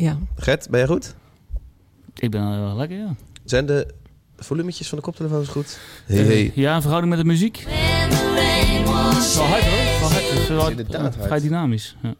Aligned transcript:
Ja. 0.00 0.18
Gert, 0.36 0.68
ben 0.70 0.78
jij 0.78 0.88
goed? 0.88 1.14
Ik 2.14 2.30
ben 2.30 2.60
wel 2.64 2.76
lekker, 2.76 2.96
ja. 2.98 3.14
Zijn 3.44 3.66
de 3.66 3.86
volumetjes 4.36 4.88
van 4.88 4.98
de 4.98 5.04
koptelefoons 5.04 5.48
goed? 5.48 5.78
Eh, 6.06 6.56
ja, 6.56 6.74
in 6.74 6.80
verhouding 6.80 7.12
met 7.14 7.22
de 7.22 7.28
muziek. 7.28 7.64
Wel 7.66 9.46
hard 9.46 9.64
hoor. 9.64 10.00
Wel 10.00 10.10
hard. 10.10 10.30
Het 10.30 10.38
is 10.38 10.48
wel 10.48 10.64
is 10.64 10.70
inderdaad 10.70 11.14
hard. 11.14 11.26
vrij 11.26 11.40
dynamisch. 11.40 11.96
Ja. 12.02 12.14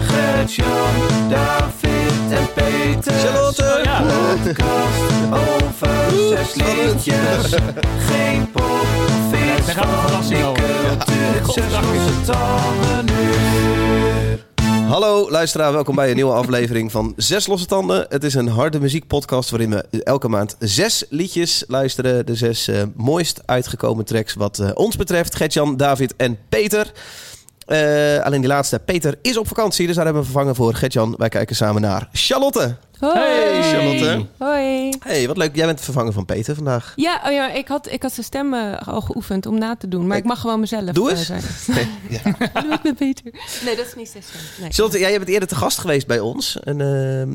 Gert-Jan, 0.00 1.28
David 1.28 2.30
en 2.30 2.52
Peter. 2.54 3.12
Charlotte! 3.12 3.80
Ja. 3.84 4.02
Podcast 4.02 5.32
over 5.32 6.10
zes 6.28 6.54
liedjes. 6.54 7.54
Geen 7.98 8.50
pop 8.50 8.86
iets 9.56 9.66
Daar 9.66 9.74
gaat 9.74 9.84
een 9.92 9.98
verrassing 10.00 10.40
van 10.40 10.48
over. 10.50 10.66
die 10.66 11.40
cultuur. 11.42 11.62
Zes 11.62 11.72
losse 11.72 12.20
tanden 12.32 13.14
uur. 13.16 14.23
Hallo 14.88 15.30
luisteraar, 15.30 15.72
welkom 15.72 15.94
bij 15.94 16.08
een 16.08 16.14
nieuwe 16.14 16.32
aflevering 16.32 16.90
van 16.90 17.12
Zes 17.16 17.46
Losse 17.46 17.66
Tanden. 17.66 18.06
Het 18.08 18.24
is 18.24 18.34
een 18.34 18.48
harde 18.48 18.80
muziekpodcast 18.80 19.50
waarin 19.50 19.70
we 19.70 20.02
elke 20.02 20.28
maand 20.28 20.56
zes 20.58 21.04
liedjes 21.08 21.64
luisteren. 21.68 22.26
De 22.26 22.34
zes 22.34 22.68
eh, 22.68 22.82
mooist 22.96 23.42
uitgekomen 23.46 24.04
tracks 24.04 24.34
wat 24.34 24.58
eh, 24.58 24.70
ons 24.74 24.96
betreft. 24.96 25.34
Gertjan, 25.34 25.76
David 25.76 26.16
en 26.16 26.38
Peter. 26.48 26.92
Eh, 27.66 28.18
alleen 28.24 28.40
die 28.40 28.48
laatste, 28.50 28.78
Peter, 28.78 29.18
is 29.22 29.36
op 29.36 29.48
vakantie, 29.48 29.86
dus 29.86 29.94
daar 29.96 30.04
hebben 30.04 30.22
we 30.22 30.28
vervangen 30.30 30.54
voor 30.54 30.74
Gertjan. 30.74 31.14
Wij 31.18 31.28
kijken 31.28 31.56
samen 31.56 31.82
naar 31.82 32.08
Charlotte. 32.12 32.76
Hoi. 32.98 33.14
Hey 33.18 33.62
Charlotte. 33.72 34.26
Hoi. 34.38 34.92
Hey, 35.00 35.26
wat 35.26 35.36
leuk. 35.36 35.56
Jij 35.56 35.66
bent 35.66 35.80
vervangen 35.80 36.12
van 36.12 36.24
Peter 36.24 36.54
vandaag. 36.54 36.92
Ja, 36.96 37.20
oh 37.26 37.32
ja 37.32 37.52
ik, 37.52 37.68
had, 37.68 37.90
ik 37.90 38.02
had 38.02 38.12
zijn 38.12 38.26
stem 38.26 38.54
eh, 38.54 38.88
al 38.88 39.00
geoefend 39.00 39.46
om 39.46 39.58
na 39.58 39.76
te 39.76 39.88
doen. 39.88 40.06
Maar 40.06 40.16
ik 40.16 40.24
mag 40.24 40.40
gewoon 40.40 40.60
mezelf 40.60 40.84
Doe 40.90 41.10
eh, 41.10 41.18
eens. 41.18 41.26
zijn. 41.26 41.42
Ja. 42.08 42.20
Hallo, 42.52 42.72
ik 42.72 42.82
ben 42.82 42.94
Peter. 42.94 43.24
Nee, 43.64 43.76
dat 43.76 43.86
is 43.86 43.94
niet 43.94 44.08
zijn 44.08 44.22
stem. 44.22 44.40
Nee. 44.60 44.70
Charlotte, 44.72 44.98
jij 44.98 45.16
bent 45.18 45.28
eerder 45.28 45.48
te 45.48 45.54
gast 45.56 45.78
geweest 45.78 46.06
bij 46.06 46.20
ons. 46.20 46.58
En 46.60 46.76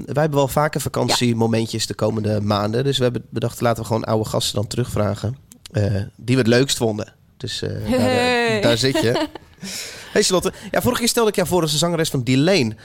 wij 0.05 0.21
hebben 0.21 0.37
wel 0.37 0.47
vaker 0.47 0.81
vakantiemomentjes 0.81 1.85
de 1.87 1.93
komende 1.93 2.41
maanden. 2.41 2.83
Dus 2.83 2.97
we 2.97 3.03
hebben 3.03 3.25
bedacht, 3.29 3.61
laten 3.61 3.81
we 3.81 3.87
gewoon 3.87 4.03
oude 4.03 4.29
gasten 4.29 4.55
dan 4.55 4.67
terugvragen. 4.67 5.37
eh, 5.71 5.83
die 6.15 6.35
we 6.35 6.41
het 6.41 6.47
leukst 6.49 6.77
vonden. 6.77 7.13
Dus 7.37 7.63
daar 8.61 8.77
zit 8.77 9.01
je. 9.01 9.27
Hey 10.11 10.23
Charlotte, 10.23 10.53
ja, 10.71 10.81
vorige 10.81 10.99
keer 10.99 11.09
stelde 11.09 11.29
ik 11.29 11.35
jou 11.35 11.47
voor 11.47 11.61
als 11.61 11.71
de 11.71 11.77
zangeres 11.77 12.09
van 12.09 12.23
Delane. 12.23 12.75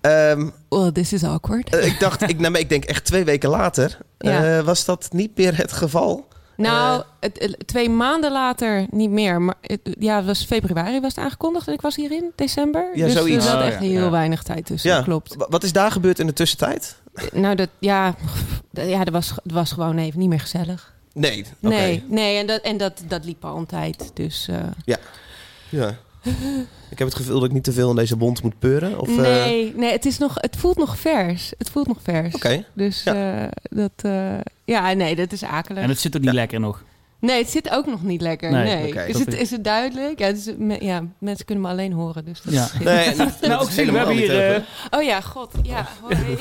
Ehm 0.00 0.48
Well, 0.68 0.92
this 0.92 1.12
is 1.12 1.24
awkward. 1.24 1.74
eh, 1.74 1.86
ik 1.86 2.00
dacht, 2.00 2.22
ik, 2.28 2.38
nou, 2.38 2.58
ik 2.58 2.68
denk 2.68 2.84
echt 2.84 3.04
twee 3.04 3.24
weken 3.24 3.48
later. 3.50 3.98
Ja. 4.18 4.58
eh, 4.58 4.64
was 4.64 4.84
dat 4.84 5.08
niet 5.12 5.36
meer 5.36 5.56
het 5.56 5.72
geval? 5.72 6.28
nou, 6.56 7.02
eh, 7.20 7.52
twee 7.66 7.90
maanden 7.90 8.32
later 8.32 8.86
niet 8.90 9.10
meer. 9.10 9.40
Maar 9.42 9.54
ja, 9.82 10.16
het 10.16 10.26
was 10.26 10.44
februari 10.44 11.00
was 11.00 11.14
het 11.14 11.24
aangekondigd. 11.24 11.66
En 11.68 11.72
ik 11.72 11.80
was 11.80 11.96
hierin, 11.96 12.32
december. 12.36 12.90
Ja, 12.94 13.04
dus 13.04 13.14
zoiets. 13.14 13.36
er 13.44 13.50
zat 13.50 13.60
Oh, 13.60 13.66
echt 13.66 13.80
ja. 13.80 13.88
heel 13.88 14.02
Ja. 14.04 14.10
weinig 14.10 14.42
tijd 14.42 14.66
tussen. 14.66 14.90
Ja, 14.90 15.02
klopt. 15.02 15.34
Wa- 15.34 15.46
Wat 15.50 15.62
is 15.62 15.72
daar 15.72 15.90
gebeurd 15.90 16.18
in 16.18 16.26
de 16.26 16.32
tussentijd? 16.32 16.96
Nou, 17.32 17.54
dat, 17.54 17.68
ja, 17.78 18.14
ja 18.70 19.04
dat, 19.04 19.12
was, 19.14 19.30
het 19.42 19.52
was 19.52 19.72
gewoon 19.72 19.98
even 19.98 20.18
niet 20.18 20.28
meer 20.28 20.40
gezellig. 20.40 20.92
Nee. 21.14 21.44
oké. 21.62 21.74
Nee, 21.74 22.04
nee 22.08 22.38
en, 22.38 22.46
dat, 22.46 22.60
en 22.60 22.76
dat, 22.76 23.02
dat 23.08 23.24
liep 23.24 23.44
al 23.44 23.56
een 23.56 23.66
tijd. 23.66 24.10
Dus 24.14 24.48
eh, 24.48 24.56
Ja. 24.84 25.96
Ik 26.90 26.98
heb 26.98 27.08
het 27.08 27.16
gevoel 27.16 27.34
dat 27.34 27.44
ik 27.48 27.52
niet 27.54 27.64
te 27.64 27.72
veel 27.72 27.90
in 27.90 27.96
deze 27.96 28.16
bond 28.16 28.42
moet 28.42 28.58
peuren. 28.58 29.00
Of, 29.00 29.08
eh, 29.08 29.16
nee, 29.16 29.72
nee 29.76 29.92
het, 29.92 30.04
is 30.06 30.18
nog, 30.18 30.34
het 30.34 30.56
voelt 30.56 30.76
nog 30.78 30.98
vers. 30.98 31.52
Het 31.58 31.70
voelt 31.70 31.86
nog 31.86 31.98
vers. 32.02 32.34
Oké. 32.34 32.64
Dus 32.72 33.02
Ja. 33.02 33.42
eh, 33.42 33.48
dat, 33.70 33.90
eh, 33.96 34.34
ja, 34.64 34.92
nee, 34.92 35.16
dat 35.16 35.32
is 35.32 35.44
akelig. 35.44 35.82
En 35.82 35.88
het 35.88 36.00
zit 36.00 36.16
ook 36.16 36.22
niet 36.22 36.30
Ja. 36.30 36.36
lekker 36.36 36.60
nog. 36.60 36.82
Nee, 37.18 37.38
het 37.38 37.50
zit 37.50 37.70
ook 37.70 37.86
nog 37.86 38.02
niet 38.02 38.20
lekker. 38.20 38.50
Nee, 38.50 38.64
Nee, 38.64 39.06
is, 39.06 39.12
Dat 39.16 39.24
het, 39.26 39.34
is- 39.40 39.50
het 39.50 39.64
duidelijk? 39.64 40.18
Ja, 40.18 40.26
het 40.26 40.36
is, 40.36 40.52
me- 40.58 40.84
ja, 40.84 41.02
mensen 41.18 41.44
kunnen 41.46 41.64
me 41.64 41.70
alleen 41.70 41.92
horen. 41.92 42.24
Dus 42.24 42.40
dat 42.42 42.52
Ja. 42.54 42.64
is- 42.64 42.84
Nee, 42.84 43.28
Nou, 43.50 43.62
ook 43.62 43.70
zien, 43.70 43.92
we 43.92 43.96
hebben 43.98 44.16
hier... 44.16 44.54
eh, 44.54 44.62
Oh 44.90 45.02
ja, 45.02 45.20
god. 45.20 45.50
Ja, 45.62 45.88
hoi. 46.02 46.16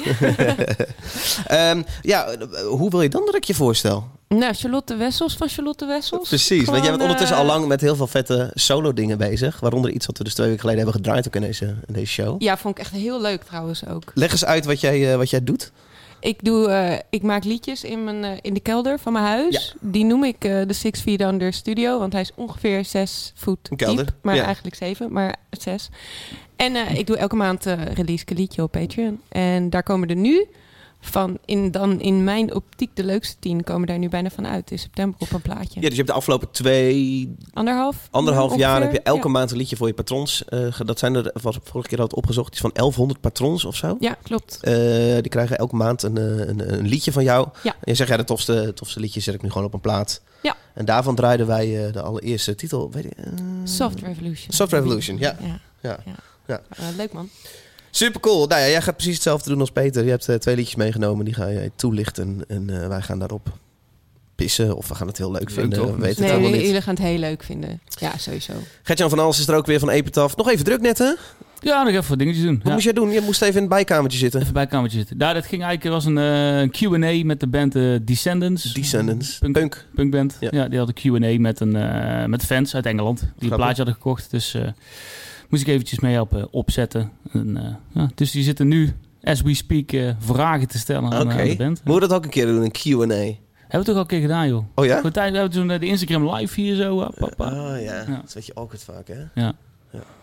Ehm, 1.47 1.81
ja, 2.01 2.27
hoe 2.69 2.89
wil 2.89 3.01
je 3.01 3.09
dan 3.09 3.25
dat 3.25 3.35
ik 3.35 3.43
je 3.43 3.53
voorstel? 3.53 4.07
Nou, 4.39 4.53
Charlotte 4.53 4.95
Wessels 4.95 5.35
van 5.35 5.49
Charlotte 5.49 5.85
Wessels. 5.85 6.27
Precies, 6.27 6.65
want 6.65 6.81
jij 6.81 6.89
bent 6.89 7.01
ondertussen 7.01 7.35
eh, 7.35 7.41
al 7.41 7.47
lang 7.47 7.67
met 7.67 7.81
heel 7.81 7.95
veel 7.95 8.07
vette 8.07 8.51
solo 8.53 8.93
dingen 8.93 9.17
bezig. 9.17 9.59
Waaronder 9.59 9.91
iets 9.91 10.05
wat 10.05 10.17
we 10.17 10.23
dus 10.23 10.33
twee 10.33 10.47
weken 10.47 10.61
geleden 10.61 10.83
hebben 10.83 11.01
gedraaid 11.01 11.27
ook 11.27 11.35
in 11.35 11.41
deze, 11.41 11.65
in 11.65 11.93
deze 11.93 12.11
show. 12.11 12.41
Ja, 12.41 12.57
vond 12.57 12.77
ik 12.77 12.83
echt 12.83 12.93
heel 12.93 13.21
leuk 13.21 13.43
trouwens 13.43 13.87
ook. 13.87 14.11
Leg 14.13 14.31
eens 14.31 14.45
uit 14.45 14.65
wat 14.65 14.79
jij, 14.79 15.11
eh, 15.11 15.17
wat 15.17 15.29
jij 15.29 15.43
doet. 15.43 15.71
Ik, 16.21 16.43
doe, 16.43 16.67
eh, 16.67 16.99
ik 17.09 17.21
maak 17.23 17.43
liedjes 17.43 17.83
in, 17.83 18.03
mijn, 18.03 18.23
eh, 18.23 18.37
in 18.41 18.53
de 18.53 18.59
kelder 18.59 18.99
van 18.99 19.13
mijn 19.13 19.25
huis. 19.25 19.75
Die 19.79 20.05
noem 20.05 20.23
ik 20.23 20.43
eh, 20.43 20.61
de 20.67 20.73
Six 20.73 20.99
Feet 21.01 21.21
Under 21.21 21.53
Studio. 21.53 21.99
Want 21.99 22.13
hij 22.13 22.21
is 22.21 22.31
ongeveer 22.35 22.85
zes 22.85 23.31
voet 23.35 23.69
diep. 23.75 24.11
Maar 24.21 24.35
ja. 24.35 24.43
eigenlijk 24.43 24.75
zeven, 24.75 25.11
maar 25.11 25.35
zes. 25.49 25.89
En 26.55 26.75
eh, 26.75 26.97
ik 26.97 27.07
doe 27.07 27.17
elke 27.17 27.35
maand 27.35 27.65
eh 27.65 27.85
release 27.93 28.21
ik 28.21 28.29
een 28.29 28.37
liedje 28.37 28.63
op 28.63 28.71
Patreon. 28.71 29.21
En 29.29 29.69
daar 29.69 29.83
komen 29.83 30.09
er 30.09 30.15
nu 30.15 30.47
van, 31.01 31.37
in, 31.45 31.71
dan 31.71 31.99
in 31.99 32.23
mijn 32.23 32.55
optiek 32.55 32.89
de 32.93 33.03
leukste 33.03 33.35
tien... 33.39 33.63
komen 33.63 33.87
daar 33.87 33.97
nu 33.97 34.09
bijna 34.09 34.29
van 34.29 34.47
uit 34.47 34.71
in 34.71 34.79
september 34.79 35.19
op 35.19 35.31
een 35.31 35.41
plaatje. 35.41 35.73
Ja, 35.73 35.81
dus 35.81 35.89
je 35.89 35.95
hebt 35.95 36.07
de 36.07 36.13
afgelopen 36.13 36.51
twee, 36.51 37.35
Anderhalf? 37.53 38.07
anderhalf 38.11 38.55
jaar 38.57 38.69
ongeveer? 38.69 38.93
heb 38.93 39.03
je 39.03 39.09
elke 39.11 39.27
ja. 39.27 39.33
maand. 39.33 39.51
een 39.51 39.57
liedje 39.57 39.75
voor 39.75 39.87
je 39.87 39.93
patrons. 39.93 40.45
eh, 40.45 40.79
dat 40.85 40.99
zijn 40.99 41.15
er, 41.15 41.31
was 41.41 41.57
vorige 41.63 41.89
keer 41.89 41.97
al 41.97 42.03
het 42.03 42.15
opgezocht, 42.15 42.51
iets 42.51 42.61
van 42.61 42.69
1100 42.73 43.21
patrons 43.21 43.65
of 43.65 43.75
zo. 43.75 43.97
Ja, 43.99 44.17
klopt. 44.23 44.57
Eh, 44.61 44.73
die 45.13 45.29
krijgen 45.29 45.57
elke 45.57 45.75
maand 45.75 46.03
een, 46.03 46.17
eh, 46.17 46.23
een, 46.47 46.73
een 46.73 46.87
liedje 46.87 47.11
van 47.11 47.23
jou. 47.23 47.47
Ja. 47.63 47.71
En 47.71 47.77
je 47.81 47.95
zegt, 47.95 48.09
ja, 48.09 48.17
de 48.17 48.23
tofste, 48.23 48.71
tofste 48.75 48.99
liedjes 48.99 49.23
zet 49.23 49.33
ik 49.33 49.41
nu 49.41 49.49
gewoon 49.49 49.67
op 49.67 49.73
een 49.73 49.81
plaat. 49.81 50.21
Ja. 50.41 50.55
En 50.73 50.85
daarvan 50.85 51.15
draaiden 51.15 51.47
wij 51.47 51.91
de 51.91 52.01
allereerste 52.01 52.55
titel. 52.55 52.91
Weet 52.91 53.03
je, 53.03 53.09
Soft 53.63 53.99
Revolution. 53.99 54.53
Soft 54.53 54.71
Revolution, 54.71 55.17
ja. 55.17 55.37
ja. 55.39 55.59
Ja. 55.81 55.99
ja. 56.47 56.61
Leuk 56.97 57.13
man. 57.13 57.29
Super 57.91 58.19
cool. 58.21 58.47
Nou 58.47 58.61
ja, 58.61 58.67
jij 58.67 58.81
gaat 58.81 58.95
precies 58.95 59.13
hetzelfde 59.13 59.49
doen 59.49 59.59
als 59.59 59.71
Peter. 59.71 60.03
Je 60.03 60.09
hebt 60.09 60.29
eh, 60.29 60.35
twee 60.35 60.55
liedjes 60.55 60.75
meegenomen, 60.75 61.25
die 61.25 61.33
ga 61.33 61.47
je 61.47 61.71
toelichten. 61.75 62.41
En 62.47 62.81
eh, 62.81 62.87
wij 62.87 63.01
gaan 63.01 63.19
daarop 63.19 63.49
pissen. 64.35 64.75
Of 64.77 64.87
we 64.87 64.95
gaan 64.95 65.07
het 65.07 65.17
heel 65.17 65.31
leuk 65.31 65.39
Leuk, 65.41 65.51
vinden. 65.51 65.79
toch? 65.79 65.87
We 65.87 65.91
weten 66.01 66.07
het 66.07 66.17
Nee, 66.17 66.29
allemaal 66.29 66.41
jullie, 66.43 66.57
niet. 66.57 66.67
jullie 66.67 66.81
gaan 66.81 66.93
het 66.95 67.03
heel 67.03 67.17
leuk 67.17 67.43
vinden. 67.43 67.81
Ja, 67.99 68.17
sowieso. 68.17 68.53
Gertjan 68.83 69.09
van 69.09 69.19
Als 69.19 69.39
is 69.39 69.47
er 69.47 69.55
ook 69.55 69.65
weer 69.65 69.79
van 69.79 69.89
Epitaph. 69.89 70.35
Nog 70.35 70.49
even 70.49 70.65
druk 70.65 70.81
net, 70.81 70.97
hè? 70.97 71.11
Ja, 71.63 71.83
nog 71.83 71.93
even 71.93 72.09
wat 72.09 72.19
dingetjes 72.19 72.43
doen. 72.43 72.61
Ja. 72.63 72.71
moest 72.71 72.83
jij 72.83 72.93
doen? 72.93 73.11
Je 73.11 73.21
moest 73.21 73.41
even 73.41 73.53
in 73.55 73.61
het 73.61 73.69
bijkamertje 73.69 74.17
zitten. 74.19 74.41
Even 74.41 74.53
bij 74.53 74.61
het 74.61 74.71
kamertje 74.71 74.97
zitten. 74.97 75.17
Nou, 75.17 75.33
dat 75.33 75.45
ging 75.45 75.63
eigenlijk, 75.63 75.93
was 75.93 76.05
een 76.05 76.17
eh, 76.17 76.69
Q&A 76.69 77.25
met 77.25 77.39
de 77.39 77.47
band 77.47 77.75
eh, 77.75 77.95
Descendants. 78.05 78.73
Descendants. 78.73 79.37
Punk, 79.37 79.53
Punk. 79.53 79.85
punkband. 79.95 80.37
Ja. 80.39 80.49
Ja. 80.51 80.67
die 80.67 80.77
hadden 80.77 80.95
een 81.03 81.19
Q&A 81.35 81.39
met, 81.41 81.59
een, 81.59 81.75
eh, 81.75 82.25
met 82.25 82.45
fans 82.45 82.75
uit 82.75 82.85
Engeland. 82.85 83.19
Die 83.37 83.49
een 83.49 83.55
plaatje 83.55 83.75
hadden 83.75 83.93
gekocht. 83.93 84.31
Dus 84.31 84.53
eh, 84.53 84.61
moest 85.51 85.63
ik 85.63 85.67
eventjes 85.69 85.99
mee 85.99 86.13
helpen 86.13 86.53
opzetten. 86.53 87.11
En, 87.31 87.57
eh, 87.57 87.63
ja, 88.01 88.09
dus 88.15 88.31
die 88.31 88.43
zitten 88.43 88.67
nu, 88.67 88.93
as 89.23 89.41
we 89.41 89.53
speak, 89.53 89.91
eh, 89.91 90.09
vragen 90.19 90.67
te 90.67 90.77
stellen 90.77 91.11
aan, 91.13 91.27
de 91.27 91.55
band. 91.57 91.81
Moeten 91.83 91.93
we 91.93 91.99
dat 91.99 92.13
ook 92.13 92.23
een 92.23 92.29
keer 92.29 92.45
doen, 92.45 92.61
een 92.63 92.71
Q&A? 92.71 93.15
Hebben 93.15 93.79
we 93.79 93.85
toch 93.85 93.95
al 93.95 94.01
een 94.01 94.07
keer 94.07 94.21
gedaan, 94.21 94.47
joh. 94.47 94.63
Oh 94.75 94.85
ja? 94.85 94.99
Goed, 94.99 95.15
we 95.15 95.21
hebben 95.21 95.51
toen 95.51 95.71
eh, 95.71 95.79
de 95.79 95.85
Instagram 95.85 96.33
live 96.35 96.61
hier 96.61 96.75
zo. 96.75 96.99
hop. 96.99 97.33
Oh 97.37 97.47
ja, 97.47 97.77
Ja. 97.79 97.97
dat 97.97 98.07
is 98.07 98.07
een 98.07 98.21
beetje 98.33 98.53
awkward 98.55 98.83
vaak, 98.83 99.07
hè? 99.07 99.41
Ja. 99.41 99.53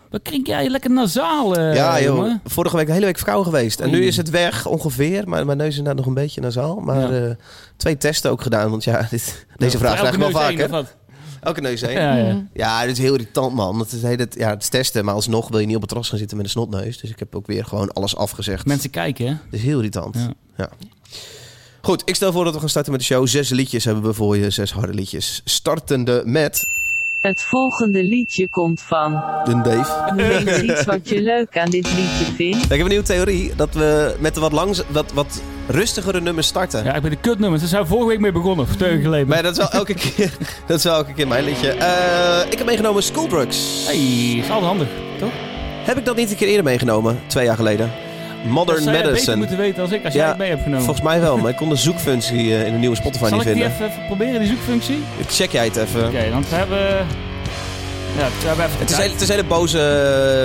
Wat 0.09 0.21
klink 0.21 0.47
jij 0.47 0.69
lekker 0.69 0.91
nasaal, 0.91 1.55
eh, 1.57 1.75
ja, 1.75 2.01
joh. 2.01 2.15
jongen? 2.15 2.41
Vorige 2.45 2.75
week 2.75 2.87
hele 2.87 3.05
week 3.05 3.15
verkouden 3.17 3.53
geweest. 3.53 3.79
En 3.79 3.89
nu 3.89 4.05
is 4.05 4.17
het 4.17 4.29
weg, 4.29 4.65
ongeveer. 4.65 5.27
Maar 5.29 5.45
mijn 5.45 5.57
neus 5.57 5.67
is 5.67 5.77
inderdaad 5.77 6.05
nog 6.05 6.15
een 6.15 6.21
beetje 6.23 6.41
nasaal. 6.41 6.79
Maar 6.79 7.13
Ja. 7.13 7.27
eh, 7.27 7.35
twee 7.77 7.97
testen 7.97 8.31
ook 8.31 8.41
gedaan. 8.41 8.69
Want 8.69 8.83
ja, 8.83 9.07
dit, 9.09 9.45
deze 9.57 9.71
Ja, 9.77 9.83
vraag 9.83 9.97
krijg 9.97 10.13
ik 10.13 10.19
wel 10.19 10.31
vaker. 10.31 10.85
Elke 11.41 11.61
neus 11.61 11.81
heen. 11.81 11.91
Ja, 11.91 12.15
ja. 12.15 12.33
Mm. 12.33 12.49
Ja, 12.53 12.81
dit 12.81 12.91
is 12.91 13.03
heel 13.03 13.13
irritant, 13.13 13.53
man. 13.53 13.79
Het 13.79 13.91
is, 13.91 14.01
heel 14.01 14.17
het, 14.17 14.35
ja, 14.37 14.49
het 14.49 14.61
is 14.61 14.69
testen, 14.69 15.05
maar 15.05 15.13
alsnog 15.13 15.49
wil 15.49 15.59
je 15.59 15.65
niet 15.65 15.75
op 15.75 15.81
het 15.81 15.89
terras 15.89 16.09
gaan 16.09 16.17
zitten 16.17 16.37
met 16.37 16.45
een 16.45 16.51
snotneus. 16.51 16.97
Dus 16.97 17.09
ik 17.09 17.19
heb 17.19 17.35
ook 17.35 17.47
weer 17.47 17.65
gewoon 17.65 17.91
alles 17.91 18.15
afgezegd. 18.15 18.65
Mensen 18.65 18.89
kijken, 18.89 19.25
hè? 19.25 19.31
Het 19.31 19.53
is 19.53 19.61
heel 19.61 19.77
irritant. 19.77 20.15
Ja. 20.15 20.33
Ja. 20.57 20.69
Goed, 21.81 22.01
ik 22.05 22.15
stel 22.15 22.31
voor 22.31 22.43
dat 22.43 22.53
we 22.53 22.59
gaan 22.59 22.69
starten 22.69 22.91
met 22.91 23.01
de 23.01 23.07
show. 23.07 23.27
Zes 23.27 23.49
liedjes 23.49 23.85
hebben 23.85 24.03
we 24.03 24.13
voor 24.13 24.37
je, 24.37 24.49
zes 24.49 24.71
harde 24.71 24.93
liedjes. 24.93 25.41
Startende 25.43 26.21
met 26.25 26.63
Het 27.19 27.41
volgende 27.41 28.03
liedje 28.03 28.47
komt 28.47 28.81
van. 28.81 29.11
de 29.45 29.61
Dave. 29.61 30.13
Noem 30.15 30.47
eens 30.47 30.61
iets 30.61 30.85
wat 30.85 31.09
je 31.09 31.21
leuk 31.21 31.57
aan 31.57 31.69
dit 31.69 31.87
liedje 31.87 32.25
vindt. 32.35 32.63
Ik 32.63 32.69
heb 32.69 32.79
een 32.79 32.87
nieuwe 32.87 33.03
theorie 33.03 33.55
dat 33.55 33.73
we 33.73 34.15
met 34.19 34.33
de 34.33 34.39
wat, 34.39 34.51
langs, 34.51 34.81
wat, 34.87 35.11
wat 35.13 35.41
rustigere 35.67 36.21
nummers 36.21 36.47
starten. 36.47 36.83
Ja, 36.83 36.93
ik 36.95 37.01
ben 37.01 37.11
de 37.11 37.17
kutnummers. 37.17 37.61
Daar 37.61 37.69
zijn 37.69 37.81
we 37.81 37.87
vorige 37.87 38.07
week 38.07 38.19
mee 38.19 38.31
begonnen, 38.31 38.65
of 38.65 38.75
twee 38.75 39.01
geleden. 39.01 39.27
Maar 39.27 39.43
dat 39.43 39.51
is 39.51 39.57
wel 39.57 39.69
elke 39.69 39.93
keer, 40.15 40.31
dat 40.67 40.77
is 40.77 40.83
wel 40.83 40.95
elke 40.95 41.13
keer 41.13 41.27
mijn 41.27 41.43
liedje. 41.43 41.71
Eh, 41.71 42.51
ik 42.51 42.57
heb 42.57 42.67
meegenomen 42.67 43.03
School 43.03 43.27
Drugs. 43.27 43.85
Hey, 43.85 43.97
is 44.37 44.49
altijd 44.49 44.65
handig, 44.65 44.87
toch? 45.19 45.31
Heb 45.83 45.97
ik 45.97 46.05
dat 46.05 46.15
niet 46.15 46.29
een 46.31 46.35
keer 46.37 46.47
eerder 46.47 46.63
meegenomen? 46.63 47.19
Twee 47.27 47.45
jaar 47.45 47.55
geleden. 47.55 47.91
Modern 48.43 48.85
dat 48.85 48.93
Medicine. 48.93 49.35
moeten 49.35 49.57
weten 49.57 49.81
als 49.81 49.91
ik, 49.91 50.05
als 50.05 50.13
Ja, 50.13 50.19
jij 50.19 50.29
het 50.29 50.37
mee 50.37 50.49
hebt 50.49 50.61
genomen. 50.63 50.83
Volgens 50.85 51.05
mij 51.05 51.19
wel, 51.19 51.37
maar 51.37 51.49
ik 51.49 51.55
kon 51.55 51.69
de 51.69 51.75
zoekfunctie 51.75 52.55
eh, 52.55 52.65
in 52.65 52.71
de 52.73 52.77
nieuwe 52.79 52.95
Spotify 52.95 53.27
Zal 53.27 53.37
niet 53.37 53.47
ik 53.47 53.53
die 53.53 53.63
vinden. 53.63 53.81
even, 53.81 53.91
even 53.95 54.05
proberen, 54.05 54.39
die 54.39 54.47
zoekfunctie? 54.49 54.97
Oké, 55.19 55.31
Check 55.31 55.51
jij 55.51 55.65
het 55.65 55.75
even. 55.77 56.31
want 56.31 56.49
we 56.49 56.55
hebben... 56.55 56.77
Ja, 58.17 58.25
we 58.41 58.47
hebben 58.47 58.65
even 58.65 58.79
Het 58.79 58.89
is, 58.89 58.97
hele, 58.97 59.11
het 59.11 59.21
is 59.21 59.27
hele 59.29 59.43
boze 59.43 59.79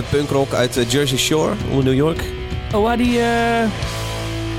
eh, 0.05 0.19
punkrock 0.19 0.53
uit 0.55 0.77
eh, 0.77 0.91
Jersey 0.91 1.19
Shore, 1.19 1.53
onder 1.71 1.85
New 1.85 1.95
York. 1.95 2.23
Oh, 2.75 2.83
waar 2.83 2.97
die... 2.97 3.19
eh 3.21 3.25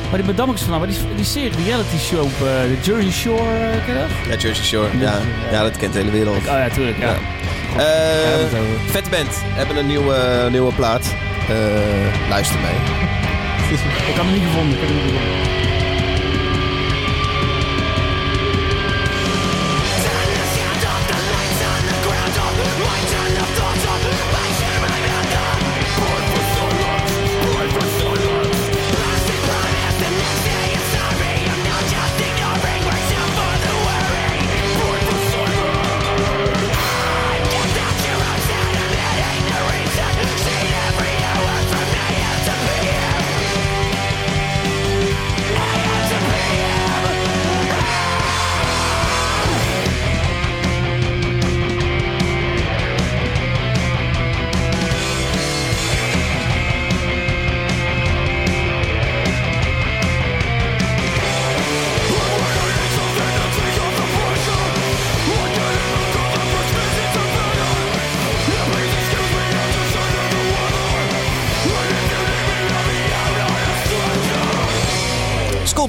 waar 0.09 0.17
die 0.23 0.33
bedammers 0.33 0.61
vandaan, 0.61 0.79
waar 0.79 0.89
die, 0.89 0.97
die 1.15 1.25
serie, 1.25 1.49
die 1.55 1.65
reality 1.65 1.97
show 1.97 2.21
op 2.23 2.31
de 2.39 2.77
Jersey 2.81 3.11
Shore, 3.11 3.43
ken 3.85 3.93
je 3.93 3.99
dat? 3.99 4.09
Ja, 4.35 4.41
Jersey 4.47 4.63
Shore. 4.65 4.87
Ja, 4.97 5.01
Ja. 5.03 5.19
ja 5.51 5.63
dat 5.63 5.77
kent 5.77 5.93
de 5.93 5.99
hele 5.99 6.11
wereld. 6.11 6.37
Oh 6.37 6.43
ja, 6.43 6.69
tuurlijk, 6.69 6.97
ja. 6.99 7.05
Ja. 7.05 7.15
Vette 8.85 9.09
band. 9.09 9.29
Hebben 9.43 9.77
een 9.77 9.87
nieuwe, 9.87 10.47
nieuwe 10.51 10.73
plaat. 10.73 11.13
Luister 12.29 12.59
mee. 12.59 13.24
Ik 13.71 14.15
had 14.15 14.25
hem 14.25 14.33
niet 14.33 14.43
gevonden. 14.43 14.73
Ik 14.73 14.79
heb 14.79 14.89
hem 14.89 14.97
niet 14.97 15.11
gevonden. 15.11 15.74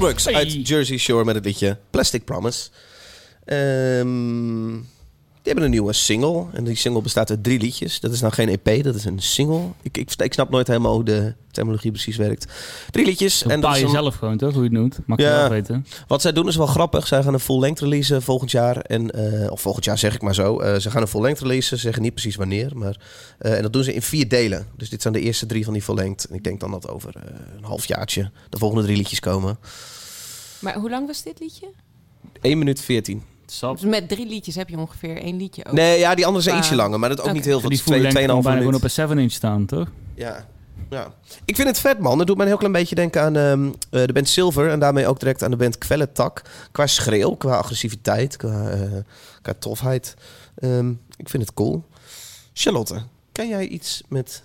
Hey. 0.01 0.33
uit 0.33 0.67
Jersey 0.67 0.97
Shore 0.97 1.25
met 1.25 1.35
het 1.35 1.45
liedje 1.45 1.77
Plastic 1.89 2.25
Promise. 2.25 2.69
Ehm, 3.45 4.75
die 5.47 5.55
hebben 5.55 5.63
een 5.65 5.79
nieuwe 5.79 5.93
single. 5.93 6.45
En 6.53 6.63
die 6.63 6.75
single 6.75 7.01
bestaat 7.01 7.29
uit 7.29 7.43
drie 7.43 7.59
liedjes. 7.59 7.99
Dat 7.99 8.11
is 8.11 8.21
nou 8.21 8.33
geen 8.33 8.49
EP, 8.49 8.83
dat 8.83 8.95
is 8.95 9.05
een 9.05 9.19
single. 9.19 9.61
Ik, 9.81 9.97
ik, 9.97 10.13
ik 10.15 10.33
snap 10.33 10.49
nooit 10.49 10.67
helemaal 10.67 10.93
hoe 10.93 11.03
de 11.03 11.33
terminologie 11.51 11.91
precies 11.91 12.15
werkt. 12.17 12.45
Drie 12.91 13.05
liedjes. 13.05 13.43
En 13.43 13.61
dat 13.61 13.71
is 13.73 13.79
je 13.79 13.85
een- 13.85 13.91
zelf 13.91 14.15
gewoon, 14.15 14.37
toch? 14.37 14.53
Hoe 14.53 14.63
je 14.63 14.69
het 14.69 14.77
noemt. 14.77 14.99
Mag 15.05 15.17
je 15.17 15.23
Ja. 15.23 15.39
wel 15.39 15.49
weten. 15.49 15.85
Wat 16.07 16.21
zij 16.21 16.31
doen 16.31 16.47
is 16.47 16.55
wel 16.55 16.65
grappig. 16.65 17.07
Zij 17.07 17.23
gaan 17.23 17.33
een 17.33 17.39
full-length 17.39 17.79
release 17.79 18.21
volgend 18.21 18.51
jaar. 18.51 18.77
En, 18.77 19.11
eh, 19.11 19.51
of 19.51 19.61
volgend 19.61 19.85
jaar 19.85 19.97
zeg 19.97 20.15
ik 20.15 20.21
maar 20.21 20.35
zo. 20.35 20.59
Eh, 20.59 20.79
ze 20.79 20.91
gaan 20.91 21.01
een 21.01 21.07
full-length 21.07 21.39
release. 21.41 21.67
Ze 21.67 21.75
zeggen 21.77 22.01
niet 22.01 22.13
precies 22.13 22.35
wanneer. 22.35 22.77
Maar, 22.77 22.99
eh, 23.39 23.55
en 23.55 23.61
dat 23.61 23.73
doen 23.73 23.83
ze 23.83 23.93
in 23.93 24.01
vier 24.01 24.27
delen. 24.27 24.67
Dus 24.77 24.89
dit 24.89 25.01
zijn 25.01 25.13
de 25.13 25.19
eerste 25.21 25.45
drie 25.45 25.63
van 25.63 25.73
die 25.73 25.81
full-length. 25.81 26.25
En 26.25 26.35
ik 26.35 26.43
denk 26.43 26.59
dan 26.59 26.71
dat 26.71 26.87
over 26.89 27.15
eh, 27.15 27.21
een 27.57 27.63
halfjaartje 27.63 28.31
de 28.49 28.57
volgende 28.57 28.83
drie 28.83 28.97
liedjes 28.97 29.19
komen. 29.19 29.57
Maar 30.59 30.75
hoe 30.75 30.89
lang 30.89 31.07
was 31.07 31.23
dit 31.23 31.39
liedje? 31.39 31.67
1 32.41 32.57
minuut 32.57 32.81
14. 32.81 33.23
Sap. 33.51 33.79
Dus 33.79 33.89
met 33.89 34.09
drie 34.09 34.27
liedjes 34.27 34.55
heb 34.55 34.69
je 34.69 34.77
ongeveer 34.77 35.17
één 35.17 35.37
liedje 35.37 35.65
over. 35.65 35.77
Nee, 35.77 35.99
ja, 35.99 36.15
die 36.15 36.25
andere 36.25 36.43
zijn 36.43 36.55
Ah. 36.55 36.61
ietsje 36.61 36.75
langer. 36.75 36.99
Maar 36.99 37.09
dat 37.09 37.21
ook 37.21 37.31
niet 37.33 37.45
heel 37.45 37.59
veel. 37.59 37.69
Die 37.69 37.79
twee- 37.81 37.99
2,5 37.99 38.13
bijna 38.13 38.41
gewoon 38.41 38.73
op 38.75 38.83
een 38.83 38.89
7-inch 38.89 39.31
staan, 39.31 39.65
toch? 39.65 39.87
Ja. 40.15 40.45
ja. 40.89 41.13
Ik 41.45 41.55
vind 41.55 41.67
het 41.67 41.79
vet, 41.79 41.99
man. 41.99 42.17
Het 42.17 42.27
doet 42.27 42.35
mij 42.35 42.45
een 42.45 42.51
heel 42.51 42.59
klein 42.59 42.73
beetje 42.73 42.95
denken 42.95 43.21
aan 43.21 43.35
ehm, 43.35 43.67
eh, 43.89 44.05
de 44.05 44.13
band 44.13 44.29
Silver. 44.29 44.69
En 44.69 44.79
daarmee 44.79 45.07
ook 45.07 45.19
direct 45.19 45.43
aan 45.43 45.51
de 45.51 45.57
band 45.57 45.77
Kwelletak. 45.77 46.41
Qua 46.71 46.87
schreeuw, 46.87 47.35
qua 47.35 47.57
agressiviteit, 47.57 48.35
qua, 48.37 48.69
eh, 48.69 48.81
qua 49.41 49.53
tofheid. 49.59 50.13
Ehm, 50.55 50.89
ik 51.17 51.29
vind 51.29 51.43
het 51.43 51.53
cool. 51.53 51.83
Charlotte, 52.53 53.01
ken 53.31 53.47
jij 53.47 53.67
iets 53.67 54.03
met 54.07 54.43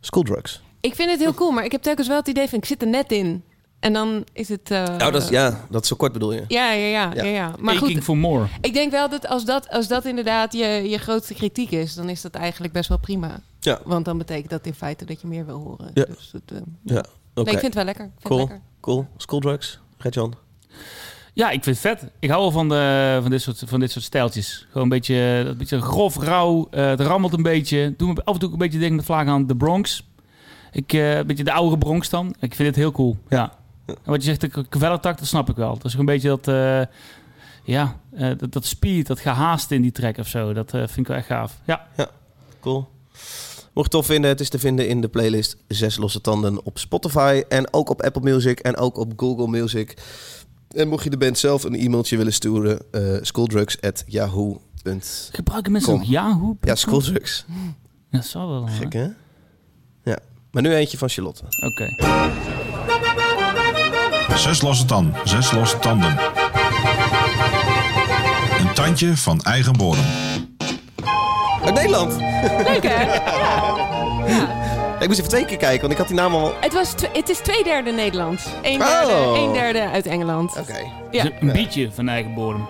schooldrugs? 0.00 0.62
Ik 0.80 0.94
vind 0.94 1.10
het 1.10 1.20
heel 1.20 1.34
cool, 1.34 1.50
maar 1.50 1.64
ik 1.64 1.72
heb 1.72 1.82
telkens 1.82 2.08
wel 2.08 2.16
het 2.16 2.28
idee 2.28 2.48
van 2.48 2.58
ik 2.58 2.64
zit 2.64 2.82
er 2.82 2.88
net 2.88 3.12
in. 3.12 3.42
En 3.80 3.92
dan 3.92 4.24
is 4.32 4.48
het... 4.48 4.70
eh, 4.70 4.84
nou, 4.84 5.12
dat 5.12 5.22
is, 5.22 5.28
ja, 5.28 5.64
dat 5.70 5.82
is 5.82 5.88
zo 5.88 5.96
kort 5.96 6.12
bedoel 6.12 6.32
je. 6.32 6.44
Ja, 6.48 6.72
ja, 6.72 6.86
ja, 6.86 7.10
Ja. 7.14 7.22
ja. 7.24 7.30
ja. 7.30 7.52
Maar 7.58 7.74
Aching 7.74 7.92
goed, 7.94 8.04
for 8.04 8.16
more. 8.16 8.46
ik 8.60 8.72
denk 8.72 8.90
wel 8.90 9.08
dat 9.08 9.26
als 9.28 9.44
dat, 9.44 9.68
als 9.70 9.88
dat 9.88 10.04
inderdaad 10.04 10.52
je, 10.52 10.66
je 10.66 10.98
grootste 10.98 11.34
kritiek 11.34 11.70
is, 11.70 11.94
dan 11.94 12.08
is 12.08 12.20
dat 12.20 12.34
eigenlijk 12.34 12.72
best 12.72 12.88
wel 12.88 12.98
prima. 12.98 13.40
Ja. 13.60 13.80
Want 13.84 14.04
dan 14.04 14.18
betekent 14.18 14.50
dat 14.50 14.66
in 14.66 14.74
feite 14.74 15.04
dat 15.04 15.20
je 15.20 15.26
meer 15.26 15.46
wil 15.46 15.58
horen. 15.58 15.90
Ja. 15.94 16.04
Dus 16.04 16.30
het, 16.32 16.52
eh, 16.52 16.58
Ja, 16.82 16.98
oké. 16.98 17.04
nee, 17.34 17.44
ik 17.44 17.50
vind 17.60 17.62
het 17.62 17.74
wel 17.74 17.84
lekker. 17.84 18.04
Ik 18.04 18.10
vind 18.18 18.24
Cool. 18.28 18.40
het 18.40 18.48
lekker. 18.48 18.66
Cool. 18.80 19.06
Schooldrugs, 19.16 19.80
Gert-Jan. 19.98 20.34
Ja, 21.32 21.50
ik 21.50 21.64
vind 21.64 21.82
het 21.82 21.98
vet. 21.98 22.10
Ik 22.18 22.28
hou 22.30 22.40
wel 22.42 22.50
van, 22.50 22.68
de, 22.68 23.18
van, 23.22 23.30
dit, 23.30 23.42
soort, 23.42 23.62
van 23.66 23.80
dit 23.80 23.90
soort 23.90 24.04
stijltjes. 24.04 24.66
Gewoon 24.66 24.82
een 24.82 24.88
beetje, 24.88 25.14
een 25.14 25.56
beetje 25.56 25.80
grof, 25.80 26.16
rauw. 26.16 26.68
eh, 26.70 26.86
het 26.86 27.00
rammelt 27.00 27.32
een 27.32 27.42
beetje. 27.42 27.94
Doe 27.96 28.12
me 28.12 28.24
af 28.24 28.34
en 28.34 28.40
toe 28.40 28.52
een 28.52 28.58
beetje 28.58 28.78
denken 28.78 28.96
met 28.96 29.04
vlagen 29.04 29.32
aan 29.32 29.46
de 29.46 29.56
Bronx. 29.56 30.06
Ik, 30.72 30.92
eh, 30.92 31.16
een 31.16 31.26
beetje 31.26 31.44
de 31.44 31.52
oudere 31.52 31.78
Bronx 31.78 32.08
dan. 32.10 32.34
Ik 32.40 32.54
vind 32.54 32.68
het 32.68 32.76
heel 32.76 32.92
cool. 32.92 33.16
Ja. 33.28 33.52
En 33.86 33.96
wat 34.04 34.24
je 34.24 34.34
zegt, 34.34 34.40
de 34.40 34.66
kwellertak, 34.68 35.18
dat 35.18 35.26
snap 35.26 35.48
ik 35.48 35.56
wel. 35.56 35.74
Dat 35.74 35.84
is 35.84 35.94
een 35.94 36.04
beetje 36.04 36.28
dat, 36.28 36.48
eh, 36.48 36.82
ja, 37.64 38.00
eh, 38.12 38.30
dat, 38.38 38.52
dat 38.52 38.64
speed, 38.64 39.06
dat 39.06 39.20
gehaast 39.20 39.70
in 39.70 39.82
die 39.82 39.92
track 39.92 40.18
of 40.18 40.28
zo. 40.28 40.52
Dat 40.52 40.74
eh, 40.74 40.80
vind 40.80 40.96
ik 40.98 41.06
wel 41.06 41.16
echt 41.16 41.26
gaaf. 41.26 41.60
Ja, 41.64 41.86
Cool. 42.60 42.88
Mocht 43.72 43.92
je 43.92 43.96
het 43.96 44.06
tof 44.06 44.06
vinden, 44.06 44.30
het 44.30 44.40
is 44.40 44.48
te 44.48 44.58
vinden 44.58 44.88
in 44.88 45.00
de 45.00 45.08
playlist 45.08 45.56
Zes 45.68 45.96
Losse 45.96 46.20
Tanden 46.20 46.64
op 46.64 46.78
Spotify. 46.78 47.42
En 47.48 47.72
ook 47.72 47.90
op 47.90 48.02
Apple 48.02 48.22
Music 48.22 48.60
en 48.60 48.76
ook 48.76 48.98
op 48.98 49.12
Google 49.16 49.48
Music. 49.48 49.94
En 50.70 50.88
mocht 50.88 51.04
je 51.04 51.10
de 51.10 51.16
band 51.16 51.38
zelf 51.38 51.64
een 51.64 51.74
e-mailtje 51.74 52.16
willen 52.16 52.32
sturen, 52.32 52.78
eh 52.90 53.16
schooldrugs.yahoo.com. 53.20 55.00
gebruiken 55.32 55.72
mensen 55.72 55.92
ook 55.92 56.02
Yahoo? 56.02 56.56
Ja, 56.60 56.74
schooldrugs. 56.74 57.44
Ja, 57.48 58.18
dat 58.18 58.26
zal 58.26 58.48
wel. 58.48 58.66
Gek, 58.66 58.92
hè? 58.92 59.06
Ja. 60.02 60.18
Maar 60.50 60.62
nu 60.62 60.74
eentje 60.74 60.98
van 60.98 61.08
Charlotte. 61.08 61.42
Oké. 61.44 61.94
Zes 64.36 64.60
losse 64.62 64.84
tanden, 64.84 65.14
zes 65.24 65.50
losse 65.52 65.78
tanden. 65.78 66.16
Een 68.58 68.72
tandje 68.74 69.16
van 69.16 69.40
eigen 69.42 69.76
bodem. 69.76 70.04
Uit 71.64 71.74
Nederland! 71.74 72.12
Leuk 72.66 72.82
hè? 72.88 73.04
Ik 75.00 75.06
moest 75.06 75.18
even 75.18 75.30
twee 75.30 75.44
keer 75.44 75.56
kijken, 75.56 75.80
want 75.80 75.92
ik 75.92 75.98
had 75.98 76.06
die 76.08 76.16
naam 76.16 76.34
al... 76.34 76.52
Het, 76.60 76.72
was 76.72 76.90
tw- 76.92 77.12
het 77.16 77.28
is 77.28 77.38
twee 77.38 77.64
derde 77.64 77.90
Nederlands. 77.92 78.44
Een 78.62 78.80
Oh. 78.82 78.88
derde, 79.06 79.38
een 79.40 79.52
derde 79.52 79.88
uit 79.90 80.06
Engeland. 80.06 80.56
Oké. 80.58 80.78
Ja. 81.10 81.22
Dus 81.22 81.32
een 81.40 81.52
beetje 81.52 81.90
van 81.92 82.08
eigen 82.08 82.34
bodem. 82.34 82.66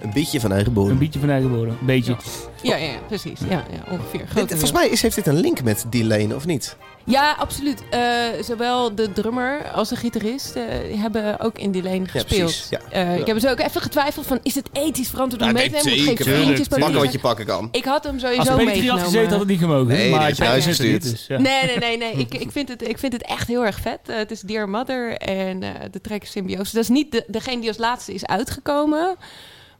Een 0.00 0.10
beetje 0.12 0.40
van 0.40 0.52
eigen 0.52 0.72
bodem. 0.72 0.90
Een 0.92 0.98
beetje 0.98 1.18
van 1.20 1.30
eigen 1.30 1.50
bodem. 1.50 1.76
Een 1.80 1.86
beetje. 1.86 2.16
Ja, 2.62 2.76
ja, 2.76 2.86
ja, 2.86 2.98
precies. 3.06 3.40
Ja, 3.48 3.64
ja, 3.70 3.92
ongeveer. 3.92 4.26
Dit- 4.34 4.48
volgens 4.48 4.72
mij 4.72 4.88
is, 4.88 5.02
heeft 5.02 5.14
dit 5.14 5.26
een 5.26 5.40
link 5.40 5.62
met 5.62 5.84
die 5.88 6.04
lane, 6.04 6.34
of 6.34 6.46
niet? 6.46 6.76
Ja, 7.06 7.32
absoluut. 7.38 7.82
Eh, 7.90 8.00
zowel 8.40 8.94
de 8.94 9.12
drummer 9.12 9.70
als 9.70 9.88
de 9.88 9.96
gitarist 9.96 10.56
eh, 10.56 10.62
hebben 11.00 11.40
ook 11.40 11.58
in 11.58 11.70
die 11.70 11.82
lane 11.82 12.04
gespeeld. 12.08 12.26
precies. 12.26 12.66
Ja. 12.70 12.80
Eh, 12.90 13.02
Ja. 13.14 13.20
Ik 13.20 13.26
heb 13.26 13.40
dus 13.40 13.50
ook 13.50 13.58
even 13.60 13.80
getwijfeld 13.80 14.26
van, 14.26 14.38
is 14.42 14.54
het 14.54 14.68
ethisch 14.72 15.08
verantwoord 15.08 15.42
om 15.42 15.48
Ja, 15.48 15.54
mee 15.54 15.70
nee, 15.70 15.80
te 15.80 15.88
nemen? 15.88 16.04
Zeker. 16.04 16.24
geen 16.24 16.34
vriendjes. 16.42 16.68
Pakken 16.68 16.92
wat 16.94 17.12
je 17.12 17.18
pakken 17.18 17.46
kan. 17.46 17.68
Ik 17.70 17.84
had 17.84 18.04
hem 18.04 18.12
Als 18.12 18.22
sowieso 18.22 18.42
de 18.42 18.48
Peter 18.56 18.64
meegenomen. 18.64 19.00
had 19.02 19.04
gezeten, 19.12 19.30
had 19.30 19.38
het 19.40 19.48
niet 19.48 19.58
gemogen. 19.58 19.86
Nee, 19.86 20.10
maar 20.10 20.34
je 20.34 20.44
er 20.44 20.54
niet, 20.54 20.64
gestuurd. 20.64 21.02
dus, 21.02 21.26
ja. 21.26 21.38
Nee, 21.38 21.64
nee, 21.66 21.78
nee, 21.78 21.96
nee. 21.96 22.12
Ik, 22.12 22.34
ik, 22.34 22.50
vind 22.52 22.68
het, 22.68 22.88
ik 22.88 22.98
vind 22.98 23.12
het 23.12 23.22
echt 23.24 23.48
heel 23.48 23.64
erg 23.66 23.80
vet. 23.80 23.98
Het 24.06 24.30
is 24.30 24.40
Dear 24.40 24.68
Mother 24.68 25.16
en 25.16 25.62
eh, 25.62 25.70
de 25.90 26.00
track 26.00 26.22
is 26.22 26.30
Symbiose. 26.30 26.74
Dat 26.74 26.82
is 26.82 26.88
niet 26.88 27.12
de, 27.12 27.24
degene 27.26 27.58
die 27.60 27.68
als 27.68 27.78
laatste 27.78 28.14
is 28.14 28.26
uitgekomen. 28.26 29.16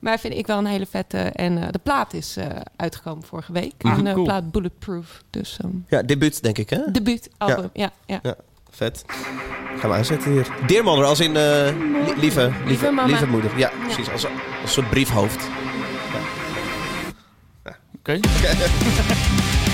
Maar 0.04 0.18
vind 0.18 0.34
ik 0.34 0.46
wel 0.46 0.58
een 0.58 0.66
hele 0.66 0.86
vette. 0.86 1.18
En 1.18 1.62
eh, 1.62 1.68
de 1.70 1.78
plaat 1.82 2.14
is 2.14 2.36
eh, 2.36 2.46
uitgekomen 2.76 3.24
vorige 3.24 3.52
week. 3.52 3.72
Ah, 3.78 3.98
een 3.98 4.06
eh, 4.06 4.12
cool. 4.12 4.24
plaat 4.24 4.50
Bulletproof. 4.50 5.22
Dus 5.30 5.56
ehm 5.60 5.72
Ja, 5.88 6.02
debuut, 6.02 6.42
denk 6.42 6.58
ik, 6.58 6.70
hè? 6.70 6.78
debuutalbum. 6.92 7.70
Ja, 7.72 7.90
ja. 8.06 8.18
Ja, 8.22 8.34
vet. 8.70 9.04
Gaan 9.78 9.90
we 9.90 9.96
aanzetten 9.96 10.32
hier. 10.32 10.46
Dear 10.66 10.84
Mother, 10.84 11.04
als 11.04 11.20
in 11.20 11.36
eh, 11.36 11.42
li- 12.06 12.14
lieve, 12.20 12.52
lieve, 12.66 12.84
mama. 12.90 13.06
lieve 13.06 13.26
moeder. 13.26 13.58
Ja, 13.58 13.70
precies. 13.82 14.10
Als, 14.10 14.26
als 14.26 14.32
een 14.62 14.68
soort 14.68 14.90
briefhoofd. 14.90 15.48
Oké. 17.98 18.12
It 18.12 18.26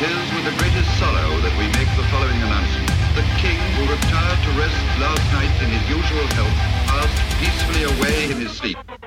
It 0.00 0.04
is 0.04 0.32
with 0.32 0.44
the 0.44 0.56
greatest 0.62 0.96
sorrow 1.00 1.40
that 1.42 1.58
we 1.58 1.66
make 1.74 1.90
the 1.96 2.06
following 2.06 2.40
announcement. 2.40 2.86
The 3.16 3.26
king, 3.42 3.58
who 3.74 3.82
retired 3.90 4.38
to 4.44 4.50
rest 4.54 4.78
last 5.02 5.26
night 5.32 5.50
in 5.60 5.70
his 5.74 5.88
usual 5.90 6.24
health, 6.38 6.54
passed 6.86 7.18
peacefully 7.42 7.82
away 7.82 8.30
in 8.30 8.40
his 8.40 8.52
sleep. 8.52 8.97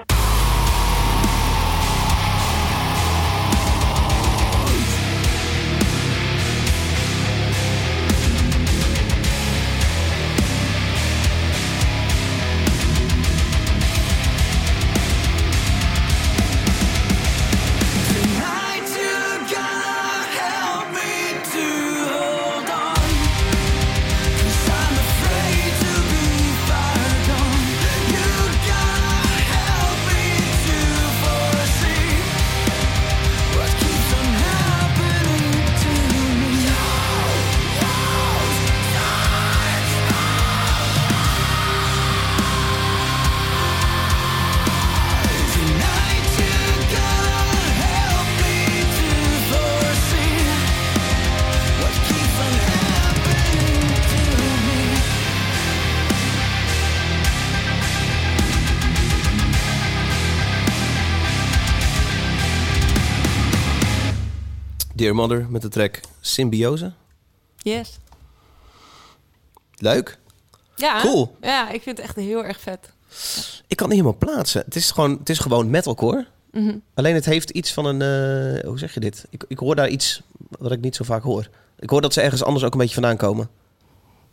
Dear 65.11 65.23
Mother 65.23 65.47
met 65.49 65.61
de 65.61 65.67
track 65.67 65.99
Symbiose. 66.21 66.91
Yes. 67.57 67.97
Leuk. 69.75 70.17
Ja, 70.75 71.01
Cool. 71.01 71.35
Ja, 71.41 71.69
ik 71.69 71.81
vind 71.81 71.97
het 71.97 72.05
echt 72.05 72.15
heel 72.15 72.45
erg 72.45 72.59
vet. 72.59 72.89
Ik 73.67 73.77
kan 73.77 73.89
het 73.89 73.95
niet 73.97 74.05
helemaal 74.05 74.17
plaatsen. 74.17 74.61
Het 74.65 74.75
is 74.75 74.91
gewoon, 74.91 75.11
het 75.19 75.29
is 75.29 75.39
gewoon 75.39 75.69
metalcore. 75.69 76.27
Mhm. 76.51 76.77
Alleen 76.93 77.15
het 77.15 77.25
heeft 77.25 77.49
iets 77.49 77.73
van 77.73 77.85
een... 77.85 78.01
eh, 78.01 78.63
hoe 78.67 78.79
zeg 78.79 78.93
je 78.93 78.99
dit? 78.99 79.25
Ik, 79.29 79.43
ik 79.47 79.57
hoor 79.57 79.75
daar 79.75 79.89
iets 79.89 80.21
wat 80.59 80.71
ik 80.71 80.81
niet 80.81 80.95
zo 80.95 81.03
vaak 81.03 81.23
hoor. 81.23 81.47
Ik 81.79 81.89
hoor 81.89 82.01
dat 82.01 82.13
ze 82.13 82.21
ergens 82.21 82.43
anders 82.43 82.65
ook 82.65 82.73
een 82.73 82.79
beetje 82.79 82.93
vandaan 82.93 83.17
komen. 83.17 83.49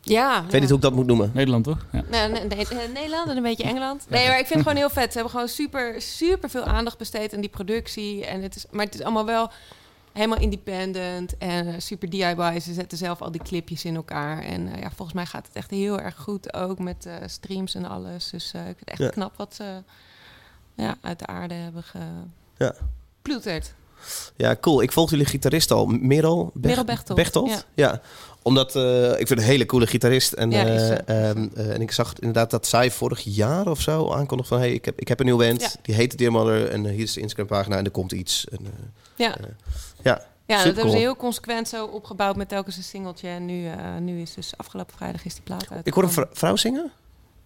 Ja. 0.01 0.43
Ik 0.43 0.51
weet 0.51 0.61
niet 0.61 0.69
hoe 0.69 0.77
ik 0.79 0.83
dat 0.83 0.93
moet 0.93 1.05
noemen. 1.07 1.31
Nederland 1.33 1.63
toch? 1.63 1.85
Ja. 1.91 2.03
Nee, 2.09 2.27
nee, 2.27 2.43
nee, 2.47 2.87
Nederland 2.93 3.29
en 3.29 3.37
een 3.37 3.43
beetje 3.43 3.63
Engeland. 3.63 4.05
Nee, 4.09 4.27
maar 4.27 4.39
ik 4.39 4.45
vind 4.47 4.59
het 4.59 4.67
gewoon 4.67 4.77
heel 4.77 4.89
vet. 4.89 5.11
Ze 5.11 5.13
hebben 5.13 5.31
gewoon 5.31 5.47
super, 5.47 6.01
super 6.01 6.49
veel 6.49 6.63
aandacht 6.63 6.97
besteed 6.97 7.33
aan 7.33 7.41
die 7.41 7.49
productie. 7.49 8.25
En 8.25 8.41
het 8.41 8.55
is, 8.55 8.65
maar 8.71 8.85
het 8.85 8.95
is 8.95 9.01
allemaal 9.01 9.25
wel 9.25 9.51
helemaal 10.19 10.39
independent 10.43 11.37
en 11.37 11.67
eh, 11.67 11.73
super 11.79 12.09
DIY. 12.09 12.59
Ze 12.59 12.73
zetten 12.73 12.97
zelf 12.97 13.21
al 13.21 13.31
die 13.31 13.41
clipjes 13.43 13.85
in 13.85 13.95
elkaar. 13.95 14.39
En 14.43 14.73
eh, 14.73 14.81
ja, 14.81 14.87
volgens 14.95 15.13
mij 15.13 15.25
gaat 15.25 15.47
het 15.47 15.55
echt 15.55 15.69
heel 15.71 15.99
erg 15.99 16.15
goed. 16.17 16.53
Ook 16.53 16.79
met 16.79 17.05
eh, 17.05 17.15
streams 17.25 17.75
en 17.75 17.85
alles. 17.85 18.29
Dus 18.29 18.45
ik 18.45 18.51
vind 18.63 18.79
het 18.79 18.89
echt 18.89 18.99
Ja. 18.99 19.09
knap 19.09 19.37
wat 19.37 19.55
ze 19.55 19.83
ja, 20.75 20.95
uit 21.01 21.19
de 21.19 21.25
aarde 21.25 21.53
hebben 21.53 21.83
Ja. 22.57 22.73
geploeterd. 23.15 23.73
Ja, 24.35 24.55
cool. 24.61 24.81
Ik 24.81 24.91
volg 24.91 25.09
jullie 25.09 25.25
gitarist 25.25 25.71
al. 25.71 25.85
Merel, 25.85 26.51
Bech- 26.53 26.69
Merel 26.69 26.83
Bechtold, 26.85 27.19
Bechtold? 27.19 27.65
ja. 27.73 28.01
Omdat 28.49 28.75
eh, 28.75 29.19
ik 29.19 29.27
vind 29.27 29.39
een 29.39 29.45
hele 29.45 29.65
coole 29.65 29.87
gitarist. 29.87 30.33
En, 30.33 30.51
Ja, 30.51 30.65
eh, 30.65 31.29
ehm, 31.29 31.47
eh, 31.55 31.73
en 31.73 31.81
ik 31.81 31.91
zag 31.91 32.13
inderdaad 32.19 32.51
dat 32.51 32.67
zij 32.67 32.91
vorig 32.91 33.21
jaar 33.23 33.67
of 33.67 33.81
zo 33.81 34.11
aankondigde 34.11 34.53
van... 34.55 34.63
Hey, 34.63 34.73
ik, 34.73 34.85
heb, 34.85 34.99
ik 34.99 35.07
heb 35.07 35.19
een 35.19 35.25
nieuwe 35.25 35.45
band. 35.47 35.61
Ja. 35.61 35.69
Die 35.81 35.95
heet 35.95 36.17
Dear 36.17 36.31
Mother. 36.31 36.69
En 36.69 36.85
hier 36.85 37.03
is 37.03 37.13
de 37.13 37.19
Instagram 37.21 37.47
pagina 37.47 37.77
en 37.77 37.85
er 37.85 37.91
komt 37.91 38.11
iets. 38.11 38.47
En, 38.47 38.59
Ja. 39.15 39.25
ja, 39.25 39.33
Ja, 40.03 40.13
dat 40.13 40.21
supercool. 40.57 40.73
hebben 40.73 40.91
ze 40.91 40.97
heel 40.97 41.15
consequent 41.15 41.67
zo 41.67 41.85
opgebouwd 41.85 42.35
met 42.35 42.49
telkens 42.49 42.77
een 42.77 42.83
singeltje. 42.83 43.27
En 43.27 43.45
nu, 43.45 43.69
nu 43.99 44.21
is 44.21 44.33
dus 44.33 44.53
afgelopen 44.57 44.95
vrijdag 44.95 45.25
is 45.25 45.33
die 45.33 45.43
plaat 45.43 45.67
uit. 45.71 45.87
Ik 45.87 45.93
hoor 45.93 46.03
een 46.03 46.11
vrou- 46.11 46.27
vrouw 46.31 46.55
zingen. 46.55 46.91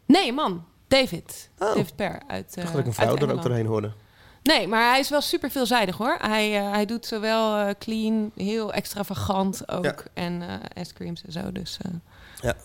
Nee, 0.05 0.33
man. 0.33 0.65
David. 0.88 1.50
Oh. 1.60 1.67
David 1.67 1.95
Per 1.95 2.22
uit 2.27 2.45
Ik 2.50 2.55
dacht 2.55 2.72
dat 2.72 2.79
ik 2.81 2.86
een 2.88 2.93
vrouw 2.93 3.15
er 3.15 3.31
ook 3.31 3.41
doorheen 3.43 3.65
hoorde. 3.65 3.91
Nee, 4.43 4.67
maar 4.67 4.89
hij 4.89 5.00
is 5.00 5.09
wel 5.09 5.21
super 5.21 5.50
veelzijdig 5.51 5.97
hoor. 5.97 6.17
Hij, 6.19 6.57
eh, 6.59 6.71
hij 6.71 6.85
doet 6.85 7.05
zowel 7.05 7.57
eh, 7.57 7.73
clean, 7.79 8.31
heel 8.35 8.73
extravagant 8.73 9.69
ook. 9.71 9.83
Ja. 9.85 9.95
En 10.13 10.41
eh 10.41 10.47
en 10.73 10.85
screams 10.85 11.23
en 11.25 11.31
zo. 11.31 11.51
Dus 11.51 11.77
eh, 11.81 11.91
Ja. 12.41 12.55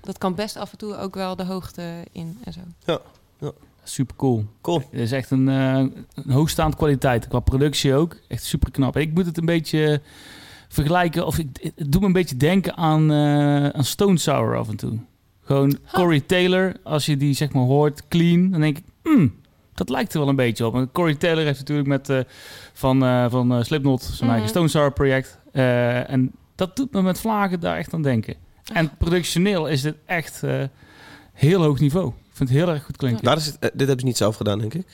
dat 0.00 0.18
kan 0.18 0.34
best 0.34 0.56
af 0.56 0.72
en 0.72 0.78
toe 0.78 0.96
ook 0.96 1.14
wel 1.14 1.36
de 1.36 1.44
hoogte 1.44 1.82
in 2.12 2.38
en 2.44 2.52
zo. 2.52 2.60
Ja. 2.84 2.98
Super 3.88 4.16
cool. 4.16 4.44
Cool. 4.60 4.78
Het 4.90 5.00
is 5.00 5.12
echt 5.12 5.30
een, 5.30 5.48
eh, 5.48 5.84
een 6.14 6.30
hoogstaande 6.32 6.76
kwaliteit. 6.76 7.28
Qua 7.28 7.40
productie 7.40 7.94
ook. 7.94 8.16
Echt 8.28 8.44
super 8.44 8.70
knap. 8.70 8.96
Ik 8.96 9.14
moet 9.14 9.26
het 9.26 9.38
een 9.38 9.44
beetje 9.44 10.00
vergelijken. 10.68 11.26
Of 11.26 11.38
ik, 11.38 11.72
het 11.76 11.92
doet 11.92 12.00
me 12.00 12.06
een 12.06 12.12
beetje 12.12 12.36
denken 12.36 12.76
aan, 12.76 13.10
eh, 13.10 13.68
aan 13.68 13.84
Stone 13.84 14.18
Sour 14.18 14.56
af 14.56 14.68
en 14.68 14.76
toe. 14.76 14.98
Gewoon 15.42 15.78
Corey 15.92 16.20
Taylor. 16.20 16.72
Als 16.82 17.06
je 17.06 17.16
die 17.16 17.34
zeg 17.34 17.52
maar 17.52 17.62
hoort, 17.62 18.08
clean. 18.08 18.50
Dan 18.50 18.60
denk 18.60 18.78
ik, 18.78 18.84
hmm, 19.02 19.34
dat 19.76 19.88
lijkt 19.88 20.12
er 20.12 20.18
wel 20.20 20.28
een 20.28 20.36
beetje 20.36 20.66
op. 20.66 20.74
En 20.74 20.92
Corey 20.92 21.14
Taylor 21.14 21.44
heeft 21.44 21.58
natuurlijk 21.58 21.88
met 21.88 22.08
eh, 22.08 22.18
van, 22.72 23.04
eh, 23.04 23.26
van 23.30 23.52
eh, 23.52 23.62
Slipknot 23.62 24.02
zijn 24.02 24.16
Mhm. 24.20 24.30
eigen 24.30 24.48
Stone 24.48 24.68
Sour 24.68 24.92
project. 24.92 25.38
Eh, 25.52 26.10
en 26.10 26.32
dat 26.54 26.76
doet 26.76 26.92
me 26.92 27.02
met 27.02 27.20
vlagen 27.20 27.60
daar 27.60 27.76
echt 27.76 27.94
aan 27.94 28.02
denken. 28.02 28.34
En 28.72 28.96
productioneel 28.96 29.66
is 29.68 29.82
dit 29.82 29.94
echt 30.06 30.42
eh, 30.42 30.62
heel 31.32 31.62
hoog 31.62 31.80
niveau. 31.80 32.06
Ik 32.08 32.14
vind 32.42 32.48
het 32.48 32.58
heel 32.58 32.68
erg 32.68 32.84
goed 32.84 32.96
klinken. 32.96 33.24
Waar 33.24 33.36
is 33.36 33.46
het, 33.46 33.54
eh, 33.58 33.60
dit 33.72 33.78
hebben 33.78 33.98
ze 34.00 34.06
niet 34.06 34.16
zelf 34.16 34.36
gedaan, 34.36 34.58
denk 34.58 34.74
ik. 34.74 34.86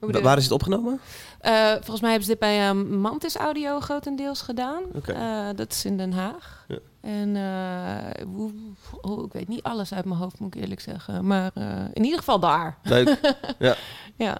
Wa- 0.00 0.20
waar 0.20 0.36
is 0.36 0.42
het 0.42 0.52
opgenomen? 0.52 1.00
Eh, 1.40 1.70
volgens 1.72 2.00
mij 2.00 2.10
hebben 2.10 2.26
ze 2.28 2.30
dit 2.30 2.38
bij 2.40 2.68
eh, 2.68 2.74
Mantis 2.74 3.36
Audio 3.36 3.80
grotendeels 3.80 4.42
gedaan. 4.42 4.82
Eh, 5.06 5.48
dat 5.56 5.70
is 5.72 5.84
in 5.84 5.96
Den 5.96 6.12
Haag. 6.12 6.64
Ja. 6.68 6.78
En 7.00 7.36
eh, 7.36 8.24
hoe- 8.26 8.52
oh, 9.00 9.24
ik 9.24 9.32
weet 9.32 9.48
niet 9.48 9.62
alles 9.62 9.92
uit 9.94 10.04
mijn 10.04 10.20
hoofd, 10.20 10.38
moet 10.38 10.54
ik 10.54 10.60
eerlijk 10.62 10.80
zeggen. 10.80 11.26
Maar 11.26 11.50
in 11.92 12.02
ieder 12.04 12.18
geval 12.18 12.40
daar. 12.40 12.78
Leuk. 12.82 13.34
ja, 13.58 13.76
Ja. 14.16 14.38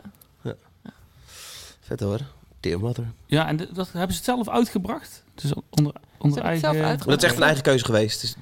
vet 1.80 2.00
hoor. 2.00 2.20
Dear 2.60 2.80
Mother. 2.80 3.04
Ja, 3.26 3.46
en 3.48 3.56
dat 3.56 3.68
hebben 3.92 3.92
ze 3.92 4.16
het 4.16 4.24
zelf 4.24 4.48
uitgebracht. 4.48 5.24
Dus 5.34 5.52
onder, 5.70 5.92
onder 6.18 6.38
het 6.38 6.46
eigen... 6.46 6.60
zelf 6.60 6.74
uitgebracht. 6.74 6.98
Maar 7.06 7.14
dat 7.14 7.22
is 7.22 7.28
echt 7.28 7.36
een 7.36 7.42
eigen 7.42 7.62
keuze 7.62 7.84
geweest. 7.84 8.20
Dus, 8.20 8.34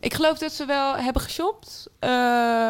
Ik 0.00 0.14
geloof 0.14 0.38
dat 0.38 0.52
ze 0.52 0.66
wel 0.66 0.96
hebben 0.96 1.22
geshopt, 1.22 1.88
eh, 1.98 2.10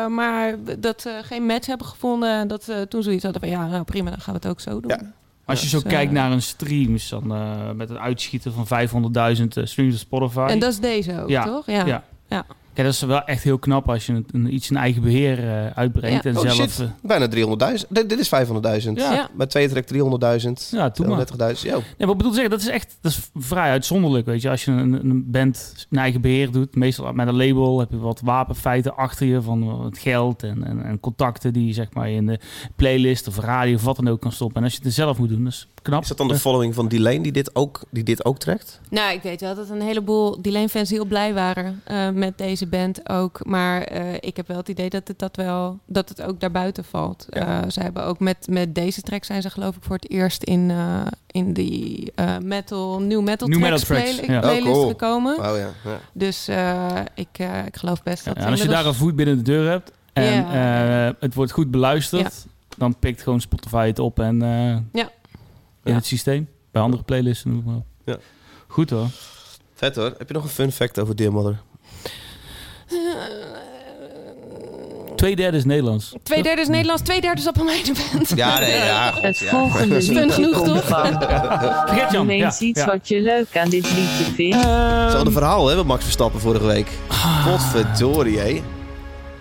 maar 0.07 0.55
dat 0.79 1.01
ze 1.03 1.21
geen 1.25 1.47
match 1.47 1.67
hebben 1.67 1.87
gevonden. 1.87 2.31
En 2.31 2.49
dat 2.49 2.65
ze 2.65 2.87
toen 2.89 3.03
zoiets 3.03 3.23
hadden 3.23 3.41
van 3.41 3.51
ja, 3.51 3.67
nou 3.67 3.85
prima, 3.85 4.11
dan 4.11 4.21
gaan 4.21 4.35
we 4.35 4.41
het 4.43 4.49
ook 4.49 4.61
zo 4.61 4.81
doen. 4.81 4.91
Ja. 4.91 5.13
Als 5.45 5.59
je 5.59 5.71
Dus, 5.71 5.81
zo 5.81 5.87
eh, 5.89 5.93
kijkt 5.95 6.13
naar 6.13 6.33
een 6.33 6.43
streams, 6.43 7.09
dan 7.09 7.35
eh, 7.35 7.71
met 7.71 7.91
een 7.91 7.99
uitschieten 7.99 8.53
van 8.53 8.89
500.000 9.37 9.57
eh, 9.57 9.65
streams 9.65 9.95
op 9.95 10.01
Spotify. 10.01 10.47
En 10.49 10.59
dat 10.59 10.73
is 10.73 10.79
deze 10.81 11.21
ook, 11.23 11.29
Ja, 11.29 11.45
toch? 11.45 11.67
ja. 11.67 11.87
Ja. 11.87 12.05
ja. 12.29 12.47
Kijk, 12.75 12.87
dat 12.87 12.97
is 12.97 13.01
wel 13.03 13.25
echt 13.25 13.43
heel 13.43 13.59
knap 13.59 13.89
als 13.89 14.07
je 14.07 14.25
een, 14.31 14.55
iets 14.55 14.71
in 14.71 14.77
eigen 14.77 15.03
beheer 15.03 15.39
eh, 15.49 15.67
uitbrengt. 15.67 16.25
Ja. 16.25 16.31
En 16.31 16.37
oh 16.37 16.51
zelf... 16.51 16.81
eh, 16.81 16.87
bijna 17.03 17.29
300.000. 17.77 17.87
Dit, 17.89 18.09
dit 18.09 18.19
is 18.19 18.31
500.000. 18.35 18.93
Ja. 18.93 19.13
Ja. 19.13 19.29
Met 19.37 19.51
twee 19.51 19.69
track 19.69 19.85
300.000. 19.85 19.99
ja, 20.71 20.89
doe 20.89 21.07
maar. 21.07 21.27
230.000. 21.57 21.61
Yo. 21.61 21.83
Nee, 21.99 22.07
wat 22.09 22.17
bedoel 22.17 22.33
zeggen, 22.33 22.51
dat 22.51 22.61
is 22.61 22.69
echt 22.69 22.97
dat 23.01 23.13
is 23.13 23.31
vrij 23.35 23.71
uitzonderlijk. 23.71 24.27
Weet 24.27 24.43
je, 24.43 24.51
als 24.51 24.65
je 24.65 24.71
een, 24.71 24.93
een 24.93 25.31
band 25.31 25.87
in 25.91 25.99
eigen 25.99 26.21
beheer 26.21 26.51
doet, 26.51 26.77
meestal 26.77 27.13
met 27.13 27.29
een 27.29 27.37
label, 27.37 27.79
heb 27.79 27.91
je 27.91 27.99
wat 27.99 28.21
wapenfeiten 28.25 28.97
achter 28.97 29.27
je 29.27 29.43
van 29.43 29.79
wat 29.83 29.99
geld 29.99 30.43
en, 30.43 30.65
en, 30.65 30.85
en 30.85 31.01
contacten 31.01 31.53
die 31.53 31.67
je 31.67 31.73
zeg 31.73 31.93
maar 31.93 32.11
in 32.11 32.27
de 32.27 32.39
playlist 32.77 33.29
of 33.29 33.39
radio 33.39 33.75
of 33.75 33.85
wat 33.85 33.97
dan 33.97 34.09
ook 34.09 34.21
kan 34.21 34.33
stoppen. 34.33 34.57
En 34.57 34.65
als 34.65 34.73
je 34.75 34.81
het 34.83 34.93
zelf 34.93 35.19
moet 35.19 35.29
doen, 35.29 35.45
dat 35.45 35.53
is 35.53 35.69
knap. 35.85 36.03
Is 36.03 36.09
dat 36.09 36.17
dan 36.17 36.29
de 36.29 36.39
following 36.39 36.75
van 36.75 36.89
Delane 36.89 37.21
die 37.21 37.33
dit 37.33 37.55
ook, 37.55 37.81
die 37.91 38.03
dit 38.03 38.25
ook 38.25 38.39
trekt? 38.39 38.81
Nou, 38.91 39.13
ik 39.15 39.23
weet 39.23 39.41
wel 39.41 39.55
dat 39.55 39.69
een 39.71 39.81
heleboel 39.83 40.43
Delane-fans 40.43 40.91
heel 40.91 41.05
blij 41.05 41.35
waren 41.35 41.81
eh, 41.85 42.11
met 42.11 42.39
deze 42.39 42.67
band 42.67 43.09
ook. 43.09 43.41
Maar 43.47 43.83
eh, 43.83 44.15
ik 44.21 44.37
heb 44.37 44.49
wel 44.49 44.57
het 44.57 44.69
idee 44.69 44.91
dat 44.91 45.09
het, 45.09 45.19
dat 45.19 45.37
wel, 45.37 45.79
dat 45.87 46.09
het 46.09 46.23
ook 46.23 46.41
daarbuiten 46.41 46.85
valt. 46.85 47.27
Ja. 47.31 47.63
Eh, 47.63 47.71
ze 47.71 47.81
hebben 47.81 48.05
ook 48.05 48.19
met, 48.19 48.47
met 48.51 48.75
deze 48.75 49.01
track 49.01 49.25
zijn 49.25 49.43
ze 49.43 49.51
geloof 49.51 49.77
ik 49.77 49.83
voor 49.83 49.97
het 49.97 50.11
eerst 50.11 50.43
in, 50.43 50.71
eh, 50.71 51.01
in 51.31 51.53
die 51.53 52.13
eh, 52.15 52.39
metal, 52.39 53.01
new 53.01 53.23
metal 53.23 53.49
New 53.49 53.59
tracks, 53.63 53.89
metal 53.89 53.97
tracks, 53.97 54.17
play- 54.21 54.35
ja. 54.35 54.41
playlist 54.41 54.67
Oh, 54.67 54.73
cool. 54.75 54.89
gekomen. 54.89 55.37
Wauw, 55.37 55.57
ja. 55.57 55.71
ja. 55.85 55.99
Dus 56.13 56.49
eh, 56.49 56.87
ik, 57.15 57.29
eh, 57.33 57.67
ik 57.67 57.77
geloof 57.77 58.03
best 58.03 58.25
Ja, 58.25 58.33
dat... 58.35 58.45
en 58.45 58.51
als 58.51 58.63
je 58.63 58.69
daar 58.69 58.87
een 58.87 58.95
voet 58.95 59.17
binnen 59.17 59.37
de 59.37 59.43
deur 59.43 59.71
hebt 59.71 59.93
en 60.13 60.47
eh, 60.53 61.15
het 61.21 61.35
wordt 61.35 61.53
goed 61.53 61.71
beluisterd, 61.71 62.47
dan 62.77 62.97
pikt 62.99 63.23
gewoon 63.23 63.41
Spotify 63.41 63.87
het 63.87 63.99
op 63.99 64.19
en 64.21 64.43
eh, 64.43 64.77
Ja. 64.93 65.11
In 65.85 65.91
Ja. 65.91 65.97
het 65.99 66.07
systeem. 66.07 66.49
Bij 66.73 66.83
andere 66.83 67.03
playlists. 67.03 67.45
noem 67.45 67.63
maar 67.67 67.77
op. 67.77 67.85
Ja. 68.05 68.17
Goed 68.67 68.91
hoor. 68.91 69.07
Vet 69.75 69.97
hoor. 69.97 70.15
Heb 70.19 70.29
je 70.29 70.35
nog 70.35 70.43
een 70.43 70.49
fun 70.49 70.73
fact 70.73 70.99
over 71.01 71.17
Dear 71.17 71.33
Mother? 71.33 71.61
Twee 75.17 75.37
derde 75.37 75.57
is 75.57 75.65
Nederlands. 75.65 76.15
Twee 76.23 76.43
derde 76.43 76.61
is 76.63 76.69
Nederlands, 76.69 77.03
twee 77.03 77.21
derde 77.21 77.41
is 77.41 77.49
op 77.49 77.63
mijn 77.65 77.83
band. 78.13 78.29
Ja, 78.35 78.59
nee, 78.59 78.71
ja. 78.77 79.11
God, 79.11 79.23
Het 79.23 79.39
ja. 79.39 79.51
volgende 79.51 80.03
Fun 80.03 80.15
liedje 80.15 80.33
genoeg, 80.33 80.65
toch? 80.65 80.85
Vergeet 80.85 82.11
Ja, 82.13 82.25
eens 82.27 82.61
iets 82.61 82.81
ja. 82.81 82.87
wat 82.87 83.09
je 83.09 83.21
leuk 83.21 83.57
aan 83.57 83.69
dit 83.69 83.85
liedje 83.85 84.25
vindt. 84.35 84.57
Ehm, 84.57 85.01
Hetzelfde 85.03 85.31
verhaal, 85.31 85.69
hè, 85.69 85.77
met 85.77 85.87
Max 85.87 86.03
Verstappen 86.03 86.41
vorige 86.41 86.67
week. 86.67 86.89
Godverdorie, 87.45 88.39
hé. 88.39 88.63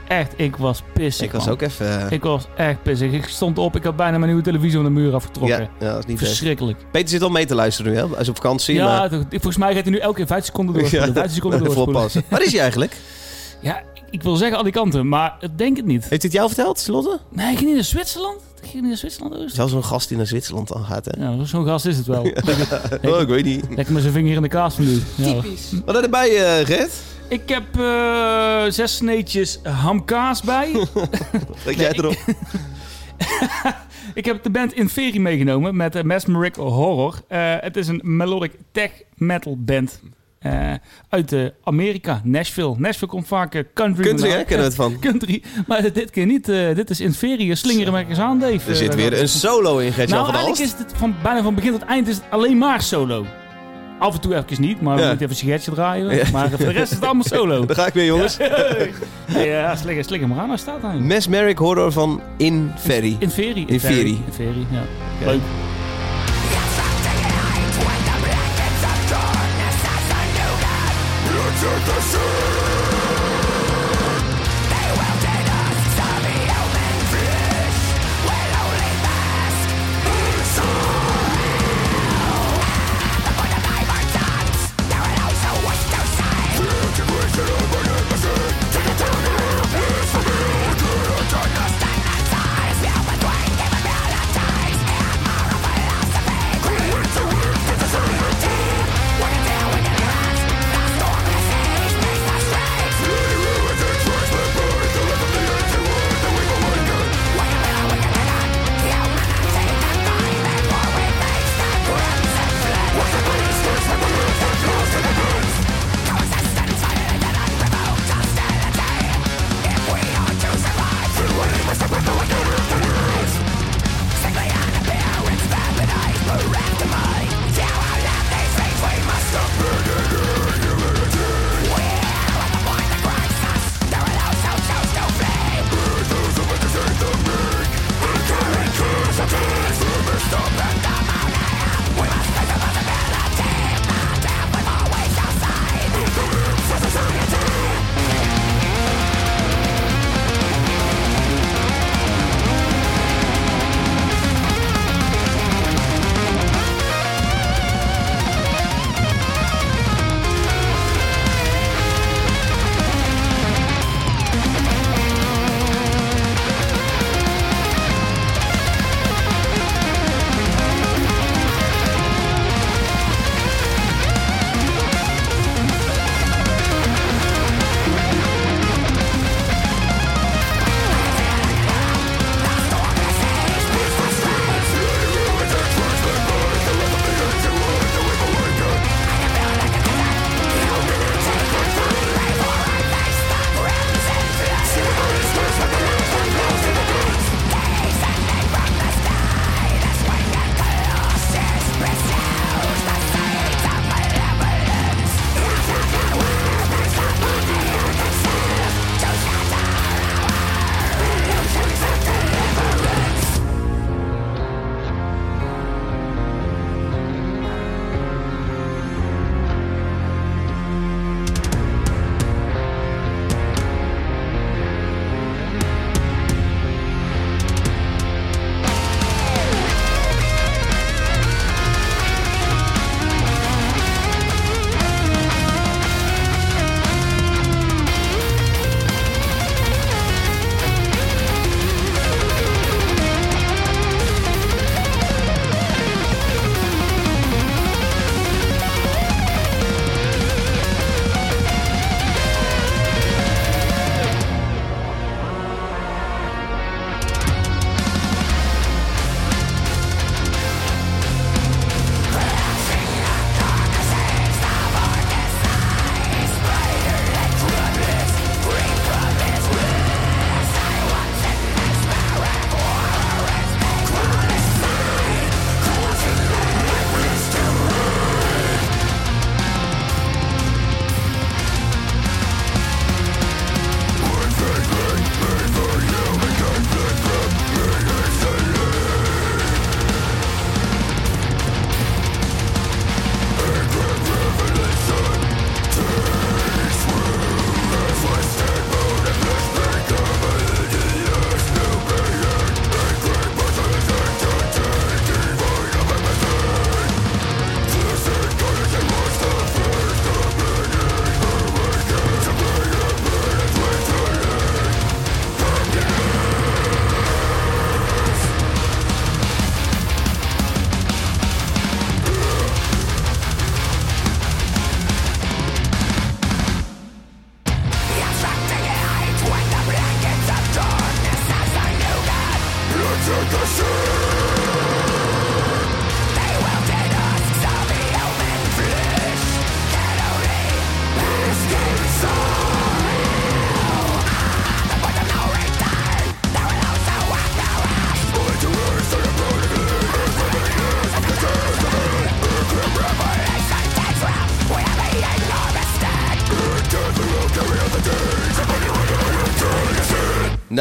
Echt, 0.08 0.34
ik 0.38 0.56
was 0.56 0.84
pissig, 0.94 1.26
Ik 1.26 1.32
was 1.32 1.44
man. 1.46 1.54
ook 1.54 1.62
even... 1.62 2.06
eh, 2.06 2.12
Ik 2.12 2.24
was 2.24 2.46
echt 2.58 2.84
pissig. 2.84 3.12
Ik 3.12 3.26
stond 3.28 3.58
op, 3.58 3.76
ik 3.76 3.84
had 3.84 3.96
bijna 3.96 4.18
mijn 4.18 4.28
nieuwe 4.30 4.44
televisie 4.46 4.76
van 4.76 4.84
de 4.84 4.90
muur 4.90 5.14
afgetrokken. 5.14 5.60
ja, 5.60 5.70
ja, 5.80 5.90
dat 5.92 6.00
is 6.00 6.06
niet 6.06 6.18
best. 6.20 6.28
Verschrikkelijk. 6.30 6.78
Peter 6.92 7.10
zit 7.10 7.22
al 7.22 7.30
mee 7.30 7.46
te 7.46 7.56
luisteren 7.56 7.92
nu, 7.92 7.98
hè? 7.98 8.08
Hij 8.10 8.20
is 8.20 8.30
op 8.30 8.36
vakantie, 8.36 8.76
Ja, 8.76 8.86
maar... 8.86 9.10
toch, 9.10 9.24
volgens 9.30 9.58
mij 9.58 9.74
gaat 9.74 9.84
hij 9.84 9.92
nu 9.92 9.98
elke 9.98 10.16
keer 10.16 10.28
5 10.28 10.46
seconden 10.46 10.76
door. 10.76 10.84
Ja, 10.92 11.14
5 11.14 11.32
seconden 11.32 11.92
passen. 11.92 12.24
Waar 12.30 12.44
is 12.44 12.52
hij 12.52 12.62
eigenlijk? 12.62 12.96
Ja, 13.62 13.82
ik- 14.10 14.24
wil 14.24 14.36
zeggen 14.36 14.58
Alicante, 14.58 15.04
maar 15.04 15.36
ik 15.40 15.58
denk 15.58 15.78
het 15.78 15.86
niet. 15.86 16.00
Heeft 16.02 16.10
hij 16.10 16.20
het 16.22 16.32
jou 16.34 16.48
verteld, 16.48 16.88
Lotte? 16.88 17.20
Nee, 17.30 17.46
ik 17.52 17.56
ging 17.58 17.66
niet 17.66 17.76
naar 17.76 17.84
Zwitserland. 17.84 18.38
Ik 18.62 18.70
ging 18.70 18.74
niet 18.74 18.84
naar 18.90 18.98
Zwitserland. 18.98 19.36
Oost. 19.36 19.56
Zelfs 19.56 19.72
zo'n 19.72 19.84
gast 19.84 20.08
die 20.08 20.18
naar 20.18 20.28
Zwitserland 20.28 20.68
dan 20.68 20.84
gaat, 20.86 21.06
hè? 21.06 21.24
Ja, 21.24 21.44
zo'n 21.44 21.66
gast 21.66 21.86
is 21.86 21.98
het 21.98 22.06
wel. 22.06 22.22
Oh, 23.14 23.22
ik 23.22 23.28
weet 23.28 23.44
niet. 23.46 23.66
Lekker 23.76 23.94
met 23.94 24.02
zijn 24.02 24.14
vinger 24.14 24.36
in 24.36 24.42
de 24.42 24.48
kaas 24.48 24.76
van 24.76 24.86
nu. 24.86 25.02
Ja. 25.16 25.42
Typisch. 25.42 25.72
Wat 25.86 25.96
heb 25.96 25.96
je 25.96 26.02
erbij, 26.02 26.60
eh 26.60 26.66
Gert? 26.66 26.92
Ik 27.34 27.50
heb 27.50 27.80
eh, 27.80 28.64
zes 28.70 28.96
sneetjes 28.96 29.60
hamkaas 29.64 30.42
bij. 30.42 30.72
Jij 31.78 31.92
erop? 31.92 32.16
ik 34.14 34.26
heb 34.26 34.44
de 34.44 34.50
band 34.50 34.74
Inferi 34.74 35.20
meegenomen 35.20 35.76
met 35.76 35.96
uh, 35.96 36.02
Mesmeric 36.04 36.56
Horror. 36.56 37.22
Eh, 37.28 37.54
het 37.60 37.78
is 37.78 37.88
een 37.88 38.02
melodic 38.04 38.52
tech 38.72 38.92
metal 39.16 39.56
band. 39.60 40.02
eh, 40.40 40.74
uit 41.10 41.32
eh, 41.34 41.46
Amerika, 41.64 42.22
Nashville. 42.24 42.76
Nashville 42.78 43.12
komt 43.12 43.28
vaak 43.28 43.56
eh, 43.56 43.64
country. 43.74 44.04
Country, 44.06 44.30
hè? 44.30 44.36
Kennen 44.44 44.58
we 44.58 44.64
het 44.64 44.76
van. 44.76 45.00
Country, 45.10 45.44
maar 45.68 45.94
dit 45.94 46.10
keer 46.10 46.26
niet. 46.26 46.50
eh, 46.50 46.76
dit 46.76 46.90
is 46.90 47.00
Inferi. 47.00 47.56
Slingeren 47.56 47.94
we 47.94 48.06
eens 48.10 48.20
aan, 48.20 48.40
Dave. 48.40 48.70
Er 48.70 48.76
zit 48.76 48.90
Eh, 48.90 48.96
weer 48.96 49.20
een 49.22 49.30
solo 49.30 49.78
in, 49.78 49.94
Gert-Jan 49.94 50.18
Nou, 50.20 50.32
van 50.32 50.36
eigenlijk 50.44 50.72
is 50.74 50.78
het 50.86 50.92
van, 50.98 51.16
bijna 51.24 51.42
van 51.44 51.56
begin 51.56 51.72
tot 51.72 51.84
eind 51.86 52.08
is 52.08 52.16
het 52.16 52.26
alleen 52.30 52.58
maar 52.58 52.82
solo. 52.82 53.26
Af 54.04 54.14
en 54.14 54.22
toe 54.22 54.36
even 54.36 54.62
niet, 54.62 54.82
maar 54.82 54.98
Ja. 54.98 55.02
we 55.02 55.08
moeten 55.08 55.26
even 55.26 55.30
een 55.30 55.42
sigaretje 55.42 55.72
draaien. 55.72 56.16
Ja. 56.16 56.24
Maar 56.32 56.50
voor 56.50 56.58
de 56.58 56.72
rest 56.72 56.92
is 56.92 56.98
het 56.98 57.06
allemaal 57.06 57.24
solo. 57.24 57.66
Daar 57.66 57.76
ga 57.76 57.88
ik 57.88 57.94
weer, 57.94 58.06
jongens. 58.06 58.38
Ja, 59.28 59.76
slik, 59.76 60.04
slik 60.04 60.20
hem 60.20 60.30
maar 60.30 60.40
aan, 60.40 60.48
hij 60.50 60.58
staat 60.58 60.82
daar. 60.82 60.96
Mesmeric 60.96 61.58
Horror 61.58 61.92
van 61.92 62.22
Inferi. 62.38 63.16
Inferi. 63.20 63.66
Inferi. 63.68 64.24
Inferi, 64.26 64.68
ja. 64.72 64.82
Oké. 65.22 65.30
Leuk. 65.32 65.40
We're 71.64 72.43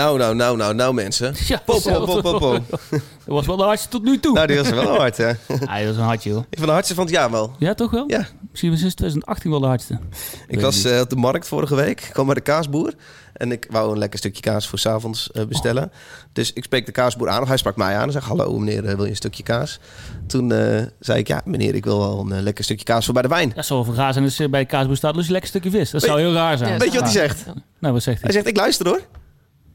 Nou, 0.02 0.18
nou, 0.18 0.34
nou, 0.34 0.56
nou, 0.56 0.74
nou 0.74 0.94
mensen. 0.94 1.34
Ja, 1.52 1.62
Po, 1.64 1.80
po, 1.80 2.04
po, 2.04 2.20
po, 2.20 2.38
po. 2.38 2.58
Dat 3.24 3.34
was 3.34 3.46
wel 3.46 3.56
de 3.56 3.62
hardste 3.62 3.88
tot 3.88 4.02
nu 4.02 4.20
toe. 4.20 4.34
Nou, 4.34 4.46
die 4.46 4.56
was 4.56 4.70
wel 4.70 4.96
hard, 4.96 5.16
hè. 5.16 5.26
Ja, 5.48 5.78
dat 5.78 5.86
was 5.86 5.96
een 5.96 6.02
hartje, 6.02 6.30
hoor. 6.30 6.40
Ik 6.40 6.56
vind 6.58 6.66
de 6.66 6.72
hardste 6.72 6.94
van 6.94 7.04
het 7.04 7.14
jaar 7.14 7.30
wel. 7.30 7.54
Ja, 7.58 7.74
toch 7.74 7.90
wel? 7.90 8.04
Ja. 8.06 8.26
Misschien 8.50 8.70
was 8.70 8.80
sinds 8.80 8.94
2018 8.94 9.50
wel 9.50 9.60
de 9.60 9.66
hardste. 9.66 9.98
Ik 10.48 10.60
was 10.60 10.84
eh, 10.84 11.00
op 11.00 11.10
de 11.10 11.16
markt 11.16 11.48
vorige 11.48 11.74
week. 11.74 12.00
Ik 12.00 12.10
kwam 12.12 12.26
bij 12.26 12.34
de 12.34 12.40
kaasboer. 12.40 12.94
En 13.32 13.52
ik 13.52 13.66
wou 13.70 13.92
een 13.92 13.98
lekker 13.98 14.18
stukje 14.18 14.42
kaas 14.42 14.68
voor 14.68 14.78
s'avonds 14.78 15.28
avonds 15.30 15.48
bestellen. 15.48 15.92
Dus 16.32 16.52
ik 16.52 16.64
spreek 16.64 16.86
de 16.86 16.92
kaasboer 16.92 17.28
aan. 17.28 17.42
Of 17.42 17.48
hij 17.48 17.56
sprak 17.56 17.76
mij 17.76 17.96
aan 17.96 18.02
en 18.02 18.12
zei... 18.12 18.24
Hallo 18.24 18.58
meneer, 18.58 18.84
eh, 18.84 18.94
wil 18.94 19.04
je 19.04 19.10
een 19.10 19.16
stukje 19.16 19.42
kaas? 19.42 19.78
Toen 20.26 20.52
eh, 20.52 20.82
zei 21.00 21.18
ik... 21.18 21.28
Ja 21.28 21.42
meneer, 21.44 21.74
ik 21.74 21.84
wil 21.84 21.98
wel 21.98 22.20
een 22.20 22.32
eh, 22.32 22.42
lekker 22.42 22.64
stukje 22.64 22.84
kaas 22.84 23.04
voor 23.04 23.14
bij 23.14 23.22
de 23.22 23.28
wijn. 23.28 23.52
Dat 23.54 23.66
zou 23.66 23.86
wel 23.86 23.94
raar 23.94 24.12
zijn 24.12 24.30
je 24.36 24.48
bij 24.48 24.60
de 24.60 24.66
kaasboer 24.66 24.96
staat. 24.96 25.14
Dus 25.14 25.26
een 25.26 25.32
lekker 25.32 25.50
stukje 25.50 25.70
vis. 25.70 25.90
Dat 25.90 26.02
zou 26.02 26.20
heel 26.20 26.32
raar 26.32 26.58
zijn. 26.58 26.72
Ja, 26.72 26.78
Weet 26.78 26.92
je 26.92 26.98
wat 26.98 27.12
hij 27.12 27.20
zegt? 27.20 27.44
Nou, 27.78 27.92
wat 27.94 28.02
zegt 28.02 28.20
hij? 28.22 28.30
Hij 28.30 28.32
zegt, 28.32 28.46
ik 28.46 28.56
luister 28.56 28.86
hoor. 28.86 29.00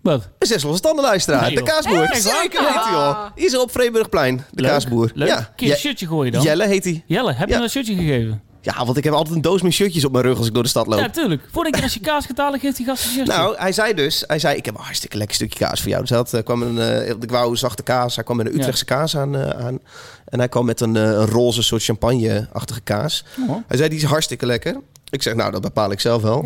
Wat? 0.08 0.30
Een 0.39 0.48
zes 0.48 0.63
losse. 0.63 0.93
Nee, 1.41 1.56
de 1.56 1.63
kaasboer. 1.63 2.08
Zeker 2.13 2.60
heet 2.67 2.84
hij 2.84 2.91
joh. 2.91 3.26
Hier 3.36 3.46
is 3.46 3.58
op 3.58 3.72
Vreeburgplein. 3.72 4.38
De 4.52 4.62
Leuk. 4.62 4.72
kaasboer. 4.72 5.12
Leuk. 5.13 5.28
Ja. 5.28 5.36
Kun 5.36 5.46
je 5.56 5.63
een 5.65 5.70
Je- 5.70 5.76
shirtje 5.78 6.08
gooien 6.08 6.32
dan? 6.32 6.41
Jelle 6.41 6.67
heet 6.67 6.84
hij. 6.84 7.04
Jelle, 7.06 7.34
heb 7.34 7.39
je 7.39 7.48
Ja. 7.48 7.54
hem 7.54 7.63
een 7.63 7.70
shirtje 7.70 7.96
gegeven? 7.96 8.41
Ja, 8.62 8.86
want 8.86 8.98
ik 8.98 9.04
heb 9.04 9.13
altijd 9.13 9.36
een 9.36 9.41
doos 9.41 9.62
met 9.62 9.72
shirtjes 9.72 10.06
op 10.06 10.12
mijn 10.12 10.24
rug 10.24 10.38
als 10.38 10.48
ik 10.48 10.54
door 10.54 10.63
de 10.63 10.70
stad 10.70 10.88
loop. 10.88 11.00
Ja, 11.00 11.10
tuurlijk. 11.10 11.43
Voordat 11.52 11.74
keer 11.74 11.84
als 11.84 11.93
je 11.93 12.00
kaas 12.00 12.26
gaat 12.26 12.38
halen, 12.38 12.60
geeft 12.60 12.78
die 12.78 12.86
gast 12.86 13.06
een 13.06 13.12
shirtje. 13.12 13.34
Nou, 13.34 13.56
hij 13.58 13.72
zei 13.72 13.93
dus, 13.93 14.24
hij 14.28 14.39
zei, 14.39 14.58
ik 14.58 14.65
heb 14.65 14.76
een 14.76 14.84
hartstikke 14.84 15.17
lekker 15.17 15.36
stukje 15.36 15.60
kaas 15.60 15.82
voor 15.82 15.89
jou. 15.89 16.02
Dus 16.02 16.10
hij 16.10 16.20
had, 16.20 16.34
eh, 16.34 16.43
kwam 16.43 16.62
een, 16.62 16.80
eh, 16.80 17.10
ik 17.10 17.32
wou 17.32 17.56
zachte 17.56 17.84
kaas, 17.84 18.15
hij 18.15 18.24
kwam 18.24 18.38
met 18.38 18.46
een 18.46 18.56
Utrechtse 18.56 18.86
kaas 18.86 19.17
aan, 19.17 19.36
eh, 19.36 19.65
aan. 19.65 19.80
En 20.26 20.39
hij 20.39 20.50
kwam 20.50 20.65
met 20.65 20.82
een, 20.82 20.96
eh, 20.96 21.04
een 21.04 21.26
roze 21.26 21.63
soort 21.63 21.84
champagne-achtige 21.84 22.82
kaas. 22.82 23.24
Oh. 23.48 23.56
Hij 23.67 23.78
zei, 23.78 23.89
die 23.89 23.98
is 23.98 24.04
hartstikke 24.04 24.46
lekker. 24.46 24.78
Ik 25.10 25.22
zeg, 25.22 25.36
nou, 25.36 25.52
dat 25.52 25.62
bepaal 25.62 25.91
ik 25.91 26.00
zelf 26.00 26.22
wel. 26.22 26.46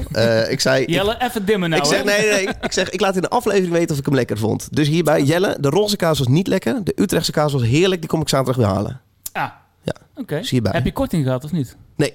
Ik 0.50 0.60
zei, 0.60 0.82
ik, 0.84 0.90
Jelle, 0.90 1.16
even 1.20 1.46
dimmen 1.46 1.70
nou. 1.70 1.82
ik 1.82 1.88
zeg, 1.88 2.04
nee, 2.04 2.20
nee, 2.20 2.32
nee. 2.32 2.56
Ik 2.62 2.72
zeg, 2.72 2.90
ik 2.90 3.02
laat 3.02 3.16
in 3.16 3.22
de 3.22 3.30
aflevering 3.30 3.72
weten 3.72 3.92
of 3.92 3.98
ik 3.98 4.06
hem 4.06 4.16
lekker 4.16 4.38
vond. 4.38 4.68
Dus 4.72 4.88
hierbij, 4.88 5.24
Jelle, 5.24 5.58
de 5.60 5.70
roze 5.70 5.96
kaas 5.96 6.18
was 6.18 6.28
niet 6.28 6.48
lekker. 6.48 6.84
De 6.84 6.94
Utrechtse 6.96 7.32
kaas 7.32 7.54
was 7.54 7.62
heerlijk, 7.62 8.02
die 8.02 8.10
kom 8.10 8.22
ik 8.22 8.30
zaterdag 8.30 8.56
weer 8.56 8.66
halen. 8.76 9.02
Ah, 9.32 9.50
Ja. 9.84 9.94
oké. 10.16 10.38
Dus 10.38 10.50
hierbij. 10.50 10.72
Heb 10.72 10.86
je 10.86 10.92
korting 10.92 11.24
gehad 11.24 11.44
of 11.44 11.52
niet? 11.52 11.78
Nee, 11.96 12.14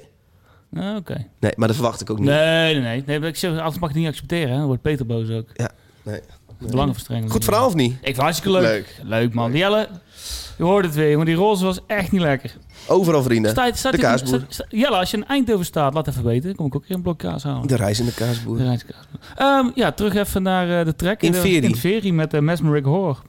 Ah, 0.76 0.96
oké. 0.96 1.26
nee, 1.40 1.52
maar 1.57 1.66
dat 1.68 1.76
verwacht 1.76 2.00
ik 2.00 2.11
ook 2.11 2.18
niet. 2.18 2.29
Nee, 2.29 2.74
nee, 2.74 2.83
nee. 2.83 3.02
nee 3.07 3.20
maar 3.20 3.29
ik 3.29 3.37
zeg, 3.37 3.50
anders 3.50 3.79
mag 3.79 3.88
ik 3.88 3.94
het 3.94 4.05
niet 4.05 4.07
accepteren. 4.12 4.50
Hè? 4.50 4.57
Dan 4.57 4.66
wordt 4.66 4.83
Peter 4.83 5.07
boos 5.07 5.31
ook. 5.31 5.48
Ja, 5.55 5.70
nee. 6.02 6.20
Belangenverstrengeling. 6.59 7.33
Goed 7.33 7.44
verhaal 7.44 7.66
of 7.66 7.74
niet? 7.74 7.90
Ik 7.92 7.96
vind 8.02 8.16
het 8.16 8.24
hartstikke 8.24 8.61
leuk. 8.61 8.62
Leuk. 8.62 9.00
Leuk, 9.02 9.35
man. 9.35 9.52
Jelle, 9.52 9.88
je 10.59 10.62
hoort 10.64 10.85
het 10.85 10.94
weer. 10.94 11.16
Maar 11.16 11.26
die 11.26 11.35
roze 11.35 11.64
was 11.64 11.81
echt 11.87 12.12
niet 12.12 12.20
lekker. 12.20 12.57
Overal 12.87 13.22
vrienden. 13.22 13.50
Staat, 13.50 13.76
staat 13.76 13.92
de 13.92 13.98
kaasboer. 13.98 14.29
staat- 14.38 14.52
staat- 14.55 14.66
Jelle, 14.70 14.96
als 14.96 15.11
je 15.11 15.16
in 15.16 15.26
Eindhoven 15.26 15.64
staat, 15.64 15.94
laat 15.94 16.09
even 16.09 16.24
weten. 16.24 16.46
Dan 16.46 16.57
kom 16.57 16.66
ik 16.66 16.74
ook 16.74 16.87
hier 16.87 16.96
een 16.96 17.02
blok 17.02 17.18
kaas 17.18 17.42
halen. 17.42 17.66
De 17.68 17.76
reizende 17.76 18.14
kaasboer. 18.14 18.57
De 18.57 18.64
Rijnskaasboer. 18.64 19.20
Ehm, 19.37 19.70
ja, 19.74 19.92
terug 19.92 20.14
even 20.14 20.42
naar 20.42 20.79
eh, 20.79 20.85
de 20.85 20.94
track. 20.96 21.22
In 21.22 21.33
de. 21.33 22.00
In 22.00 22.14
met 22.14 22.35
uh, 22.35 22.40
Mesmeric 22.40 22.85
Horror. 22.85 23.22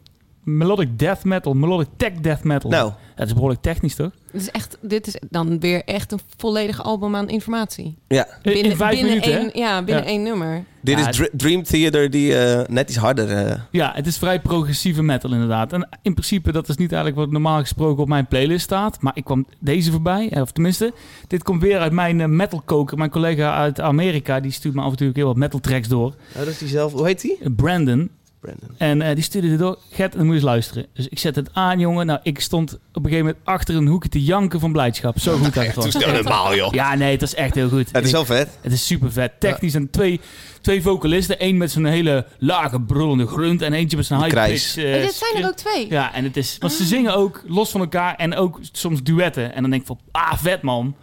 Melodic 0.49 0.99
death 0.99 1.23
metal, 1.23 1.53
melodic 1.53 1.87
tech 1.97 2.11
death 2.13 2.43
metal. 2.43 2.69
Nou, 2.69 2.91
dat 3.15 3.27
is 3.27 3.33
behoorlijk 3.33 3.61
technisch, 3.61 3.95
toch? 3.95 4.11
Dit 4.31 4.41
is, 4.41 4.51
echt, 4.51 4.77
dit 4.81 5.07
is 5.07 5.15
dan 5.29 5.59
weer 5.59 5.83
echt 5.83 6.11
een 6.11 6.19
volledig 6.37 6.83
album 6.83 7.15
aan 7.15 7.27
informatie. 7.29 7.97
ja. 8.07 8.27
In- 8.41 8.63
in 8.63 8.75
vijf 8.75 8.91
binnen 8.99 9.09
minuten, 9.09 9.39
één, 9.39 9.49
Ja, 9.53 9.83
binnen 9.83 10.03
Ja. 10.03 10.09
één 10.09 10.23
nummer. 10.23 10.63
Dit 10.81 10.99
Ja, 10.99 11.09
is 11.09 11.15
Dr- 11.15 11.23
Dream 11.37 11.63
Theater 11.63 12.09
die 12.09 12.37
eh, 12.37 12.67
net 12.67 12.89
iets 12.89 12.97
harder... 12.97 13.29
eh, 13.31 13.59
Ja, 13.71 13.91
het 13.95 14.07
is 14.07 14.17
vrij 14.17 14.41
progressieve 14.41 15.03
metal 15.03 15.31
inderdaad. 15.33 15.73
En 15.73 15.89
in 16.01 16.13
principe, 16.13 16.51
dat 16.51 16.69
is 16.69 16.77
niet 16.77 16.91
eigenlijk 16.91 17.21
wat 17.21 17.31
normaal 17.31 17.59
gesproken 17.59 18.01
op 18.03 18.09
mijn 18.09 18.27
playlist 18.27 18.63
staat. 18.63 19.01
Maar 19.01 19.11
ik 19.15 19.23
kwam 19.23 19.45
deze 19.59 19.91
voorbij. 19.91 20.29
eh, 20.29 20.41
Of 20.41 20.51
tenminste, 20.51 20.93
dit 21.27 21.43
komt 21.43 21.61
weer 21.61 21.79
uit 21.79 21.91
mijn 21.91 22.21
eh, 22.21 22.27
metalkoker. 22.27 22.97
Mijn 22.97 23.09
collega 23.09 23.55
uit 23.55 23.79
Amerika, 23.79 24.39
die 24.39 24.51
stuurt 24.51 24.75
me 24.75 24.81
af 24.81 24.91
en 24.91 24.97
toe 24.97 25.07
ook 25.09 25.15
heel 25.15 25.25
wat 25.27 25.35
metal 25.35 25.59
tracks 25.59 25.87
door. 25.87 26.07
Oh, 26.07 26.37
dat 26.37 26.47
is 26.47 26.57
die 26.57 26.67
zelf. 26.67 26.93
Hoe 26.93 27.05
heet 27.05 27.21
die? 27.21 27.37
Brandon. 27.51 28.09
Brandon. 28.39 28.69
En 28.77 29.01
eh, 29.01 29.15
die 29.15 29.23
stuurde 29.23 29.49
het 29.49 29.59
door. 29.59 29.77
Gert, 29.91 30.11
dan 30.11 30.21
moet 30.21 30.29
je 30.29 30.33
eens 30.33 30.43
luisteren. 30.43 30.85
Dus 30.93 31.07
ik 31.07 31.19
zet 31.19 31.35
het 31.35 31.49
aan, 31.53 31.79
jongen. 31.79 32.05
Nou, 32.05 32.19
ik 32.23 32.39
stond 32.39 32.73
op 32.73 32.79
een 32.95 33.01
gegeven 33.03 33.25
moment 33.25 33.37
achter 33.43 33.75
een 33.75 33.87
hoekje 33.87 34.09
te 34.09 34.23
janken 34.23 34.59
van 34.59 34.71
blijdschap. 34.71 35.19
Zo 35.19 35.37
goed 35.37 35.53
dat 35.53 35.65
het 35.65 35.75
was. 35.75 35.93
normaal, 35.93 36.55
joh. 36.55 36.73
Ja, 36.73 36.95
nee, 36.95 37.11
het 37.11 37.21
is 37.21 37.35
echt 37.35 37.55
heel 37.55 37.69
goed. 37.69 37.89
Het 37.91 38.05
is 38.05 38.11
wel 38.11 38.25
vet. 38.25 38.57
Het 38.61 38.71
is 38.71 38.85
super 38.85 39.11
vet. 39.11 39.31
Technisch 39.39 39.73
en 39.73 39.89
twee, 39.89 40.19
twee 40.61 40.81
vocalisten. 40.81 41.35
Eén 41.39 41.57
met 41.57 41.71
zo'n 41.71 41.85
hele 41.85 42.25
lage 42.39 42.81
brullende 42.81 43.27
grunt 43.27 43.61
en 43.61 43.73
eentje 43.73 43.97
met 43.97 44.05
zo'n 44.05 44.23
high 44.23 44.45
pitch. 44.45 44.77
En 44.77 45.01
dit 45.01 45.13
zijn 45.13 45.43
er 45.43 45.49
ook 45.49 45.55
twee. 45.55 45.89
Ja, 45.89 46.13
en 46.13 46.23
het 46.23 46.37
is. 46.37 46.55
Want 46.59 46.73
ze 46.73 46.85
zingen 46.85 47.15
ook 47.15 47.43
los 47.47 47.69
van 47.69 47.81
elkaar 47.81 48.15
en 48.15 48.35
ook 48.35 48.59
soms 48.71 49.03
duetten. 49.03 49.53
En 49.53 49.61
dan 49.61 49.69
denk 49.69 49.81
ik 49.81 49.87
van, 49.87 49.99
ah, 50.11 50.33
vet 50.37 50.61
man. 50.61 50.95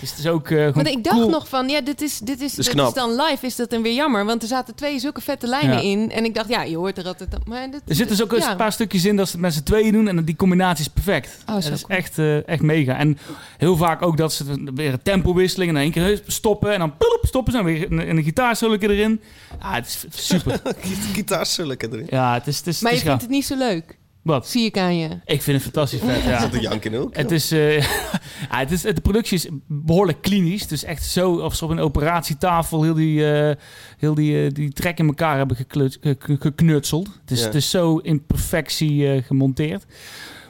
Dus 0.00 0.10
het 0.10 0.18
is 0.18 0.26
ook. 0.26 0.48
eh, 0.50 0.56
gewoon 0.56 0.72
Want 0.72 0.86
ik 0.88 1.04
dacht 1.04 1.16
cool. 1.16 1.28
nog 1.28 1.48
van, 1.48 1.68
ja, 1.68 1.80
dit 1.80 2.00
is, 2.02 2.18
dit 2.18 2.40
is, 2.40 2.44
is 2.50 2.54
dit 2.56 2.66
is 2.66 2.72
knap. 2.72 2.94
dan 2.94 3.10
live, 3.22 3.46
is 3.46 3.56
dat 3.56 3.70
dan 3.70 3.82
weer 3.82 3.94
jammer. 3.94 4.24
Want 4.24 4.42
er 4.42 4.48
zaten 4.48 4.74
twee 4.74 4.98
zulke 4.98 5.20
vette 5.20 5.46
lijnen 5.46 5.76
Ja. 5.76 5.80
in. 5.82 6.10
En 6.10 6.24
ik 6.24 6.34
dacht, 6.34 6.48
ja, 6.48 6.62
je 6.62 6.76
hoort 6.76 6.98
er 6.98 7.06
altijd... 7.06 7.46
Maar 7.46 7.70
dit, 7.70 7.80
Er 7.86 7.94
zitten 7.94 8.16
dus 8.16 8.24
ook 8.24 8.38
ja. 8.38 8.50
een 8.50 8.56
paar 8.56 8.72
stukjes 8.72 9.04
in 9.04 9.16
dat 9.16 9.26
ze 9.26 9.32
het 9.32 9.40
met 9.40 9.54
z'n 9.54 9.62
tweeën 9.62 9.92
doen. 9.92 10.08
En 10.08 10.24
die 10.24 10.36
combinatie 10.36 10.84
is 10.84 10.90
perfect. 10.90 11.38
Oh, 11.48 11.54
dat 11.54 11.64
is 11.64 11.82
cool. 11.82 11.98
echt, 11.98 12.18
eh, 12.18 12.48
echt 12.48 12.62
mega. 12.62 12.96
En 12.96 13.18
heel 13.58 13.76
vaak 13.76 14.02
ook 14.02 14.16
dat 14.16 14.32
ze 14.32 14.44
weer 14.74 14.92
een 14.92 15.02
tempowisseling. 15.02 15.68
En 15.68 15.74
dan 15.74 15.84
één 15.84 15.92
keer 15.92 16.22
stoppen. 16.26 16.72
En 16.72 16.78
dan 16.78 16.96
ploep, 16.96 17.20
stoppen 17.22 17.52
ze. 17.52 17.58
En 17.58 17.64
weer 17.64 17.92
een, 17.92 18.08
een 18.16 18.22
gitaarsolo 18.22 18.76
erin. 18.78 19.20
Ja, 19.60 19.74
het 19.74 19.86
is 19.86 20.26
super. 20.26 20.60
Gitaar 21.14 21.46
zulke 21.46 21.88
erin. 21.92 22.06
Ja, 22.10 22.34
het 22.34 22.46
is, 22.46 22.56
het 22.58 22.66
is, 22.66 22.80
Maar 22.80 22.92
het 22.92 23.00
je 23.00 23.06
is 23.06 23.10
vindt 23.10 23.22
het 23.22 23.32
niet 23.36 23.46
zo 23.46 23.56
leuk, 23.56 23.98
Wat? 24.22 24.48
zie 24.48 24.64
ik 24.64 24.78
aan 24.78 24.96
je. 24.96 25.08
Ik 25.24 25.42
vind 25.42 25.56
het 25.56 25.62
fantastisch 25.62 26.00
vet, 26.00 26.22
ja. 26.22 26.46
De 26.46 26.60
Jank 26.60 26.84
in 26.84 26.92
de 26.92 26.98
hoek. 26.98 27.16
Het 27.16 27.30
is, 27.30 27.50
eh, 27.52 27.80
ja, 28.50 28.58
het 28.58 28.70
is, 28.70 28.80
de 28.82 29.00
productie 29.02 29.36
is 29.36 29.48
behoorlijk 29.66 30.22
klinisch. 30.22 30.66
Dus 30.66 30.84
echt 30.84 31.04
zo, 31.04 31.32
of 31.34 31.54
ze 31.54 31.64
op 31.64 31.70
een 31.70 31.78
operatietafel 31.78 32.82
heel 32.82 32.94
die, 32.94 33.32
eh, 33.32 33.56
heel 33.98 34.14
die, 34.14 34.44
eh, 34.44 34.50
die 34.52 34.72
trek 34.72 34.98
in 34.98 35.06
elkaar 35.06 35.36
hebben 35.36 35.56
geklut- 35.56 35.98
geknutseld. 36.18 37.08
Het 37.20 37.30
is, 37.30 37.38
Ja. 37.40 37.44
het 37.46 37.54
is 37.54 37.70
zo 37.70 37.96
in 37.96 38.24
perfectie 38.26 39.12
eh, 39.12 39.22
gemonteerd. 39.24 39.84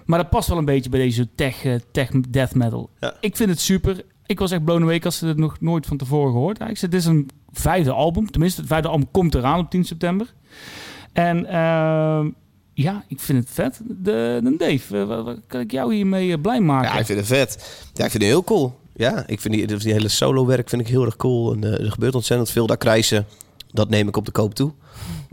Maar 0.05 0.19
dat 0.19 0.31
past 0.31 0.49
wel 0.49 0.59
een 0.59 0.65
beetje 0.65 0.91
bij 0.91 1.01
deze 1.01 1.29
tech, 1.35 1.65
tech 1.93 2.11
death 2.29 2.55
metal. 2.55 2.91
Ja. 3.01 3.15
Ik 3.21 3.37
vind 3.37 3.51
het 3.51 3.61
super. 3.61 4.05
Ik 4.27 4.39
was 4.39 4.51
echt 4.51 4.65
blown 4.65 4.83
away. 4.83 4.95
Ik 4.95 5.05
had 5.05 5.19
het 5.19 5.37
nog 5.37 5.61
nooit 5.61 5.87
van 5.87 5.97
tevoren 5.97 6.33
gehoord. 6.33 6.59
Eigenlijk. 6.59 6.93
Het 6.95 7.03
is 7.03 7.09
een 7.09 7.29
vijfde 7.53 7.93
album. 7.93 8.31
Tenminste, 8.31 8.61
het 8.61 8.69
vijfde 8.71 8.89
album 8.89 9.11
komt 9.11 9.35
eraan 9.35 9.59
op 9.59 9.71
10 9.71 9.85
september. 9.85 10.33
En 11.13 11.47
ehm, 11.47 12.31
ja, 12.75 13.05
ik 13.09 13.21
vind 13.21 13.39
het 13.39 13.49
vet. 13.53 13.81
De, 13.85 14.41
de 14.43 14.57
Dave, 14.59 14.99
eh, 14.99 15.07
wat, 15.07 15.25
wat 15.25 15.37
kan 15.47 15.61
ik 15.61 15.71
jou 15.71 15.95
hiermee 15.95 16.33
eh, 16.33 16.41
blij 16.41 16.61
maken? 16.61 16.93
Ja, 16.93 16.99
ik 16.99 17.07
vind 17.07 17.19
het 17.19 17.29
vet. 17.29 17.83
Ja, 17.95 18.05
ik 18.05 18.11
vind 18.11 18.23
het 18.23 18.33
heel 18.33 18.45
cool. 18.45 18.81
Ja, 18.95 19.25
ik 19.27 19.41
vind 19.41 19.55
die, 19.55 19.67
die 19.77 19.93
hele 19.93 20.09
solo-werk 20.09 20.69
vind 20.69 20.83
ik 20.83 20.89
heel 20.89 21.05
erg 21.05 21.17
cool. 21.17 21.53
En 21.53 21.65
eh, 21.65 21.85
er 21.85 21.93
gebeurt 21.93 22.15
ontzettend 22.15 22.51
veel. 22.51 22.67
Daar 22.67 22.77
krijsen, 22.77 23.27
dat 23.71 23.89
neem 23.89 24.09
ik 24.09 24.17
op 24.17 24.25
de 24.25 24.33
koop 24.33 24.55
toe. 24.55 24.73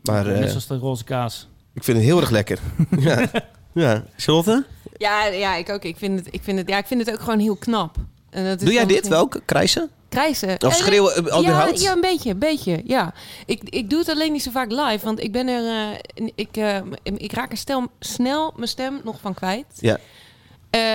Maar 0.04 0.28
eh, 0.28 0.40
Net 0.40 0.50
zoals 0.50 0.68
de 0.68 0.78
roze 0.78 1.04
kaas. 1.04 1.48
ik 1.74 1.84
vind 1.84 1.98
het 1.98 2.06
heel 2.06 2.20
erg 2.20 2.30
lekker. 2.30 2.60
ja. 3.00 3.32
ja. 3.74 4.04
Charlotte? 4.18 4.66
Ja, 4.98 5.26
ja, 5.26 5.56
ik 5.56 5.70
ook. 5.70 5.84
Ik 5.84 5.98
vind 5.98 6.20
het, 6.20 6.34
ik 6.34 6.44
vind 6.44 6.58
het, 6.58 6.70
ja, 6.70 6.78
ik 6.78 6.86
vind 6.86 7.06
het 7.06 7.16
ook 7.16 7.20
gewoon 7.20 7.40
heel 7.40 7.56
knap. 7.56 7.96
En 8.30 8.46
dat 8.46 8.60
is 8.60 8.66
Doe 8.66 8.74
jij 8.74 8.86
dit 8.86 9.08
wel? 9.08 9.28
Krijsen? 9.46 9.90
Krijsen. 10.20 10.64
Of 10.66 10.74
schreeuwen 10.74 11.16
eh, 11.16 11.24
ja, 11.26 11.40
überhaupt? 11.40 11.82
ja, 11.82 11.92
een 11.92 12.02
beetje, 12.02 12.30
een 12.30 12.40
beetje. 12.40 12.82
Ja, 12.86 13.14
ik, 13.46 13.62
ik 13.64 13.90
doe 13.90 14.00
het 14.00 14.10
alleen 14.10 14.32
niet 14.32 14.44
zo 14.44 14.52
vaak 14.52 14.72
live, 14.72 15.00
want 15.06 15.24
ik 15.24 15.32
ben 15.32 15.48
er, 15.48 15.66
eh, 15.66 16.28
ik, 16.36 16.58
eh, 16.58 16.78
ik 17.04 17.34
raak 17.34 17.52
er 17.52 17.58
stel, 17.58 17.88
snel 18.00 18.54
mijn 18.56 18.68
stem 18.68 19.02
nog 19.04 19.20
van 19.20 19.34
kwijt. 19.34 19.66
Ja. 19.80 19.98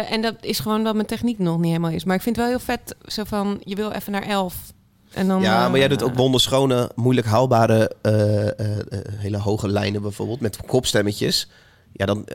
En 0.09 0.23
dat 0.23 0.35
is 0.41 0.59
gewoon 0.59 0.85
dat 0.85 0.95
mijn 0.95 1.07
techniek 1.07 1.39
nog 1.39 1.57
niet 1.57 1.67
helemaal 1.67 1.91
is. 1.91 2.05
Maar 2.05 2.17
ik 2.17 2.23
vind 2.23 2.37
het 2.37 2.45
wel 2.45 2.55
heel 2.55 2.65
vet, 2.65 2.97
zo 3.07 3.25
van, 3.25 3.61
je 3.65 3.75
wil 3.75 3.91
even 3.91 4.13
naar 4.13 4.23
elf. 4.23 4.55
En 5.13 5.29
dan, 5.29 5.43
Ja, 5.43 5.69
maar 5.69 5.79
jij 5.79 5.89
doet 5.89 6.03
ook 6.03 6.15
wonderschone, 6.15 6.91
moeilijk 6.95 7.27
haalbare, 7.27 7.93
hele 9.17 9.39
hoge 9.39 9.69
lijnen 9.69 10.03
bijvoorbeeld. 10.03 10.41
Met 10.41 10.59
kopstemmetjes. 10.67 11.49
Ja, 11.93 12.07
dan 12.07 12.27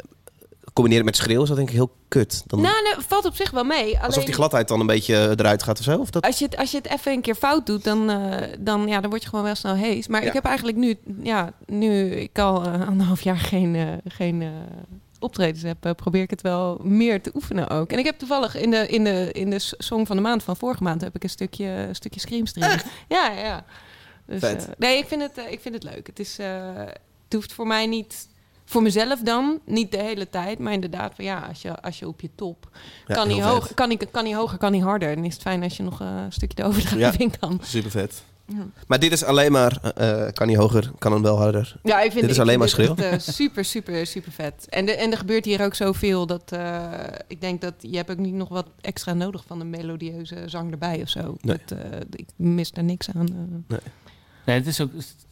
combineer 0.79 1.05
het 1.05 1.15
met 1.15 1.25
schreeuw 1.25 1.41
is 1.41 1.47
dat 1.47 1.57
denk 1.57 1.69
ik 1.69 1.75
heel 1.75 1.91
kut. 2.07 2.43
Dan, 2.47 2.61
Nou, 2.61 2.83
nee, 2.83 3.05
valt 3.07 3.25
op 3.25 3.35
zich 3.35 3.51
wel 3.51 3.63
mee. 3.63 3.97
alsof 3.97 4.13
Alleen, 4.13 4.25
die 4.25 4.33
gladheid 4.33 4.67
dan 4.67 4.79
een 4.79 4.85
beetje 4.85 5.33
eruit 5.37 5.63
gaat 5.63 5.77
of 5.79 5.83
zo. 5.83 5.99
Of 5.99 6.09
dat... 6.09 6.23
Als 6.25 6.39
je, 6.39 6.45
het, 6.45 6.57
als 6.57 6.71
je 6.71 6.77
het 6.77 6.87
even 6.87 7.11
een 7.11 7.21
keer 7.21 7.35
fout 7.35 7.65
doet, 7.65 7.83
dan, 7.83 8.09
eh, 8.09 8.47
dan, 8.59 8.87
ja, 8.87 8.99
dan 9.01 9.09
word 9.09 9.23
je 9.23 9.29
gewoon 9.29 9.45
wel 9.45 9.55
snel 9.55 9.75
hees. 9.75 10.07
Maar 10.07 10.21
Ja. 10.21 10.27
ik 10.27 10.33
heb 10.33 10.45
eigenlijk 10.45 10.77
nu, 10.77 10.97
ja, 11.21 11.53
nu 11.65 12.11
ik 12.11 12.39
al 12.39 12.65
eh, 12.65 12.87
anderhalf 12.87 13.21
jaar 13.21 13.37
geen, 13.37 13.75
eh, 13.75 13.87
geen 14.07 14.43
optredens 15.19 15.63
heb, 15.63 15.93
probeer 15.95 16.21
ik 16.21 16.29
het 16.29 16.41
wel 16.41 16.79
meer 16.83 17.21
te 17.21 17.31
oefenen 17.33 17.69
ook. 17.69 17.91
En 17.91 17.99
ik 17.99 18.05
heb 18.05 18.17
toevallig 18.19 18.55
in 18.55 18.71
de, 18.71 18.87
in 18.87 19.03
de, 19.03 19.29
in 19.31 19.49
de 19.49 19.59
song 19.59 20.05
van 20.05 20.15
de 20.15 20.21
maand 20.21 20.43
van 20.43 20.57
vorige 20.57 20.83
maand 20.83 21.01
heb 21.01 21.15
ik 21.15 21.23
een 21.23 21.29
stukje, 21.29 21.65
een 21.65 21.95
stukje 21.95 22.19
screams 22.19 22.55
erin. 22.55 22.79
Ja, 23.07 23.31
ja, 23.31 23.39
ja. 23.41 23.65
Dus, 24.25 24.41
nee, 24.77 24.97
ik 24.97 25.07
vind, 25.07 25.21
het, 25.21 25.37
ik 25.49 25.59
vind 25.59 25.75
het 25.75 25.83
leuk. 25.83 26.07
Het, 26.07 26.19
is, 26.19 26.37
het 26.37 27.33
hoeft 27.33 27.53
voor 27.53 27.67
mij 27.67 27.87
niet, 27.87 28.27
voor 28.69 28.81
mezelf 28.81 29.19
dan, 29.19 29.59
niet 29.65 29.91
de 29.91 29.97
hele 30.01 30.29
tijd. 30.29 30.59
Maar 30.59 30.73
inderdaad, 30.73 31.11
van, 31.15 31.25
ja, 31.25 31.39
als 31.49 31.61
je, 31.61 31.81
als 31.81 31.99
je 31.99 32.07
op 32.07 32.21
je 32.21 32.29
top 32.35 32.69
Ja, 33.07 33.13
kan, 33.13 33.27
vet. 33.29 33.39
hoog, 33.39 33.73
kan, 33.73 33.89
niet, 33.89 34.07
kan 34.11 34.23
niet 34.23 34.35
hoger, 34.35 34.57
kan 34.57 34.71
niet 34.71 34.83
harder. 34.83 35.15
Dan 35.15 35.25
is 35.25 35.33
het 35.33 35.41
fijn 35.41 35.63
als 35.63 35.77
je 35.77 35.83
nog 35.83 36.01
eh, 36.01 36.07
een 36.25 36.31
stukje 36.31 36.55
de 36.55 36.63
overdrijving 36.69 37.39
kan. 37.39 37.59
Super 37.63 37.91
vet. 37.91 38.23
Ja. 38.45 38.65
Maar 38.87 38.99
dit 38.99 39.11
is 39.11 39.23
alleen 39.23 39.51
maar, 39.51 39.93
eh, 39.95 40.31
kan 40.33 40.47
niet 40.47 40.57
hoger, 40.57 40.91
kan 40.97 41.11
hem 41.11 41.21
wel 41.21 41.37
harder. 41.37 41.75
Ja, 41.83 42.01
ik 42.01 42.11
vind 42.11 42.21
Dit 42.21 42.29
is 42.29 42.35
ik 42.37 42.41
alleen 42.41 42.59
vind 42.69 42.87
maar 42.99 43.03
echt, 43.11 43.27
eh, 43.27 43.33
super, 43.33 43.65
super, 43.65 44.05
super 44.07 44.31
vet. 44.31 44.65
En, 44.69 44.85
de, 44.85 44.91
en 44.95 45.11
er 45.11 45.17
gebeurt 45.17 45.45
hier 45.45 45.63
ook 45.63 45.75
zoveel 45.75 46.25
dat 46.25 46.51
eh, 46.51 46.83
ik 47.27 47.41
denk 47.41 47.61
dat 47.61 47.73
je 47.79 47.95
hebt 47.97 48.11
ook 48.11 48.17
niet 48.17 48.33
nog 48.33 48.49
wat 48.49 48.67
extra 48.81 49.13
nodig 49.13 49.43
van 49.47 49.59
een 49.59 49.69
melodieuze 49.69 50.43
zang 50.45 50.71
erbij 50.71 51.01
of 51.01 51.09
zo. 51.09 51.35
Nee. 51.41 51.57
Dat, 51.65 51.77
eh, 51.77 51.99
ik 52.11 52.27
mis 52.35 52.71
daar 52.71 52.83
niks 52.83 53.09
aan. 53.15 53.27
eh. 53.67 53.77
Nee, 54.45 54.57
het, 54.57 54.67
is 54.67 54.81
ook, 54.81 54.91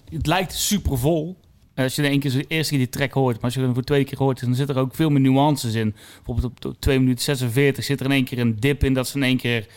het 0.10 0.26
lijkt 0.28 0.54
super 0.54 0.97
vol. 0.97 1.38
En 1.78 1.84
als 1.84 1.96
je 1.96 2.02
in 2.04 2.10
één 2.10 2.20
keer 2.20 2.32
de 2.32 2.46
eerste 2.48 2.70
keer 2.70 2.80
die 2.80 2.90
track 2.90 3.12
hoort, 3.12 3.36
maar 3.36 3.44
als 3.44 3.54
je 3.54 3.60
hem 3.60 3.70
voor 3.74 3.82
de 3.82 3.88
tweede 3.88 4.06
keer 4.06 4.18
hoort, 4.18 4.40
dan 4.42 4.56
zit 4.56 4.70
er 4.70 4.78
ook 4.78 4.96
veel 4.96 5.10
meer 5.10 5.22
nuances 5.22 5.74
in. 5.74 5.96
Bijvoorbeeld 6.16 6.46
op, 6.46 6.66
op 6.66 6.80
2 6.82 7.00
minuten 7.00 7.24
46 7.24 7.84
zit 7.84 8.00
er 8.00 8.06
in 8.06 8.12
één 8.12 8.24
keer 8.26 8.40
een 8.40 8.56
dip 8.60 8.84
in 8.84 8.94
dat 8.94 9.08
ze 9.08 9.16
in 9.18 9.24
één 9.24 9.38
keer 9.38 9.68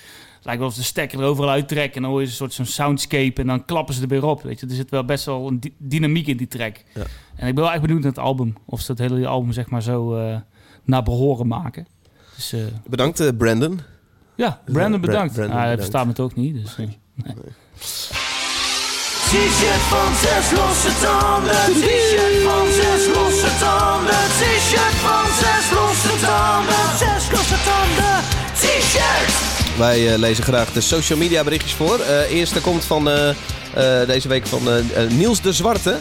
lijkt 0.42 0.60
wel 0.60 0.68
of 0.68 0.74
de 0.74 0.82
stekker 0.82 1.18
er 1.20 1.24
overal 1.24 1.50
uittrekken 1.50 1.94
en 1.96 2.02
dan 2.02 2.10
hoor 2.10 2.20
je 2.20 2.26
een 2.26 2.32
soort 2.32 2.52
zo'n 2.52 2.64
soundscape 2.64 3.40
en 3.40 3.46
dan 3.46 3.64
klappen 3.64 3.94
ze 3.94 4.02
er 4.02 4.08
weer 4.08 4.24
op. 4.24 4.42
Weet 4.42 4.60
je, 4.60 4.66
er 4.66 4.74
zit 4.74 4.90
wel 4.90 5.04
best 5.04 5.24
wel 5.24 5.46
een 5.48 5.60
dy- 5.60 5.72
dynamiek 5.78 6.26
in 6.26 6.36
die 6.36 6.48
track. 6.48 6.76
Ja. 6.94 7.02
En 7.36 7.48
ik 7.48 7.54
ben 7.54 7.64
wel 7.64 7.72
echt 7.72 7.80
benieuwd 7.82 8.00
naar 8.00 8.10
het 8.10 8.18
album, 8.20 8.56
of 8.64 8.80
ze 8.80 8.90
het 8.90 9.00
hele 9.00 9.26
album 9.26 9.52
zeg 9.52 9.70
maar 9.70 9.82
zo 9.82 10.16
eh, 10.16 10.36
naar 10.84 11.02
behoren 11.02 11.46
maken. 11.46 11.86
Dus 12.34 12.52
eh, 12.52 12.60
Bedankt, 12.88 13.20
eh, 13.20 13.28
Brandon. 13.38 13.80
ja, 14.34 14.60
Brandon 14.64 15.00
Bra- 15.00 15.10
bedankt. 15.10 15.34
Brandon 15.34 15.56
Ah, 15.56 15.62
hij 15.62 15.70
bedankt. 15.76 15.80
verstaat 15.90 16.06
me 16.06 16.12
toch 16.12 16.34
niet. 16.34 16.54
Dus, 16.54 16.76
eh. 16.78 16.88
T-shirt 19.30 19.84
van 19.88 20.14
zes 20.14 20.58
losse 20.58 20.92
tanden. 21.02 21.52
T-shirt 21.52 22.42
van 22.42 22.66
zes 22.72 23.06
losse 23.14 23.50
tanden. 23.60 24.14
T-shirt 24.38 24.96
van 25.06 25.24
zes 25.40 25.70
losse 25.72 26.26
tanden. 26.26 26.98
Zes 26.98 27.30
losse 27.30 27.54
tanden. 27.64 28.22
T-shirt. 28.54 29.32
Wij 29.78 30.12
eh, 30.12 30.18
lezen 30.18 30.44
graag 30.44 30.72
de 30.72 30.80
social 30.80 31.18
media 31.18 31.44
berichtjes 31.44 31.72
voor. 31.72 31.98
Eh 31.98 32.30
eerste 32.30 32.60
komt 32.60 32.84
van 32.84 33.08
eh, 33.08 33.28
eh, 33.30 34.06
deze 34.06 34.28
week 34.28 34.46
van 34.46 34.62
Niels 35.08 35.40
de 35.40 35.52
Zwarte. 35.52 35.96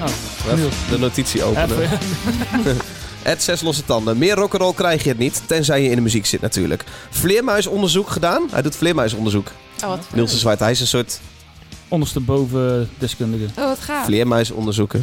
Oh, 0.00 0.06
Even 0.46 0.58
Niels. 0.58 0.74
de 0.90 0.98
notitie 0.98 1.42
openen. 1.44 1.88
Het 3.22 3.42
zes 3.48 3.60
losse 3.62 3.84
tanden. 3.84 4.18
Meer 4.18 4.34
rock'n'roll 4.34 4.74
krijg 4.74 5.02
je 5.02 5.08
het 5.08 5.18
niet, 5.18 5.42
tenzij 5.46 5.82
je 5.82 5.88
in 5.88 5.96
de 5.96 6.02
muziek 6.02 6.26
zit 6.26 6.40
natuurlijk. 6.40 6.84
Vleermuisonderzoek 7.10 8.10
gedaan. 8.10 8.48
Hij 8.50 8.62
doet 8.62 8.76
vleermuisonderzoek. 8.76 9.50
Oh, 9.82 9.88
wat, 9.88 10.06
Niels 10.12 10.30
de 10.30 10.38
Zwarte, 10.38 10.62
hij 10.62 10.72
is 10.72 10.80
een 10.80 10.86
soort 10.86 11.20
ondersteboven 11.88 12.90
deskundige. 12.98 13.44
oh, 13.58 13.64
wat 13.66 13.78
gaaf. 13.80 14.04
vleermuisonderzoeker. 14.04 15.00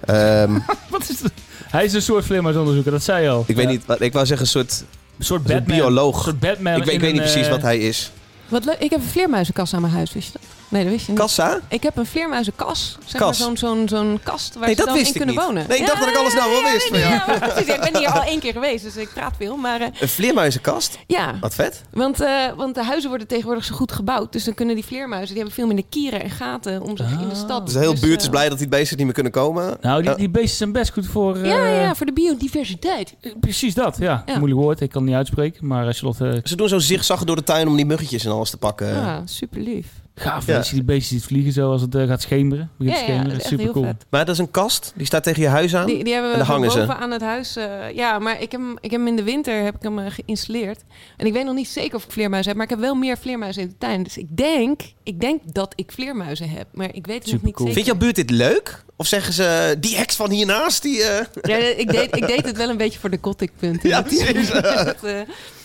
Ehm, 0.00 0.58
Wat 0.90 1.08
is 1.08 1.20
het? 1.20 1.32
Hij 1.70 1.84
is 1.84 1.92
een 1.92 2.02
soort 2.02 2.24
vleermuisonderzoeker, 2.24 2.92
dat 2.92 3.02
zei 3.02 3.22
je 3.22 3.28
al. 3.28 3.44
ik 3.46 3.56
weet 3.56 3.68
niet, 3.68 3.86
wat, 3.86 4.00
ik 4.00 4.12
wou 4.12 4.26
zeggen 4.26 4.46
een 4.46 4.52
soort, 4.52 4.84
Een 5.18 5.24
soort 5.24 5.40
een 5.50 5.56
Batman. 5.56 5.76
bioloog. 5.76 6.16
Een 6.16 6.22
soort 6.22 6.38
Batman. 6.40 6.76
ik 6.76 6.84
weet, 6.84 6.94
ik 6.94 7.00
weet 7.00 7.12
niet 7.12 7.20
precies 7.22 7.44
eh, 7.44 7.50
wat 7.50 7.62
hij 7.62 7.78
is. 7.78 8.10
Wat 8.48 8.64
leuk. 8.64 8.76
Ik 8.78 8.90
heb 8.90 9.00
een 9.00 9.06
vleermuizenkast 9.06 9.74
aan 9.74 9.80
mijn 9.80 9.92
huis, 9.92 10.12
wist 10.12 10.26
je 10.26 10.32
dat? 10.32 10.42
Nee, 10.72 10.82
dat 10.82 10.92
wist 10.92 11.06
je 11.06 11.12
niet. 11.12 11.20
Kassa? 11.20 11.58
Ik 11.68 11.82
heb 11.82 11.96
een 11.96 12.06
vleermuizenkas. 12.06 12.96
Zeg 13.06 13.20
Kas. 13.20 13.38
maar 13.38 13.48
zo'n 13.48 13.56
zo'n 13.56 13.88
zo'n 13.88 14.20
kast 14.22 14.54
waar 14.54 14.66
Nee, 14.66 14.74
ze 14.76 14.84
dan 14.84 14.96
in 14.98 15.12
kunnen 15.12 15.26
niet. 15.34 15.44
wonen. 15.44 15.64
Nee, 15.68 15.78
ik 15.78 15.86
dacht 15.86 16.00
dat 16.00 16.08
ik 16.08 16.16
alles 16.16 16.34
nou 16.34 16.50
wel 16.50 16.60
ja, 16.60 16.72
wist 16.72 16.90
nee, 16.90 17.00
van 17.02 17.10
jou. 17.10 17.32
ja, 17.32 17.38
precies. 17.48 17.74
Ik 17.74 17.80
ben 17.92 17.96
hier 17.96 18.08
al 18.10 18.22
één 18.22 18.40
keer 18.40 18.52
geweest, 18.52 18.84
dus 18.84 18.96
ik 18.96 19.08
praat 19.14 19.34
veel. 19.38 19.56
Maar 19.56 19.80
eh, 19.80 19.86
Een 20.00 20.08
vleermuizenkast? 20.08 20.98
ja, 21.06 21.34
Wat 21.40 21.54
vet. 21.54 21.82
want, 21.90 22.20
eh, 22.20 22.30
want 22.56 22.74
de 22.74 22.84
huizen 22.84 23.08
worden 23.08 23.26
tegenwoordig 23.26 23.64
zo 23.64 23.74
goed 23.74 23.92
gebouwd. 23.92 24.32
Dus 24.32 24.44
dan 24.44 24.54
kunnen 24.54 24.74
die 24.74 24.84
vleermuizen, 24.84 25.26
die 25.28 25.36
hebben 25.36 25.54
veel 25.54 25.66
minder 25.66 25.84
kieren 25.88 26.22
en 26.22 26.30
gaten 26.30 26.82
om 26.82 26.96
zich 26.96 27.10
in 27.20 27.28
de 27.28 27.34
stad. 27.34 27.64
Dus 27.64 27.74
de 27.74 27.80
hele 27.80 27.98
buurt 28.00 28.18
is 28.20 28.24
eh, 28.26 28.30
blij 28.30 28.48
dat 28.48 28.58
die 28.58 28.68
beesten 28.68 28.96
niet 28.96 29.04
meer 29.04 29.14
kunnen 29.14 29.32
komen. 29.32 29.76
Nou, 29.80 30.02
die, 30.02 30.14
die 30.14 30.30
beesten 30.30 30.56
zijn 30.56 30.72
best 30.72 30.92
goed 30.92 31.06
voor... 31.06 31.36
eh, 31.36 31.44
Ja, 31.46 31.66
ja, 31.66 31.94
voor 31.94 32.06
de 32.06 32.12
biodiversiteit. 32.12 33.14
Precies 33.40 33.74
dat, 33.74 33.96
ja. 33.98 34.22
Ja. 34.26 34.38
Moeilijk 34.38 34.60
woord, 34.60 34.80
ik 34.80 34.90
kan 34.90 35.00
het 35.00 35.10
niet 35.10 35.18
uitspreken. 35.18 35.66
Maar 35.66 35.92
Charlotte, 35.94 36.40
Ze 36.44 36.56
doen 36.56 36.68
zo 36.68 36.78
zigzaggen 36.78 37.26
door 37.26 37.36
de 37.36 37.42
tuin 37.44 37.68
om 37.68 37.76
die 37.76 37.86
muggetjes 37.86 38.24
en 38.24 38.30
alles 38.30 38.50
te 38.50 38.56
pakken. 38.56 38.86
Ja, 38.88 39.22
super 39.24 39.60
lief. 39.60 39.86
Gaaf. 40.14 40.46
Ja. 40.46 40.56
Als 40.56 40.68
je 40.68 40.74
die 40.74 40.84
beestjes 40.84 41.08
ziet 41.08 41.24
vliegen 41.28 41.52
zo 41.52 41.70
als 41.70 41.80
het 41.82 41.94
eh, 41.94 42.06
gaat 42.06 42.22
schemeren. 42.22 42.70
Begint 42.78 42.96
Ja, 42.98 43.04
te 43.04 43.10
ja, 43.12 43.16
schemeren. 43.18 43.38
dat 43.38 43.52
is 43.52 43.58
Super 43.58 43.72
cool. 43.72 43.84
vet. 43.84 44.06
Maar 44.10 44.24
dat 44.24 44.34
is 44.34 44.40
een 44.40 44.50
kast, 44.50 44.92
die 44.96 45.06
staat 45.06 45.22
tegen 45.22 45.42
je 45.42 45.48
huis 45.48 45.74
aan. 45.76 45.86
Die, 45.86 46.04
die 46.04 46.12
hebben 46.12 46.32
En 46.32 46.38
we 46.38 46.44
hangen 46.44 46.70
ze. 46.70 46.94
aan 46.94 47.10
het 47.10 47.20
huis. 47.22 47.56
eh, 47.56 47.90
ja, 47.94 48.18
maar 48.18 48.40
ik 48.42 48.52
heb, 48.52 48.60
hem, 48.60 48.76
ik 48.80 48.90
heb 48.90 49.00
hem 49.00 49.08
in 49.08 49.16
de 49.16 49.22
winter 49.22 49.62
heb 49.64 49.74
ik 49.74 49.82
hem 49.82 49.98
eh, 49.98 50.06
geïnstalleerd. 50.10 50.80
En 51.16 51.26
ik 51.26 51.32
weet 51.32 51.44
nog 51.44 51.54
niet 51.54 51.68
zeker 51.68 51.96
of 51.96 52.04
ik 52.04 52.10
vleermuizen 52.12 52.48
heb, 52.48 52.56
maar 52.56 52.70
ik 52.70 52.76
heb 52.76 52.84
wel 52.84 52.94
meer 52.94 53.18
vleermuizen 53.18 53.62
in 53.62 53.68
de 53.68 53.78
tuin. 53.78 54.02
Dus 54.02 54.16
ik 54.16 54.36
denk, 54.36 54.80
ik 55.02 55.20
denk 55.20 55.40
dat 55.54 55.72
ik 55.76 55.92
vleermuizen 55.92 56.48
heb, 56.48 56.66
maar 56.72 56.94
ik 56.94 57.06
weet 57.06 57.22
het 57.22 57.32
nog 57.32 57.42
niet 57.42 57.56
Supercool. 57.56 57.66
zeker. 57.66 57.72
Vind 57.74 57.86
jouw 57.86 57.96
buurt 57.96 58.16
dit 58.16 58.30
leuk? 58.30 58.84
Of 58.96 59.06
zeggen 59.06 59.32
ze, 59.32 59.76
die 59.80 59.96
heks 59.96 60.16
van 60.16 60.30
hiernaast, 60.30 60.82
die... 60.82 61.02
eh, 61.02 61.26
Ja, 61.42 61.56
ik, 61.56 61.90
deed, 61.92 62.16
ik 62.16 62.26
deed 62.26 62.44
het 62.46 62.56
wel 62.56 62.68
een 62.68 62.76
beetje 62.76 62.98
voor 62.98 63.10
de 63.10 63.18
gothic 63.20 63.50
punten. 63.58 63.88
Ja, 63.88 64.02
precies. 64.02 64.50
Dat, 64.84 65.04
eh, 65.04 65.20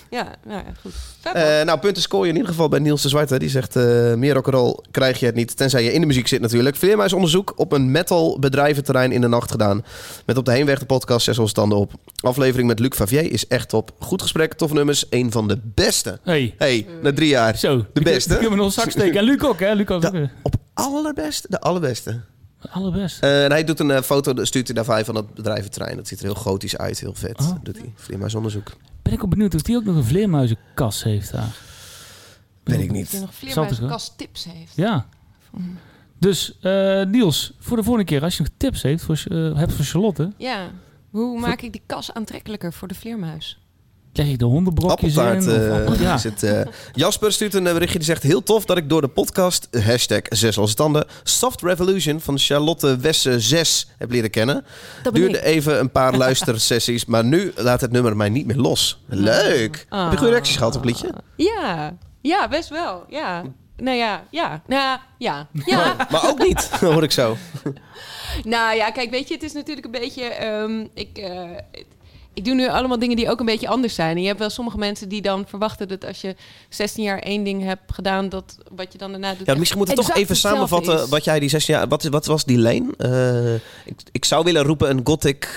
ja, 0.10 0.36
nou 0.46 0.64
ja, 0.66 0.72
goed. 0.82 0.92
Eh, 1.34 1.66
nou, 1.66 1.80
punten 1.80 2.02
scoor 2.02 2.24
je 2.24 2.30
in 2.30 2.36
ieder 2.36 2.52
geval 2.52 2.70
bij 2.70 2.80
Niels 2.80 3.02
de 3.02 3.10
Zwarte. 3.10 3.40
Die 3.40 3.50
zegt, 3.50 3.76
eh, 3.76 4.14
meer 4.14 4.34
rock'n'roll 4.34 4.80
krijg 4.92 5.20
je 5.20 5.26
het 5.26 5.36
niet, 5.36 5.58
tenzij 5.58 5.84
je 5.84 5.94
in 5.94 6.02
de 6.02 6.08
muziek 6.08 6.28
zit 6.28 6.42
natuurlijk. 6.42 6.76
Vleermuisonderzoek 6.76 7.54
op 7.56 7.72
een 7.72 7.92
metal 7.92 8.40
bedrijventerrein 8.40 9.12
in 9.12 9.22
de 9.22 9.28
nacht 9.28 9.52
gedaan. 9.52 9.86
Met 10.26 10.38
op 10.38 10.46
de 10.46 10.52
heenweg 10.52 10.80
de 10.80 10.86
podcast 10.86 11.26
zes 11.26 11.50
standen 11.50 11.78
op. 11.78 11.94
Aflevering 12.22 12.68
met 12.68 12.80
Luc 12.80 12.96
Favier 12.96 13.32
is 13.32 13.48
echt 13.48 13.70
top. 13.70 13.92
Goed 14.00 14.22
gesprek, 14.22 14.54
toffe 14.54 14.76
nummers, 14.76 15.06
een 15.10 15.32
van 15.32 15.48
de 15.48 15.60
beste. 15.64 16.20
Hey, 16.24 16.54
hey, 16.58 16.88
na 17.02 17.14
drie 17.14 17.30
jaar. 17.30 17.58
zo. 17.58 17.86
De 17.94 18.02
beste. 18.02 18.34
Ik 18.34 18.42
heb 18.42 18.56
nog 18.56 18.66
een 18.66 18.72
zak 18.72 18.90
steken. 18.90 19.20
En 19.20 19.24
Luc 19.24 19.42
ook, 19.42 19.60
hè? 19.60 19.74
Luc 19.74 19.88
ook. 19.88 20.04
Op 20.42 20.56
allerbeste, 20.74 21.48
de 21.50 21.60
allerbeste. 21.60 22.22
Allerbest. 22.70 23.24
Eh, 23.24 23.44
en 23.44 23.52
hij 23.52 23.64
doet 23.64 23.80
een 23.80 23.92
eh, 23.92 24.02
foto, 24.02 24.46
stuurt 24.46 24.68
hij 24.68 24.76
daarbij 24.76 25.06
van 25.06 25.16
het 25.16 25.34
bedrijventerrein. 25.34 25.96
Dat 25.96 26.08
ziet 26.08 26.20
er 26.20 26.26
heel 26.26 26.36
gotisch 26.36 26.78
uit, 26.78 27.00
heel 27.00 27.14
vet. 27.14 27.40
Oh. 27.40 27.56
Doet 27.64 27.78
hij 27.78 27.92
vleermuisonderzoek. 27.96 28.74
Ben 29.02 29.14
ik 29.14 29.24
ook 29.24 29.30
benieuwd 29.30 29.56
of 29.56 29.62
die 29.62 29.76
ook 29.76 29.84
nog 29.84 29.96
een 29.96 30.04
vleermuizenkas 30.04 31.04
heeft 31.04 31.32
daar. 31.32 31.56
Weet 32.64 32.80
ik 32.80 32.90
Of 32.90 32.96
niet. 32.96 33.12
je 33.12 33.20
nog 33.20 33.34
Zal 33.34 33.44
het 33.44 33.54
vleermuizenkast 33.54 34.18
tips 34.18 34.44
heeft. 34.44 34.76
Ja. 34.76 35.06
Dus 36.20 36.58
eh, 36.62 37.04
Niels, 37.06 37.54
voor 37.60 37.78
de 37.78 37.84
volgende 37.84 38.08
keer, 38.08 38.24
als 38.24 38.38
je 38.38 38.44
nog 38.44 38.52
tips 38.58 38.82
heeft 38.82 39.04
voor, 39.04 39.24
eh, 39.28 39.56
hebt 39.56 39.74
voor 39.74 39.86
Charlotte, 39.86 40.32
Ja. 40.38 40.70
Hoe 41.10 41.40
maak 41.40 41.62
ik 41.62 41.72
die 41.72 41.82
kas 41.86 42.14
aantrekkelijker 42.14 42.74
voor 42.74 42.88
de 42.88 42.96
vleermuis? 42.96 43.60
Leg 44.18 44.28
ik 44.28 44.40
de 44.40 44.46
hondenbrokjes 44.46 45.18
Appeltaart 45.18 45.46
in. 45.46 45.72
eh, 45.86 45.92
of- 45.92 46.00
ja. 46.02 46.14
is 46.14 46.24
het. 46.24 46.44
eh. 46.44 46.62
Jasper 46.94 47.32
stuurt 47.32 47.54
een 47.54 47.68
eh, 47.68 47.74
berichtje 47.74 47.98
die 47.98 48.08
zegt... 48.08 48.24
Heel 48.24 48.44
tof 48.44 48.66
dat 48.66 48.78
ik 48.78 48.90
door 48.90 49.02
de 49.02 49.08
podcast... 49.08 49.68
eh, 49.72 49.86
Hashtag 49.86 50.22
zes 50.30 50.58
als 50.58 50.74
tanden... 50.74 51.06
Soft 51.24 51.62
Revolution 51.62 52.20
van 52.22 52.38
Charlotte 52.38 52.98
Wesse 52.98 53.40
6 53.40 53.88
heb 53.98 54.12
leren 54.12 54.30
kennen. 54.30 54.66
Dat 55.04 55.14
ben 55.14 55.22
Duurde 55.22 55.38
ik. 55.38 55.44
even 55.44 55.80
een 55.80 55.92
paar 55.92 56.18
luistersessies... 56.26 57.06
maar 57.06 57.24
nu 57.26 57.52
laat 57.56 57.82
het 57.82 57.92
nummer 57.92 58.16
mij 58.18 58.30
niet 58.30 58.46
meer 58.46 58.56
los. 58.58 59.02
Leuk! 59.08 59.86
Ah. 59.90 60.02
Heb 60.04 60.12
je 60.12 60.18
goede 60.18 60.32
reacties 60.34 60.56
gehad 60.58 60.76
op 60.76 60.82
het 60.82 60.90
liedje? 60.90 61.10
Ja, 61.36 61.98
ja, 62.22 62.48
best 62.48 62.70
wel. 62.70 63.04
Ja. 63.10 63.44
Nou 63.78 63.98
ja, 63.98 64.24
ja. 64.32 64.62
Nou 64.68 65.00
ja, 65.18 65.48
ja. 65.66 65.96
Maar 66.12 66.30
ook 66.30 66.40
niet, 66.48 66.70
hoor 66.80 67.04
ik 67.04 67.12
zo. 67.12 67.38
Nou 68.44 68.76
ja, 68.76 68.92
kijk, 68.92 69.10
weet 69.10 69.28
je, 69.28 69.34
het 69.34 69.44
is 69.44 69.54
natuurlijk 69.54 69.86
een 69.86 69.92
beetje. 70.02 70.24
ehm, 70.24 70.86
ik, 70.94 71.18
eh, 71.18 71.42
ik 72.38 72.46
doe 72.46 72.56
nu 72.56 72.70
allemaal 72.70 73.00
dingen 73.00 73.16
die 73.16 73.30
ook 73.30 73.40
een 73.40 73.46
beetje 73.46 73.68
anders 73.68 73.96
zijn. 73.96 74.16
En 74.16 74.22
je 74.22 74.28
hebt 74.28 74.40
wel 74.40 74.50
sommige 74.50 74.78
mensen 74.78 75.10
die 75.10 75.22
dan 75.22 75.48
verwachten 75.48 75.88
dat 75.88 76.06
als 76.06 76.22
je 76.22 76.36
16 76.70 77.04
jaar 77.04 77.20
één 77.20 77.44
ding 77.44 77.64
hebt 77.64 77.94
gedaan, 77.94 78.30
dat 78.30 78.58
wat 78.76 78.92
je 78.92 78.98
dan 78.98 79.12
daarna 79.12 79.34
doet. 79.34 79.48
Ja, 79.48 79.56
misschien 79.56 79.78
moeten 79.78 79.96
we 79.96 80.02
toch 80.02 80.16
even 80.16 80.36
samenvatten... 80.36 81.04
is. 81.04 81.10
wat 81.10 81.24
jij 81.24 81.40
die 81.40 81.50
16 81.50 81.74
jaar... 81.74 81.88
Wat, 81.88 82.04
wat 82.04 82.26
was 82.26 82.46
die 82.46 82.58
lane? 82.58 82.94
Eh, 82.98 83.54
ik, 83.86 84.02
ik 84.12 84.26
zou 84.26 84.44
willen 84.44 84.64
roepen 84.64 84.90
een 84.90 85.02
gothic... 85.04 85.50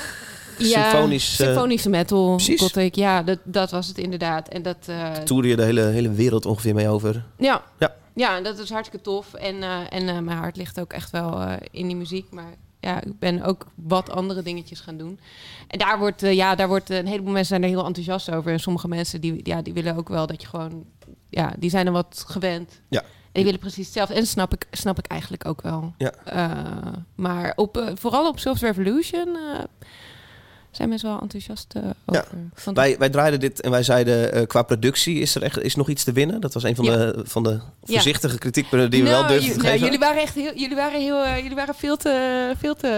symfonisch... 0.58 1.40
eh, 1.40 1.46
symfonische 1.46 1.88
metal, 1.88 2.34
precies. 2.34 2.60
gothic. 2.60 2.94
Ja, 2.94 3.22
dat, 3.22 3.38
dat 3.44 3.70
was 3.70 3.86
het 3.86 3.98
inderdaad. 3.98 4.48
En 4.48 4.62
dat, 4.62 4.86
eh, 4.86 5.12
toerde 5.12 5.48
je 5.48 5.56
de 5.56 5.64
hele, 5.64 5.82
hele 5.82 6.10
wereld 6.10 6.46
ongeveer 6.46 6.74
mee 6.74 6.88
over. 6.88 7.24
ja. 7.38 7.62
Ja. 7.78 7.94
ja, 8.14 8.40
dat 8.40 8.58
is 8.58 8.70
hartstikke 8.70 9.04
tof. 9.04 9.34
En, 9.34 9.62
en 9.90 10.24
mijn 10.24 10.38
hart 10.38 10.56
ligt 10.56 10.80
ook 10.80 10.92
echt 10.92 11.10
wel 11.10 11.58
in 11.70 11.86
die 11.86 11.96
muziek. 11.96 12.26
Maar 12.30 12.54
ja, 12.80 13.02
ik 13.02 13.18
ben 13.18 13.42
ook 13.42 13.66
wat 13.74 14.10
andere 14.10 14.42
dingetjes 14.42 14.80
gaan 14.80 14.96
doen. 14.96 15.20
En 15.68 15.78
daar 15.78 15.98
wordt, 15.98 16.22
eh, 16.22 16.34
ja, 16.34 16.54
daar 16.54 16.68
wordt 16.68 16.90
een 16.90 17.06
heleboel 17.06 17.32
mensen 17.32 17.46
zijn 17.46 17.62
er 17.62 17.76
heel 17.76 17.86
enthousiast 17.86 18.30
over. 18.30 18.52
En 18.52 18.60
sommige 18.60 18.88
mensen 18.88 19.20
die, 19.20 19.40
ja, 19.42 19.62
die 19.62 19.72
willen 19.72 19.96
ook 19.96 20.08
wel 20.08 20.26
dat 20.26 20.42
je 20.42 20.48
gewoon, 20.48 20.84
ja, 21.28 21.54
die 21.58 21.70
zijn 21.70 21.86
er 21.86 21.92
wat 21.92 22.24
gewend. 22.26 22.80
Ja. 22.88 23.02
En 23.32 23.36
die 23.36 23.44
willen 23.44 23.60
precies 23.60 23.84
hetzelfde. 23.84 24.14
En 24.14 24.26
snap 24.26 24.52
ik, 24.52 24.66
snap 24.70 24.98
ik 24.98 25.06
eigenlijk 25.06 25.46
ook 25.46 25.62
wel. 25.62 25.94
Ja. 25.98 26.12
Eh, 26.24 26.92
maar 27.14 27.52
op, 27.56 27.76
eh, 27.76 27.86
vooral 27.94 28.28
op 28.28 28.38
Soft 28.38 28.62
Revolution 28.62 29.36
eh, 29.36 29.58
zijn 30.70 30.88
mensen 30.88 31.08
wel 31.08 31.20
enthousiast 31.20 31.74
eh, 31.76 31.82
over. 32.06 32.24
Want- 32.64 32.76
Wij, 32.76 32.98
wij 32.98 33.08
draaiden 33.08 33.40
dit 33.40 33.60
en 33.60 33.70
wij 33.70 33.82
zeiden 33.82 34.32
eh, 34.32 34.46
qua 34.46 34.62
productie 34.62 35.18
is 35.20 35.34
er 35.34 35.42
echt 35.42 35.62
is 35.62 35.74
nog 35.74 35.88
iets 35.88 36.04
te 36.04 36.12
winnen. 36.12 36.40
Dat 36.40 36.54
was 36.54 36.62
een 36.62 36.74
van 36.76 36.84
Ja. 36.84 36.96
de, 36.96 37.20
van 37.24 37.42
de 37.42 37.58
voorzichtige 37.84 38.38
kritiekpunten 38.38 38.90
die 38.90 39.02
we 39.02 39.08
Nou, 39.08 39.20
wel 39.20 39.28
durfden 39.30 39.50
te 39.52 39.56
nou, 39.58 39.68
geven. 39.70 39.84
jullie 39.84 39.98
waren 39.98 40.22
echt 40.22 40.34
heel, 40.34 40.54
jullie 40.54 40.76
waren 40.76 41.00
heel, 41.00 41.22
eh, 41.24 41.36
jullie 41.36 41.54
waren 41.54 41.74
veel 41.74 41.96
te, 41.96 42.52
veel 42.58 42.74
te. 42.74 42.88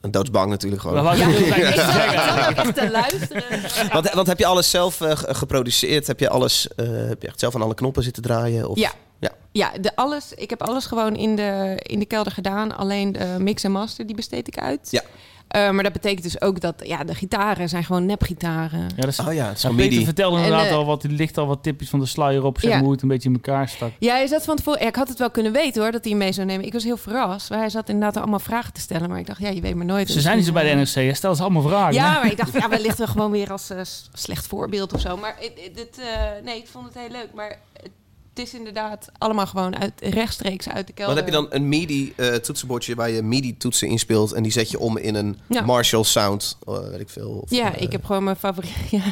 En 0.00 0.10
doodsbang 0.10 0.50
natuurlijk 0.50 0.82
gewoon. 0.82 1.04
Ja, 1.04 1.12
ik 1.12 1.74
zat, 1.74 2.48
ook 2.48 2.64
echt 2.64 2.74
te 2.74 2.90
luisteren. 3.00 3.92
Want, 3.92 4.10
want 4.12 4.26
heb 4.26 4.38
je 4.38 4.46
alles 4.46 4.70
zelf 4.70 4.96
ge- 4.96 5.34
geproduceerd? 5.34 6.06
Heb 6.06 6.20
je 6.20 6.28
alles 6.28 6.68
eh, 6.76 6.86
heb 6.88 7.22
je 7.22 7.28
echt 7.28 7.40
zelf 7.40 7.54
aan 7.54 7.62
alle 7.62 7.74
knoppen 7.74 8.02
zitten 8.02 8.22
draaien? 8.22 8.68
Of? 8.68 8.78
Ja. 8.78 8.92
Ja. 9.20 9.30
Ja, 9.52 9.72
de 9.80 9.96
alles, 9.96 10.32
ik 10.34 10.50
heb 10.50 10.62
alles 10.62 10.86
gewoon 10.86 11.16
in 11.16 11.36
de, 11.36 11.80
in 11.82 11.98
de 11.98 12.04
kelder 12.04 12.32
gedaan. 12.32 12.76
Alleen 12.76 13.12
de 13.12 13.34
mix 13.38 13.62
en 13.64 13.72
master, 13.72 14.06
die 14.06 14.16
besteed 14.16 14.46
ik 14.48 14.58
uit. 14.58 14.88
Ja. 14.90 15.02
Eh, 15.48 15.70
maar 15.70 15.82
dat 15.82 15.92
betekent 15.92 16.22
dus 16.22 16.40
ook 16.40 16.60
dat 16.60 16.74
ja, 16.84 17.04
de 17.04 17.14
gitaren 17.14 17.68
zijn 17.68 17.84
gewoon 17.84 18.06
nepgitaren. 18.06 18.80
Ja, 18.80 19.02
dat 19.02 19.06
is, 19.08 19.20
Oh 19.20 19.32
ja, 19.32 19.46
het 19.46 19.56
is 19.56 19.62
ja, 19.62 19.70
Peter 19.72 20.04
vertelde 20.04 20.36
En, 20.36 20.42
inderdaad 20.44 20.70
al 20.72 20.84
wat, 20.84 21.02
er 21.02 21.10
ligt 21.10 21.38
al 21.38 21.46
wat 21.46 21.62
tipjes 21.62 21.88
van 21.88 22.00
de 22.00 22.06
sluier 22.06 22.44
op, 22.44 22.60
zeg 22.60 22.70
Ja. 22.70 22.80
hoe 22.80 22.90
het 22.92 23.02
een 23.02 23.08
beetje 23.08 23.28
in 23.28 23.34
elkaar 23.34 23.68
stak. 23.68 23.90
Ja, 23.98 24.14
hij 24.14 24.26
zat 24.26 24.44
van 24.44 24.56
tevoren. 24.56 24.80
Ja, 24.80 24.86
ik 24.88 24.96
had 24.96 25.08
het 25.08 25.18
wel 25.18 25.30
kunnen 25.30 25.52
weten 25.52 25.82
hoor, 25.82 25.92
dat 25.92 26.04
hij 26.04 26.14
mee 26.14 26.32
zou 26.32 26.46
nemen. 26.46 26.66
Ik 26.66 26.72
was 26.72 26.84
heel 26.84 26.96
verrast. 26.96 27.50
Maar 27.50 27.58
hij 27.58 27.70
zat 27.70 27.88
inderdaad 27.88 28.16
allemaal 28.16 28.38
vragen 28.38 28.72
te 28.72 28.80
stellen. 28.80 29.08
Maar 29.08 29.18
ik 29.18 29.26
dacht, 29.26 29.40
ja, 29.40 29.48
je 29.48 29.60
weet 29.60 29.74
maar 29.74 29.84
nooit. 29.86 30.08
Ze 30.10 30.20
zijn 30.20 30.36
niet 30.36 30.46
zo 30.46 30.52
bij 30.52 30.70
de 30.70 30.74
NRC, 30.74 30.94
hè? 30.94 31.14
stel 31.14 31.34
ze 31.34 31.42
allemaal 31.42 31.62
vragen. 31.62 31.94
Ja, 31.94 32.12
hè? 32.12 32.18
maar 32.20 32.30
ik 32.30 32.36
dacht, 32.36 32.52
ja, 32.52 32.68
wellicht 32.68 32.98
wel 32.98 33.06
gewoon 33.06 33.30
weer 33.30 33.52
als 33.52 33.70
eh, 33.70 33.80
slecht 34.12 34.46
voorbeeld 34.46 34.92
of 34.92 35.00
zo. 35.00 35.16
Maar 35.16 35.36
eh, 35.40 36.44
nee, 36.44 36.56
ik 36.56 36.66
vond 36.68 36.84
het 36.86 36.94
heel 36.94 37.10
leuk. 37.10 37.28
Maar 37.34 37.58
het- 37.82 37.90
het 38.36 38.46
is 38.46 38.54
inderdaad 38.54 39.08
allemaal 39.18 39.46
gewoon 39.46 39.76
uit, 39.78 39.92
rechtstreeks 40.00 40.68
uit 40.68 40.86
de 40.86 40.92
kelder. 40.92 41.14
Dan 41.14 41.24
heb 41.24 41.34
je 41.34 41.40
dan 41.40 41.46
een 41.50 41.68
MIDI 41.68 42.12
eh, 42.16 42.34
toetsenbordje 42.34 42.94
waar 42.94 43.10
je 43.10 43.22
MIDI 43.22 43.56
toetsen 43.56 43.88
inspeelt 43.88 44.32
en 44.32 44.42
die 44.42 44.52
zet 44.52 44.70
je 44.70 44.78
om 44.78 44.96
in 44.96 45.14
een 45.14 45.38
Ja. 45.48 45.60
Marshall 45.62 46.04
Sound, 46.04 46.58
eh, 46.66 46.78
weet 46.90 47.00
ik 47.00 47.08
veel. 47.08 47.30
Of, 47.30 47.50
Ja, 47.50 47.74
eh, 47.74 47.82
ik 47.82 47.92
heb 47.92 48.04
gewoon 48.04 48.24
mijn 48.24 48.36
favoriet. 48.36 48.74
Ja, 48.90 49.02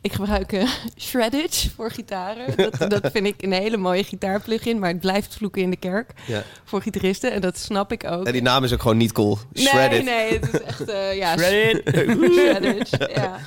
ik 0.00 0.12
gebruik 0.12 0.52
eh, 0.52 0.68
Shreddage 0.98 1.70
voor 1.70 1.90
gitaren. 1.90 2.56
Dat, 2.78 2.90
dat 2.90 3.10
vind 3.12 3.26
ik 3.26 3.42
een 3.42 3.52
hele 3.52 3.76
mooie 3.76 4.04
gitaarplugin, 4.04 4.78
maar 4.78 4.88
het 4.90 5.00
blijft 5.00 5.34
vloeken 5.34 5.62
in 5.62 5.70
de 5.70 5.76
kerk 5.76 6.12
Ja. 6.26 6.42
voor 6.64 6.82
gitaristen. 6.82 7.32
En 7.32 7.40
dat 7.40 7.58
snap 7.58 7.92
ik 7.92 8.04
ook. 8.10 8.26
En 8.26 8.32
die 8.32 8.42
naam 8.42 8.64
is 8.64 8.72
ook 8.72 8.80
gewoon 8.82 8.96
niet 8.96 9.12
cool. 9.12 9.38
Shred 9.54 9.90
nee, 9.90 10.02
nee, 10.02 10.32
het 10.32 10.52
is 10.54 10.60
echt 10.62 10.88
eh, 10.88 11.16
ja, 11.16 11.36
Shred 11.36 11.74
it. 11.76 11.94
Shreddage, 12.34 13.10
ja. 13.14 13.38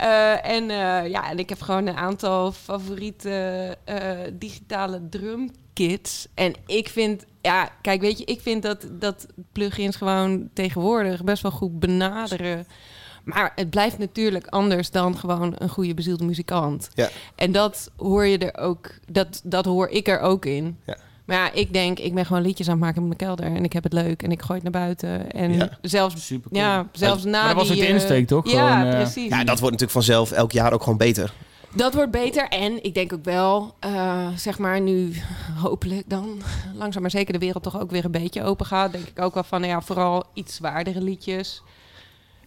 Eh, 0.00 0.46
en, 0.46 0.70
eh, 0.70 1.10
ja, 1.10 1.30
en 1.30 1.38
ik 1.38 1.48
heb 1.48 1.60
gewoon 1.60 1.86
een 1.86 1.96
aantal 1.96 2.52
favoriete 2.52 3.76
eh, 3.84 4.18
digitale 4.32 5.08
drumkits. 5.08 6.26
En 6.34 6.54
ik 6.66 6.88
vind, 6.88 7.24
ja, 7.40 7.68
kijk, 7.82 8.00
weet 8.00 8.18
je, 8.18 8.24
ik 8.24 8.40
vind 8.40 8.62
dat, 8.62 8.86
dat 8.90 9.26
plugins 9.52 9.96
gewoon 9.96 10.48
tegenwoordig 10.52 11.24
best 11.24 11.42
wel 11.42 11.50
goed 11.50 11.80
benaderen. 11.80 12.66
Maar 13.24 13.52
het 13.54 13.70
blijft 13.70 13.98
natuurlijk 13.98 14.46
anders 14.46 14.90
dan 14.90 15.18
gewoon 15.18 15.54
een 15.58 15.68
goede 15.68 15.94
bezielde 15.94 16.24
muzikant. 16.24 16.90
Ja. 16.94 17.08
En 17.34 17.52
dat 17.52 17.90
hoor 17.96 18.26
je 18.26 18.38
er 18.38 18.60
ook, 18.60 18.90
dat, 19.06 19.40
dat 19.44 19.64
hoor 19.64 19.88
ik 19.88 20.08
er 20.08 20.20
ook 20.20 20.44
in. 20.44 20.78
Ja. 20.84 20.96
Maar 21.30 21.38
ja, 21.38 21.52
ik 21.52 21.72
denk, 21.72 21.98
ik 21.98 22.14
ben 22.14 22.26
gewoon 22.26 22.42
liedjes 22.42 22.66
aan 22.66 22.72
het 22.72 22.82
maken 22.82 23.00
in 23.00 23.06
mijn 23.06 23.18
kelder. 23.18 23.44
En 23.44 23.64
ik 23.64 23.72
heb 23.72 23.82
het 23.82 23.92
leuk 23.92 24.22
en 24.22 24.30
ik 24.30 24.42
gooi 24.42 24.60
het 24.62 24.72
naar 24.72 24.82
buiten. 24.82 25.30
En 25.30 25.52
Ja. 25.52 25.78
zelfs, 25.82 26.26
Super 26.26 26.50
cool. 26.50 26.62
ja, 26.62 26.86
zelfs 26.92 27.24
na 27.24 27.30
Maar 27.30 27.46
dat 27.46 27.56
was 27.56 27.68
die, 27.68 27.80
de 27.80 27.86
eh, 27.86 27.92
insteek, 27.92 28.26
toch? 28.26 28.50
Ja, 28.50 28.78
Gewoon, 28.78 28.92
eh, 28.92 29.00
precies. 29.00 29.28
Ja, 29.28 29.38
dat 29.38 29.46
wordt 29.46 29.62
natuurlijk 29.62 29.90
vanzelf 29.90 30.32
elk 30.32 30.52
jaar 30.52 30.72
ook 30.72 30.82
gewoon 30.82 30.98
beter. 30.98 31.32
Dat 31.74 31.94
wordt 31.94 32.10
beter. 32.10 32.48
En 32.48 32.84
ik 32.84 32.94
denk 32.94 33.12
ook 33.12 33.24
wel, 33.24 33.74
eh, 33.80 34.28
zeg 34.36 34.58
maar 34.58 34.80
nu 34.80 35.12
hopelijk 35.56 36.08
dan 36.08 36.42
langzaam 36.74 37.02
maar 37.02 37.10
zeker 37.10 37.32
de 37.32 37.38
wereld 37.38 37.62
toch 37.62 37.80
ook 37.80 37.90
weer 37.90 38.04
een 38.04 38.10
beetje 38.10 38.42
open 38.44 38.66
gaat. 38.66 38.92
Denk 38.92 39.06
ik 39.06 39.20
ook 39.20 39.34
wel 39.34 39.44
van, 39.44 39.60
nou 39.60 39.72
ja, 39.72 39.80
vooral 39.80 40.24
iets 40.34 40.54
zwaardere 40.54 41.00
liedjes. 41.02 41.62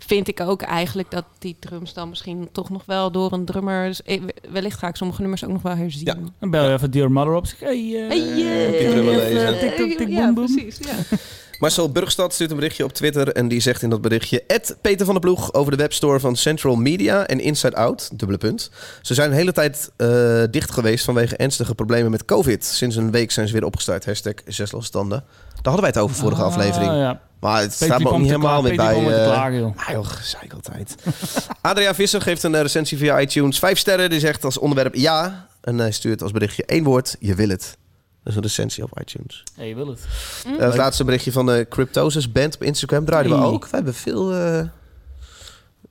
Vind 0.06 0.28
ik 0.28 0.40
ook 0.40 0.62
eigenlijk 0.62 1.12
dat 1.12 1.26
die 1.40 1.56
drums 1.60 1.94
dan 1.94 2.10
misschien 2.10 2.50
toch 2.52 2.70
nog 2.70 2.86
wel 2.86 3.12
door 3.12 3.32
een 3.34 3.46
drummer... 3.46 3.88
dus, 3.88 4.04
eh, 4.04 4.22
wellicht 4.50 4.80
ga 4.80 4.88
ik 4.88 4.96
sommige 4.96 5.22
nummers 5.22 5.44
ook 5.44 5.52
nog 5.52 5.62
wel 5.62 5.76
herzien. 5.76 6.06
Ja. 6.06 6.18
Dan 6.40 6.50
bel 6.52 6.68
je 6.68 6.74
even 6.74 6.92
Dear 6.92 7.12
Mother 7.12 7.34
op. 7.34 7.46
Zeg, 7.46 7.60
hey, 7.60 7.72
eh, 7.72 8.08
Hey, 8.08 8.20
eh, 8.20 8.80
die 8.80 8.90
drummer 8.90 9.14
even- 9.14 9.34
lezen. 9.34 9.60
Tik, 9.60 9.98
tik, 9.98 10.34
precies. 10.34 10.78
Ja. 10.78 11.18
Marcel 11.60 11.92
Burgstad 11.92 12.34
stuurt 12.34 12.50
een 12.50 12.56
berichtje 12.56 12.84
op 12.84 12.94
Twitter 12.94 13.28
en 13.28 13.48
die 13.48 13.60
zegt 13.60 13.82
in 13.82 13.90
dat 13.90 14.02
berichtje... 14.02 14.44
Ed 14.48 14.78
Peter 14.82 15.06
van 15.06 15.14
der 15.14 15.24
Ploeg 15.24 15.54
over 15.54 15.72
de 15.72 15.78
webstore 15.78 16.20
van 16.20 16.36
Central 16.36 16.76
Media 16.76 17.26
en 17.28 17.40
Inside 17.40 17.76
Out, 17.76 18.10
dubbele 18.20 18.38
punt. 18.38 18.72
Ze 19.02 19.14
zijn 19.14 19.30
de 19.30 19.36
hele 19.36 19.52
tijd 19.52 19.92
eh, 19.98 20.44
dicht 20.52 20.72
geweest 20.72 21.06
vanwege 21.06 21.36
ernstige 21.36 21.76
problemen 21.76 22.12
met 22.12 22.26
COVID. 22.26 22.66
Sinds 22.66 22.96
een 22.96 23.12
week 23.12 23.32
zijn 23.32 23.48
ze 23.48 23.54
weer 23.54 23.66
opgestart. 23.66 24.06
Hashtag 24.06 24.34
zes 24.46 24.72
losse 24.72 24.92
tanden. 24.92 25.20
Daar 25.20 25.43
hadden 25.72 25.82
wij 25.82 25.90
het 25.90 25.98
over 25.98 26.16
vorige 26.16 26.42
Ah, 26.42 26.48
aflevering. 26.48 26.92
ja. 26.92 27.20
Maar 27.40 27.60
het 27.62 27.70
Peter 27.70 27.86
staat 27.86 28.00
me 28.00 28.10
ook 28.10 28.18
niet 28.18 28.26
helemaal 28.28 28.62
Peter 28.62 28.76
bij... 28.78 28.96
eh, 28.96 29.26
klagen, 29.26 29.58
joh. 29.60 29.78
Ah 29.78 29.90
joh, 29.94 30.06
gezeik 30.06 30.54
altijd. 30.54 30.96
Adria 31.62 31.96
Visser 31.96 32.22
geeft 32.22 32.44
een 32.44 32.56
eh, 32.56 32.62
recensie 32.62 32.98
via 32.98 33.20
iTunes. 33.20 33.60
Vijf 33.60 33.78
sterren, 33.78 34.10
die 34.10 34.20
zegt 34.20 34.44
als 34.44 34.58
onderwerp 34.58 34.96
ja. 34.96 35.48
En 35.62 35.78
hij 35.78 35.92
stuurt 35.92 36.22
als 36.22 36.32
berichtje 36.32 36.66
één 36.66 36.84
woord, 36.84 37.16
je 37.20 37.36
wil 37.36 37.50
het. 37.50 37.78
Dat 38.24 38.32
is 38.32 38.36
een 38.36 38.42
recensie 38.42 38.84
op 38.84 39.00
iTunes. 39.02 39.44
Hey, 39.56 39.68
je 39.68 39.76
wil 39.76 39.88
het. 39.88 40.00
Eh, 40.46 40.58
het 40.66 40.76
laatste 40.76 41.04
berichtje 41.04 41.32
van 41.32 41.46
de 41.46 41.66
Cryptosis 41.70 42.32
band 42.32 42.56
op 42.56 42.64
Instagram 42.64 43.06
draaiden 43.06 43.40
we 43.40 43.46
ook. 43.46 43.64
We 43.64 43.76
hebben 43.76 43.94
veel, 43.94 44.34
eh, 44.34 44.62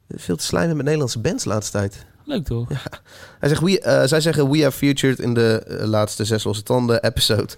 veel 0.09 0.37
te 0.37 0.45
slijmen 0.45 0.75
met 0.77 0.85
Nederlandse 0.85 1.19
bands 1.19 1.43
de 1.45 1.49
laatste 1.49 1.79
tijd. 1.79 2.05
Leuk 2.25 2.45
toch? 2.45 2.69
Hij 3.39 3.49
zegt, 3.49 3.61
we, 3.61 3.81
eh, 3.81 4.07
zij 4.07 4.21
zeggen, 4.21 4.51
we 4.51 4.63
have 4.63 4.77
featured 4.77 5.19
in 5.19 5.35
de 5.35 5.79
laatste 5.85 6.25
Zes 6.25 6.45
Losse 6.45 6.63
Tanden 6.63 7.03
episode. 7.05 7.49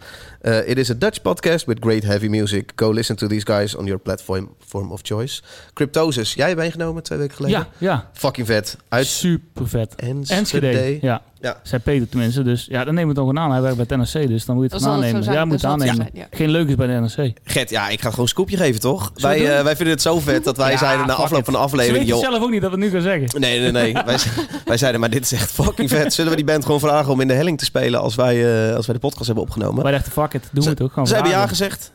Eh, 0.45 0.69
it 0.69 0.79
is 0.79 0.91
a 0.91 0.95
Dutch 0.99 1.23
podcast 1.23 1.65
with 1.67 1.77
great 1.81 2.03
heavy 2.05 2.29
music. 2.29 2.73
Go 2.77 2.91
listen 2.91 3.17
to 3.17 3.27
these 3.27 3.47
guys 3.47 3.75
on 3.77 3.85
your 3.87 3.99
platform 4.01 4.49
form 4.67 4.93
of 4.93 5.01
choice. 5.03 5.43
Cryptosis, 5.73 6.35
jij 6.35 6.47
hebt 6.47 6.59
meegenomen 6.59 7.03
twee 7.03 7.19
weken 7.19 7.37
geleden? 7.37 7.59
Ja, 7.59 7.69
ja. 7.79 8.11
Fucking 8.13 8.47
vet. 8.47 8.77
Uit 8.89 9.07
Super 9.07 9.69
vet. 9.69 9.95
Enschede. 9.95 10.39
Enschede. 10.41 10.99
Ja. 11.01 11.23
Ja. 11.41 11.61
Zei 11.63 11.83
Peter 11.83 12.09
tenminste. 12.09 12.43
Dus 12.43 12.67
ja, 12.71 12.85
dan 12.85 12.95
nemen 12.95 13.15
we 13.15 13.21
het 13.21 13.29
gewoon 13.29 13.39
aan. 13.45 13.51
Hij 13.53 13.61
werkt 13.61 13.77
bij 13.77 13.87
het 13.89 14.13
NRC, 14.15 14.29
dus 14.29 14.45
dan 14.45 14.57
moet 14.57 14.71
je 14.71 14.77
het 14.77 14.87
aannemen. 14.87 15.23
zijn. 15.23 15.37
Ja, 15.37 15.45
moet 15.45 15.55
het 15.55 15.65
aannemen. 15.65 16.09
Geen 16.31 16.51
leuk 16.51 16.69
is 16.69 16.75
bij 16.75 16.87
de 16.87 16.93
NRC. 16.93 17.33
Gert, 17.45 17.71
ja, 17.71 17.89
ik 17.89 18.01
ga 18.01 18.09
gewoon 18.09 18.25
een 18.25 18.31
scoopje 18.31 18.57
geven, 18.57 18.81
toch? 18.81 19.13
Wij, 19.15 19.57
eh, 19.57 19.63
wij 19.65 19.77
vinden 19.77 19.95
het 19.95 20.03
zo 20.03 20.19
vet 20.21 20.45
dat 20.45 20.57
wij 20.57 20.71
Ja, 20.71 20.79
zeiden 20.79 21.07
na 21.07 21.13
afloop 21.13 21.39
it. 21.39 21.45
van 21.45 21.55
de 21.55 21.59
Ze 21.61 21.65
aflevering... 21.65 22.07
joh, 22.07 22.21
zelf 22.21 22.43
ook 22.43 22.51
niet 22.51 22.61
dat 22.61 22.71
we 22.71 22.77
het 22.77 22.85
nu 22.87 22.91
gaan 22.93 23.03
zeggen. 23.03 23.41
Nee, 23.41 23.61
nee, 23.61 23.71
nee. 23.71 23.93
wij, 24.05 24.19
wij 24.65 24.77
zeiden, 24.77 25.01
maar 25.01 25.11
dit 25.11 25.25
is 25.25 25.33
echt 25.33 25.51
fucking 25.51 25.89
vet. 25.91 26.13
Zullen 26.15 26.31
we 26.31 26.37
die 26.37 26.47
band 26.47 26.65
gewoon 26.65 26.81
vragen 26.81 27.13
om 27.13 27.21
in 27.21 27.29
de 27.29 27.35
helling 27.35 27.59
te 27.59 27.65
spelen 27.65 28.01
als 28.01 28.15
wij, 28.15 28.69
eh, 28.69 28.77
als 28.77 28.87
wij 28.87 28.95
de 28.95 29.01
podcast 29.01 29.27
hebben 29.27 29.45
opgenomen? 29.45 29.83
Wij 29.83 29.93
dachten, 29.93 30.13
fuck 30.13 30.34
doen 30.53 30.65
we 30.65 30.71
het 30.71 30.81
ook. 30.83 30.93
Gewoon 30.93 31.07
Ze 31.07 31.15
hebben 31.15 31.33
ja 31.33 31.47
gezegd. 31.47 31.93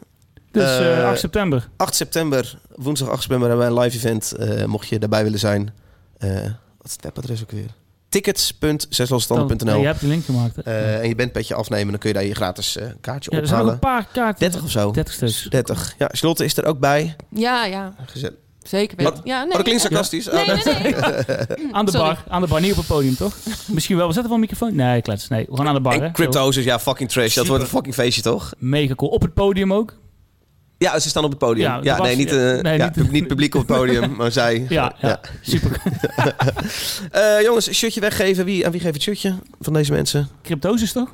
Dus 0.52 0.64
eh, 0.80 1.00
Eh, 1.02 1.08
8 1.10 1.20
september. 1.20 1.70
8 1.78 1.96
september, 1.96 2.60
woensdag 2.76 3.10
8 3.10 3.22
september 3.22 3.50
hebben 3.50 3.68
wij 3.68 3.76
een 3.78 3.84
live 3.84 3.98
event. 3.98 4.32
Eh, 4.32 4.66
mocht 4.66 4.88
je 4.88 5.00
daarbij 5.00 5.24
willen 5.24 5.40
zijn. 5.40 5.74
Eh, 6.18 6.30
wat 6.78 6.86
is 6.88 6.92
het 6.92 7.04
webadres 7.04 7.42
ook 7.42 7.52
weer? 7.52 7.66
Tickets.zeslosstanden.nl 8.10 9.80
je 9.80 9.86
hebt 9.86 10.00
de 10.00 10.08
link 10.08 10.26
gemaakt. 10.26 10.56
hè? 10.56 10.62
Eh, 10.62 11.00
En 11.00 11.08
je 11.08 11.16
bandpetje 11.16 11.56
afnemen, 11.56 11.88
dan 11.90 12.00
kun 12.00 12.10
je 12.10 12.16
daar 12.16 12.26
je 12.26 12.36
gratis 12.36 12.76
eh, 12.78 12.88
kaartje 13.02 13.32
ja, 13.36 13.38
er 13.42 13.48
zijn 13.48 13.60
ophalen. 13.60 13.74
een 13.74 13.80
paar 13.80 14.08
kaarten. 14.14 14.40
30 14.40 14.64
of 14.64 14.72
zo. 14.72 14.92
30 14.92 15.14
stuks. 15.14 15.44
30. 15.50 15.96
Ja, 15.98 16.10
Charlotte 16.12 16.46
is 16.46 16.58
er 16.58 16.66
ook 16.66 16.80
bij. 16.80 17.16
ja, 17.30 17.66
ja, 17.66 17.94
Gezet. 18.06 18.34
Zeker 18.70 18.98
weten. 18.98 19.22
Ja, 19.24 19.38
nee, 19.40 19.48
oh, 19.48 19.54
dat 19.54 19.64
klinkt 19.64 19.82
sarcastisch. 19.82 20.26
Nee, 20.26 20.46
nee, 20.46 20.56
nee. 20.64 20.96
Aan 21.72 21.86
de 21.86 21.92
Sorry. 21.92 22.06
bar. 22.08 22.24
Aan 22.28 22.42
de 22.42 22.48
bar, 22.48 22.62
niet 22.62 22.72
op 22.72 22.78
het 22.78 22.88
podium, 22.88 23.16
toch? 23.16 23.36
Misschien 23.68 23.98
wel. 23.98 24.08
We 24.08 24.14
zetten 24.14 24.32
wel 24.32 24.42
een 24.44 24.48
microfoon. 24.50 24.76
Nee, 24.76 25.02
klets. 25.02 25.28
Nee, 25.28 25.46
we 25.50 25.58
gaan 25.58 25.68
aan 25.68 25.74
de 25.74 25.82
bar, 25.82 26.12
Cryptosis, 26.12 26.64
ja, 26.64 26.80
fucking 26.80 27.10
trash. 27.10 27.36
Dat 27.36 27.48
wordt 27.48 27.64
een 27.64 27.70
fucking 27.70 27.94
feestje, 27.96 28.22
toch? 28.22 28.54
Mega 28.58 28.96
cool. 28.96 29.12
Op 29.12 29.22
het 29.22 29.34
podium 29.34 29.74
ook. 29.74 29.98
Ja, 30.78 31.00
ze 31.00 31.10
staan 31.10 31.24
op 31.24 31.30
het 31.30 31.40
podium. 31.40 31.68
Ja, 31.68 31.76
Ja, 31.76 31.82
dat 31.82 31.98
was- 31.98 32.08
nee, 32.08 32.16
niet, 32.16 32.32
eh, 32.32 32.62
nee, 32.62 32.78
ja, 32.78 32.86
niet- 32.96 33.06
pu- 33.06 33.12
niet 33.12 33.28
publiek 33.28 33.56
op 33.56 33.68
het 33.68 33.78
podium, 33.78 34.16
maar 34.18 34.32
zij. 34.32 34.66
Ja, 34.70 34.96
ja. 35.02 35.20
super. 35.42 35.82
Eh, 37.12 37.42
jongens, 37.42 37.68
een 37.68 37.74
shirtje 37.76 38.00
weggeven. 38.02 38.46
Wie, 38.46 38.66
aan 38.66 38.72
wie 38.72 38.82
geeft 38.82 38.94
het 38.94 39.04
shirtje 39.04 39.36
van 39.62 39.74
deze 39.74 39.92
mensen? 39.92 40.30
Cryptosis, 40.44 40.92
toch? 40.92 41.10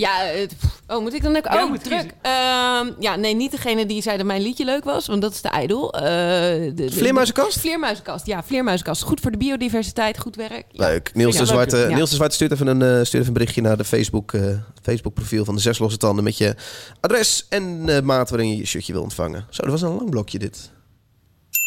Ja, 0.00 0.24
eh, 0.30 0.48
oh, 0.86 1.00
moet 1.02 1.14
ik 1.14 1.22
dan 1.22 1.36
ook? 1.36 1.44
Ja, 1.44 1.62
Oh, 1.62 1.68
moet 1.70 1.84
druk. 1.84 2.14
Ehm, 2.22 2.90
ja, 2.98 3.16
nee, 3.16 3.34
niet 3.34 3.50
degene 3.50 3.86
die 3.86 4.02
zei 4.02 4.16
dat 4.16 4.26
mijn 4.26 4.42
liedje 4.42 4.64
leuk 4.64 4.84
was, 4.84 5.06
want 5.06 5.22
dat 5.22 5.32
is 5.32 5.40
de 5.40 5.50
idol. 5.62 5.92
Eh, 5.94 6.02
de, 6.02 6.72
de- 6.74 6.90
Vleermuizenkast? 6.90 7.60
Vleermuizenkast, 7.60 8.26
ja, 8.26 8.42
vleermuizenkast. 8.42 9.02
Goed 9.02 9.20
voor 9.20 9.30
de 9.30 9.36
biodiversiteit, 9.36 10.18
goed 10.18 10.36
werk. 10.36 10.64
Ja. 10.68 10.86
Leuk. 10.86 11.10
Niels, 11.14 11.34
Ja, 11.34 11.40
de 11.40 11.46
Zwarte, 11.46 11.76
leuk. 11.76 11.88
Ja. 11.88 11.94
Niels 11.96 12.10
de 12.10 12.16
Zwarte 12.16 12.34
stuurt 12.34 12.52
even 12.52 12.66
een, 12.66 12.82
eh, 12.82 12.88
stuurt 12.88 13.12
even 13.14 13.26
een 13.26 13.32
berichtje 13.32 13.60
naar 13.62 13.76
de 13.76 13.84
Facebook, 13.84 14.32
eh, 14.32 14.42
Facebook 14.82 15.14
profiel 15.14 15.44
van 15.44 15.54
de 15.54 15.60
Zes 15.60 15.78
Losse 15.78 15.98
Tanden 15.98 16.24
met 16.24 16.38
je 16.38 16.54
adres 17.00 17.46
en 17.48 17.82
eh, 17.86 18.00
maat 18.02 18.30
waarin 18.30 18.48
je 18.48 18.56
je 18.56 18.66
shirtje 18.66 18.92
wil 18.92 19.02
ontvangen. 19.02 19.46
Zo, 19.50 19.62
dat 19.62 19.70
was 19.70 19.82
een 19.82 19.96
lang 19.96 20.10
blokje 20.10 20.38
dit. 20.38 20.70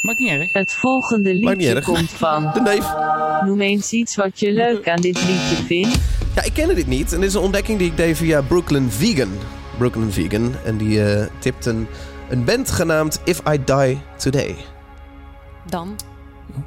Maakt 0.05 0.19
niet 0.19 0.29
erg. 0.29 0.53
Het 0.53 0.71
volgende 0.71 1.33
liedje 1.33 1.81
komt 1.81 2.09
van. 2.11 2.51
De 2.53 2.61
neef. 2.61 2.85
Noem 3.45 3.61
eens 3.61 3.91
iets 3.91 4.15
wat 4.15 4.39
je 4.39 4.51
leuk 4.51 4.89
aan 4.89 5.01
dit 5.01 5.15
liedje 5.25 5.55
vindt. 5.65 5.97
Ja, 6.35 6.43
ik 6.43 6.53
kende 6.53 6.73
dit 6.73 6.87
niet. 6.87 7.13
En 7.13 7.19
dit 7.19 7.29
is 7.29 7.35
een 7.35 7.41
ontdekking 7.41 7.77
die 7.79 7.87
ik 7.87 7.97
deed 7.97 8.17
via 8.17 8.41
Brooklyn 8.41 8.91
Vegan. 8.91 9.29
Brooklyn 9.77 10.11
Vegan. 10.11 10.51
En 10.65 10.77
die 10.77 11.03
eh 11.03 11.25
tipt 11.39 11.65
een, 11.65 11.87
een 12.29 12.43
band 12.43 12.71
genaamd 12.71 13.21
If 13.23 13.41
I 13.53 13.57
Die 13.65 14.01
Today. 14.17 14.55
Dan. 15.69 15.95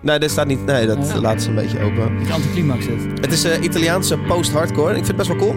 Nee, 0.00 0.18
dat 0.18 0.30
staat 0.30 0.46
niet. 0.46 0.64
Nee, 0.64 0.86
dat 0.86 0.98
Ja. 1.14 1.20
laat 1.20 1.42
ze 1.42 1.48
een 1.48 1.54
beetje 1.54 1.80
open. 1.80 2.18
Die 2.18 2.32
anticlimax 2.32 2.84
zit. 2.84 3.00
Het 3.20 3.32
is 3.32 3.44
eh, 3.44 3.62
Italiaanse 3.62 4.18
post-hardcore. 4.18 4.88
Ik 4.96 5.04
vind 5.04 5.06
het 5.06 5.16
best 5.16 5.28
wel 5.28 5.36
cool. 5.38 5.54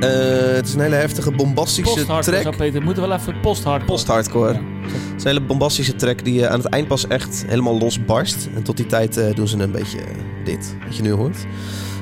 Eh, 0.00 0.54
het 0.54 0.66
is 0.66 0.74
een 0.74 0.80
hele 0.80 0.94
heftige, 0.94 1.30
bombastische 1.32 2.04
track. 2.20 2.56
Peter. 2.56 2.82
Moeten 2.82 3.02
we 3.02 3.08
wel 3.08 3.18
even 3.18 3.40
post-hardcore. 3.40 3.92
Post-hardcore. 3.92 4.52
Ja. 4.52 4.58
Het 4.82 5.16
is 5.16 5.22
een 5.22 5.28
hele 5.28 5.40
bombastische 5.40 5.96
track 5.96 6.24
die 6.24 6.46
aan 6.48 6.58
het 6.60 6.68
eind 6.68 6.88
pas 6.88 7.06
echt 7.06 7.44
helemaal 7.46 7.78
losbarst. 7.78 8.48
En 8.54 8.62
tot 8.62 8.76
die 8.76 8.86
tijd 8.86 9.16
eh, 9.16 9.34
doen 9.34 9.48
ze 9.48 9.58
een 9.58 9.70
beetje 9.72 9.98
dit, 10.44 10.74
wat 10.86 10.96
je 10.96 11.02
nu 11.02 11.10
hoort. 11.10 11.36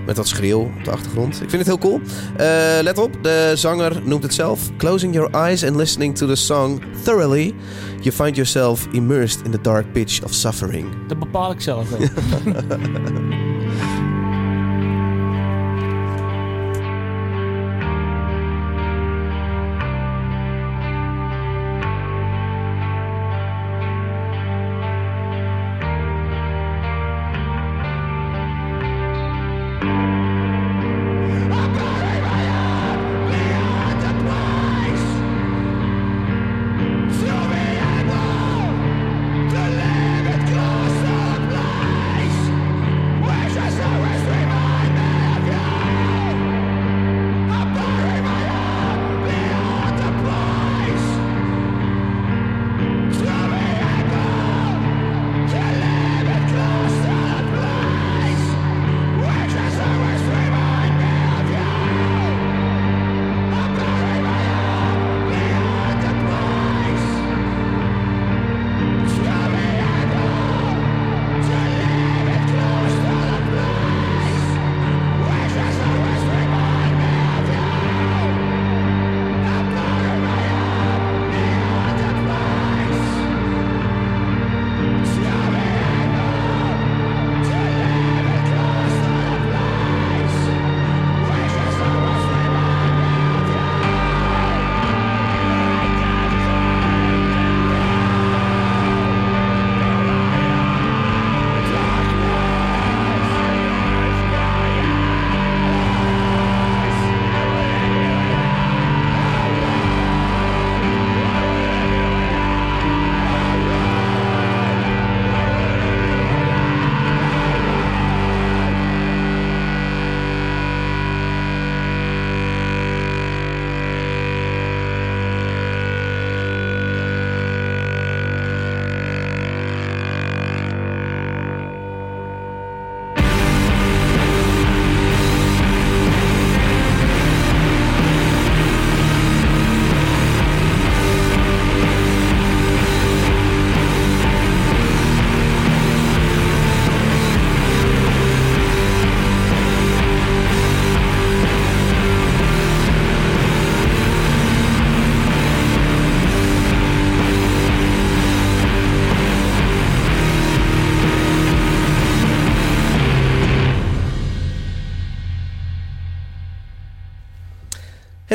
Met 0.09 0.17
wat 0.17 0.29
schreeuw 0.29 0.61
op 0.61 0.85
de 0.85 0.91
achtergrond. 0.91 1.35
Ik 1.35 1.51
vind 1.51 1.53
het 1.53 1.67
heel 1.67 1.79
cool. 1.79 2.01
Eh, 2.37 2.83
let 2.83 2.99
op, 2.99 3.23
de 3.23 3.53
zanger 3.55 4.01
noemt 4.05 4.23
het 4.23 4.35
zelf. 4.35 4.77
Closing 4.77 5.15
your 5.15 5.31
eyes 5.35 5.65
and 5.65 5.77
listening 5.77 6.17
to 6.17 6.27
the 6.27 6.35
song 6.35 6.83
thoroughly. 7.03 7.55
You 8.01 8.15
find 8.15 8.37
yourself 8.37 8.87
immersed 8.93 9.45
in 9.45 9.51
the 9.51 9.61
dark 9.61 9.93
pitch 9.93 10.23
of 10.25 10.33
suffering. 10.35 10.87
Dat 11.09 11.19
bepaal 11.19 11.51
ik 11.51 11.61
zelf 11.61 11.89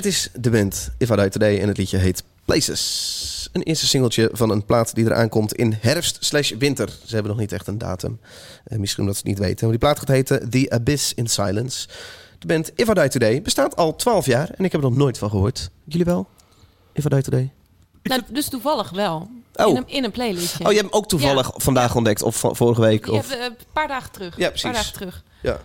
Het 0.04 0.12
is 0.12 0.30
de 0.34 0.50
band 0.50 0.90
If 0.98 1.10
I 1.10 1.16
Die 1.16 1.30
Today 1.30 1.60
en 1.60 1.68
het 1.68 1.78
liedje 1.78 1.98
heet 1.98 2.24
Places. 2.46 3.50
Een 3.52 3.62
eerste 3.62 3.88
singeltje 3.88 4.30
van 4.34 4.50
een 4.50 4.66
plaat 4.66 4.96
die 4.96 5.06
eraan 5.06 5.30
komt 5.30 5.54
in 5.54 5.78
herfst 5.80 6.18
slash 6.26 6.52
winter. 6.52 6.90
Ze 7.06 7.14
hebben 7.14 7.32
nog 7.32 7.42
niet 7.42 7.52
echt 7.52 7.68
een 7.68 7.78
datum. 7.78 8.20
Eh, 8.64 8.78
misschien 8.78 9.02
omdat 9.02 9.18
ze 9.18 9.28
het 9.28 9.38
niet 9.38 9.48
weten. 9.48 9.62
Maar 9.62 9.70
die 9.70 9.88
plaat 9.88 10.00
gaat 10.00 10.08
heten 10.08 10.50
The 10.50 10.70
Abyss 10.70 11.14
in 11.14 11.28
Silence. 11.28 11.88
De 12.40 12.48
band 12.48 12.72
If 12.76 12.90
I 12.90 12.94
Die 12.94 13.10
Today 13.10 13.42
bestaat 13.42 13.76
al 13.76 13.96
12 13.96 14.26
jaar 14.26 14.50
en 14.50 14.66
ik 14.66 14.72
heb 14.72 14.84
er 14.84 14.90
nog 14.90 14.98
nooit 14.98 15.18
van 15.18 15.30
gehoord. 15.30 15.70
Jullie 15.84 16.06
wel? 16.06 16.28
If 16.94 17.06
I 17.06 17.10
Die 17.10 17.22
Today? 17.22 17.52
Nou, 18.04 18.22
dus 18.28 18.50
toevallig 18.50 18.90
wel. 18.90 19.30
Oh. 19.56 19.70
In, 19.70 19.76
een, 19.76 19.88
in 19.88 20.04
een 20.04 20.12
playlistje. 20.12 20.66
Oh, 20.66 20.72
je 20.72 20.78
hebt 20.78 20.92
hem 20.92 21.02
ook 21.02 21.08
toevallig 21.08 21.52
vandaag 21.56 21.96
ontdekt 21.96 22.22
of 22.22 22.40
van 22.40 22.56
vorige 22.56 22.82
week? 22.82 23.08
Of... 23.08 23.30
hebben, 23.30 23.46
eh, 23.46 23.46
een 23.46 23.66
paar 23.74 23.88
dagen 23.88 24.12
terug. 24.12 24.38
Ja, 24.38 24.46
Een 24.46 24.50
precies. 24.50 24.64
paar 24.64 24.74
dagen 24.74 24.94
terug. 24.94 25.24
Ja. 25.42 25.60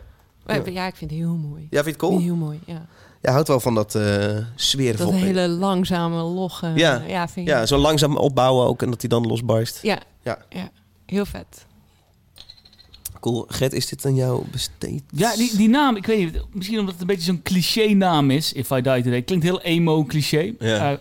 Ja. 0.47 0.55
ja. 0.65 0.87
ik 0.87 0.97
vind 0.97 1.11
het 1.11 1.21
heel 1.21 1.37
mooi. 1.37 1.67
Ja, 1.71 1.83
vind 1.83 1.85
je 1.85 1.91
het 1.91 2.01
cool? 2.01 2.19
Heel 2.19 2.35
mooi, 2.35 2.61
ja. 2.67 2.87
Ja, 3.21 3.33
houdt 3.33 3.49
wel 3.49 3.61
van 3.61 3.75
dat 3.75 3.95
eh 3.95 4.37
sfeervol. 4.55 5.11
Dat 5.11 5.21
hele 5.21 5.49
langzame, 5.49 6.23
logge. 6.23 6.73
Ja. 6.75 7.03
ja, 7.07 7.29
vind. 7.29 7.47
Ja, 7.47 7.67
zo 7.67 7.77
langzaam 7.77 8.17
opbouwen 8.17 8.67
ook 8.67 8.83
en 8.83 8.91
dat 8.91 9.01
hij 9.01 9.09
dan 9.09 9.27
losbarst. 9.27 9.83
Ja. 9.83 9.99
Ja. 10.23 10.39
ja. 10.49 10.71
Heel 11.07 11.27
vet. 11.27 11.67
Cool. 13.21 13.45
Gert, 13.49 13.73
is 13.73 13.87
dit 13.87 14.07
aan 14.07 14.15
jou 14.15 14.45
besteed? 14.51 15.03
Ja, 15.11 15.37
die, 15.37 15.57
die 15.57 15.69
naam, 15.69 15.97
ik 15.97 16.07
weet 16.07 16.19
niet, 16.19 16.43
misschien 16.53 16.79
omdat 16.79 16.93
het 16.93 17.01
een 17.01 17.07
beetje 17.07 17.25
zo'n 17.25 17.43
cliché 17.43 17.93
naam 17.93 18.31
is, 18.31 18.53
If 18.53 18.71
I 18.71 18.81
Die 18.81 19.03
Today. 19.03 19.23
Klinkt 19.23 19.45
heel 19.45 19.61
emo 19.61 20.05
cliché. 20.05 20.55
Ja. 20.59 20.93
Eh, 20.93 20.99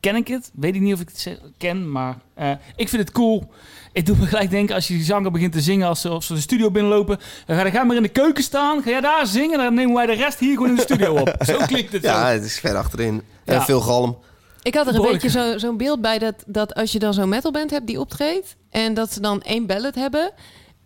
ken 0.00 0.16
ik 0.16 0.28
het? 0.28 0.50
Weet 0.54 0.74
ik 0.74 0.80
niet 0.80 0.94
of 0.94 1.00
ik 1.00 1.08
het 1.08 1.40
ken, 1.56 1.90
maar 1.90 2.18
eh, 2.34 2.50
ik 2.76 2.88
vind 2.88 3.02
het 3.02 3.12
cool. 3.12 3.50
Ik 3.96 4.06
doe 4.06 4.16
me 4.16 4.26
gelijk 4.26 4.50
denken, 4.50 4.74
als 4.74 4.88
je 4.88 4.94
die 4.94 5.04
zanger 5.04 5.30
begint 5.30 5.52
te 5.52 5.60
zingen, 5.60 5.88
als 5.88 6.00
ze, 6.00 6.18
ze 6.22 6.34
de 6.34 6.40
studio 6.40 6.70
binnenlopen, 6.70 7.18
dan 7.46 7.56
ga 7.56 7.64
je 7.64 7.70
ga 7.70 7.84
maar 7.84 7.96
in 7.96 8.02
de 8.02 8.08
keuken 8.08 8.42
staan, 8.42 8.82
ga 8.82 8.90
jij 8.90 9.00
daar 9.00 9.26
zingen, 9.26 9.58
dan 9.58 9.74
nemen 9.74 9.94
wij 9.94 10.06
de 10.06 10.12
rest 10.12 10.38
hier 10.38 10.54
gewoon 10.54 10.68
in 10.68 10.74
de 10.74 10.80
studio 10.80 11.14
op. 11.14 11.34
Zo 11.46 11.56
klinkt 11.66 11.92
het 11.92 12.02
Ja, 12.02 12.26
het 12.28 12.44
is 12.44 12.58
ver 12.58 12.76
achterin. 12.76 13.22
En 13.44 13.54
Ja. 13.54 13.64
veel 13.64 13.80
galm. 13.80 14.18
Ik 14.62 14.74
had 14.74 14.82
er 14.86 14.88
een 14.94 14.96
Behoorlijk. 15.00 15.22
beetje 15.22 15.40
zo- 15.40 15.58
zo'n 15.58 15.76
beeld 15.76 16.00
bij 16.00 16.18
dat, 16.18 16.34
dat 16.46 16.74
als 16.74 16.92
je 16.92 16.98
dan 16.98 17.14
zo'n 17.14 17.28
metalband 17.28 17.70
hebt 17.70 17.86
die 17.86 18.00
optreedt 18.00 18.56
en 18.70 18.94
dat 18.94 19.12
ze 19.12 19.20
dan 19.20 19.42
één 19.42 19.66
ballad 19.66 19.94
hebben 19.94 20.30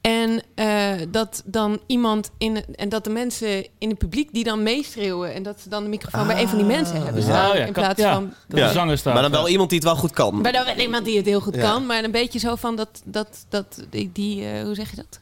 en 0.00 0.42
eh, 0.54 0.92
dat 1.08 1.42
dan 1.46 1.80
iemand 1.86 2.30
in 2.38 2.64
en 2.74 2.88
dat 2.88 3.04
de 3.04 3.10
mensen 3.10 3.66
in 3.78 3.88
het 3.88 3.98
publiek 3.98 4.32
die 4.32 4.44
dan 4.44 4.62
meeschreeuwen 4.62 5.34
en 5.34 5.42
dat 5.42 5.60
ze 5.60 5.68
dan 5.68 5.82
de 5.82 5.88
microfoon 5.88 6.26
bij 6.26 6.40
een 6.42 6.48
van 6.48 6.58
die 6.58 6.66
mensen 6.66 6.96
hebben 7.02 7.22
ja. 7.22 7.28
staan 7.28 7.50
Oh 7.50 7.56
ja, 7.56 7.64
in 7.64 7.72
kan- 7.72 7.82
plaats 7.82 8.00
ja. 8.00 8.12
van 8.14 8.32
Ja. 8.48 8.66
de 8.66 8.72
zanger 8.72 8.98
staat. 8.98 9.12
Maar 9.14 9.22
dan 9.22 9.32
wel 9.32 9.48
iemand 9.48 9.68
die 9.70 9.78
het 9.78 9.88
wel 9.88 9.96
goed 9.96 10.10
kan. 10.12 10.40
maar 10.40 10.52
dan 10.52 10.64
wel 10.64 10.74
iemand 10.76 11.04
die 11.04 11.16
het 11.16 11.26
heel 11.26 11.40
goed 11.40 11.54
Ja. 11.54 11.60
kan, 11.70 11.86
maar 11.86 12.04
een 12.04 12.10
beetje 12.10 12.38
zo 12.38 12.54
van 12.54 12.76
dat 12.76 13.02
dat 13.04 13.46
dat 13.48 13.86
die, 13.90 14.10
die 14.12 14.44
eh, 14.44 14.62
hoe 14.64 14.74
zeg 14.74 14.90
je 14.90 14.96
dat? 14.96 15.20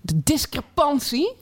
De 0.00 0.20
discrepantie 0.24 1.32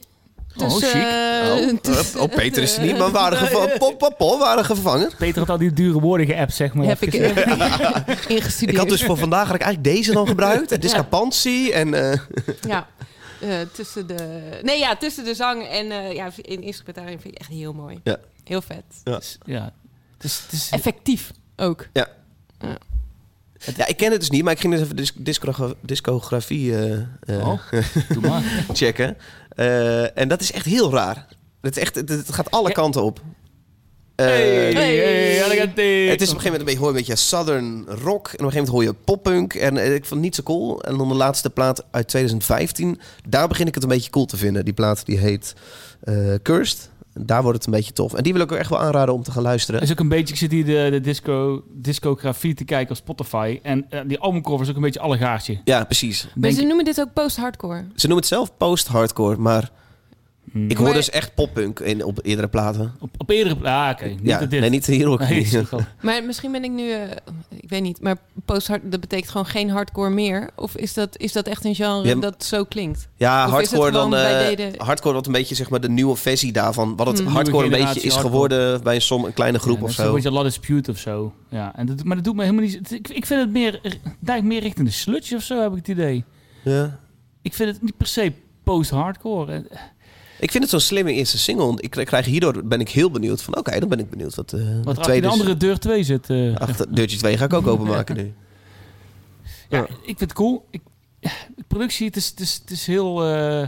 Oh, 0.61 0.77
chic. 0.77 0.93
eh, 0.93 1.67
Oh, 1.73 1.77
tussen- 1.81 2.19
oh, 2.21 2.35
Peter 2.35 2.63
is 2.63 2.77
niet, 2.77 2.97
maar 2.97 3.11
waren 3.11 3.37
gevangen. 3.37 3.77
Pop, 3.83 3.97
pop, 3.97 4.17
pop, 4.17 4.39
waren 4.39 4.65
gevangen. 4.65 5.11
Peter 5.17 5.39
had 5.39 5.49
al 5.49 5.57
die 5.57 5.73
dure 5.73 5.99
woorden 5.99 6.25
geappt, 6.27 6.53
zeg 6.53 6.73
maar. 6.73 6.85
heb 6.87 7.01
ik 7.01 7.13
eh, 7.13 7.27
ingestudeerd. 8.37 8.59
Ik 8.71 8.77
had 8.77 8.89
dus 8.89 9.03
voor 9.03 9.17
vandaag 9.17 9.45
had 9.47 9.55
ik 9.55 9.61
eigenlijk 9.61 9.95
deze 9.95 10.11
dan 10.13 10.27
gebruikt. 10.27 10.81
Discrepantie 10.81 11.73
en... 11.73 11.93
eh, 12.11 12.19
Ja, 12.67 12.87
eh, 13.41 13.49
tussen 13.73 14.07
de... 14.07 14.39
Nee, 14.61 14.79
ja, 14.79 14.95
tussen 14.95 15.23
de 15.23 15.33
zang 15.35 15.63
en 15.67 15.91
eh 15.91 16.13
ja, 16.13 16.29
in 16.41 16.61
instrumentarium 16.61 17.19
vind 17.19 17.33
ik 17.33 17.39
echt 17.39 17.49
heel 17.49 17.73
mooi. 17.73 17.99
Ja. 18.03 18.17
Heel 18.43 18.61
vet. 18.61 18.83
Ja. 19.45 19.73
Het 20.15 20.23
is, 20.23 20.39
het 20.43 20.51
is, 20.51 20.67
Effectief 20.71 21.31
ook. 21.57 21.87
ja, 21.93 22.07
ik 23.87 23.97
ken 23.97 24.11
het 24.11 24.19
dus 24.19 24.29
niet, 24.29 24.43
maar 24.43 24.53
ik 24.53 24.59
ging 24.59 24.73
dus 24.73 24.81
even 24.81 24.95
dis- 24.95 25.13
discogra- 25.15 25.73
discografie 25.81 26.75
eh, 26.75 26.93
eh, 27.19 27.47
Oh, 27.47 27.59
checken. 28.73 29.17
Eh, 29.49 30.17
en 30.17 30.27
dat 30.27 30.41
is 30.41 30.51
echt 30.51 30.65
heel 30.65 30.91
raar. 30.91 31.27
Het, 31.61 31.77
is 31.77 31.81
echt, 31.83 31.95
het, 31.95 32.25
gaat 32.33 32.51
alle 32.51 32.67
Ja. 32.67 32.73
kanten 32.73 33.03
op. 33.03 33.21
Hey, 34.15 34.73
hey. 34.73 35.35
Het 36.09 36.21
is 36.21 36.29
op 36.29 36.35
een 36.35 36.41
gegeven 36.41 36.43
moment 36.43 36.59
een 36.59 36.65
beetje, 36.65 36.79
hoor 36.79 36.87
een 36.89 36.93
beetje 36.95 37.15
southern 37.15 37.85
rock. 37.85 38.27
En 38.27 38.33
op 38.33 38.45
een 38.45 38.51
gegeven 38.51 38.55
moment 38.55 38.67
hoor 38.67 38.83
je 38.83 38.93
poppunk. 38.93 39.53
En 39.53 39.77
ik 39.77 39.91
vond 40.05 40.09
het 40.09 40.19
niet 40.19 40.35
zo 40.35 40.43
cool. 40.43 40.81
En 40.83 40.97
dan 40.97 41.07
de 41.07 41.13
laatste 41.15 41.49
plaat 41.49 41.83
uit 41.91 42.07
2015. 42.07 42.99
Daar 43.29 43.47
begin 43.47 43.67
ik 43.67 43.73
het 43.73 43.83
een 43.83 43.89
beetje 43.89 44.09
cool 44.09 44.25
te 44.25 44.37
vinden. 44.37 44.65
Die 44.65 44.73
plaat 44.73 45.05
die 45.05 45.17
heet 45.17 45.53
eh 46.03 46.33
Daar 47.25 47.41
wordt 47.41 47.57
het 47.57 47.67
een 47.67 47.73
beetje 47.73 47.93
tof. 47.93 48.13
En 48.13 48.23
die 48.23 48.33
wil 48.33 48.41
ik 48.41 48.51
ook 48.51 48.57
echt 48.57 48.69
wel 48.69 48.79
aanraden 48.79 49.13
om 49.13 49.23
te 49.23 49.31
gaan 49.31 49.43
luisteren. 49.43 49.81
is 49.81 49.91
ook 49.91 49.99
een 49.99 50.09
beetje, 50.09 50.33
ik 50.33 50.39
zit 50.39 50.51
hier 50.51 50.65
de, 50.65 50.87
de 50.91 51.01
disco, 51.01 51.63
discografie 51.73 52.53
te 52.53 52.63
kijken 52.63 52.89
op 52.89 52.97
Spotify. 52.97 53.59
En 53.63 53.85
eh, 53.89 53.99
die 54.05 54.19
albumcover 54.19 54.63
is 54.63 54.69
ook 54.69 54.75
een 54.75 54.81
beetje 54.81 54.99
allegaartje. 54.99 55.61
Ja, 55.63 55.83
precies. 55.83 56.23
Maar 56.23 56.33
Denk 56.35 56.55
ze 56.55 56.63
noemen 56.63 56.85
dit 56.85 56.99
ook 56.99 57.13
post-hardcore. 57.13 57.85
Ze 57.95 58.07
noemen 58.07 58.17
het 58.17 58.27
zelf 58.27 58.57
post-hardcore. 58.57 59.37
Maar. 59.37 59.71
Ik 60.53 60.77
hoor 60.77 60.85
Maar- 60.85 60.95
dus 60.95 61.09
echt 61.09 61.33
poppunk 61.35 61.79
in, 61.79 62.03
op 62.03 62.19
eerdere 62.25 62.47
platen. 62.47 62.93
Op, 62.99 63.09
op 63.17 63.29
eerdere... 63.29 63.69
Ah, 63.69 63.89
oké. 63.91 64.07
Niet 64.07 64.19
ja, 64.23 64.39
dit. 64.45 64.59
nee, 64.59 64.69
niet 64.69 64.85
hier 64.85 65.07
ook 65.07 65.19
Nee, 65.29 65.39
niet. 65.45 65.63
Maar 66.01 66.23
misschien 66.23 66.51
ben 66.51 66.63
ik 66.63 66.71
nu... 66.71 66.91
eh, 66.91 67.01
ik 67.49 67.69
weet 67.69 67.81
niet, 67.81 68.01
maar 68.01 68.17
post-hard... 68.45 68.81
Dat 68.91 68.99
betekent 68.99 69.29
gewoon 69.31 69.45
geen 69.45 69.69
hardcore 69.69 70.09
meer? 70.09 70.49
Of 70.55 70.75
is 70.75 70.93
dat, 70.93 71.17
is 71.17 71.31
dat 71.31 71.47
echt 71.47 71.65
een 71.65 71.75
genre 71.75 72.07
Ja, 72.07 72.15
dat 72.15 72.43
zo 72.43 72.63
klinkt? 72.63 73.07
Ja, 73.15 73.45
Of 73.45 73.51
hardcore 73.51 73.91
dan. 73.91 74.15
eh, 74.15 74.73
hardcore 74.77 75.13
wat 75.15 75.25
een 75.25 75.31
beetje 75.31 75.55
zeg 75.55 75.69
maar 75.69 75.81
de 75.81 75.89
nieuwe 75.89 76.15
versie 76.15 76.51
daarvan. 76.51 76.95
Wat 76.95 77.07
het 77.07 77.21
Mm. 77.21 77.27
hardcore 77.27 77.63
een 77.65 77.71
beetje 77.85 78.01
is 78.01 78.15
geworden 78.15 78.83
bij 78.83 78.95
een, 78.95 79.01
som, 79.01 79.23
een 79.25 79.33
kleine 79.33 79.59
groep 79.59 79.77
Ja, 79.77 79.83
of 79.83 79.91
zo. 79.91 80.07
een 80.07 80.13
beetje 80.13 80.31
La 80.31 80.43
Dispute 80.43 80.91
of 80.91 80.97
zo. 80.97 81.33
Ja, 81.49 81.75
en 81.75 81.85
dat, 81.85 82.03
maar 82.03 82.15
dat 82.15 82.25
doet 82.25 82.35
me 82.35 82.41
helemaal 82.43 82.63
niet... 82.63 82.91
Ik, 82.91 83.07
ik 83.09 83.25
vind 83.25 83.41
het 83.41 83.51
meer... 83.51 83.97
Daar 84.19 84.43
meer 84.43 84.61
richting 84.61 84.87
de 84.87 84.93
sludge 84.93 85.35
of 85.35 85.41
zo, 85.43 85.61
heb 85.61 85.71
ik 85.71 85.77
het 85.77 85.87
idee. 85.87 86.23
Ja. 86.63 86.99
Ik 87.41 87.53
vind 87.53 87.69
het 87.73 87.81
niet 87.81 87.97
per 87.97 88.07
se 88.07 88.31
post-hardcore. 88.63 89.65
Ik 90.39 90.51
vind 90.51 90.63
het 90.63 90.71
zo'n 90.71 90.79
slimme 90.79 91.13
eerste 91.13 91.37
single. 91.37 91.73
Ik 91.81 91.89
krijg- 91.89 92.25
hierdoor 92.25 92.63
ben 92.65 92.79
ik 92.79 92.89
heel 92.89 93.11
benieuwd 93.11 93.41
van. 93.41 93.57
Oké, 93.57 93.79
dan 93.79 93.89
ben 93.89 93.99
ik 93.99 94.09
benieuwd 94.09 94.35
wat, 94.35 94.53
eh 94.53 94.59
Wat 94.59 94.83
de 94.83 94.89
achter 94.89 95.03
tweede. 95.03 95.21
de 95.27 95.31
andere 95.33 95.57
deur 95.57 95.79
2 95.79 96.03
zit. 96.03 96.29
eh. 96.29 96.55
Achter, 96.55 96.95
deurtje 96.95 97.17
2 97.17 97.37
ga 97.37 97.45
ik 97.45 97.53
ook 97.53 97.67
openmaken 97.73 98.15
nu. 98.15 98.33
Ja, 99.69 99.81
ik 99.83 99.89
vind 100.03 100.19
het 100.19 100.33
cool. 100.33 100.65
Ik, 100.69 100.81
de 101.55 101.63
productie, 101.67 102.05
het 102.07 102.15
is, 102.15 102.27
het 102.29 102.39
is, 102.39 102.53
het 102.61 102.71
is 102.71 102.85
heel 102.87 103.25
eh, 103.25 103.67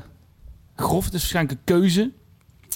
grof. 0.75 1.05
Het 1.05 1.13
is 1.13 1.19
waarschijnlijk 1.19 1.57
een 1.57 1.75
keuze. 1.75 2.11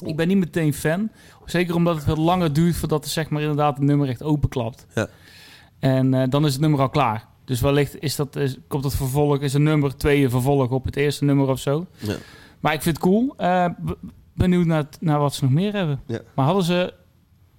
Ik 0.05 0.15
ben 0.15 0.27
niet 0.27 0.37
meteen 0.37 0.73
fan. 0.73 1.09
Zeker 1.45 1.75
omdat 1.75 1.95
het 1.95 2.05
wat 2.05 2.17
langer 2.17 2.53
duurt 2.53 2.75
voordat 2.75 3.03
er 3.05 3.09
zeg 3.11 3.29
maar 3.29 3.41
inderdaad 3.41 3.75
het 3.77 3.85
nummer 3.85 4.09
echt 4.09 4.23
openklapt. 4.23 4.85
Ja. 4.95 5.07
En 5.79 6.29
dan 6.29 6.45
is 6.45 6.51
het 6.51 6.61
nummer 6.61 6.79
al 6.79 6.89
klaar. 6.89 7.27
Dus 7.45 7.61
wellicht 7.61 7.95
is 8.01 8.15
dat, 8.15 8.35
is, 8.35 8.55
komt 8.67 8.83
het 8.83 8.95
vervolg, 8.95 9.39
is 9.41 9.53
een 9.53 9.63
nummer 9.63 9.97
twee 9.97 10.23
een 10.23 10.29
vervolg 10.29 10.69
op 10.69 10.85
het 10.85 10.95
eerste 10.95 11.23
nummer 11.25 11.47
of 11.47 11.59
zo. 11.59 11.85
Ja. 11.97 12.15
Maar 12.65 12.73
ik 12.73 12.81
vind 12.81 12.95
het 12.95 13.05
cool. 13.05 13.33
Eh, 13.37 13.65
benieuwd 14.33 14.65
naar, 14.65 14.77
het- 14.77 14.97
naar 14.99 15.19
wat 15.19 15.33
ze 15.33 15.43
nog 15.43 15.53
meer 15.53 15.73
hebben. 15.73 15.99
Ja. 16.07 16.19
Maar 16.35 16.45
hadden 16.45 16.63
ze 16.63 16.93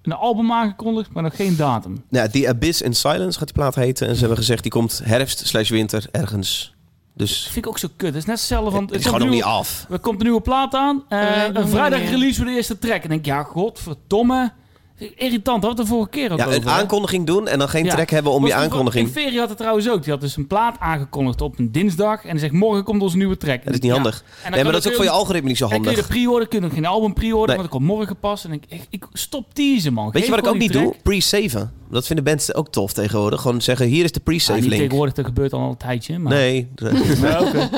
een 0.01 0.11
album 0.13 0.51
aangekondigd, 0.51 1.11
maar 1.13 1.23
nog 1.23 1.35
geen 1.35 1.55
datum. 1.55 2.03
Nou, 2.09 2.29
The 2.29 2.47
Abyss 2.49 2.81
in 2.81 2.93
Silence 2.95 3.37
gaat 3.37 3.47
die 3.47 3.57
plaat 3.57 3.75
heten. 3.75 4.07
En 4.07 4.13
ze 4.13 4.19
hebben 4.19 4.37
gezegd 4.37 4.61
die 4.61 4.71
komt 4.71 5.01
herfst 5.03 5.47
slash 5.47 5.69
winter 5.69 6.05
ergens. 6.11 6.75
Dat 7.15 7.27
Dus 7.27 7.43
vind 7.43 7.65
ik 7.65 7.67
ook 7.67 7.77
zo 7.79 7.87
kut. 7.95 8.07
Het 8.07 8.15
is 8.17 8.25
net 8.25 8.37
hetzelfde 8.37 8.71
van... 8.71 8.81
het 8.83 8.91
is 8.91 8.95
komt 9.01 9.05
gewoon 9.15 9.21
nog 9.27 9.35
niet 9.35 9.43
af. 9.43 9.85
Er 9.89 9.99
komt 9.99 10.17
een 10.19 10.23
nieuwe 10.25 10.41
plaat 10.41 10.73
aan. 10.73 11.03
eh, 11.09 11.43
een 11.53 11.67
vrijdag 11.67 11.99
release 12.09 12.35
voor 12.35 12.45
de 12.45 12.51
eerste 12.55 12.79
track. 12.79 13.01
En 13.03 13.09
denk 13.09 13.19
ik, 13.21 13.25
ja, 13.25 13.43
godverdomme. 13.43 14.51
Irritant, 15.15 15.63
had 15.63 15.77
de 15.77 15.85
vorige 15.85 16.09
keer 16.09 16.31
ook 16.31 16.37
Ja, 16.37 16.45
over. 16.45 16.57
een 16.57 16.67
hè? 16.67 16.69
aankondiging 16.73 17.25
doen 17.25 17.47
en 17.47 17.59
dan 17.59 17.69
geen 17.69 17.85
Ja. 17.85 17.91
track 17.93 18.09
hebben 18.09 18.31
om 18.31 18.45
je 18.45 18.53
aankondiging. 18.53 19.07
Inferi 19.07 19.37
had 19.39 19.49
het 19.49 19.57
trouwens 19.57 19.89
ook. 19.89 20.03
Die 20.03 20.11
had 20.11 20.21
dus 20.21 20.37
een 20.37 20.47
plaat 20.47 20.75
aangekondigd 20.79 21.41
op 21.41 21.59
een 21.59 21.71
dinsdag. 21.71 22.23
En 22.23 22.31
die 22.31 22.39
zegt, 22.39 22.53
morgen 22.53 22.83
komt 22.83 23.01
onze 23.01 23.17
nieuwe 23.17 23.37
track. 23.37 23.63
Dat 23.65 23.73
is 23.73 23.79
niet 23.79 23.91
handig. 23.91 24.23
En 24.43 24.51
Nee, 24.51 24.63
maar 24.63 24.71
dat 24.71 24.81
is 24.81 24.87
ook 24.89 24.95
voor 24.95 25.03
je 25.05 25.09
algoritme 25.09 25.47
niet 25.47 25.57
zo 25.57 25.67
Dan 25.67 25.73
kun 25.81 25.89
je 25.89 25.95
handig. 25.95 26.07
de 26.07 26.13
pre-order, 26.13 26.47
kun 26.47 26.61
je 26.63 26.69
geen 26.69 26.85
album 26.85 27.13
pre-order, 27.13 27.47
Nee. 27.47 27.57
want 27.57 27.69
dat 27.71 27.79
komt 27.79 27.85
morgen 27.97 28.17
pas. 28.19 28.45
En 28.45 28.51
ik, 28.51 28.63
ik, 28.67 28.81
ik 28.89 29.05
stop 29.13 29.53
teasen, 29.53 29.93
man. 29.93 30.11
Weet 30.11 30.23
je 30.25 30.29
wat 30.29 30.39
ik 30.39 30.47
ook 30.47 30.57
niet 30.57 30.73
doe? 30.73 30.95
Pre-saven. 31.03 31.71
Dat 31.89 32.05
vinden 32.05 32.25
bands 32.25 32.53
ook 32.53 32.69
tof 32.69 32.93
tegenwoordig. 32.93 33.41
Gewoon 33.41 33.61
zeggen, 33.61 33.85
hier 33.85 34.03
is 34.03 34.11
de 34.11 34.19
Ah, 34.19 34.25
pre-save 34.25 34.59
niet 34.59 34.69
link. 34.69 34.81
tegenwoordig, 34.81 35.13
dat 35.15 35.25
gebeurt 35.25 35.53
al 35.53 35.69
een 35.69 35.77
tijdje. 35.77 36.19
Maar... 36.19 36.33
Nee. 36.33 36.67
Ja, 37.21 37.41
oké. 37.41 37.69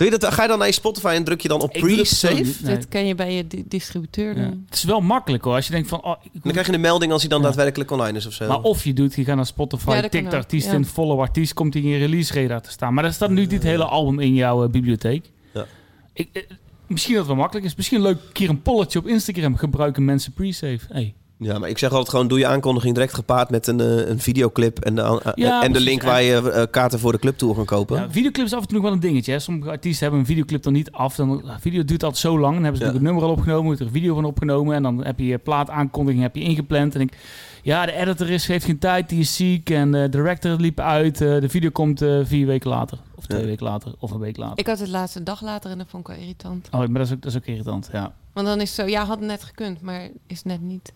Doe 0.00 0.10
je 0.10 0.18
dat, 0.18 0.32
ga 0.34 0.42
je 0.42 0.48
dan 0.48 0.58
naar 0.58 0.66
je 0.66 0.72
Spotify 0.72 1.06
en 1.06 1.24
druk 1.24 1.40
je 1.40 1.48
dan 1.48 1.60
op 1.60 1.72
dat 1.72 1.82
pre-save? 1.82 2.34
niet, 2.34 2.60
nee. 2.62 2.74
Dit 2.76 2.88
kan 2.88 3.06
je 3.06 3.14
bij 3.14 3.34
je 3.34 3.46
di- 3.46 3.64
distributeur 3.68 4.36
Ja. 4.38 4.42
doen. 4.48 4.62
Het 4.66 4.74
is 4.74 4.84
wel 4.84 5.00
makkelijk 5.00 5.44
hoor. 5.44 5.54
Als 5.54 5.66
je 5.66 5.72
denkt 5.72 5.88
van... 5.88 6.04
Oh, 6.04 6.16
ik 6.32 6.42
Dan 6.42 6.52
krijg 6.52 6.66
je 6.66 6.72
een 6.72 6.80
melding 6.80 7.12
als 7.12 7.20
hij 7.20 7.30
dan 7.30 7.40
Ja. 7.40 7.46
daadwerkelijk 7.46 7.90
online 7.90 8.18
is 8.18 8.26
of 8.26 8.32
zo. 8.32 8.48
Maar 8.48 8.60
of 8.60 8.84
je 8.84 8.92
doet, 8.92 9.14
je 9.14 9.24
gaat 9.24 9.36
naar 9.36 9.46
Spotify, 9.46 9.90
Ja, 9.90 10.00
dat 10.00 10.10
tikt 10.10 10.34
artiest 10.34 10.66
ja. 10.66 10.72
in, 10.72 10.84
follow 10.84 11.20
artiest, 11.20 11.54
komt 11.54 11.74
hij 11.74 11.82
in 11.82 11.88
je 11.88 11.98
release 11.98 12.34
radar 12.42 12.60
te 12.62 12.70
staan. 12.70 12.94
Maar 12.94 13.04
er 13.04 13.12
staat 13.12 13.30
nu 13.30 13.46
het 13.46 13.62
hele 13.62 13.84
album 13.84 14.20
in 14.20 14.34
jouw 14.34 14.64
eh, 14.64 14.70
bibliotheek. 14.70 15.30
Ja. 15.54 15.66
Ik, 16.12 16.28
eh, 16.32 16.42
misschien 16.86 17.14
dat 17.14 17.22
het 17.22 17.32
wel 17.32 17.40
makkelijk 17.40 17.66
is. 17.66 17.74
Misschien 17.74 18.02
leuk 18.02 18.16
een 18.26 18.32
keer 18.32 18.48
een 18.48 18.62
polletje 18.62 18.98
op 18.98 19.06
Instagram. 19.06 19.56
Gebruiken 19.56 20.04
mensen 20.04 20.32
pre-save? 20.32 20.80
Hey. 20.88 21.14
Ja, 21.42 21.58
maar 21.58 21.68
ik 21.68 21.78
zeg 21.78 21.90
altijd 21.90 22.08
gewoon, 22.08 22.28
doe 22.28 22.38
je 22.38 22.46
aankondiging 22.46 22.94
direct 22.94 23.14
gepaard 23.14 23.50
met 23.50 23.66
een, 23.66 23.80
eh, 23.80 24.08
een 24.08 24.18
videoclip 24.20 24.78
en 24.78 24.94
de, 24.94 25.02
eh, 25.02 25.32
Ja, 25.34 25.62
en 25.62 25.72
de 25.72 25.80
link 25.80 26.02
waar 26.02 26.22
je 26.22 26.50
eh, 26.50 26.62
kaarten 26.70 26.98
voor 26.98 27.12
de 27.12 27.18
clubtour 27.18 27.54
kan 27.54 27.64
kopen. 27.64 27.96
Ja, 28.00 28.10
videoclip 28.10 28.46
is 28.46 28.52
af 28.52 28.60
en 28.60 28.66
toe 28.66 28.74
nog 28.76 28.84
wel 28.84 28.92
een 28.92 29.00
dingetje. 29.00 29.32
Hè. 29.32 29.38
Sommige 29.38 29.70
artiesten 29.70 30.02
hebben 30.02 30.20
een 30.20 30.26
videoclip 30.26 30.62
dan 30.62 30.72
niet 30.72 30.90
af. 30.92 31.14
Dan, 31.14 31.28
de 31.36 31.52
video 31.60 31.84
duurt 31.84 32.02
altijd 32.02 32.20
zo 32.22 32.38
lang. 32.38 32.54
Dan 32.54 32.62
hebben 32.62 32.80
ze 32.80 32.86
Ja. 32.86 32.92
natuurlijk 32.92 32.94
het 32.94 33.02
nummer 33.02 33.22
al 33.24 33.30
opgenomen, 33.30 33.64
wordt 33.64 33.80
er 33.80 33.86
een 33.86 33.92
video 33.92 34.14
van 34.14 34.24
opgenomen. 34.24 34.74
En 34.74 34.82
dan 34.82 35.04
heb 35.04 35.18
je 35.18 35.26
je 35.26 35.38
plaataankondiging 35.38 36.22
heb 36.22 36.34
je 36.36 36.42
ingepland. 36.42 36.94
En 36.94 37.00
ik, 37.00 37.16
ja, 37.62 37.86
de 37.86 37.92
editor 37.92 38.30
is, 38.30 38.46
heeft 38.46 38.64
geen 38.64 38.78
tijd, 38.78 39.08
die 39.08 39.20
is 39.20 39.36
ziek. 39.36 39.70
En 39.70 39.92
de 39.92 40.08
director 40.08 40.56
liep 40.60 40.80
uit. 40.80 41.20
eh, 41.20 41.40
de 41.40 41.48
video 41.48 41.70
komt 41.70 42.02
eh, 42.02 42.18
vier 42.22 42.46
weken 42.46 42.70
later. 42.70 42.98
Of 43.14 43.26
twee 43.26 43.40
Ja. 43.40 43.46
weken 43.46 43.66
later. 43.66 43.92
Of 43.98 44.10
een 44.10 44.18
week 44.20 44.36
later. 44.36 44.58
Ik 44.58 44.66
had 44.66 44.78
het 44.78 44.88
laatste 44.88 45.22
dag 45.22 45.42
later 45.42 45.70
en 45.70 45.78
dat 45.78 45.86
vond 45.90 46.08
ik 46.08 46.14
wel 46.14 46.22
irritant. 46.22 46.68
Oh, 46.70 46.78
maar 46.80 46.88
dat 46.88 47.06
is 47.06 47.12
ook, 47.12 47.22
dat 47.22 47.30
is 47.32 47.36
ook 47.38 47.46
irritant, 47.46 47.88
ja. 47.92 48.12
Want 48.32 48.46
dan 48.46 48.60
is 48.60 48.76
het 48.76 48.78
zo, 48.86 48.92
ja, 48.92 49.04
had 49.04 49.20
net 49.20 49.42
gekund, 49.44 49.80
maar 49.80 50.08
is 50.26 50.42
net 50.42 50.60
niet. 50.60 50.92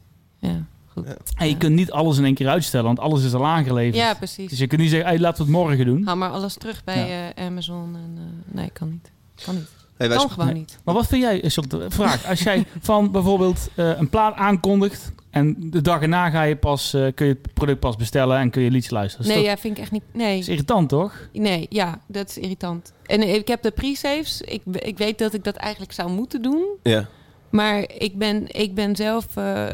Ja, 0.49 0.65
goed. 0.93 1.07
Ja. 1.07 1.15
En 1.37 1.49
je 1.49 1.57
kunt 1.57 1.75
niet 1.75 1.91
alles 1.91 2.19
in 2.19 2.25
één 2.25 2.35
keer 2.35 2.49
uitstellen, 2.49 2.87
want 2.87 2.99
alles 2.99 3.25
is 3.25 3.35
al 3.35 3.47
aangeleverd. 3.47 3.95
Ja, 3.97 4.09
Dus 4.09 4.19
precies. 4.19 4.59
je 4.59 4.67
kunt 4.67 4.81
niet 4.81 4.91
zeggen, 4.91 5.09
hey, 5.09 5.19
laten 5.19 5.47
we 5.47 5.51
het 5.53 5.61
morgen 5.61 5.85
doen. 5.87 6.05
Haal 6.05 6.17
maar 6.17 6.31
alles 6.31 6.55
terug 6.55 6.85
bij 6.85 7.33
eh, 7.37 7.47
Amazon. 7.47 7.95
En, 7.95 8.15
eh, 8.17 8.55
nee, 8.55 8.71
kan 8.71 8.89
niet. 8.91 9.11
Kan 9.45 9.55
niet. 9.55 9.69
Wij 9.97 10.09
Kan 10.09 10.31
gewoon 10.31 10.47
nee. 10.47 10.55
niet. 10.55 10.79
Maar 10.85 10.95
wat 10.95 11.07
vind 11.07 11.23
jij, 11.23 11.43
eh, 11.43 11.51
Charlotte, 11.51 11.91
vraag, 11.91 12.27
als 12.27 12.41
jij 12.43 12.65
van 12.81 13.11
bijvoorbeeld 13.11 13.69
eh, 13.75 13.99
een 13.99 14.09
plaat 14.09 14.35
aankondigt 14.37 15.13
en 15.31 15.57
de 15.71 15.81
dag 15.81 16.01
erna 16.01 16.31
ga 16.31 16.43
je 16.43 16.57
pas, 16.57 16.95
eh, 16.95 17.07
kun 17.15 17.27
je 17.27 17.33
het 17.43 17.55
product 17.55 17.81
pas 17.81 17.97
bestellen 17.97 18.39
en 18.39 18.51
kun 18.51 18.63
je 18.63 18.71
liedjes 18.71 18.91
luisteren. 18.93 19.27
Dat 19.27 19.35
is, 19.37 19.41
Nee, 19.43 19.49
toch- 19.51 19.57
ja, 19.57 19.61
vind 19.63 19.77
ik 19.77 19.83
echt 19.83 19.93
niet. 19.93 20.03
dat 20.13 20.23
Nee, 20.23 20.39
is 20.39 20.49
irritant, 20.49 20.89
toch? 20.89 21.29
nee, 21.33 21.67
ja, 21.71 22.01
dat 22.07 22.29
is 22.29 22.39
irritant. 22.39 22.93
En 23.07 23.35
ik 23.35 23.49
heb 23.49 23.63
de 23.63 23.71
pre-saves. 23.71 24.41
Ik, 24.41 24.63
ik 24.73 24.99
weet 24.99 25.19
dat 25.19 25.35
ik 25.35 25.45
dat 25.45 25.57
eigenlijk 25.57 25.93
zou 25.93 26.11
moeten 26.11 26.43
doen. 26.43 26.65
Ja. 26.83 27.09
Maar 27.51 27.91
ik 27.99 28.19
ben, 28.19 28.47
ik 28.61 28.75
ben 28.75 28.97
zelf. 28.97 29.27
eh, 29.37 29.67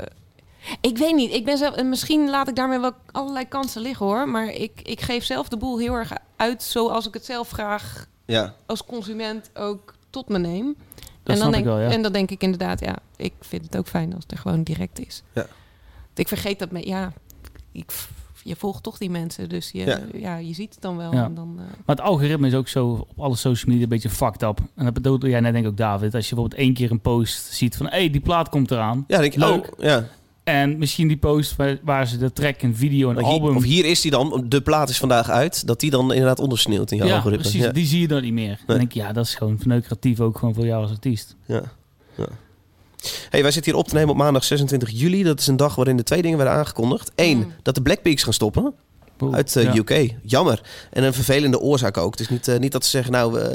ik 0.81 0.99
weet 0.99 1.15
niet. 1.15 1.33
Ik 1.33 1.45
ben 1.45 1.59
zelf. 1.59 1.75
En 1.75 1.89
misschien 1.89 2.31
laat 2.31 2.49
ik 2.49 2.57
daarmee 2.57 2.79
wel 2.79 2.93
allerlei 3.11 3.49
kansen 3.49 3.83
liggen 3.83 4.07
hoor. 4.07 4.29
Maar 4.29 4.49
ik, 4.49 4.81
ik 4.83 5.01
geef 5.01 5.25
zelf 5.25 5.49
de 5.49 5.57
boel 5.57 5.79
heel 5.79 5.95
erg 5.95 6.13
uit 6.37 6.63
zoals 6.63 7.07
ik 7.07 7.15
het 7.15 7.25
zelf 7.25 7.51
graag 7.51 8.07
Ja. 8.27 8.55
als 8.67 8.85
consument 8.85 9.51
ook 9.55 9.95
tot 10.11 10.29
me 10.29 10.39
neem. 10.39 10.77
Dat 10.97 11.07
en, 11.23 11.37
snap 11.37 11.51
dan 11.53 11.61
ik 11.61 11.65
denk, 11.67 11.77
wel, 11.77 11.87
ja. 11.89 11.95
en 11.95 12.03
dan 12.03 12.13
denk 12.13 12.31
ik 12.31 12.43
inderdaad, 12.43 12.81
ja, 12.81 12.97
ik 13.17 13.33
vind 13.41 13.65
het 13.65 13.77
ook 13.77 13.87
fijn 13.89 14.15
als 14.15 14.23
het 14.23 14.33
er 14.33 14.39
gewoon 14.39 14.63
direct 14.63 15.07
is. 15.07 15.23
Ja. 15.35 15.47
Ik 16.15 16.29
vergeet 16.29 16.59
dat, 16.59 16.71
me, 16.71 16.87
ja, 16.87 17.13
ik, 17.73 17.93
je 18.43 18.57
volgt 18.57 18.83
toch 18.83 18.99
die 18.99 19.11
mensen, 19.11 19.49
dus 19.49 19.71
je, 19.71 19.85
Ja. 19.85 20.01
ja. 20.13 20.37
je 20.37 20.55
ziet 20.55 20.73
het 20.75 20.83
dan 20.83 20.97
wel. 20.97 21.13
Ja. 21.15 21.25
En 21.25 21.35
dan, 21.35 21.55
eh, 21.59 21.65
Maar 21.65 21.97
het 21.97 22.01
algoritme 22.01 22.47
is 22.47 22.55
ook 22.55 22.69
zo 22.69 23.07
op 23.09 23.21
alle 23.21 23.37
social 23.37 23.67
media 23.71 23.83
een 23.83 23.89
beetje 23.89 24.11
fucked 24.11 24.43
up. 24.43 24.59
En 24.75 24.85
dat 24.85 24.95
bedoelde 24.95 25.29
jij 25.29 25.41
net 25.41 25.53
denk 25.53 25.65
ik 25.65 25.71
ook, 25.71 25.77
David. 25.77 26.15
Als 26.15 26.29
je 26.29 26.35
bijvoorbeeld 26.35 26.61
één 26.63 26.75
keer 26.75 26.91
een 26.91 27.01
post 27.01 27.53
ziet 27.53 27.77
van... 27.77 27.87
hé, 27.87 27.97
hey, 27.97 28.11
die 28.11 28.21
plaat 28.21 28.49
komt 28.49 28.71
eraan. 28.71 29.05
Ja, 29.07 29.19
denk 29.19 29.33
ik 29.33 29.39
Leuk. 29.39 29.53
ook. 29.53 29.75
Ja. 29.79 30.09
En 30.45 30.79
misschien 30.79 31.09
die 31.09 31.17
post 31.17 31.57
waar, 31.57 31.79
waar 31.83 32.07
ze 32.07 32.17
de 32.19 32.33
track, 32.33 32.63
een 32.63 32.77
video, 32.77 33.11
hier- 33.13 33.23
album... 33.23 33.57
of 33.57 33.63
hier 33.63 33.85
is 33.85 34.01
die 34.01 34.11
dan, 34.11 34.45
de 34.49 34.61
plaat 34.61 34.89
is 34.89 34.99
vandaag 34.99 35.29
uit, 35.31 35.67
dat 35.67 35.81
die 35.81 35.91
dan 35.91 36.13
inderdaad 36.13 36.39
ondersneeuwt 36.39 36.91
in 36.91 36.97
jouw 36.97 37.07
ja, 37.07 37.15
algoritme. 37.15 37.43
precies. 37.43 37.63
Ja. 37.65 37.73
Die 37.73 37.87
zie 37.87 38.01
je 38.01 38.09
dan 38.09 38.23
niet 38.23 38.33
meer. 38.33 38.59
Dan 38.67 38.77
denk 38.77 38.89
ik, 38.89 38.95
ja, 38.95 39.13
dat 39.13 39.25
is 39.25 39.35
gewoon 39.35 39.59
verneukeratief 39.59 40.21
ook 40.21 40.39
gewoon 40.39 40.55
voor 40.55 40.67
jou 40.67 40.83
als 40.83 40.91
artiest. 40.91 41.37
Ja. 41.47 41.63
ja. 42.15 42.27
Hey, 43.31 43.43
wij 43.43 43.51
zitten 43.51 43.73
hier 43.73 43.81
op 43.81 43.89
te 43.89 43.95
nemen 43.95 44.11
op 44.11 44.17
maandag 44.17 44.45
26 44.45 44.91
juli. 44.91 45.23
Dat 45.23 45.41
is 45.41 45.47
een 45.47 45.57
dag 45.57 45.75
waarin 45.75 45.97
de 45.97 46.03
twee 46.03 46.23
dingen 46.23 46.37
werden 46.37 46.55
aangekondigd. 46.57 47.13
Eén, 47.15 47.39
Mm. 47.39 47.53
dat 47.63 47.75
de 47.75 47.83
Blackpeaks 47.83 48.23
gaan 48.23 48.33
stoppen 48.33 48.75
Oeh, 49.21 49.35
uit 49.35 49.57
eh, 49.57 49.63
ja. 49.65 49.75
UK. 49.77 50.15
Jammer. 50.23 50.63
En 50.91 51.03
een 51.05 51.15
vervelende 51.15 51.61
oorzaak 51.61 51.97
ook. 51.97 52.11
Het 52.11 52.21
is 52.21 52.29
niet, 52.29 52.49
eh, 52.49 52.59
niet 52.59 52.73
dat 52.73 52.85
ze 52.85 52.91
zeggen, 52.91 53.13
nou, 53.13 53.39
eh, 53.41 53.47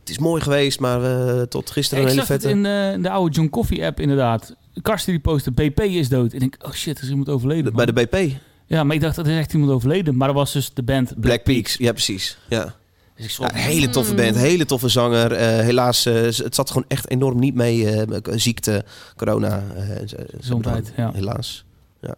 het 0.00 0.10
is 0.10 0.18
mooi 0.18 0.42
geweest, 0.42 0.80
maar 0.80 1.00
we 1.00 1.46
tot 1.48 1.70
gisteren 1.70 2.04
ik 2.04 2.10
een 2.10 2.14
hele 2.14 2.26
zag 2.26 2.36
het 2.36 2.42
vette... 2.42 2.58
in 2.58 2.66
eh, 2.96 3.02
de 3.02 3.10
oude 3.10 3.34
John 3.34 3.48
Coffee 3.48 3.84
app 3.86 4.00
inderdaad. 4.00 4.54
Karsten 4.82 5.12
die 5.12 5.22
postte, 5.22 5.50
BP 5.50 5.80
is 5.80 6.08
dood. 6.08 6.28
En 6.30 6.34
ik 6.34 6.40
denk, 6.40 6.56
oh 6.66 6.72
shit, 6.72 6.96
er 6.98 7.04
is 7.04 7.10
iemand 7.10 7.28
overleden. 7.28 7.72
Bij 7.74 7.86
de 7.86 7.92
BP. 7.92 8.36
Ja, 8.66 8.84
maar 8.84 8.94
ik 8.96 9.02
dacht, 9.02 9.16
er 9.16 9.26
is 9.26 9.38
echt 9.38 9.52
iemand 9.52 9.72
overleden. 9.72 10.16
Maar 10.16 10.26
dat 10.28 10.36
was 10.36 10.52
dus 10.52 10.74
de 10.74 10.82
band 10.82 11.06
Black, 11.08 11.20
Black 11.20 11.42
Peaks. 11.44 11.60
Peaks. 11.60 11.76
Ja, 11.76 11.92
precies. 11.92 12.38
Ja. 12.48 12.74
Dus 13.16 13.38
ik 13.38 13.50
Ja, 13.50 13.54
hele 13.58 13.88
toffe 13.88 14.14
band, 14.14 14.36
hele 14.36 14.64
toffe 14.64 14.88
zanger. 14.88 15.32
Eh, 15.32 15.46
helaas, 15.46 16.06
eh, 16.06 16.14
het 16.22 16.54
zat 16.54 16.68
gewoon 16.70 16.84
echt 16.88 17.10
enorm 17.10 17.38
niet 17.38 17.54
mee. 17.54 17.90
eh, 17.90 18.20
ziekte, 18.36 18.84
corona. 19.16 19.62
eh, 19.76 20.08
Gezondheid, 20.40 20.92
ja. 20.96 21.12
Helaas. 21.12 21.64
Ja. 22.00 22.14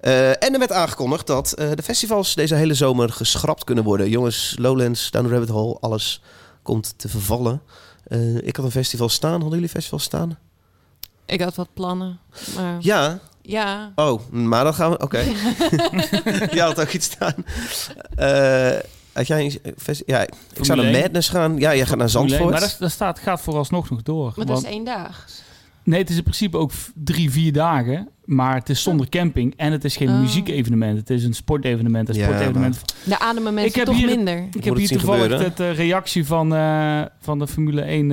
Eh, 0.00 0.28
en 0.28 0.52
er 0.52 0.58
werd 0.58 0.72
aangekondigd 0.72 1.26
dat 1.26 1.52
eh, 1.52 1.70
de 1.74 1.82
festivals 1.82 2.34
deze 2.34 2.54
hele 2.54 2.74
zomer 2.74 3.10
geschrapt 3.12 3.64
kunnen 3.64 3.84
worden. 3.84 4.08
Jongens, 4.08 4.54
Lowlands, 4.58 5.10
Down 5.10 5.26
the 5.26 5.32
Rabbit 5.32 5.48
Hole, 5.48 5.76
alles 5.80 6.22
komt 6.62 6.94
te 6.96 7.08
vervallen. 7.08 7.62
Eh, 8.04 8.36
ik 8.36 8.56
had 8.56 8.64
een 8.64 8.70
festival 8.70 9.08
staan. 9.08 9.32
Hadden 9.40 9.50
jullie 9.50 9.68
festivals 9.68 10.02
staan? 10.02 10.38
Ik 11.32 11.40
had 11.40 11.54
wat 11.54 11.68
plannen. 11.74 12.18
Maar 12.56 12.76
ja, 12.80 13.18
Ja. 13.42 13.92
Oh, 13.94 14.30
maar 14.30 14.64
dan 14.64 14.74
gaan 14.74 14.90
we... 14.90 14.98
Oké. 14.98 15.18
Jij 16.56 16.64
had 16.64 16.80
ook 16.80 16.88
iets 16.92 17.06
staan. 17.06 17.34
Eh, 18.16 18.78
had 19.12 19.26
jij 19.26 19.60
Ja, 20.06 20.20
ik 20.54 20.64
zou 20.64 20.78
naar 20.82 20.92
1. 20.92 21.00
Madness 21.00 21.28
gaan. 21.28 21.58
Ja, 21.58 21.74
jij 21.74 21.86
gaat 21.86 21.98
naar 21.98 22.08
Zandvoort. 22.10 22.50
Maar 22.50 22.60
dat, 22.60 22.76
dat 22.78 22.90
staat, 22.90 23.18
gaat 23.18 23.40
vooralsnog 23.40 23.90
nog 23.90 24.02
door. 24.02 24.24
maar 24.36 24.46
dat 24.46 24.48
Want- 24.48 24.62
is 24.66 24.70
één 24.72 24.84
dag. 24.84 25.26
Nee, 25.84 26.00
het 26.00 26.10
is 26.10 26.16
in 26.16 26.22
principe 26.22 26.56
ook 26.56 26.72
drie, 26.94 27.30
vier 27.30 27.52
dagen. 27.52 28.08
Maar 28.34 28.54
het 28.54 28.68
is 28.68 28.82
zonder 28.82 29.08
camping. 29.08 29.54
En 29.56 29.72
het 29.72 29.84
is 29.84 29.96
geen 29.96 30.08
Oh. 30.08 30.20
muziekevenement. 30.20 30.98
Het 30.98 31.10
is 31.10 31.24
een 31.24 31.34
sportevenement. 31.34 32.08
Een 32.08 32.14
Ja, 32.14 32.22
sportevenement. 32.24 32.82
Daar 33.04 33.18
ademen 33.18 33.48
Ik 33.48 33.54
mensen 33.54 33.78
heb 33.78 33.88
toch 33.88 33.96
hier- 33.96 34.06
minder. 34.06 34.36
Ik 34.52 34.64
heb 34.64 34.74
het 34.74 34.88
hier 34.88 34.98
toevallig 34.98 35.38
het 35.42 35.60
eh, 35.60 35.74
reactie 35.74 36.26
van, 36.26 36.54
eh, 36.54 37.00
van 37.20 37.38
de 37.38 37.46
Formule 37.46 37.82
1 37.90 38.10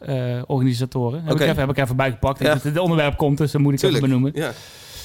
eh, 0.00 0.42
organisatoren. 0.46 1.22
Heb, 1.24 1.34
ik 1.34 1.40
even, 1.40 1.56
heb 1.56 1.70
ik 1.70 1.78
even 1.78 1.96
bijgepakt. 1.96 2.38
Ja. 2.38 2.52
Het, 2.52 2.62
het 2.62 2.78
onderwerp 2.78 3.16
komt, 3.16 3.38
dus 3.38 3.50
dat 3.52 3.60
moet 3.60 3.72
ik 3.72 3.78
Tuurlijk. 3.78 4.04
even 4.04 4.16
benoemen. 4.18 4.40
Ja. 4.42 4.52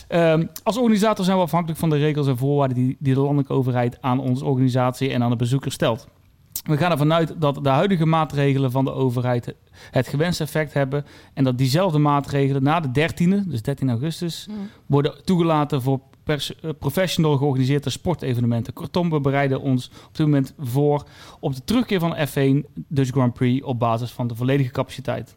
Ehm, 0.08 0.46
als 0.64 0.78
organisator 0.78 1.26
zijn 1.26 1.38
we 1.38 1.44
afhankelijk 1.44 1.80
van 1.80 1.90
de 1.90 1.98
regels 1.98 2.28
en 2.28 2.38
voorwaarden 2.38 2.78
die, 2.78 2.96
die 3.00 3.14
de 3.14 3.20
landelijke 3.20 3.54
overheid 3.54 3.98
aan 4.02 4.20
onze 4.20 4.46
organisatie 4.46 5.12
en 5.12 5.24
aan 5.24 5.30
de 5.30 5.36
bezoeker 5.36 5.72
stelt. 5.72 6.08
We 6.66 6.78
gaan 6.78 6.92
ervan 6.92 7.14
uit 7.14 7.34
dat 7.42 7.64
de 7.64 7.70
huidige 7.70 8.06
maatregelen 8.06 8.72
van 8.72 8.86
de 8.86 8.92
overheid 8.92 9.56
het 9.92 10.08
gewenste 10.08 10.44
effect 10.44 10.74
hebben 10.74 11.06
en 11.34 11.44
dat 11.44 11.58
diezelfde 11.58 11.98
maatregelen 11.98 12.64
na 12.64 12.80
de 12.80 12.90
13e, 12.92 13.48
dus 13.48 13.62
13 13.62 13.90
augustus, 13.90 14.48
Mm. 14.50 14.70
worden 14.86 15.24
toegelaten 15.24 15.82
voor 15.82 16.00
eh, 16.26 16.38
professional 16.80 17.38
georganiseerde 17.38 17.90
sportevenementen. 17.90 18.74
Kortom, 18.74 19.10
we 19.10 19.20
bereiden 19.20 19.62
ons 19.62 19.92
op 20.08 20.16
dit 20.18 20.26
moment 20.26 20.54
voor 20.60 21.04
op 21.40 21.56
de 21.56 21.64
terugkeer 21.64 22.00
van 22.00 22.10
de 22.10 22.28
F1 22.28 22.84
Dutch 22.88 23.12
Grand 23.12 23.34
Prix 23.34 23.66
op 23.66 23.80
basis 23.80 24.12
van 24.12 24.28
de 24.28 24.36
volledige 24.36 24.72
capaciteit. 24.72 25.36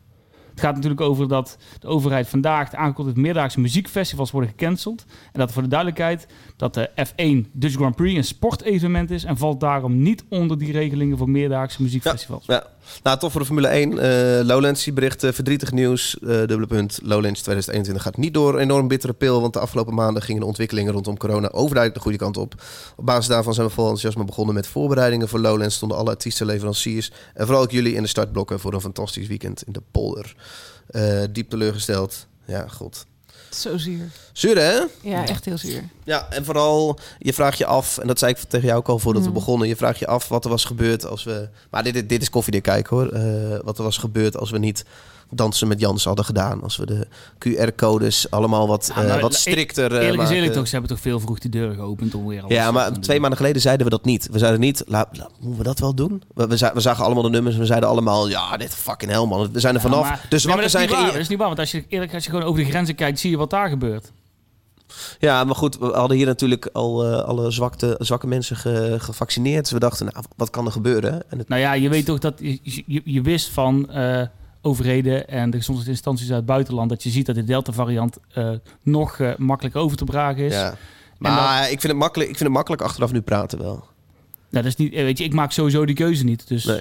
Het 0.60 0.68
gaat 0.68 0.78
natuurlijk 0.78 1.10
over 1.10 1.28
dat 1.28 1.58
de 1.78 1.86
overheid 1.86 2.28
vandaag 2.28 2.74
aangekondigd 2.74 3.16
dat 3.16 3.24
meerdaagse 3.24 3.60
muziekfestivals 3.60 4.30
worden 4.30 4.50
gecanceld. 4.50 5.04
En 5.32 5.38
dat 5.38 5.52
voor 5.52 5.62
de 5.62 5.68
duidelijkheid 5.68 6.26
dat 6.56 6.74
de 6.74 6.90
F1 6.90 7.50
Dutch 7.52 7.74
Grand 7.74 7.96
Prix 7.96 8.16
een 8.16 8.24
sportevenement 8.24 9.10
is 9.10 9.24
en 9.24 9.36
valt 9.36 9.60
daarom 9.60 10.02
niet 10.02 10.24
onder 10.28 10.58
die 10.58 10.72
regelingen 10.72 11.18
voor 11.18 11.30
meerdaagse 11.30 11.82
muziekfestivals. 11.82 12.46
Ja, 12.46 12.66
nou 13.02 13.18
tof 13.18 13.32
voor 13.32 13.40
de 13.40 13.46
Formule 13.46 13.68
1. 13.68 13.98
Eh, 13.98 14.44
Lowlands 14.46 14.84
die 14.84 14.92
bericht 14.92 15.24
eh, 15.24 15.32
verdrietig 15.32 15.72
nieuws. 15.72 16.18
Eh, 16.18 16.28
dubbele 16.28 16.66
punt. 16.66 16.98
Lowlands 17.02 17.40
2021 17.40 18.02
gaat 18.02 18.16
niet 18.16 18.34
door. 18.34 18.58
Enorm 18.58 18.88
bittere 18.88 19.12
pil, 19.12 19.40
want 19.40 19.52
de 19.52 19.58
afgelopen 19.58 19.94
maanden 19.94 20.22
gingen 20.22 20.40
de 20.40 20.46
ontwikkelingen 20.46 20.92
rondom 20.92 21.16
corona 21.16 21.48
overduidelijk 21.48 21.94
de 21.94 22.00
goede 22.00 22.18
kant 22.18 22.36
op. 22.36 22.54
Op 22.96 23.06
basis 23.06 23.26
daarvan 23.26 23.54
zijn 23.54 23.66
we 23.66 23.72
vol 23.72 23.84
enthousiasme 23.84 24.24
begonnen 24.24 24.54
met 24.54 24.66
voorbereidingen 24.66 25.28
voor 25.28 25.40
Lowlands. 25.40 25.74
Stonden 25.74 25.98
alle 25.98 26.10
artiesten, 26.10 26.46
leveranciers 26.46 27.12
en 27.34 27.46
vooral 27.46 27.62
ook 27.62 27.70
jullie 27.70 27.94
in 27.94 28.02
de 28.02 28.08
startblokken 28.08 28.60
voor 28.60 28.74
een 28.74 28.80
fantastisch 28.80 29.26
weekend 29.26 29.62
in 29.62 29.72
de 29.72 29.82
polder. 29.90 30.34
Diep 31.32 31.50
teleurgesteld. 31.50 32.26
Ja, 32.46 32.68
god. 32.68 33.06
Zo 33.50 33.76
zuur. 33.78 34.08
Zuur 34.32 34.56
hè? 34.56 34.80
Ja, 35.10 35.26
echt 35.26 35.44
heel 35.44 35.58
zuur. 35.58 35.82
Ja, 36.04 36.26
en 36.30 36.44
vooral, 36.44 36.98
je 37.18 37.32
vraagt 37.32 37.58
je 37.58 37.66
af, 37.66 37.98
en 37.98 38.06
dat 38.06 38.18
zei 38.18 38.32
ik 38.32 38.38
tegen 38.38 38.66
jou 38.66 38.78
ook 38.78 38.88
al 38.88 38.98
voordat 38.98 39.22
we 39.22 39.28
Mm. 39.28 39.34
begonnen. 39.34 39.68
Je 39.68 39.76
vraagt 39.76 39.98
je 39.98 40.06
af 40.06 40.28
wat 40.28 40.44
er 40.44 40.50
was 40.50 40.64
gebeurd 40.64 41.06
als 41.06 41.24
we. 41.24 41.48
Maar 41.70 41.82
dit, 41.82 42.08
dit, 42.08 42.22
is 42.22 42.30
koffiedik 42.30 42.62
kijken 42.62 42.96
hoor. 42.96 43.08
Eh, 43.08 43.58
wat 43.64 43.78
er 43.78 43.84
was 43.84 43.96
gebeurd 43.98 44.36
als 44.36 44.50
we 44.50 44.58
niet 44.58 44.84
dansen 45.30 45.68
met 45.68 45.80
Jans 45.80 46.04
hadden 46.04 46.24
gedaan. 46.24 46.62
Als 46.62 46.76
we 46.76 46.86
de 46.86 47.06
QR-codes 47.38 48.30
allemaal 48.30 48.68
wat, 48.68 48.90
Ja, 48.94 49.02
eh, 49.02 49.08
nou, 49.08 49.20
wat 49.20 49.32
e- 49.34 49.36
strikter. 49.36 49.94
eh, 49.96 50.04
Eerlijk 50.06 50.22
is 50.22 50.30
eerlijk 50.30 50.52
toch, 50.52 50.64
ze 50.66 50.72
hebben 50.72 50.90
toch 50.90 51.00
veel 51.00 51.20
vroeg 51.20 51.38
die 51.38 51.50
deuren 51.50 51.74
geopend 51.74 52.14
om 52.14 52.26
weer 52.26 52.44
Ja, 52.48 52.70
maar 52.70 52.92
doen. 52.92 53.02
twee 53.02 53.20
maanden 53.20 53.38
geleden 53.38 53.62
zeiden 53.62 53.84
we 53.84 53.90
dat 53.90 54.04
niet. 54.04 54.28
We 54.32 54.38
zeiden 54.38 54.60
niet, 54.60 54.82
la, 54.86 55.08
la- 55.12 55.28
moeten 55.40 55.58
we 55.58 55.64
dat 55.64 55.78
wel 55.78 55.94
doen? 55.94 56.22
We, 56.34 56.46
we, 56.46 56.56
za- 56.56 56.72
we 56.74 56.80
zagen 56.80 57.04
allemaal 57.04 57.22
de 57.22 57.30
nummers 57.30 57.54
en 57.54 57.60
we 57.60 57.66
zeiden 57.66 57.88
allemaal, 57.88 58.28
ja, 58.28 58.56
dit 58.56 58.74
fucking 58.74 59.10
hell 59.10 59.26
man. 59.26 59.52
We 59.52 59.60
zijn 59.60 59.74
er 59.74 59.80
Ja, 59.82 59.88
vanaf. 59.88 60.02
maar- 60.08 60.10
de 60.10 60.18
Nee, 60.20 60.28
maar 60.30 60.40
zwakken 60.40 60.56
dat 60.56 60.64
is 60.66 60.70
zijn 60.72 60.82
niet 60.86 60.92
waar. 60.94 61.04
geen... 61.04 61.12
Dat 61.12 61.20
is 61.22 61.28
niet 61.28 61.38
waar, 61.38 61.46
want 61.46 61.58
als 61.58 61.70
je, 61.70 61.84
eerlijk, 61.88 62.14
als 62.14 62.24
je 62.24 62.30
gewoon 62.30 62.44
over 62.44 62.64
de 62.64 62.70
grenzen 62.70 62.94
kijkt, 62.94 63.18
zie 63.20 63.30
je 63.30 63.36
wat 63.36 63.50
daar 63.50 63.68
gebeurt. 63.68 64.12
Ja, 65.18 65.44
maar 65.44 65.54
goed, 65.54 65.78
we 65.78 65.86
hadden 65.86 66.16
hier 66.16 66.26
natuurlijk 66.26 66.68
al 66.72 67.04
eh, 67.04 67.24
alle 67.24 67.50
zwakte, 67.50 67.94
zwakke 67.98 68.26
mensen 68.26 68.56
ge- 68.56 68.96
gevaccineerd. 68.98 69.62
Dus 69.62 69.72
we 69.72 69.78
dachten, 69.78 70.06
nou, 70.06 70.24
wat 70.36 70.50
kan 70.50 70.66
er 70.66 70.72
gebeuren? 70.72 71.22
En 71.28 71.38
het, 71.38 71.48
Nou 71.48 71.60
ja, 71.60 71.72
je 71.72 71.88
weet 71.88 72.04
toch 72.04 72.18
dat 72.18 72.34
je, 72.38 72.58
je, 72.86 73.00
je 73.04 73.20
wist 73.22 73.48
van 73.48 73.90
overheden 74.62 75.28
en 75.28 75.50
de 75.50 75.56
gezondheidsinstanties 75.56 76.28
uit 76.28 76.36
het 76.36 76.46
buitenland 76.46 76.88
dat 76.88 77.02
je 77.02 77.10
ziet 77.10 77.26
dat 77.26 77.34
de 77.34 77.44
Delta-variant 77.44 78.18
eh, 78.32 78.50
nog 78.82 79.18
eh, 79.18 79.30
makkelijk 79.36 79.76
over 79.76 79.96
te 79.96 80.04
dragen 80.04 80.44
is. 80.44 80.52
ja. 80.54 80.74
Maar 81.18 81.62
ik, 81.62 81.80
vind 81.80 81.82
het 81.82 81.96
makkelijk, 81.96 82.30
ik 82.30 82.36
vind 82.36 82.48
het 82.48 82.56
makkelijk 82.56 82.82
achteraf 82.82 83.12
nu 83.12 83.20
praten 83.20 83.58
wel. 83.58 83.74
Nou, 83.74 83.84
dat 84.50 84.64
is 84.64 84.76
niet, 84.76 84.92
eh, 84.92 85.02
weet 85.02 85.18
je, 85.18 85.24
ik 85.24 85.32
maak 85.32 85.52
sowieso 85.52 85.84
die 85.86 85.94
keuze 85.94 86.24
niet. 86.24 86.48
Dus 86.48 86.64
Nee. 86.64 86.80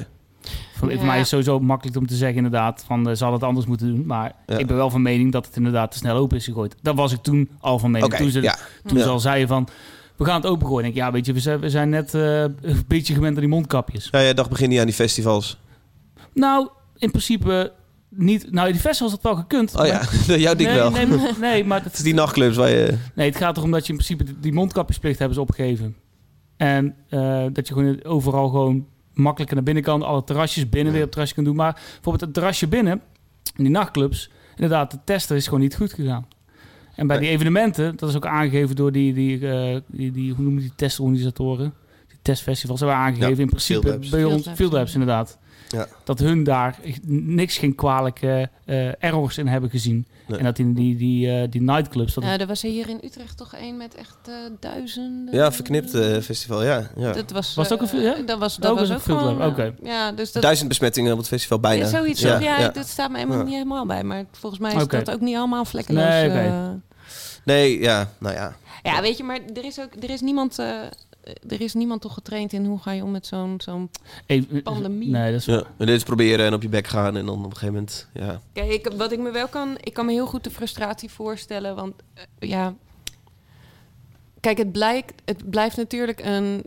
voor, 0.75 0.91
Ja. 0.91 0.97
voor 0.97 1.05
mij 1.05 1.13
is 1.15 1.19
het 1.19 1.27
sowieso 1.30 1.59
makkelijk 1.59 1.97
om 1.97 2.07
te 2.07 2.15
zeggen 2.15 2.38
inderdaad 2.38 2.84
van 2.88 3.03
ze 3.03 3.09
hadden 3.23 3.34
het 3.39 3.43
anders 3.43 3.65
moeten 3.65 3.88
doen. 3.95 4.05
Maar 4.05 4.36
Ja. 4.47 4.57
ik 4.57 4.67
ben 4.67 4.75
wel 4.75 4.89
van 4.89 5.01
mening 5.01 5.32
dat 5.32 5.45
het 5.45 5.55
inderdaad 5.55 5.91
te 5.91 5.97
snel 5.97 6.15
open 6.15 6.38
is 6.38 6.45
gegooid. 6.45 6.75
Dat 6.82 6.95
was 6.95 7.11
ik 7.11 7.21
toen 7.21 7.49
al 7.59 7.80
van 7.80 7.91
mening. 7.91 8.13
Oké, 8.13 8.21
toen 8.21 8.32
ze, 8.32 8.41
ja. 8.41 8.57
toen 8.86 8.97
Ja. 8.97 9.03
ze 9.03 9.09
al 9.09 9.19
zeiden 9.19 9.47
van 9.47 9.67
we 10.15 10.25
gaan 10.25 10.41
het 10.41 10.49
opengooien. 10.49 10.84
Denk 10.84 10.95
ik, 10.95 11.01
ja, 11.01 11.11
weet 11.11 11.25
je, 11.25 11.34
we 11.34 11.39
zijn, 11.39 11.59
we 11.59 11.69
zijn 11.69 11.89
net 11.89 12.13
eh, 12.13 12.41
een 12.41 12.84
beetje 12.88 13.13
gewend 13.13 13.34
aan 13.36 13.39
die 13.41 13.49
mondkapjes. 13.49 14.07
Ja, 14.11 14.21
jij 14.21 14.34
dacht 14.34 14.49
begin 14.49 14.69
niet 14.69 14.80
aan 14.80 14.86
die 14.86 14.95
festivals. 14.95 15.59
Nou, 16.34 16.69
in 17.00 17.10
principe 17.12 17.72
niet. 18.10 18.52
Nou, 18.52 18.72
die 18.72 18.82
festivals 18.82 19.12
had 19.14 19.22
wel 19.24 19.36
gekund. 19.36 19.76
Oh 19.76 19.86
ja, 19.86 20.02
jouw 20.36 20.56
ding 20.56 20.70
nee, 20.70 20.78
wel. 20.78 20.91
Nee, 20.91 21.06
nee, 21.06 21.32
nee, 21.52 21.66
maar 21.66 21.84
Het 21.84 21.93
is 21.93 22.00
die 22.00 22.14
nachtclubs 22.14 22.56
waar 22.56 22.70
je... 22.70 22.97
nee, 23.16 23.28
het 23.30 23.38
gaat 23.38 23.58
erom 23.58 23.72
dat 23.72 23.86
je 23.86 23.91
in 23.93 24.00
principe 24.00 24.39
die- 24.39 24.54
mondkapjesplicht 24.54 25.18
hebben 25.20 25.36
ze 25.36 25.41
opgegeven. 25.41 25.95
En 26.58 26.95
eh, 27.10 27.45
dat 27.54 27.68
je 27.68 27.74
gewoon 27.74 28.04
overal 28.04 28.50
gewoon 28.50 28.86
makkelijker 29.14 29.56
naar 29.56 29.66
binnen 29.66 29.84
kan. 29.84 30.04
Alle 30.04 30.24
terrasjes 30.24 30.70
binnen 30.70 30.86
Ja. 30.86 30.91
weer 30.91 31.00
op 31.00 31.04
het 31.04 31.12
terrasje 31.12 31.36
kan 31.36 31.43
doen. 31.43 31.56
Maar 31.56 31.74
bijvoorbeeld 31.74 32.22
het 32.22 32.34
terrasje 32.34 32.68
binnen, 32.68 33.02
in 33.56 33.64
die 33.64 33.70
nachtclubs, 33.74 34.30
inderdaad, 34.56 34.91
de 34.91 35.00
testen 35.04 35.36
is 35.36 35.45
gewoon 35.45 35.60
niet 35.60 35.76
goed 35.76 35.93
gegaan. 35.93 36.28
En 36.95 37.08
bij 37.08 37.20
die 37.20 37.30
evenementen, 37.30 37.95
dat 37.97 38.10
is 38.10 38.16
ook 38.16 38.26
aangegeven 38.26 38.76
door 38.76 38.91
die, 38.91 39.14
die, 39.14 39.47
eh, 39.50 39.80
die, 39.88 40.12
die 40.12 40.34
hoe 40.34 40.43
noemen 40.43 40.62
die 40.62 40.72
testorganisatoren? 40.76 41.74
Die 42.08 42.18
testfestivals 42.22 42.80
hebben 42.80 42.97
aangegeven 42.97 43.36
Ja, 43.36 43.41
in 43.41 43.50
principe 43.50 43.82
Field 43.82 43.93
Labs. 43.95 44.10
bij 44.10 44.24
ons, 44.24 44.47
Field 44.56 44.74
Labs, 44.74 44.93
ja. 44.93 45.00
inderdaad. 45.00 45.38
Ja. 45.72 45.88
Dat 46.03 46.20
hun 46.20 46.43
daar 46.43 46.80
niks, 47.07 47.57
geen 47.57 47.76
kwalijke 47.76 48.49
eh, 48.65 49.03
errors 49.03 49.38
in 49.38 49.47
hebben 49.47 49.70
gezien. 49.70 50.05
Nee. 50.28 50.38
En 50.38 50.43
dat 50.43 50.59
in 50.59 50.74
die, 50.74 50.95
die, 50.95 51.32
eh, 51.32 51.51
die 51.51 51.61
nightclubs, 51.61 52.13
dat 52.13 52.24
Ja, 52.24 52.38
er 52.38 52.47
was 52.47 52.63
er 52.63 52.70
hier 52.70 52.89
in 52.89 52.99
Utrecht 53.03 53.38
toch 53.38 53.53
één 53.53 53.78
met 53.78 53.95
echt 53.95 54.17
eh, 54.28 54.34
duizenden. 54.59 55.36
Ja, 55.36 55.51
verknipt 55.51 55.93
eh, 55.93 56.17
festival, 56.17 56.63
ja. 56.63 56.89
ja. 56.95 57.11
Dat 57.11 57.32
was, 57.32 57.55
Was 57.55 57.72
ook 57.72 57.82
een 57.82 58.01
ja? 58.01 58.15
Dat 58.26 58.39
was, 58.39 58.55
dat 58.55 58.72
Ook 58.72 58.80
was 58.80 58.89
een 58.89 58.95
ook 58.95 59.01
gewoon... 59.01 59.41
Eh, 59.57 59.65
Ja, 59.84 60.11
dus 60.11 60.32
dat... 60.32 60.41
Duizend 60.41 60.67
besmettingen 60.67 61.11
op 61.11 61.17
het 61.17 61.28
festival 61.28 61.59
bijna. 61.59 61.84
Ja, 61.84 61.89
zoiets. 61.89 62.22
Ja, 62.22 62.39
Ja, 62.39 62.59
ja. 62.59 62.70
dat 62.70 62.88
staat 62.88 63.09
me 63.11 63.17
helemaal 63.17 63.38
Ja. 63.38 63.43
niet 63.43 63.53
helemaal 63.53 63.86
bij. 63.86 64.03
Maar 64.03 64.26
volgens 64.32 64.61
mij 64.61 64.74
is 64.76 64.88
dat 64.88 65.11
ook 65.11 65.22
niet 65.22 65.36
allemaal 65.36 65.65
vlekkeloos. 65.65 66.03
Nee, 66.03 66.30
eh. 66.30 66.70
Nee, 67.45 67.80
ja, 67.80 68.09
nou 68.17 68.36
ja. 68.36 68.55
Ja, 68.84 69.01
weet 69.01 69.17
je, 69.17 69.24
maar 69.24 69.39
er 69.53 69.65
is 69.65 69.80
ook 69.80 70.03
er 70.03 70.09
is 70.09 70.22
niemand, 70.22 70.59
eh, 70.59 70.67
er 71.47 71.61
is 71.61 71.73
niemand 71.73 72.01
toch 72.01 72.13
getraind 72.13 72.53
in 72.53 72.65
hoe 72.65 72.80
ga 72.80 72.91
je 72.91 73.03
om 73.03 73.11
met 73.11 73.25
zo'n 73.25 73.61
zo'n. 73.61 73.89
Eh, 74.25 74.43
Pandemie. 74.63 75.09
Nee, 75.09 75.32
dat 75.32 75.39
is 75.39 75.45
ja. 75.45 75.63
En 75.77 75.86
dit 75.86 75.95
is 75.95 76.03
proberen 76.03 76.45
en 76.45 76.53
op 76.53 76.61
je 76.61 76.69
bek 76.69 76.88
gaan 76.88 77.17
en 77.17 77.25
dan 77.25 77.38
op 77.38 77.43
een 77.43 77.51
gegeven 77.51 77.73
moment, 77.73 78.07
ja. 78.13 78.41
Kijk, 78.53 78.71
ik, 78.71 78.91
wat 78.97 79.11
ik 79.11 79.19
me 79.19 79.32
wel 79.32 79.47
kan, 79.47 79.77
ik 79.80 79.93
kan 79.93 80.05
me 80.05 80.11
heel 80.11 80.27
goed 80.27 80.43
de 80.43 80.51
frustratie 80.51 81.09
voorstellen, 81.09 81.75
want 81.75 81.93
eh, 82.13 82.49
ja, 82.49 82.75
kijk, 84.39 84.57
het 84.57 84.71
blijkt, 84.71 85.21
het 85.25 85.49
blijft 85.49 85.77
natuurlijk 85.77 86.19
een 86.25 86.63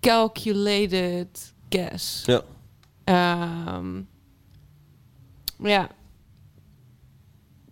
calculated 0.00 1.52
guess. 1.68 2.24
Ja. 2.24 2.42
Ehm, 3.04 4.00
ja. 5.62 5.90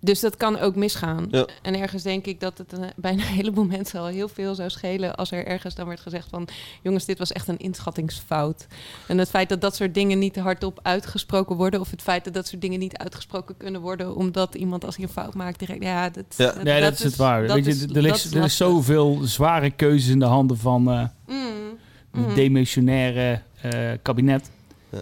Dus 0.00 0.20
dat 0.20 0.36
kan 0.36 0.58
ook 0.58 0.76
misgaan. 0.76 1.26
Ja. 1.30 1.46
En 1.62 1.80
ergens 1.80 2.02
denk 2.02 2.26
ik 2.26 2.40
dat 2.40 2.58
het 2.58 2.72
een, 2.78 2.90
bij 2.96 3.12
een 3.12 3.20
heleboel 3.20 3.64
mensen 3.64 4.00
al 4.00 4.06
heel 4.06 4.28
veel 4.28 4.54
zou 4.54 4.70
schelen 4.70 5.14
als 5.14 5.30
er 5.30 5.46
ergens 5.46 5.74
dan 5.74 5.86
werd 5.86 6.00
gezegd 6.00 6.28
van 6.30 6.48
jongens, 6.82 7.04
dit 7.04 7.18
was 7.18 7.32
echt 7.32 7.48
een 7.48 7.58
inschattingsfout. 7.58 8.66
En 9.06 9.18
het 9.18 9.28
feit 9.28 9.48
dat 9.48 9.60
dat 9.60 9.76
soort 9.76 9.94
dingen 9.94 10.18
niet 10.18 10.36
hardop 10.36 10.80
uitgesproken 10.82 11.56
worden, 11.56 11.80
of 11.80 11.90
het 11.90 12.02
feit 12.02 12.24
dat 12.24 12.34
dat 12.34 12.46
soort 12.46 12.62
dingen 12.62 12.78
niet 12.78 12.96
uitgesproken 12.96 13.56
kunnen 13.56 13.80
worden, 13.80 14.16
omdat 14.16 14.54
iemand 14.54 14.84
als 14.84 14.96
hij 14.96 15.04
een 15.04 15.10
fout 15.10 15.34
maakt 15.34 15.58
direct, 15.58 15.82
ja, 15.82 16.10
dat, 16.10 16.24
Ja. 16.36 16.54
Nee, 16.62 16.80
dat, 16.80 16.92
is 16.92 17.02
het 17.02 17.16
waar. 17.16 17.46
dat 17.46 17.56
Weet 17.56 17.64
je, 17.64 17.86
er, 17.86 17.92
dat 17.92 18.02
ligt, 18.02 18.24
is 18.24 18.34
er 18.34 18.44
is 18.44 18.56
zoveel 18.56 19.18
zware 19.22 19.70
keuzes 19.70 20.10
in 20.10 20.18
de 20.18 20.24
handen 20.24 20.58
van 20.58 20.90
eh 20.90 21.04
Mm, 21.28 21.78
een 22.12 22.28
mm. 22.28 22.34
demissionaire 22.34 23.40
eh, 23.60 23.90
kabinet. 24.02 24.50
Ja. 24.90 25.00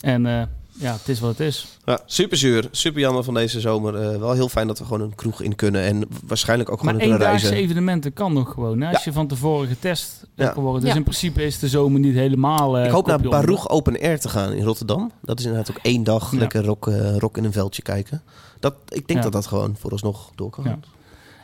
En 0.00 0.26
eh, 0.26 0.42
ja, 0.80 0.92
het 0.92 1.08
is 1.08 1.20
wat 1.20 1.30
het 1.30 1.40
is. 1.40 1.78
ja 1.84 2.00
super 2.06 2.36
zuur, 2.36 2.68
super 2.70 3.00
jammer 3.00 3.24
van 3.24 3.34
deze 3.34 3.60
zomer. 3.60 3.94
Eh, 3.94 4.18
wel 4.18 4.32
heel 4.32 4.48
fijn 4.48 4.66
dat 4.66 4.78
we 4.78 4.84
gewoon 4.84 5.00
een 5.00 5.14
kroeg 5.14 5.42
in 5.42 5.54
kunnen 5.54 5.82
en 5.82 6.04
waarschijnlijk 6.26 6.70
ook 6.70 6.78
gewoon 6.78 6.94
Maar 6.94 7.02
kunnen 7.04 7.20
reizen. 7.20 7.52
evenementen 7.52 8.12
kan 8.12 8.32
nog 8.32 8.52
gewoon. 8.52 8.80
Hè? 8.80 8.86
Als 8.88 8.96
Ja. 8.96 9.02
je 9.04 9.12
van 9.12 9.26
tevoren 9.26 9.68
getest 9.68 10.20
Ja. 10.34 10.42
hebt 10.44 10.54
geworden. 10.54 10.80
Dus 10.80 10.90
Ja. 10.90 10.96
in 10.96 11.02
principe 11.02 11.42
is 11.44 11.58
de 11.58 11.68
zomer 11.68 12.00
niet 12.00 12.14
helemaal... 12.14 12.78
eh, 12.78 12.84
Ik 12.84 12.90
hoop 12.90 13.06
naar 13.06 13.16
onder. 13.16 13.30
Baruch 13.30 13.68
Open 13.68 14.00
Air 14.00 14.20
te 14.20 14.28
gaan 14.28 14.52
in 14.52 14.64
Rotterdam. 14.64 15.10
Dat 15.22 15.38
is 15.38 15.44
inderdaad 15.44 15.70
ook 15.76 15.82
één 15.82 16.04
dag 16.04 16.32
Ja. 16.32 16.38
lekker 16.38 16.64
rock, 16.64 16.86
eh, 16.88 17.16
rock 17.16 17.36
in 17.36 17.44
een 17.44 17.52
veldje 17.52 17.82
kijken. 17.82 18.22
Dat, 18.60 18.74
ik 18.88 19.06
denk 19.06 19.18
Ja. 19.18 19.24
dat 19.24 19.32
dat 19.32 19.46
gewoon 19.46 19.76
vooralsnog 19.78 20.30
door 20.34 20.50
kan. 20.50 20.66
En 20.66 20.82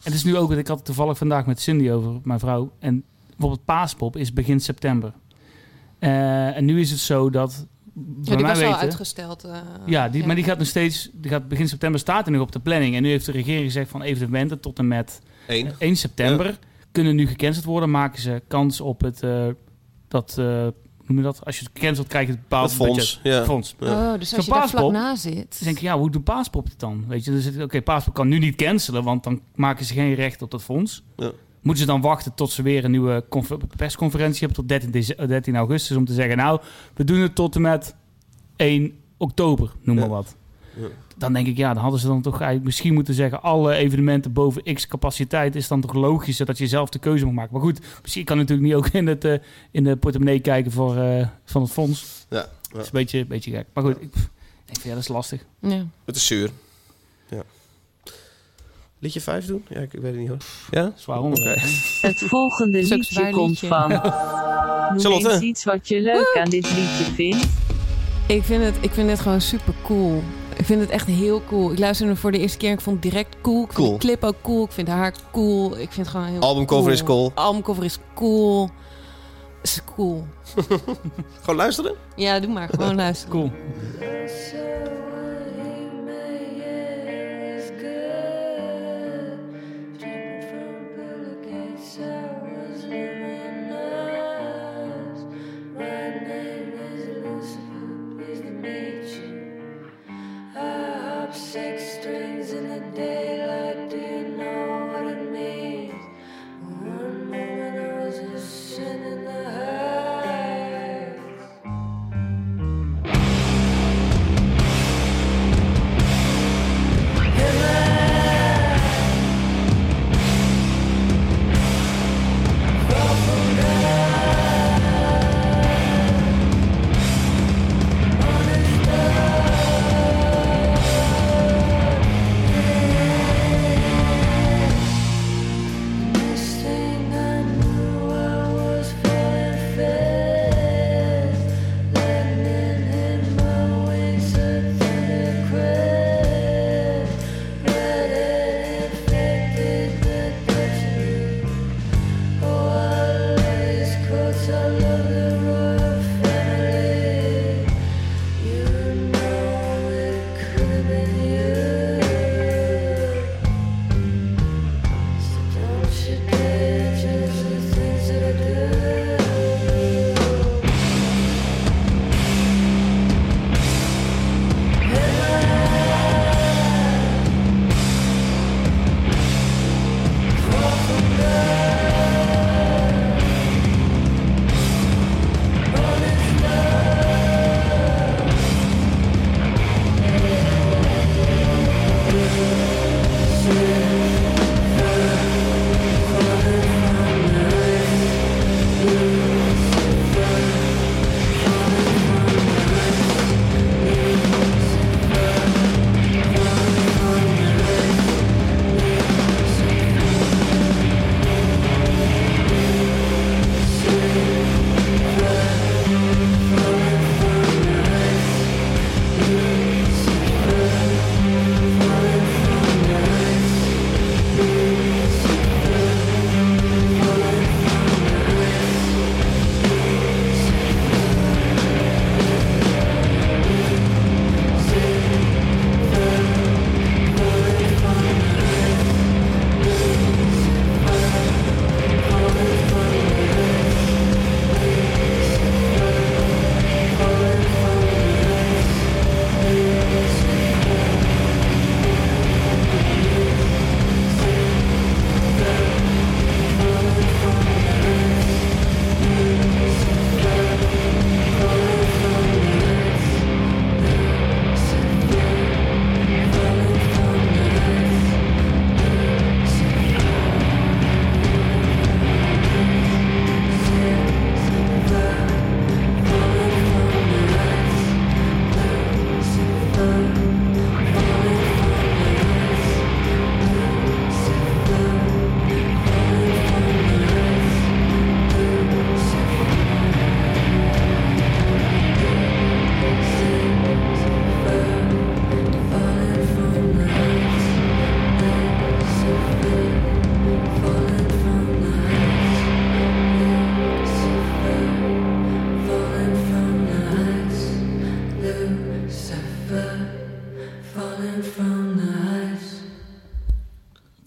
het 0.03 0.15
is 0.15 0.25
nu 0.25 0.37
ook, 0.37 0.53
ik 0.53 0.67
had 0.67 0.77
het 0.77 0.87
toevallig 0.87 1.19
vandaag 1.19 1.47
met 1.47 1.61
Cindy 1.61 1.91
over, 1.91 2.13
mijn 2.25 2.39
vrouw. 2.39 2.71
En 2.79 3.05
bijvoorbeeld 3.29 3.65
Paaspop 3.65 4.17
is 4.17 4.33
begin 4.33 4.61
september. 4.61 5.13
Eh, 5.99 6.57
en 6.57 6.65
nu 6.65 6.81
is 6.81 6.91
het 6.91 7.01
zo 7.01 7.31
dat, 7.31 7.67
Ja, 7.97 8.03
bij 8.25 8.37
die 8.37 8.37
mij 8.37 8.55
was 8.55 8.63
al 8.63 8.69
weten... 8.69 8.81
uitgesteld. 8.81 9.45
eh, 9.45 9.59
Ja, 9.87 10.09
die, 10.09 10.27
maar 10.27 10.35
die 10.35 10.45
gaat 10.45 10.59
nog 10.59 10.67
steeds, 10.67 11.11
die 11.13 11.31
gaat 11.31 11.49
begin 11.49 11.69
september 11.69 12.01
staat 12.01 12.27
er 12.27 12.33
nog 12.33 12.43
op 12.43 12.53
de 12.53 12.61
planning. 12.61 12.95
En 12.97 13.03
nu 13.03 13.09
heeft 13.09 13.27
de 13.27 13.33
regering 13.33 13.65
gezegd 13.65 13.91
van 13.91 14.03
evenementen 14.03 14.61
tot 14.61 14.79
en 14.79 14.89
met 14.89 15.21
Eén. 15.47 15.71
1 15.79 15.97
september 15.97 16.59
kunnen 16.93 17.15
nu 17.15 17.27
gecanceld 17.27 17.65
worden. 17.65 17.91
Maken 17.91 18.21
ze 18.21 18.43
kans 18.49 18.81
op 18.81 19.01
het, 19.01 19.23
eh, 19.23 19.47
dat, 20.09 20.37
eh, 20.39 20.45
hoe 20.47 20.75
noem 21.07 21.17
je 21.17 21.23
dat? 21.23 21.45
Als 21.45 21.59
je 21.59 21.65
het 21.65 21.73
cancelt 21.83 22.07
krijg 22.07 22.27
je 22.27 22.33
het 22.33 22.41
bepaald 22.41 22.73
fonds, 22.73 23.21
budget. 23.23 23.33
ja. 23.39 23.45
fonds. 23.45 23.75
Ja. 23.81 24.13
Oh, 24.13 24.19
dus 24.19 24.35
als 24.37 24.45
je 24.47 24.53
daar 24.53 24.69
vlak 24.69 24.93
na 24.93 25.17
zit. 25.17 25.49
Dus 25.49 25.59
denk 25.59 25.77
ik, 25.77 25.83
ja, 25.83 25.99
hoe 25.99 26.11
doet 26.11 26.25
Paaspop 26.25 26.65
het 26.65 26.79
dan? 26.79 27.05
Weet 27.09 27.25
je, 27.25 27.31
dan 27.31 27.41
zit 27.41 27.55
het, 27.55 27.63
oké, 27.63 27.83
Paaspop 27.83 28.15
kan 28.15 28.29
nu 28.29 28.39
niet 28.39 28.57
cancelen, 28.57 29.05
want 29.05 29.25
dan 29.25 29.41
maken 29.55 29.85
ze 29.85 29.95
geen 29.95 30.15
recht 30.15 30.43
op 30.43 30.51
dat 30.51 30.63
fonds. 30.63 31.03
Moeten 31.67 31.85
ze 31.85 31.91
dan 31.91 32.01
wachten 32.01 32.35
tot 32.35 32.51
ze 32.51 32.63
weer 32.63 32.85
een 32.85 32.91
nieuwe 32.91 33.25
confer- 33.29 33.59
persconferentie 33.77 34.39
hebben 34.39 34.57
tot 34.57 34.69
13, 34.69 34.91
dece- 34.91 35.15
eh, 35.15 35.29
13 35.29 35.57
augustus 35.57 35.97
om 35.97 36.05
te 36.05 36.13
zeggen, 36.13 36.37
nou, 36.37 36.61
we 36.95 37.05
doen 37.05 37.21
het 37.21 37.35
tot 37.35 37.55
en 37.55 37.61
met 37.61 37.95
1 38.57 38.99
oktober, 39.17 39.73
noem 39.83 39.95
Ja. 39.95 40.01
maar 40.01 40.11
wat. 40.11 40.37
Ja. 40.77 40.87
Dan 41.17 41.33
denk 41.33 41.47
ik, 41.47 41.57
ja, 41.57 41.73
dan 41.73 41.83
hadden 41.83 42.01
ze 42.01 42.07
dan 42.07 42.23
toch 42.23 42.35
eigenlijk 42.35 42.65
misschien 42.65 42.95
moeten 42.95 43.15
zeggen, 43.15 43.43
alle 43.43 43.75
evenementen 43.75 44.33
boven 44.33 44.75
x 44.75 44.87
capaciteit 44.87 45.55
is 45.57 45.69
dan 45.69 45.81
toch 45.81 45.93
logischer 45.95 46.47
dat 46.47 46.59
je 46.59 46.67
zelf 46.67 46.89
de 46.89 46.99
keuze 46.99 47.25
moet 47.25 47.35
maken. 47.35 47.53
Maar 47.53 47.63
goed, 47.63 47.81
misschien 48.03 48.25
kan 48.25 48.37
natuurlijk 48.37 48.67
niet 48.67 48.77
ook 48.77 48.89
in, 48.89 49.07
het, 49.07 49.25
eh, 49.25 49.35
in 49.71 49.85
de 49.85 49.97
portemonnee 49.97 50.41
kijken 50.41 50.73
voor, 50.73 50.97
eh, 50.97 51.27
van 51.45 51.63
het 51.63 51.71
fonds. 51.73 52.27
Ja, 52.31 52.49
Dat 52.71 52.81
is 52.81 52.87
een 52.87 52.93
beetje, 52.93 53.19
een 53.19 53.27
beetje 53.29 53.51
gek. 53.51 53.67
Maar 53.75 53.85
goed, 53.85 53.97
ik, 54.03 54.15
ik 54.67 54.81
van, 54.81 54.81
ja, 54.83 54.91
dat 54.95 54.99
is 55.03 55.09
lastig. 55.09 55.45
Ja. 55.61 55.87
Het 56.05 56.17
is 56.17 56.27
zuur. 56.27 56.51
Ja. 57.29 57.43
Liedje 58.99 59.21
5 59.21 59.47
doen? 59.47 59.65
Ja, 59.69 59.81
ik, 59.81 59.93
ik 59.93 60.01
weet 60.01 60.11
het 60.11 60.21
niet 60.21 60.29
hoor. 60.29 60.39
Ja? 60.71 60.93
Zwaar 60.95 61.21
onderwerp. 61.21 61.59
Hè? 61.61 61.69
Het 62.09 62.19
volgende 62.19 62.83
liedje 62.83 63.31
komt 63.31 63.59
van. 63.59 63.89
Noem 64.91 65.01
Charlotte. 65.01 65.31
eens 65.33 65.41
iets 65.43 65.65
wat 65.65 65.89
je 65.89 66.01
leuk 66.01 66.39
aan 66.43 66.51
dit 66.51 66.65
liedje 66.75 67.05
vindt. 67.15 67.47
Ik 68.27 68.43
vind, 68.45 68.65
het, 68.65 68.75
ik 68.81 68.91
vind 68.91 69.11
het 69.11 69.21
gewoon 69.21 69.41
super 69.41 69.75
cool. 69.85 70.23
Ik 70.57 70.65
vind 70.65 70.81
het 70.81 70.91
echt 70.91 71.07
heel 71.07 71.43
cool. 71.49 71.73
Ik 71.73 71.79
luisterde 71.79 72.13
hem 72.13 72.21
voor 72.21 72.33
de 72.33 72.39
eerste 72.39 72.59
keer 72.59 72.69
en 72.69 72.75
ik 72.75 72.81
vond 72.81 73.03
het 73.03 73.13
direct 73.13 73.37
cool. 73.43 73.63
Ik 73.63 73.73
vind 73.73 73.77
Cool. 73.87 73.93
de 73.93 73.99
clip 74.07 74.25
ook 74.25 74.37
cool. 74.43 74.65
Ik 74.65 74.73
vind 74.73 74.89
haar 74.89 75.15
cool. 75.33 75.71
Ik 75.73 75.93
vind 75.93 75.97
het 75.97 76.09
gewoon 76.09 76.27
heel 76.27 76.41
Albumcover 76.41 76.93
is 76.93 77.03
cool. 77.03 77.33
Albumcover 77.35 77.85
is 77.85 77.99
cool. 78.15 78.71
Is 79.63 79.81
cool. 79.95 80.27
Gewoon 81.41 81.57
luisteren? 81.57 81.95
Ja, 82.17 82.41
doe 82.41 82.53
maar. 82.53 82.69
Gewoon 82.69 82.95
luisteren. 82.95 83.33
Cool. 83.33 83.51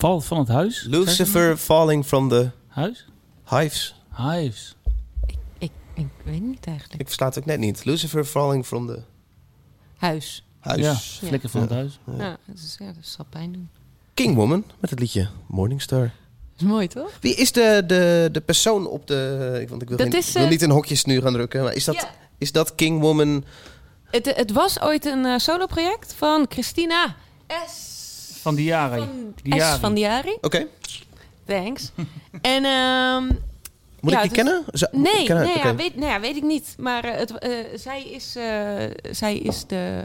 Valt 0.10 0.26
van 0.26 0.38
het 0.40 0.48
huis? 0.48 0.84
Lucifer 0.88 1.58
falling 1.58 2.06
from 2.06 2.30
the 2.30 2.50
Huis? 2.68 3.06
hives. 3.46 3.96
Hives. 4.16 4.76
Ik, 5.58 5.72
ik 5.94 6.08
weet 6.24 6.42
niet 6.42 6.66
eigenlijk. 6.66 7.00
Ik 7.00 7.06
versta 7.06 7.26
het 7.26 7.38
ook 7.38 7.46
net 7.46 7.60
niet. 7.60 7.86
Lucifer 7.86 8.26
falling 8.26 8.66
from 8.66 8.88
the 8.88 9.02
Huis. 9.98 10.46
huis. 10.60 10.80
Ja, 10.82 10.96
flikker 11.28 11.50
van 11.50 11.62
het 11.62 11.70
huis. 11.70 12.00
Ja, 12.18 12.38
dat, 12.46 12.56
is, 12.58 12.76
ja, 12.80 12.86
dat 12.86 13.06
zal 13.06 13.26
pijn 13.30 13.52
doen. 13.52 13.70
King 14.14 14.36
Woman 14.36 14.64
met 14.80 14.90
het 14.90 15.00
liedje 15.00 15.30
Morningstar. 15.48 16.00
Dat 16.02 16.12
is 16.62 16.64
mooi, 16.64 16.88
toch? 16.88 17.12
Wie 17.22 17.36
is 17.36 17.52
de, 17.52 17.84
de, 17.88 18.30
de 18.32 18.42
persoon 18.42 18.88
op 18.88 19.08
de... 19.08 19.66
Want 19.70 19.82
ik 19.82 19.88
wil, 19.88 19.98
geen- 19.98 20.12
is, 20.12 20.28
ik 20.28 20.34
wil 20.34 20.44
eh, 20.44 20.50
niet 20.50 20.62
in 20.62 20.70
hokjes 20.70 21.06
nu 21.06 21.22
gaan 21.22 21.34
drukken. 21.34 21.64
Maar 21.64 21.74
is 21.74 21.84
dat, 21.86 21.96
Ja. 21.96 22.10
is 22.38 22.52
dat 22.52 22.76
King 22.76 23.02
Woman... 23.02 23.44
Het, 24.04 24.36
het 24.36 24.52
was 24.52 24.82
ooit 24.82 25.06
een 25.06 25.26
eh, 25.26 25.38
solo-project 25.38 26.14
van 26.14 26.46
Christina 26.50 27.16
S. 27.68 27.98
Van 28.42 28.56
Diari. 28.56 29.00
Van, 29.00 29.34
Diari. 29.44 29.76
S 29.76 29.80
van 29.80 29.94
Diari. 29.94 30.38
Oké. 30.42 30.66
Thanks. 31.46 31.92
en 32.42 32.64
ehm, 32.66 33.24
Moet 34.02 34.12
Ja, 34.12 34.22
ik 34.22 34.30
die 34.34 34.44
is- 34.44 34.44
kennen? 34.44 34.64
Nee, 34.92 35.26
kennen? 35.26 35.46
nee 35.46 35.58
ja, 35.58 35.76
weet, 35.76 35.96
nou 35.96 36.12
ja, 36.12 36.20
weet 36.20 36.36
ik 36.36 36.44
niet. 36.44 36.76
Maar 36.78 37.04
eh, 37.04 37.18
het, 37.20 37.38
eh, 37.38 37.50
zij 37.76 38.04
is, 38.04 38.36
eh, 38.36 38.84
zij 39.12 39.38
is 39.38 39.66
de, 39.68 40.02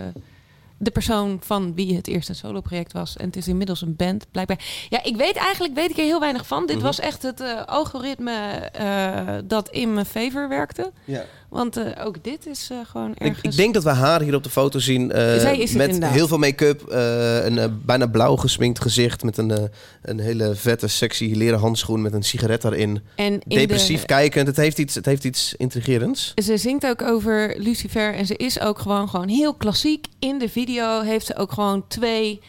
de 0.76 0.91
persoon 0.91 1.39
van 1.43 1.74
wie 1.74 1.97
het 1.97 2.07
eerste 2.09 2.35
solo-project 2.35 2.93
was. 2.93 3.16
En 3.16 3.26
het 3.26 3.37
is 3.37 3.49
inmiddels 3.49 3.80
een 3.82 3.97
band, 3.97 4.26
blijkbaar. 4.30 4.87
Ja, 4.89 5.03
ik 5.05 5.16
weet 5.16 5.37
eigenlijk 5.37 5.74
weet 5.74 5.91
ik 5.91 5.97
er 5.97 6.03
heel 6.05 6.20
weinig 6.20 6.47
van. 6.47 6.66
Dit 6.66 6.76
Mhm. 6.76 6.85
was 6.85 7.01
echt 7.01 7.22
het 7.22 7.41
eh, 7.41 7.64
algoritme 7.64 8.32
eh, 8.72 9.35
dat 9.45 9.68
in 9.68 9.95
mijn 9.95 10.07
favor 10.07 10.49
werkte. 10.49 10.93
Ja. 11.05 11.24
Want 11.55 11.76
eh, 11.76 12.07
ook 12.07 12.24
dit 12.24 12.46
is 12.46 12.68
eh, 12.70 12.78
gewoon 12.86 13.11
Ik, 13.11 13.18
ergens... 13.18 13.42
ik 13.42 13.57
denk 13.57 13.74
dat 13.74 13.82
we 13.82 13.90
haar 13.90 14.20
hier 14.20 14.34
op 14.34 14.42
de 14.42 14.50
foto 14.50 14.78
zien. 14.78 15.11
Zij 15.14 15.59
is 15.59 15.68
het 15.68 15.78
met 15.78 15.86
inderdaad. 15.86 16.14
heel 16.14 16.28
veel 16.28 16.38
make-up. 16.38 16.82
een 16.88 17.82
bijna 17.84 18.07
blauw 18.07 18.36
gesminkt 18.36 18.80
gezicht. 18.80 19.22
Met 19.22 19.38
een, 19.38 19.70
een 20.02 20.18
hele 20.18 20.55
vette, 20.55 20.88
sexy 20.88 21.32
leren 21.34 21.59
handschoen. 21.59 22.02
Met 22.02 22.12
een 22.12 22.22
sigaret 22.22 22.64
erin. 22.64 23.00
en 23.16 23.40
Depressief 23.46 24.00
de, 24.00 24.07
kijkend. 24.07 24.46
Het 24.46 24.57
heeft 24.57 24.78
iets, 24.78 24.94
het 24.94 25.07
heeft 25.07 25.24
iets 25.24 25.55
intrigerends. 25.57 26.32
Ze 26.34 26.57
zingt 26.57 26.86
ook 26.86 27.02
over 27.02 27.55
Lucifer 27.59 28.14
en 28.14 28.26
ze 28.26 28.36
is 28.36 28.61
ook 28.61 28.78
gewoon, 28.78 29.09
gewoon 29.09 29.28
heel 29.28 29.55
klassiek. 29.55 30.07
In 30.18 30.38
de 30.38 30.48
video 30.48 31.00
heeft 31.00 31.26
ze 31.26 31.36
ook 31.36 31.52
gewoon 31.52 31.84
twee 31.88 32.40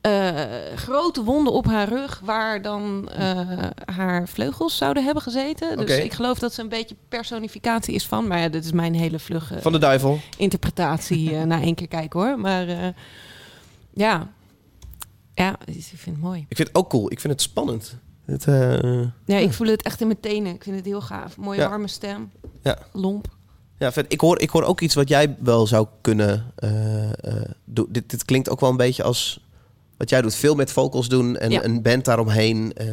eh, 0.00 0.32
grote 0.74 1.24
wonden 1.24 1.52
op 1.52 1.66
haar 1.66 1.88
rug... 1.88 2.20
waar 2.24 2.62
dan 2.62 3.08
eh, 3.08 3.64
haar 3.94 4.28
vleugels 4.28 4.76
zouden 4.76 5.04
hebben 5.04 5.22
gezeten. 5.22 5.76
Dus 5.76 5.98
ik 5.98 6.12
geloof 6.12 6.38
dat 6.38 6.52
ze 6.52 6.60
een 6.62 6.68
beetje 6.68 6.96
personificatie 7.08 7.94
is 7.94 8.06
van... 8.06 8.26
maar 8.26 8.38
ja, 8.38 8.48
dit 8.48 8.64
is 8.64 8.72
mijn 8.72 8.94
hele 8.94 9.18
vlugge 9.18 9.60
Van 9.60 9.72
de 9.72 9.78
duivel. 9.78 10.18
interpretatie 10.36 11.36
eh, 11.36 11.42
na 11.52 11.60
één 11.62 11.74
keer 11.74 11.88
kijken 11.88 12.20
hoor. 12.20 12.38
Maar 12.38 12.66
ja. 13.90 14.28
ja, 15.34 15.56
ik 15.64 15.82
vind 15.84 16.04
het 16.16 16.20
mooi. 16.24 16.46
Ik 16.48 16.56
vind 16.56 16.68
het 16.68 16.76
ook 16.76 16.88
cool. 16.90 17.10
Ik 17.12 17.20
vind 17.20 17.32
het 17.32 17.42
spannend. 17.42 17.96
Het, 18.24 18.44
Ja, 19.24 19.36
ik 19.36 19.52
voel 19.52 19.66
het 19.66 19.82
echt 19.82 20.00
in 20.00 20.06
mijn 20.06 20.20
tenen. 20.20 20.54
Ik 20.54 20.62
vind 20.62 20.76
het 20.76 20.84
heel 20.84 21.00
gaaf. 21.00 21.36
Mooie 21.36 21.60
Ja. 21.60 21.68
warme 21.68 21.88
stem. 21.88 22.30
Ja. 22.62 22.78
Lomp. 22.92 23.26
ja, 23.78 23.92
vet. 23.92 24.12
Ik, 24.12 24.20
hoor, 24.20 24.40
ik 24.40 24.50
hoor 24.50 24.62
ook 24.62 24.80
iets 24.80 24.94
wat 24.94 25.08
jij 25.08 25.36
wel 25.38 25.66
zou 25.66 25.86
kunnen 26.00 26.52
doen. 27.64 27.86
Dit, 27.90 28.10
dit 28.10 28.24
klinkt 28.24 28.50
ook 28.50 28.60
wel 28.60 28.70
een 28.70 28.76
beetje 28.76 29.02
als 29.02 29.46
wat 29.98 30.10
jij 30.10 30.22
doet. 30.22 30.34
Veel 30.34 30.54
met 30.54 30.72
vocals 30.72 31.08
doen 31.08 31.36
en 31.36 31.50
Ja. 31.50 31.64
een 31.64 31.82
band 31.82 32.04
daaromheen. 32.04 32.72
eh, 32.74 32.86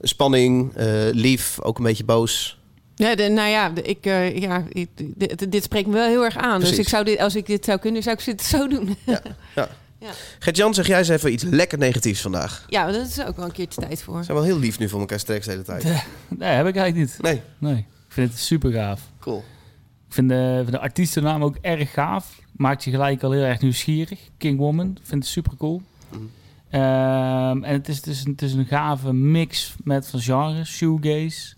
spanning, 0.00 0.74
eh, 0.76 0.86
lief, 1.12 1.58
ook 1.62 1.78
een 1.78 1.84
beetje 1.84 2.04
boos. 2.04 2.58
Ja, 2.94 3.14
de, 3.14 3.28
nou 3.28 3.48
ja, 3.48 3.70
de- 3.70 3.82
ik, 3.82 4.06
eh, 4.06 4.36
ja 4.38 4.64
ik- 4.68 4.88
dit, 4.94 5.52
dit 5.52 5.62
spreekt 5.64 5.86
me 5.86 5.92
wel 5.92 6.08
heel 6.08 6.24
erg 6.24 6.36
aan. 6.36 6.58
Precies. 6.58 6.76
Dus 6.76 6.84
ik 6.84 6.88
zou 6.90 7.04
dit, 7.04 7.18
als 7.18 7.34
ik 7.36 7.46
dit 7.46 7.64
zou 7.64 7.78
kunnen, 7.78 8.02
zou 8.02 8.16
ik 8.18 8.24
dit 8.24 8.42
zo 8.42 8.68
doen. 8.68 8.96
Gert-Jan, 10.38 10.74
zeg 10.74 10.86
jij 10.86 10.98
eens 10.98 11.08
even 11.08 11.32
iets 11.32 11.42
lekker 11.42 11.78
negatiefs 11.78 12.20
vandaag. 12.20 12.64
ja, 12.68 12.90
dat 12.90 13.06
is 13.06 13.24
ook 13.24 13.36
wel 13.36 13.44
een 13.44 13.52
keertje 13.52 13.80
tijd 13.80 14.02
voor. 14.02 14.16
We 14.18 14.22
zijn 14.24 14.36
wel 14.36 14.46
heel 14.46 14.58
lief 14.58 14.78
nu 14.78 14.88
voor 14.88 15.00
elkaar 15.00 15.18
straks 15.20 15.44
de 15.44 15.50
hele 15.50 15.62
tijd. 15.62 15.82
Nee, 16.28 16.52
heb 16.54 16.66
ik 16.66 16.76
eigenlijk 16.76 16.96
niet. 16.96 17.22
Nee, 17.22 17.40
Nee. 17.58 17.76
Ik 17.78 18.14
vind 18.14 18.30
het 18.30 18.40
super 18.40 18.72
gaaf. 18.72 19.00
cool. 19.20 19.44
Ik 20.08 20.14
vind 20.14 20.28
de, 20.28 20.56
vind 20.58 20.70
de 20.72 20.78
artiestennaam 20.78 21.44
ook 21.44 21.56
erg 21.60 21.92
gaaf. 21.92 22.38
Maakt 22.58 22.84
je 22.84 22.90
gelijk 22.90 23.22
al 23.22 23.30
heel 23.30 23.42
erg 23.42 23.60
nieuwsgierig. 23.60 24.20
King 24.36 24.58
Woman. 24.58 24.98
Vind 25.02 25.22
het 25.22 25.32
super 25.32 25.56
cool. 25.56 25.82
Mhm. 26.10 26.22
Ehm, 26.70 27.64
en 27.64 27.72
het 27.72 27.88
is, 27.88 27.96
het, 27.96 28.06
is 28.06 28.24
een, 28.24 28.30
het 28.30 28.42
is 28.42 28.52
een 28.52 28.66
gave 28.66 29.12
mix 29.12 29.74
met 29.84 30.08
van 30.08 30.20
genres. 30.20 30.70
Shoegaze. 30.70 31.54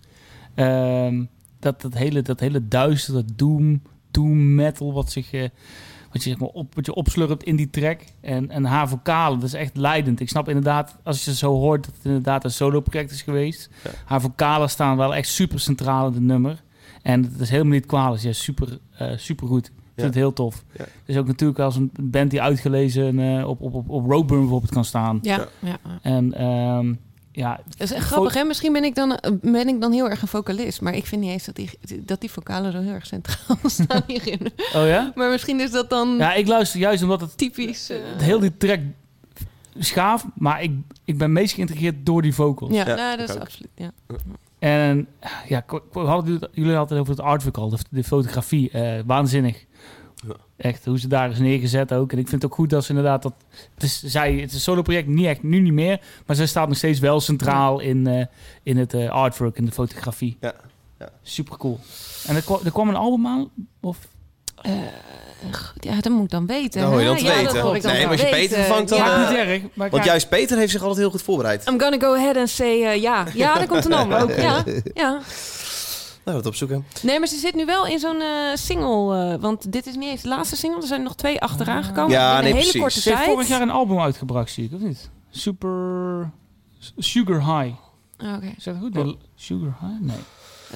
Ehm, 0.55 1.25
dat, 1.59 1.81
dat, 1.81 1.95
hele, 1.95 2.23
dat 2.23 2.41
hele 2.41 2.69
duister, 2.69 3.15
dat 3.15 3.33
doom, 3.37 3.83
doom 4.11 4.55
metal 4.55 4.93
wat 4.93 5.11
zich... 5.11 5.33
eh, 5.33 5.49
wat 6.13 6.23
je, 6.23 6.29
zeg 6.31 6.39
maar 6.39 6.49
op, 6.49 6.75
wat 6.75 6.87
je 6.87 6.95
opslurpt 6.95 7.43
in 7.43 7.57
die 7.57 7.71
track. 7.71 8.01
En, 8.21 8.51
en 8.51 8.65
haar 8.65 8.89
vocalen, 8.89 9.39
dat 9.39 9.49
is 9.49 9.55
echt 9.55 9.77
leidend. 9.77 10.21
Ik 10.21 10.29
snap 10.29 10.49
inderdaad, 10.49 10.97
als 11.03 11.25
je 11.25 11.35
zo 11.35 11.53
hoort, 11.53 11.85
dat 11.85 11.95
het 11.95 12.05
inderdaad 12.05 12.45
een 12.45 12.51
solo-project 12.51 13.11
is 13.11 13.23
geweest. 13.23 13.71
Ja. 13.85 13.91
Haar 14.05 14.21
vocalen 14.21 14.71
staan 14.71 14.97
wel 14.97 15.15
echt 15.15 15.29
super 15.29 15.61
centraal 15.61 16.07
in 16.07 16.13
het 16.13 16.23
nummer. 16.23 16.63
En 17.03 17.23
het 17.23 17.41
is 17.41 17.51
helemaal 17.51 17.73
niet 17.73 17.87
kwalijk. 17.87 18.23
Ja, 18.23 18.33
super, 18.33 18.79
eh 18.97 19.13
super 19.17 19.47
goed. 19.47 19.71
Ik 20.05 20.13
vind 20.13 20.15
Ja. 20.15 20.21
het 20.21 20.29
heel 20.29 20.33
tof. 20.33 20.65
Ja. 20.73 20.81
Het 20.83 20.91
is 21.07 21.17
ook 21.17 21.27
natuurlijk 21.27 21.59
als 21.59 21.77
een 21.77 21.91
band 22.01 22.31
die 22.31 22.43
uitgelezen 22.43 23.19
eh, 23.39 23.49
op, 23.49 23.61
op, 23.61 23.75
op, 23.75 23.89
op 23.89 24.07
Roadburn 24.11 24.41
bijvoorbeeld 24.41 24.73
kan 24.73 24.85
staan. 24.85 25.19
Ja, 25.23 25.47
Ja. 25.59 25.79
En 26.03 26.35
ehm, 26.35 26.95
ja, 27.33 27.61
Dat 27.69 27.81
is 27.81 27.93
echt 27.93 28.07
grappig, 28.07 28.35
hè? 28.35 28.45
Misschien 28.45 28.73
ben 28.73 28.85
ik, 28.85 28.95
dan, 28.95 29.17
eh, 29.17 29.33
ben 29.43 29.69
ik 29.69 29.81
dan 29.81 29.93
heel 29.93 30.09
erg 30.11 30.23
een 30.23 30.29
vocalist. 30.29 30.81
Maar 30.81 30.95
ik 30.95 31.07
vind 31.07 31.21
niet 31.23 31.31
eens 31.31 31.45
dat 31.45 31.55
die, 31.57 31.71
dat 32.05 32.21
die 32.21 32.31
vocalen 32.31 32.73
zo 32.73 32.81
heel 32.81 32.93
erg 32.93 33.07
centraal 33.07 33.57
staan 33.71 34.03
hierin. 34.07 34.41
oh 34.75 34.87
ja? 34.87 35.13
Maar 35.15 35.31
misschien 35.31 35.61
is 35.61 35.71
dat 35.71 35.91
dan 35.91 36.17
Ja, 36.19 36.35
ik 36.35 36.47
luister 36.47 36.81
juist 36.81 37.03
omdat 37.03 37.21
het, 37.21 37.37
typisch... 37.39 37.91
eh, 37.91 37.99
het 38.13 38.23
heel 38.23 38.39
die 38.41 38.57
track 38.57 38.81
is 39.75 39.91
gaaf, 39.91 40.27
maar 40.35 40.63
ik, 40.63 40.73
ik 41.05 41.19
ben 41.19 41.33
meest 41.33 41.55
geïntegreerd 41.55 42.07
door 42.07 42.23
die 42.23 42.35
vocals. 42.35 42.73
ja, 42.75 42.89
Ja, 42.89 42.95
nou, 42.95 43.17
dat 43.17 43.29
is 43.29 43.35
ook. 43.35 43.41
absoluut... 43.41 43.71
Ja. 43.75 43.91
En 44.61 45.07
ja, 45.49 45.65
hadden 45.93 46.35
het- 46.35 46.49
jullie 46.53 46.77
altijd 46.77 47.01
over 47.01 47.13
het 47.13 47.23
artwork 47.23 47.57
al, 47.57 47.69
de, 47.69 47.79
de 47.91 48.05
fotografie. 48.05 48.71
eh, 48.71 49.03
waanzinnig. 49.07 49.65
Ja. 50.27 50.35
Echt, 50.57 50.85
hoe 50.85 50.99
ze 50.99 51.09
daar 51.09 51.31
is 51.31 51.39
neergezet 51.39 51.93
ook. 51.93 52.13
En 52.13 52.19
ik 52.19 52.29
vind 52.29 52.43
het 52.43 52.51
ook 52.51 52.57
goed 52.57 52.71
dat 52.71 52.83
ze 52.85 52.89
inderdaad 52.89 53.23
dat... 53.23 53.35
Het 53.75 53.83
is, 53.83 54.03
zij, 54.03 54.35
het 54.35 54.49
is 54.49 54.55
een 54.55 54.61
solo-project, 54.61 55.07
niet 55.09 55.27
echt, 55.27 55.43
nu 55.43 55.61
niet 55.61 55.73
meer. 55.73 56.01
Maar 56.27 56.37
zij 56.37 56.47
staat 56.47 56.69
nog 56.69 56.77
steeds 56.77 56.99
wel 56.99 57.21
centraal 57.21 57.81
in, 57.81 58.07
eh, 58.07 58.27
in 58.63 58.77
het 58.77 58.95
eh, 58.95 59.09
artwork, 59.11 59.57
in 59.57 59.65
de 59.65 59.73
fotografie. 59.73 60.37
Ja, 60.41 60.55
ja. 60.99 61.09
Super 61.23 61.57
cool. 61.59 61.79
En 62.27 62.37
er, 62.37 62.43
kwam- 62.43 62.61
er 62.65 62.71
kwam 62.73 62.89
een 62.89 62.97
album 62.97 63.27
aan? 63.27 63.49
Of? 63.81 64.09
Eh, 64.63 64.73
goed, 65.53 65.85
ja, 65.85 66.01
dat 66.01 66.13
moet 66.13 66.25
ik 66.25 66.31
dan 66.31 66.47
weten. 66.47 66.81
Nou, 66.81 66.93
hoor 66.93 67.01
je 67.01 67.07
dan 67.07 67.17
ja, 67.23 67.35
weten. 67.37 67.55
dat 67.55 67.63
hoor 67.63 67.77
ik 67.77 67.83
dan 67.83 67.93
Nee, 67.93 68.03
maar 68.03 68.11
als 68.13 68.21
je. 68.21 68.29
Peter 68.29 68.57
vervangt, 68.57 68.89
dan, 68.89 68.99
Ja, 68.99 69.23
eh, 69.23 69.29
niet 69.29 69.39
erg. 69.39 69.63
Maar 69.75 69.91
Want 69.91 70.05
juist 70.05 70.29
Peter 70.29 70.59
heeft 70.59 70.73
zich 70.73 70.81
altijd 70.81 70.99
heel 71.01 71.11
goed 71.11 71.23
voorbereid. 71.23 71.69
I'm 71.69 71.81
gonna 71.81 71.99
go 71.99 72.15
ahead 72.15 72.37
and 72.37 72.49
say 72.49 72.85
eh, 72.85 73.01
ja. 73.01 73.27
Ja, 73.35 73.55
daar 73.55 73.67
komt 73.67 73.85
een 73.85 73.93
ander 73.93 74.23
ook. 74.23 74.31
Ja, 74.37 74.65
ja. 74.95 75.19
Nou, 76.25 76.37
wat 76.37 76.47
opzoeken. 76.47 76.85
Nee, 77.03 77.19
maar 77.19 77.29
ze 77.29 77.37
zit 77.37 77.55
nu 77.55 77.65
wel 77.65 77.87
in 77.87 77.99
zo'n 77.99 78.21
eh, 78.21 78.29
single. 78.55 79.33
eh, 79.33 79.41
want 79.41 79.73
dit 79.73 79.87
is 79.87 79.95
niet 79.97 80.09
eens 80.11 80.23
de 80.23 80.29
laatste 80.29 80.57
single. 80.57 80.81
Er 80.81 80.87
zijn 80.87 81.03
nog 81.03 81.15
twee 81.15 81.41
achteraan 81.41 81.85
gekomen. 81.85 82.11
Ja, 82.11 82.31
in 82.31 82.37
een 82.37 82.43
nee, 82.43 82.53
hele 82.53 82.63
precies. 82.63 82.81
korte 82.81 83.01
ze 83.01 83.09
heeft 83.09 83.21
tijd. 83.21 83.33
vorig 83.33 83.49
jaar 83.49 83.61
een 83.61 83.71
album 83.71 84.01
uitgebracht, 84.01 84.51
zie 84.51 84.65
ik, 84.65 84.73
of 84.73 84.81
niet? 84.81 85.11
Super... 85.31 86.31
Sugar 86.99 87.37
High. 87.39 87.75
Ah, 88.17 88.35
Oké. 88.37 88.53
Is 88.57 88.65
dat 88.65 88.75
goed? 88.81 88.95
Nee, 88.95 89.19
Sugar 89.35 89.77
High? 89.81 90.01
Nee. 90.01 90.17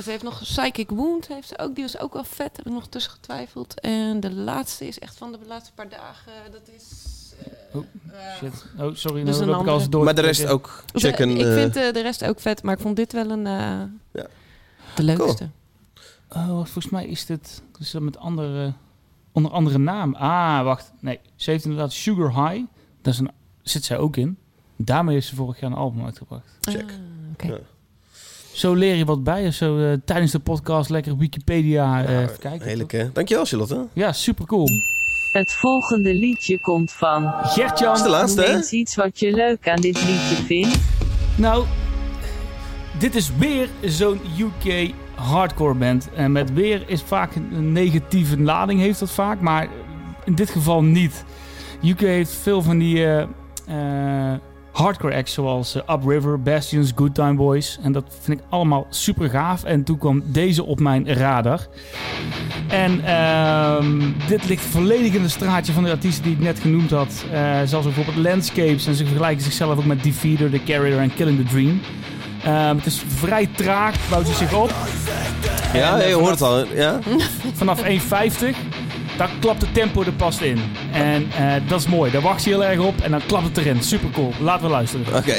Ze 0.02 0.10
heeft 0.10 0.22
nog 0.22 0.40
Psychic 0.40 0.90
Wound. 0.90 1.28
Heeft 1.28 1.48
ze 1.48 1.58
ook. 1.58 1.74
Die 1.74 1.84
was 1.84 1.98
ook 1.98 2.12
wel 2.12 2.24
vet. 2.24 2.56
Heb 2.56 2.66
ik 2.66 2.72
nog 2.72 2.86
tussen 2.88 3.12
getwijfeld. 3.12 3.80
En 3.80 4.20
de 4.20 4.32
laatste 4.32 4.86
is 4.86 4.98
echt 4.98 5.16
van 5.16 5.32
de 5.32 5.38
laatste 5.46 5.72
paar 5.72 5.88
dagen. 5.88 6.32
Dat 6.52 6.68
is... 6.76 6.92
eh, 7.42 7.76
Oh, 7.76 7.84
eh, 8.12 8.34
Shit. 8.36 8.64
Oh, 8.78 8.94
sorry. 8.94 9.24
Dus 9.24 9.38
nou 9.38 9.50
heb 9.50 9.60
ik 9.60 9.66
al 9.66 9.74
eens 9.74 9.84
andere. 9.84 9.88
door. 9.88 10.04
Maar 10.04 10.14
de 10.14 10.20
rest 10.20 10.46
ook 10.46 10.84
de- 10.92 10.98
checken. 11.00 11.30
ik 11.30 11.46
eh, 11.46 11.52
vind 11.54 11.76
eh, 11.76 11.92
de 11.92 12.00
rest 12.02 12.24
ook 12.24 12.40
vet. 12.40 12.62
Maar 12.62 12.74
ik 12.74 12.80
vond 12.80 12.96
dit 12.96 13.12
wel 13.12 13.30
een... 13.30 13.46
eh, 13.46 13.82
Ja. 14.12 14.26
De 14.94 15.02
leukste. 15.02 15.48
Oh, 16.28 16.46
volgens 16.48 16.88
mij 16.90 17.06
is 17.06 17.26
dit 17.26 17.62
is 17.78 17.90
dat 17.90 18.02
met 18.02 18.16
andere, 18.18 18.72
onder 19.32 19.52
andere 19.52 19.78
naam. 19.78 20.14
Ah, 20.14 20.62
wacht. 20.64 20.92
Nee, 21.00 21.20
ze 21.36 21.50
heeft 21.50 21.64
inderdaad 21.64 21.92
Sugar 21.92 22.28
High. 22.50 22.64
Daar 23.02 23.12
is 23.12 23.18
een, 23.18 23.30
zit 23.62 23.84
zij 23.84 23.98
ook 23.98 24.16
in. 24.16 24.38
Daarmee 24.76 25.14
heeft 25.14 25.26
ze 25.26 25.34
vorig 25.34 25.60
jaar 25.60 25.70
een 25.70 25.76
album 25.76 26.04
uitgebracht. 26.04 26.56
Check. 26.60 26.90
Ah. 27.40 27.48
Ja. 27.48 27.58
Zo 28.54 28.74
leer 28.74 28.94
je 28.94 29.04
wat 29.04 29.24
bij. 29.24 29.46
Of 29.46 29.54
zo 29.54 29.78
eh, 29.78 29.92
tijdens 30.04 30.32
de 30.32 30.38
podcast 30.38 30.90
lekker 30.90 31.16
Wikipedia 31.16 32.02
eh 32.04 32.08
Nou, 32.08 32.22
even 32.22 32.38
kijken. 32.38 32.66
Heerlijk, 32.66 32.92
hè? 32.92 33.12
Dankjewel, 33.12 33.44
Charlotte. 33.44 33.86
Ja, 33.92 34.12
super 34.12 34.46
cool. 34.46 34.68
Het 35.32 35.52
volgende 35.52 36.14
liedje 36.14 36.60
komt 36.60 36.92
van. 36.92 37.22
Dat 37.22 37.44
is 37.44 37.54
de 37.54 37.60
Gertjan. 37.60 38.08
laatste, 38.08 38.42
hè? 38.42 38.76
iets 38.76 38.94
wat 38.94 39.18
je 39.18 39.32
leuk 39.32 39.68
aan 39.68 39.80
dit 39.80 39.94
liedje 40.06 40.44
vindt. 40.46 40.78
Nou, 41.36 41.64
dit 42.98 43.14
is 43.14 43.30
weer 43.38 43.68
zo'n 43.84 44.20
UK 44.38 44.90
hardcore 45.14 45.74
band. 45.74 46.08
En 46.14 46.32
met 46.32 46.52
weer 46.52 46.88
is 46.88 47.02
vaak 47.02 47.34
een 47.34 47.72
negatieve 47.72 48.40
lading, 48.40 48.80
heeft 48.80 48.98
dat 48.98 49.10
vaak. 49.10 49.40
Maar 49.40 49.68
in 50.24 50.34
dit 50.34 50.50
geval 50.50 50.82
niet. 50.82 51.24
UK 51.84 52.00
heeft 52.00 52.32
veel 52.32 52.62
van 52.62 52.78
die... 52.78 53.04
eh, 53.06 53.22
eh, 54.32 54.38
hardcore 54.74 55.14
acts 55.14 55.32
zoals 55.32 55.74
eh, 55.74 55.94
Upriver, 55.94 56.42
Bastions, 56.42 56.92
Good 56.94 57.14
Time 57.14 57.34
Boys. 57.34 57.78
En 57.82 57.92
dat 57.92 58.04
vind 58.20 58.38
ik 58.38 58.44
allemaal 58.48 58.86
super 58.90 59.30
gaaf. 59.30 59.64
En 59.64 59.84
toen 59.84 59.98
kwam 59.98 60.22
deze 60.24 60.64
op 60.64 60.80
mijn 60.80 61.14
radar. 61.14 61.60
En 62.68 63.04
ehm, 63.04 64.00
dit 64.28 64.48
ligt 64.48 64.64
volledig 64.64 65.14
in 65.14 65.22
het 65.22 65.30
straatje 65.30 65.72
van 65.72 65.84
de 65.84 65.90
artiesten 65.90 66.22
die 66.22 66.32
ik 66.32 66.40
net 66.40 66.58
genoemd 66.58 66.90
had. 66.90 67.24
Eh, 67.32 67.60
zoals 67.64 67.84
bijvoorbeeld 67.84 68.16
Landscapes. 68.16 68.86
En 68.86 68.94
ze 68.94 69.06
vergelijken 69.06 69.42
zichzelf 69.44 69.78
ook 69.78 69.84
met 69.84 70.02
Defeater, 70.02 70.50
The 70.50 70.62
Carrier 70.64 70.98
en 70.98 71.14
Killing 71.14 71.38
the 71.38 71.44
Dream. 71.44 71.80
Ehm, 72.44 72.76
het 72.76 72.86
is 72.86 73.02
vrij 73.08 73.48
traag, 73.56 74.08
bouwt 74.10 74.26
hij 74.26 74.34
zich 74.34 74.54
op. 74.54 74.74
Ja, 75.72 76.00
En, 76.00 76.08
je 76.08 76.14
eh, 76.14 76.20
hoort 76.20 76.30
het 76.30 76.42
al. 76.42 76.66
Ja? 76.74 76.98
Vanaf 77.54 77.82
1,50, 77.82 78.56
daar 79.16 79.30
klapt 79.40 79.60
het 79.60 79.74
tempo 79.74 80.02
er 80.02 80.12
pas 80.12 80.40
in. 80.40 80.58
En 80.92 81.30
eh, 81.36 81.52
dat 81.66 81.80
is 81.80 81.86
mooi. 81.86 82.10
Daar 82.10 82.22
wacht 82.22 82.44
je 82.44 82.50
heel 82.50 82.64
erg 82.64 82.78
op 82.80 83.00
en 83.00 83.10
dan 83.10 83.20
klapt 83.26 83.46
het 83.46 83.56
erin. 83.56 83.82
Super 83.82 84.10
cool. 84.10 84.32
Laten 84.40 84.66
we 84.66 84.70
luisteren. 84.70 85.06
Oké. 85.14 85.36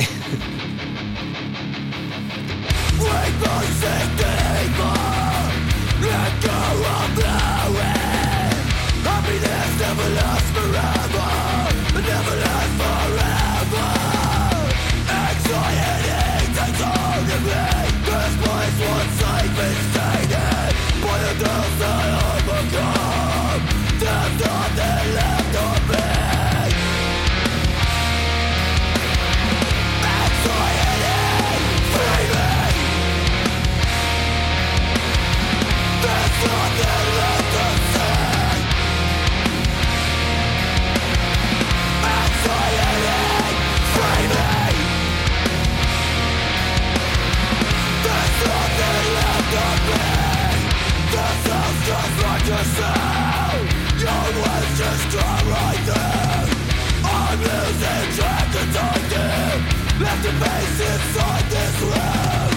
Left 59.97 60.25
a 60.25 60.31
face 60.31 60.79
inside 60.91 61.45
this 61.49 61.81
room. 61.81 62.51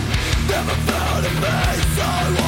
Never 0.49 0.75
found 0.91 1.25
a 1.25 1.31
face 1.31 1.99
I 2.01 2.48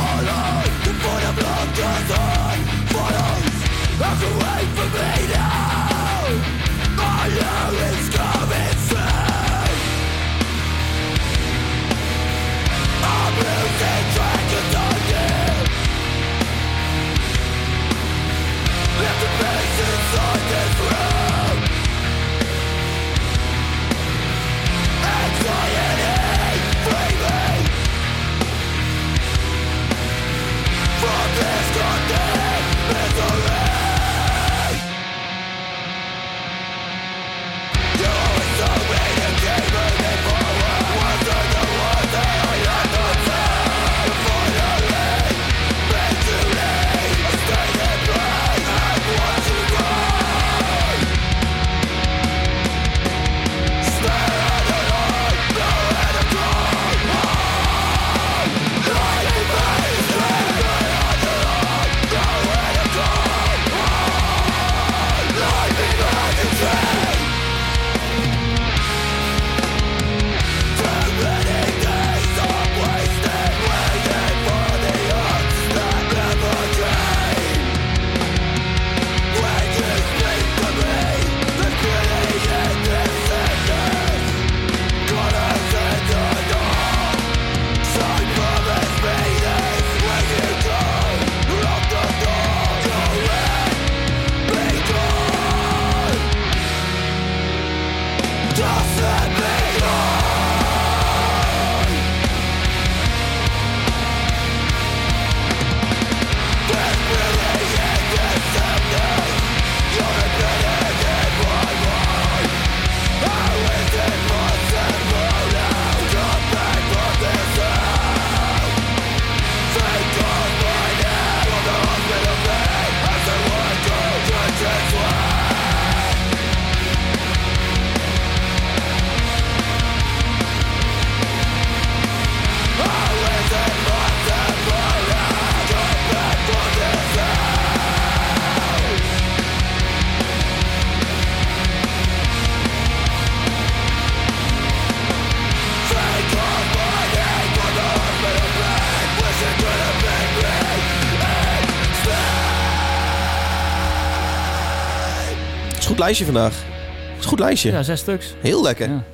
lijstje 156.01 156.25
vandaag. 156.25 156.55
Het 156.55 157.19
is 157.19 157.23
een 157.23 157.29
goed 157.29 157.39
lijstje. 157.39 157.71
Ja, 157.71 157.83
zes 157.83 158.01
stuks. 158.01 158.35
Heel 158.41 158.63
lekker. 158.63 158.89
Ja. 158.89 159.05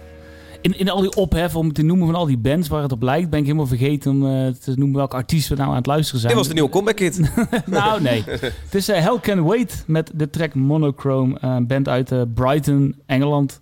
In, 0.61 0.79
in 0.79 0.91
al 0.91 1.01
die 1.01 1.15
ophef 1.15 1.57
om 1.57 1.73
te 1.73 1.83
noemen 1.83 2.07
van 2.07 2.15
al 2.15 2.27
die 2.27 2.37
bands 2.39 2.69
waar 2.69 2.83
het 2.83 2.93
op 2.93 3.03
lijkt, 3.03 3.31
ben 3.31 3.39
ik 3.39 3.45
helemaal 3.45 3.67
vergeten 3.67 4.11
om 4.11 4.27
eh, 4.27 4.47
te 4.53 4.73
noemen 4.75 4.97
welke 4.97 5.17
artiest 5.17 5.49
we 5.49 5.55
nou 5.55 5.69
aan 5.69 5.77
het 5.77 5.87
luisteren 5.87 6.21
zijn. 6.21 6.33
Dit 6.33 6.41
was 6.41 6.49
de 6.49 6.55
nieuwe 6.55 6.71
comeback 6.71 6.97
kit. 6.97 7.21
nou, 7.67 8.03
nee. 8.03 8.23
Het 8.27 8.75
is 8.75 8.89
eh, 8.89 9.03
Hell 9.03 9.19
Can 9.21 9.45
Wait 9.45 9.85
met 9.87 10.11
de 10.15 10.31
track 10.31 10.55
Monochrome. 10.55 11.39
eh, 11.41 11.57
band 11.61 11.89
uit 11.89 12.35
Brighton, 12.35 12.95
Engeland. 13.07 13.61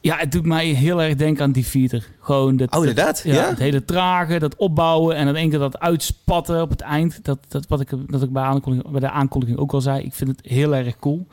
Ja, 0.00 0.16
het 0.16 0.32
doet 0.32 0.46
mij 0.46 0.66
heel 0.66 1.02
erg 1.02 1.14
denken 1.14 1.44
aan 1.44 1.52
Defeater. 1.52 2.06
Gewoon 2.22 2.56
dat, 2.56 2.70
Oh, 2.74 2.78
inderdaad, 2.78 3.20
Ja, 3.24 3.34
ja? 3.34 3.48
Het 3.48 3.58
hele 3.58 3.84
trage, 3.84 4.38
dat 4.38 4.56
opbouwen 4.56 5.16
en 5.16 5.26
dan 5.26 5.36
één 5.36 5.50
keer 5.50 5.58
dat 5.58 5.78
uitspatten 5.78 6.62
op 6.62 6.70
het 6.70 6.80
eind. 6.80 7.24
Dat, 7.24 7.38
dat 7.48 7.66
wat 7.68 7.80
ik, 7.80 7.90
dat 8.06 8.22
ik 8.22 8.32
bij, 8.32 8.42
aankondiging, 8.42 8.90
bij 8.90 9.00
de 9.00 9.10
aankondiging 9.10 9.58
ook 9.58 9.72
al 9.72 9.80
zei. 9.80 10.04
Ik 10.04 10.14
vind 10.14 10.30
het 10.30 10.40
heel 10.42 10.74
erg 10.74 10.98
cool. 10.98 11.26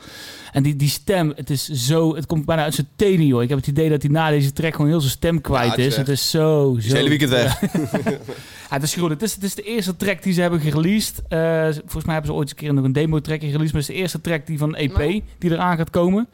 En 0.51 0.63
die, 0.63 0.75
die 0.75 0.89
stem, 0.89 1.33
het 1.35 1.49
is 1.49 1.69
zo... 1.69 2.15
Het 2.15 2.25
komt 2.25 2.45
bijna 2.45 2.63
uit 2.63 2.73
zijn 2.73 2.87
tenen, 2.95 3.25
joh. 3.25 3.41
Ik 3.41 3.49
heb 3.49 3.57
het 3.57 3.67
idee 3.67 3.89
dat 3.89 4.01
hij 4.01 4.11
na 4.11 4.29
deze 4.29 4.53
track 4.53 4.75
gewoon 4.75 4.89
heel 4.89 4.99
zijn 4.99 5.11
stem 5.11 5.41
kwijt 5.41 5.77
is 5.77 5.85
weg. 5.87 5.95
Het 5.95 6.09
is 6.09 6.29
zo... 6.29 6.75
Het 6.75 6.85
hele 6.85 7.09
weekend 7.09 7.29
weg. 7.29 7.61
Ja, 8.69 8.73
het 8.73 8.83
is 8.83 8.93
goed. 8.93 9.09
Het 9.09 9.21
is, 9.21 9.33
het 9.33 9.43
is 9.43 9.55
de 9.55 9.61
eerste 9.61 9.95
track 9.95 10.23
die 10.23 10.33
ze 10.33 10.41
hebben 10.41 10.59
gereleased. 10.59 11.23
Eh, 11.27 11.63
volgens 11.63 12.05
mij 12.05 12.13
hebben 12.13 12.31
ze 12.31 12.33
ooit 12.33 12.41
eens 12.41 12.51
een 12.51 12.57
keer 12.57 12.73
nog 12.73 12.83
een 12.83 12.93
demo 12.93 13.19
track 13.19 13.39
gereleased. 13.39 13.73
Maar 13.73 13.81
het 13.81 13.89
is 13.89 13.95
de 13.95 14.01
eerste 14.01 14.21
track 14.21 14.47
die 14.47 14.57
van 14.57 14.75
EP 14.75 15.21
die 15.37 15.51
eraan 15.51 15.77
gaat 15.77 15.89
komen. 15.89 16.27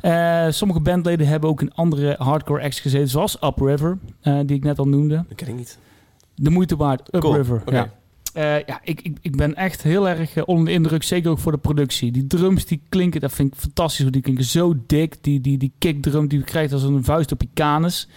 Eh, 0.00 0.46
sommige 0.48 0.80
bandleden 0.80 1.26
hebben 1.26 1.50
ook 1.50 1.60
in 1.60 1.74
andere 1.74 2.14
hardcore 2.18 2.62
acts 2.62 2.80
gezeten. 2.80 3.08
Zoals 3.08 3.40
Upriver, 3.80 3.98
eh 4.20 4.38
die 4.46 4.56
ik 4.56 4.64
net 4.64 4.78
al 4.78 4.88
noemde. 4.88 5.14
Dat 5.28 5.36
ken 5.36 5.48
ik 5.48 5.54
niet. 5.54 5.78
De 6.34 6.50
moeite 6.50 6.76
waard, 6.76 7.10
Cool, 7.10 7.34
Upriver. 7.38 7.62
Ja. 7.72 7.92
Eh, 8.32 8.66
ja, 8.66 8.80
ik, 8.84 9.00
ik, 9.00 9.16
ik 9.20 9.36
ben 9.36 9.54
echt 9.54 9.82
heel 9.82 10.08
erg 10.08 10.34
eh, 10.34 10.42
onder 10.46 10.64
de 10.66 10.72
indruk. 10.72 11.02
Zeker 11.02 11.30
ook 11.30 11.38
voor 11.38 11.52
de 11.52 11.58
productie. 11.58 12.12
Die 12.12 12.26
drums 12.26 12.66
die 12.66 12.82
klinken, 12.88 13.20
dat 13.20 13.32
vind 13.32 13.52
ik 13.54 13.60
fantastisch. 13.60 14.06
Die 14.10 14.22
klinken 14.22 14.44
zo 14.44 14.74
dik. 14.86 15.16
Die, 15.20 15.40
die, 15.40 15.58
die 15.58 15.72
kickdrum 15.78 16.28
die 16.28 16.38
je 16.38 16.44
krijgt 16.44 16.72
als 16.72 16.82
een 16.82 17.04
vuist 17.04 17.32
op 17.32 17.40
je 17.42 17.48
kanus. 17.54 18.08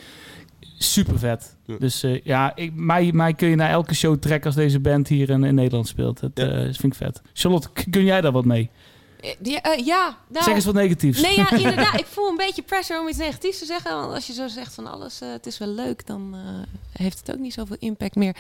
Super 0.77 1.19
vet. 1.19 1.57
Ja. 1.65 1.75
Dus 1.79 2.05
ja, 2.23 2.55
ik, 2.55 2.73
mij, 2.75 3.11
mij 3.13 3.33
kun 3.33 3.47
je 3.49 3.55
naar 3.55 3.69
elke 3.69 3.93
show 3.95 4.17
trekken 4.17 4.45
als 4.47 4.55
deze 4.55 4.79
band 4.79 5.07
hier 5.07 5.29
in, 5.29 5.43
in 5.43 5.55
Nederland 5.55 5.87
speelt. 5.87 6.19
Dat, 6.19 6.31
Ja. 6.33 6.47
vind 6.63 6.83
ik 6.83 6.95
vet. 6.95 7.21
Charlotte, 7.33 7.69
kun 7.89 8.03
jij 8.03 8.21
daar 8.21 8.31
wat 8.31 8.45
mee? 8.45 8.69
Eh, 9.23 9.31
Ja, 9.41 9.75
ja 9.83 10.17
nou, 10.27 10.43
zeg 10.43 10.55
eens 10.55 10.65
wat 10.65 10.73
negatiefs. 10.73 11.21
Nee, 11.21 11.35
ja, 11.35 11.51
inderdaad. 11.57 11.99
Ik 11.99 12.05
voel 12.05 12.27
een 12.27 12.35
beetje 12.35 12.61
pressure 12.61 12.99
om 12.99 13.07
iets 13.07 13.17
negatiefs 13.17 13.59
te 13.59 13.65
zeggen. 13.65 13.95
Want 13.95 14.13
als 14.13 14.27
je 14.27 14.33
zo 14.33 14.47
zegt 14.47 14.73
van 14.73 14.87
alles, 14.87 15.21
eh, 15.21 15.31
het 15.31 15.45
is 15.45 15.57
wel 15.57 15.67
leuk, 15.67 16.05
dan 16.05 16.33
eh, 16.33 16.99
heeft 17.01 17.19
het 17.19 17.31
ook 17.31 17.41
niet 17.41 17.53
zoveel 17.53 17.75
impact 17.79 18.15
meer. 18.15 18.35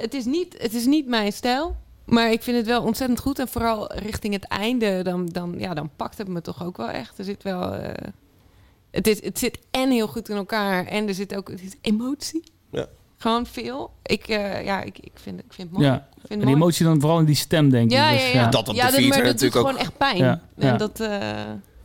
Het, 0.00 0.14
is 0.14 0.24
niet, 0.24 0.54
het 0.58 0.74
is 0.74 0.86
niet 0.86 1.06
mijn 1.06 1.32
stijl. 1.32 1.76
Maar 2.04 2.32
ik 2.32 2.42
vind 2.42 2.56
het 2.56 2.66
wel 2.66 2.82
ontzettend 2.82 3.20
goed. 3.20 3.38
En 3.38 3.48
vooral 3.48 3.92
richting 3.92 4.34
het 4.34 4.44
einde, 4.44 5.02
dan, 5.02 5.26
dan, 5.26 5.54
ja, 5.58 5.74
dan 5.74 5.90
pakt 5.96 6.18
het 6.18 6.28
me 6.28 6.40
toch 6.40 6.64
ook 6.64 6.76
wel 6.76 6.88
echt. 6.88 7.18
Er 7.18 7.24
zit 7.24 7.42
wel... 7.42 7.72
het, 8.90 9.06
is, 9.06 9.22
het 9.22 9.38
zit 9.38 9.58
en 9.70 9.90
heel 9.90 10.08
goed 10.08 10.28
in 10.28 10.36
elkaar. 10.36 10.86
En 10.86 11.08
er 11.08 11.14
zit 11.14 11.36
ook 11.36 11.48
er 11.48 11.58
zit 11.58 11.76
emotie. 11.80 12.42
Gewoon 13.18 13.46
veel. 13.46 13.90
Ik, 14.02 14.28
eh, 14.28 14.64
ja, 14.64 14.82
ik, 14.82 14.98
ik, 14.98 15.12
vind, 15.14 15.38
ik 15.38 15.44
vind 15.52 15.68
het 15.68 15.78
mooi. 15.78 15.90
Ja. 15.90 15.94
Ik 15.94 16.02
vind 16.16 16.30
En 16.30 16.36
die 16.36 16.46
mooi. 16.46 16.56
emotie 16.56 16.84
dan 16.84 17.00
vooral 17.00 17.18
in 17.18 17.24
die 17.24 17.34
stem, 17.34 17.70
denk 17.70 17.84
ik. 17.90 17.96
Ja, 17.96 18.10
Dus, 18.10 18.22
ja, 18.22 18.28
ja. 18.40 18.48
Dat 18.48 18.68
op 18.68 18.74
ja, 18.74 18.86
de 18.86 18.92
feature 18.92 19.08
maar 19.08 19.16
dat 19.24 19.40
doet 19.40 19.52
natuurlijk 19.52 19.56
ook. 19.60 19.66
gewoon 19.66 19.80
echt 19.80 19.96
pijn. 19.96 20.16
Ja, 20.16 20.40
ja. 20.56 20.72
En 20.72 20.78
dat, 20.78 21.00
eh, 21.00 21.18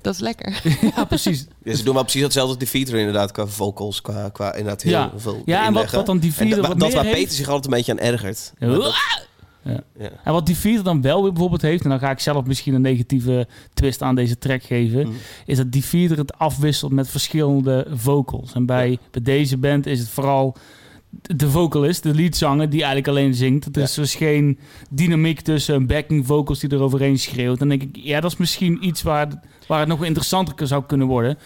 dat 0.01 0.13
is 0.13 0.19
lekker. 0.19 0.61
ja, 0.95 1.03
precies. 1.05 1.47
Ja, 1.63 1.75
ze 1.75 1.83
doen 1.83 1.93
wel 1.93 2.03
precies 2.03 2.21
hetzelfde 2.21 2.51
als 2.53 2.59
de 2.63 2.67
feature 2.69 2.97
inderdaad, 2.99 3.31
qua 3.31 3.45
vocals, 3.47 4.01
qua, 4.01 4.29
qua 4.29 4.51
inderdaad 4.53 4.81
heel 4.81 4.91
Ja. 4.91 5.11
veel 5.15 5.41
Ja, 5.45 5.65
en 5.65 5.73
wat, 5.73 5.91
wat 5.91 6.05
dan 6.05 6.17
die 6.19 6.29
En 6.29 6.35
vierde 6.35 6.61
da- 6.61 6.67
wat 6.67 6.79
dat 6.79 6.93
waar 6.93 7.03
heeft... 7.03 7.15
Peter 7.17 7.33
zich 7.35 7.47
altijd 7.47 7.65
een 7.65 7.71
beetje 7.71 7.91
aan 7.91 7.99
ergert. 7.99 8.53
Dat-. 8.59 8.95
En 10.23 10.33
wat 10.33 10.45
die 10.45 10.55
vierde 10.57 10.83
dan 10.83 11.01
wel 11.01 11.21
weer 11.21 11.31
bijvoorbeeld 11.31 11.61
heeft, 11.61 11.83
en 11.83 11.89
dan 11.89 11.99
ga 11.99 12.11
ik 12.11 12.19
zelf 12.19 12.45
misschien 12.45 12.73
een 12.73 12.81
negatieve 12.81 13.47
twist 13.73 14.01
aan 14.01 14.15
deze 14.15 14.37
track 14.37 14.63
geven, 14.63 14.99
Mhm. 15.07 15.15
is 15.45 15.57
dat 15.57 15.71
die 15.71 15.83
vierde 15.85 16.15
het 16.15 16.37
afwisselt 16.37 16.91
met 16.91 17.09
verschillende 17.09 17.87
vocals. 17.93 18.53
En 18.53 18.65
bij, 18.65 18.97
bij 19.11 19.21
deze 19.21 19.57
band 19.57 19.85
is 19.85 19.99
het 19.99 20.09
vooral 20.09 20.55
de 21.11 21.49
vocalist, 21.49 22.03
de 22.03 22.13
leadzanger, 22.13 22.69
die 22.69 22.83
eigenlijk 22.83 23.07
alleen 23.07 23.33
zingt. 23.33 23.75
Er 23.75 23.81
is 23.81 23.93
dus 23.93 24.15
geen 24.15 24.59
dynamiek 24.89 25.41
tussen 25.41 25.87
backing 25.87 26.25
vocals 26.25 26.59
die 26.59 26.69
er 26.69 26.81
overheen 26.81 27.19
schreeuwt. 27.19 27.59
Dan 27.59 27.67
denk 27.67 27.81
ik, 27.81 27.95
ja, 27.95 28.19
dat 28.19 28.31
is 28.31 28.37
misschien 28.37 28.85
iets 28.87 29.01
waar, 29.01 29.27
waar 29.67 29.79
het 29.79 29.87
nog 29.87 30.05
interessanter 30.05 30.67
zou 30.67 30.83
kunnen 30.83 31.07
worden. 31.07 31.37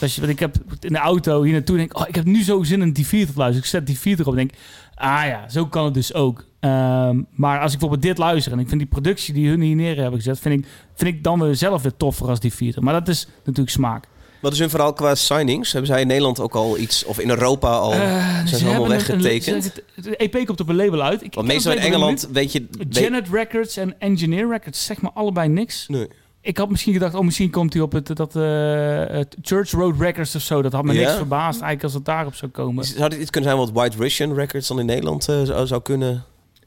Als 0.00 0.14
je, 0.14 0.20
want 0.20 0.32
ik 0.32 0.38
heb 0.38 0.56
in 0.80 0.92
de 0.92 0.98
auto 0.98 1.42
hier 1.42 1.52
naartoe 1.52 1.76
denk 1.76 1.90
ik, 1.90 1.98
oh, 1.98 2.08
ik 2.08 2.14
heb 2.14 2.24
nu 2.24 2.42
zo 2.42 2.62
zin 2.62 2.82
in 2.82 2.92
die 2.92 3.06
vierde 3.06 3.32
te 3.32 3.38
luisteren. 3.38 3.64
Ik 3.64 3.70
zet 3.70 3.86
die 3.86 3.98
vierde 3.98 4.22
erop 4.22 4.36
en 4.36 4.38
denk, 4.38 4.58
ah 4.94 5.26
ja, 5.26 5.48
zo 5.48 5.66
kan 5.66 5.84
het 5.84 5.94
dus 5.94 6.14
ook. 6.14 6.44
Ehm, 6.60 7.22
maar 7.30 7.60
als 7.60 7.72
ik 7.72 7.78
bijvoorbeeld 7.78 8.08
dit 8.08 8.18
luister 8.18 8.52
en 8.52 8.58
ik 8.58 8.68
vind 8.68 8.80
die 8.80 8.88
productie 8.88 9.34
die 9.34 9.48
hun 9.48 9.60
hier 9.60 9.76
neer 9.76 9.96
hebben 9.96 10.18
gezet, 10.18 10.38
vind 10.38 10.60
ik, 10.60 10.70
vind 10.94 11.14
ik 11.14 11.24
dan 11.24 11.40
weer 11.40 11.54
zelf 11.54 11.82
weer 11.82 11.96
toffer 11.96 12.28
als 12.28 12.40
die 12.40 12.52
vierde. 12.52 12.80
Maar 12.80 12.92
dat 12.92 13.08
is 13.08 13.28
natuurlijk 13.36 13.70
smaak. 13.70 14.08
Wat 14.40 14.52
is 14.52 14.58
hun 14.58 14.70
verhaal 14.70 14.92
qua 14.92 15.14
signings? 15.14 15.72
Hebben 15.72 15.90
zij 15.90 16.00
in 16.00 16.06
Nederland 16.06 16.40
ook 16.40 16.54
al 16.54 16.78
iets, 16.78 17.04
of 17.04 17.18
in 17.18 17.30
Europa 17.30 17.68
al, 17.76 17.92
Eh, 17.92 17.98
zijn 17.98 18.46
ze, 18.48 18.54
allemaal 18.66 18.88
hebben 18.90 19.08
een- 19.08 19.14
een- 19.14 19.22
weggetekend? 19.22 19.82
EP 20.16 20.46
komt 20.46 20.60
op 20.60 20.68
een 20.68 20.76
label 20.76 21.02
uit. 21.02 21.22
Ik, 21.22 21.34
Want 21.34 21.46
meestal 21.46 21.72
in 21.72 21.78
Engeland 21.78 22.28
weet 22.32 22.52
je... 22.52 22.66
weet- 22.70 22.96
Janet 22.96 23.28
Records 23.32 23.76
en 23.76 23.94
Engineer 24.00 24.48
Records, 24.48 24.84
zeg 24.84 25.00
maar 25.00 25.10
allebei 25.14 25.48
niks. 25.48 25.88
Nee. 25.88 26.06
Ik 26.42 26.56
had 26.58 26.70
misschien 26.70 26.92
gedacht, 26.92 27.14
oh, 27.14 27.24
misschien 27.24 27.50
komt 27.50 27.72
hij 27.72 27.82
op 27.82 27.92
het, 27.92 28.16
dat, 28.16 28.36
eh, 28.36 28.42
Church 29.42 29.70
Road 29.70 29.94
Records 29.98 30.34
of 30.34 30.42
zo. 30.42 30.62
Dat 30.62 30.72
had 30.72 30.84
me 30.84 30.92
Ja? 30.92 31.00
niks 31.00 31.12
verbaasd 31.12 31.50
eigenlijk 31.60 31.82
als 31.82 31.94
het 31.94 32.04
daarop 32.04 32.34
zou 32.34 32.50
komen. 32.50 32.84
Zou 32.84 33.08
dit 33.10 33.20
iets 33.20 33.30
kunnen 33.30 33.50
zijn 33.50 33.62
wat 33.62 33.72
White 33.72 33.96
Russian 33.96 34.34
Records 34.34 34.68
dan 34.68 34.78
in 34.80 34.86
Nederland 34.86 35.28
eh, 35.28 35.42
zou, 35.42 35.66
zou 35.66 35.82
kunnen? 35.82 36.24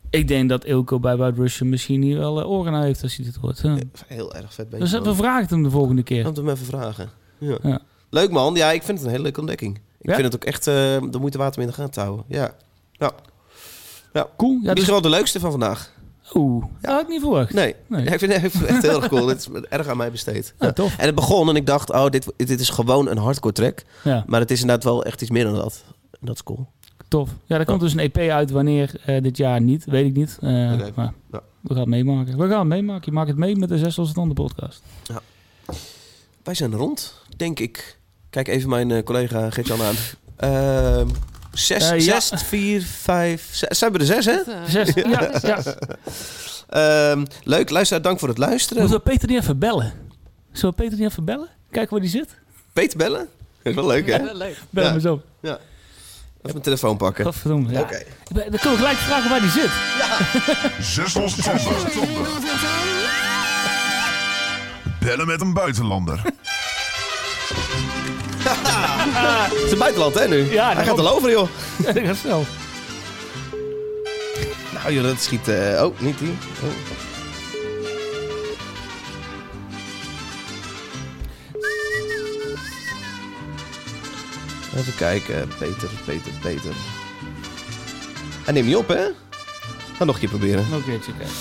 Ik 0.10 0.28
denk 0.28 0.50
dat 0.50 0.66
Ilko 0.66 1.00
bij 1.00 1.16
White 1.18 1.42
Russian 1.42 1.70
misschien 1.70 2.02
hier 2.02 2.18
wel 2.18 2.40
eh, 2.42 2.50
oren 2.50 2.74
aan 2.74 2.84
heeft 2.84 3.04
als 3.04 3.16
hij 3.16 3.26
dit 3.26 3.36
hoort. 3.36 3.62
Heel 4.08 4.36
erg 4.36 4.54
vet. 4.54 4.72
Dus 4.72 4.92
we 4.92 5.16
vragen 5.16 5.42
het 5.42 5.50
hem 5.50 5.64
de 5.64 5.70
volgende 5.70 6.04
keer. 6.04 6.24
Laten 6.24 6.44
we 6.44 6.50
hem 6.50 6.58
even 6.60 6.66
vragen. 6.68 7.10
Ja. 7.44 7.58
Ja. 7.64 7.80
Leuk 8.10 8.32
man. 8.32 8.56
Ja, 8.56 8.72
ik 8.72 8.84
vind 8.84 8.98
het 8.98 9.06
een 9.08 9.12
hele 9.12 9.24
leuke 9.24 9.40
ontdekking. 9.40 9.76
Ik 10.00 10.10
Ja? 10.10 10.14
vind 10.14 10.26
het 10.26 10.36
ook 10.36 10.44
echt 10.44 10.68
eh, 10.68 10.74
de 11.10 11.18
moeite 11.20 11.38
waard 11.38 11.56
om 11.56 11.62
in 11.62 11.68
de 11.68 11.74
gaten 11.74 11.92
te 11.92 12.00
houden. 12.00 12.26
Ja. 12.28 12.56
Cool. 14.38 14.54
Ja, 14.54 14.60
dus... 14.62 14.74
Misschien 14.74 14.92
wel 14.94 15.02
de 15.02 15.10
leukste 15.10 15.40
van 15.40 15.52
vandaag. 15.52 15.92
Oeh, 16.34 16.66
dat 16.82 16.92
had 16.92 17.02
ik 17.02 17.08
niet 17.08 17.20
verwacht. 17.22 17.54
Nee, 17.54 17.76
Nee. 17.88 18.04
Ja, 18.06 18.12
ik, 18.12 18.20
vind, 18.20 18.34
het 18.34 18.64
echt 18.66 18.82
heel 18.82 18.96
erg 19.02 19.08
cool. 19.10 19.26
Dit 19.34 19.38
is 19.38 19.48
erg 19.70 19.88
aan 19.88 19.98
mij 19.98 20.12
besteed. 20.12 20.54
Ja, 20.60 20.66
Ja. 20.66 20.74
tof. 20.74 20.98
En 20.98 21.06
het 21.06 21.16
begon 21.16 21.50
en 21.50 21.56
ik 21.56 21.66
dacht, 21.66 21.92
oh, 21.92 22.08
dit, 22.10 22.34
dit 22.38 22.60
is 22.60 22.70
gewoon 22.70 23.08
een 23.10 23.18
hardcore 23.18 23.54
track. 23.54 23.84
Ja, 24.04 24.24
Maar 24.28 24.40
het 24.40 24.52
is 24.52 24.62
inderdaad 24.62 24.84
wel 24.84 25.04
echt 25.04 25.22
iets 25.22 25.32
meer 25.32 25.44
dan 25.44 25.56
dat. 25.56 25.84
En 26.12 26.20
dat 26.26 26.36
is 26.36 26.44
cool. 26.44 26.68
tof. 27.08 27.30
Ja, 27.46 27.58
er 27.60 27.66
komt 27.66 27.80
dus 27.80 27.94
een 27.94 28.00
EP 28.00 28.18
uit 28.18 28.52
wanneer 28.52 28.92
eh, 29.06 29.22
dit 29.22 29.38
jaar 29.38 29.62
niet. 29.62 29.86
Weet 29.86 30.06
ik 30.06 30.14
niet. 30.16 30.38
Eh. 30.42 30.50
Maar 30.96 31.14
Ja. 31.32 31.42
we 31.62 31.70
gaan 31.70 31.78
het 31.78 31.88
meemaken. 31.88 32.38
We 32.38 32.48
gaan 32.48 32.60
het 32.60 32.68
meemaken. 32.68 33.02
Je 33.06 33.12
maakt 33.12 33.28
het 33.30 33.38
mee 33.38 33.56
met 33.56 33.70
de 33.70 33.78
Zes 33.78 33.96
Losse 33.96 34.14
Tanden 34.14 34.36
podcast. 34.36 34.84
Wij 36.44 36.54
zijn 36.54 36.76
rond, 36.76 37.22
denk 37.38 37.60
ik. 37.60 38.00
Kijk 38.30 38.48
even 38.48 38.70
mijn 38.70 38.92
eh, 38.92 39.04
collega 39.04 39.50
Gertjan 39.50 39.82
aan. 39.82 39.96
Ehm 40.38 41.08
zes, 41.54 41.90
Eh, 41.90 42.00
ja. 42.00 42.20
zes, 42.20 42.44
vier, 42.44 42.82
vijf... 43.02 43.48
Zes, 43.52 43.78
zijn 43.80 43.92
we 43.92 44.00
er 44.00 44.06
zes, 44.06 44.26
hè? 44.26 44.36
Dat, 44.36 44.48
eh, 44.48 44.62
Zes, 44.68 44.94
ja, 44.94 45.32
ja. 45.42 45.64
Ehm, 46.70 47.26
leuk, 47.44 47.70
luister, 47.70 48.02
dank 48.02 48.20
voor 48.20 48.28
het 48.28 48.38
luisteren. 48.38 48.82
Moeten 48.84 49.02
we 49.04 49.10
Peter 49.12 49.28
niet 49.30 49.42
even 49.42 49.60
bellen? 49.60 49.94
Zullen 50.52 50.76
we 50.76 50.82
Peter 50.84 50.98
niet 51.00 51.10
even 51.10 51.26
bellen? 51.26 51.48
Kijken 51.72 51.92
waar 51.92 52.00
die 52.02 52.10
zit? 52.10 52.30
Peter 52.74 52.98
bellen? 52.98 53.20
Dat 53.20 53.28
is 53.64 53.76
wel 53.76 53.88
leuk, 53.88 54.08
hè? 54.08 54.24
wel 54.24 54.36
leuk. 54.36 54.58
Bel 54.70 54.84
Ja. 54.84 54.90
hem 54.90 54.98
eens 54.98 55.06
op. 55.06 55.24
Even 55.42 55.60
mijn 56.42 56.62
telefoon 56.62 56.98
pakken. 56.98 57.26
Godverdomme. 57.26 57.72
Ja. 57.72 57.80
Oké. 57.82 58.04
Dan 58.34 58.44
kunnen 58.44 58.60
we 58.62 58.76
gelijk 58.76 58.98
vragen 58.98 59.30
waar 59.30 59.40
die 59.42 59.50
zit. 59.50 59.70
Zes 60.86 61.14
losse 61.14 61.42
tanden. 61.42 61.74
Bellen 65.00 65.28
met 65.28 65.42
een 65.42 65.54
buitenlander. 65.54 66.22
Het 68.44 69.64
is 69.66 69.72
een 69.72 69.78
buitenland, 69.78 70.14
hè, 70.14 70.28
nu? 70.28 70.52
Ja, 70.52 70.74
Hij 70.74 70.86
gaat 70.86 71.00
al 71.00 71.10
over, 71.10 71.32
joh. 71.32 71.48
Ja, 71.86 71.92
dat 71.92 72.04
gaat 72.06 72.16
snel. 72.16 72.46
Nou, 74.74 74.94
joh, 74.94 75.04
dat 75.04 75.22
schiet... 75.22 75.48
eh, 75.48 75.84
oh, 75.84 76.00
niet 76.00 76.20
die. 76.20 76.34
Oh. 76.64 76.70
Even 84.78 84.96
kijken. 84.96 85.48
Peter, 85.60 85.90
Peter, 86.06 86.32
Peter. 86.42 86.74
Hij 88.44 88.54
neemt 88.54 88.68
niet 88.68 88.76
op, 88.76 88.88
hè? 88.88 89.08
Ga 89.98 90.04
nog 90.04 90.14
een 90.16 90.20
keer 90.22 90.30
proberen. 90.30 90.66
Nog 90.70 90.80
een 90.80 90.86
keertje 90.86 91.12
kijken. 91.18 91.36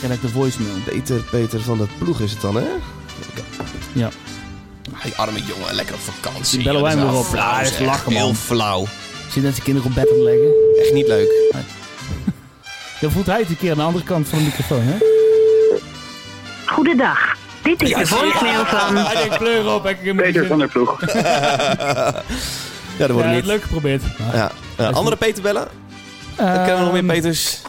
Kijk 0.00 0.12
ik 0.12 0.20
de 0.20 0.28
voicemail. 0.28 0.74
Peter, 0.84 1.20
Peter 1.30 1.60
van 1.60 1.78
de 1.78 1.86
ploeg 1.98 2.20
is 2.20 2.30
het 2.32 2.40
dan, 2.40 2.56
hè? 2.56 2.66
Ja. 3.92 4.10
Die 5.02 5.14
arme 5.16 5.42
jongen, 5.42 5.74
lekker 5.74 5.94
op 5.94 6.00
vakantie. 6.00 6.56
Die 6.58 6.66
bellen 6.66 6.82
wij 6.82 6.92
hem 6.92 7.10
wel 7.10 7.22
flauw, 7.24 7.50
Ja, 7.50 7.58
dat 7.58 7.70
is 7.70 7.76
zeg. 7.76 7.86
lachen, 7.86 8.12
man. 8.12 8.22
Heel 8.22 8.34
flauw. 8.34 8.86
Zie 9.30 9.40
je 9.40 9.46
dat 9.46 9.52
zijn 9.52 9.64
kinderen 9.64 9.88
op 9.90 9.94
bed 9.94 10.08
aan 10.10 10.14
het 10.14 10.24
leggen? 10.24 10.52
Echt 10.82 10.92
niet 10.92 11.06
leuk. 11.06 11.28
Dan 13.00 13.10
voelt 13.10 13.26
hij 13.26 13.38
het 13.38 13.48
een 13.48 13.56
keer 13.58 13.70
aan 13.70 13.76
de 13.76 13.82
andere 13.82 14.04
kant 14.04 14.28
van 14.28 14.38
de 14.38 14.44
microfoon, 14.44 14.82
hè? 14.82 14.96
Goedendag. 16.66 17.36
Dit 17.62 17.82
is 17.82 17.94
de 17.94 18.06
voicemail 18.06 18.64
van... 18.66 18.96
Hij 19.06 19.16
denkt 19.16 19.36
kleur 19.36 19.74
op. 19.74 19.86
Ik 19.86 19.98
heb 20.02 20.16
Peter 20.16 20.46
van 20.46 20.58
der 20.58 20.68
Ploeg. 20.68 21.00
Ja, 22.98 23.06
dat 23.06 23.10
wordt 23.10 23.28
Ja, 23.28 23.34
niet. 23.34 23.44
leuk 23.44 23.62
geprobeerd. 23.62 24.02
Ja. 24.32 24.50
Ja, 24.78 24.88
andere 24.90 25.16
Peter 25.16 25.42
bellen? 25.42 25.68
Dan 26.36 26.46
kennen 26.46 26.74
we 26.76 26.80
nog 26.82 26.92
meer 26.92 27.00
Ehm, 27.02 27.06
Peters. 27.06 27.60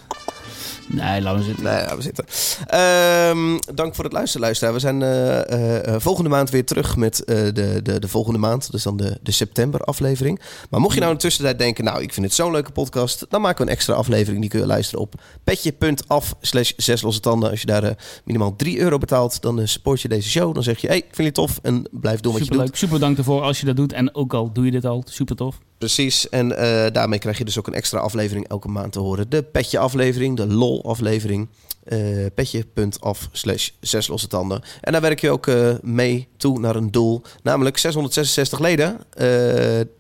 Nee, 0.88 1.22
laten 1.22 1.40
we 1.40 1.46
zitten. 1.46 1.64
Nee, 1.64 1.96
we 1.96 2.02
zitten. 2.02 2.26
Ehm, 2.68 3.76
dank 3.76 3.96
voor 3.96 4.04
het 4.04 4.14
luisteren, 4.14 4.42
luisteraar. 4.42 4.74
We 4.74 4.80
zijn 4.80 5.02
eh, 5.02 5.52
eh, 5.52 5.88
eh, 5.88 6.02
volgende 6.02 6.30
maand 6.30 6.50
weer 6.50 6.66
terug 6.66 6.96
met 6.96 7.22
de, 7.26 7.80
de, 7.84 8.00
de 8.00 8.08
volgende 8.08 8.40
maand. 8.40 8.72
Dus 8.72 8.84
dan 8.84 8.98
de, 8.98 9.20
de 9.22 9.32
september 9.32 9.82
aflevering. 9.82 10.42
Maar 10.70 10.80
mocht 10.80 10.94
je 10.94 11.00
nou 11.00 11.12
in 11.12 11.18
de 11.18 11.24
tussentijd 11.24 11.60
denken... 11.60 11.84
nou, 11.84 12.02
ik 12.02 12.14
vind 12.14 12.26
het 12.26 12.36
zo'n 12.36 12.52
leuke 12.52 12.72
podcast... 12.72 13.26
dan 13.30 13.42
maken 13.42 13.66
we 13.66 13.72
een 13.72 13.78
extra 13.78 13.94
aflevering. 13.94 14.42
Die 14.42 14.50
kun 14.50 14.60
je 14.60 14.66
luisteren 14.66 15.02
op 15.02 15.22
petje.af 15.44 16.36
slash 16.42 16.72
zes 16.78 17.02
losse 17.02 17.22
tanden. 17.22 17.50
Als 17.50 17.62
je 17.62 17.68
daar 17.68 17.98
minimaal 18.26 18.56
3 18.56 18.80
euro 18.80 18.98
betaalt... 18.98 19.42
dan 19.42 19.68
support 19.68 20.02
je 20.02 20.08
deze 20.08 20.30
show. 20.30 20.54
Dan 20.54 20.64
zeg 20.64 20.80
je, 20.80 20.88
hey, 20.88 21.00
vind 21.00 21.16
je 21.16 21.24
het 21.24 21.34
tof? 21.34 21.60
En 21.62 21.88
blijf 21.92 22.20
doen 22.20 22.32
wat 22.32 22.42
je 22.42 22.48
Super 22.48 22.60
doet. 22.60 22.68
leuk. 22.68 22.78
Super 22.78 22.96
bedankt 22.96 23.18
ervoor 23.18 23.42
als 23.42 23.60
je 23.60 23.66
dat 23.66 23.76
doet. 23.76 23.94
En 23.94 24.16
ook 24.16 24.34
al 24.34 24.52
doe 24.54 24.66
je 24.66 24.72
dit 24.72 24.86
al, 24.86 25.04
super 25.06 25.36
tof. 25.36 25.58
Precies, 25.78 26.30
en 26.30 26.58
eh, 26.58 26.92
daarmee 26.92 27.20
krijg 27.20 27.38
je 27.38 27.46
dus 27.46 27.58
ook 27.60 27.68
een 27.68 27.74
extra 27.74 28.00
aflevering 28.00 28.48
elke 28.48 28.68
maand 28.68 28.92
te 28.92 29.00
horen. 29.00 29.30
De 29.30 29.44
petje 29.44 29.80
aflevering, 29.80 30.38
de 30.38 30.48
lol 30.48 30.84
aflevering. 30.86 31.48
eh 31.84 32.26
petje.af 32.36 33.30
slash 33.32 33.70
zes 33.80 34.08
losse 34.08 34.28
tanden. 34.28 34.62
En 34.82 34.92
daar 34.92 35.02
werk 35.02 35.20
je 35.20 35.30
ook 35.32 35.48
eh, 35.48 35.74
mee 35.82 36.28
toe 36.38 36.60
naar 36.60 36.76
een 36.76 36.92
doel. 36.92 37.22
Namelijk 37.44 37.78
666 37.78 38.60
leden. 38.60 38.98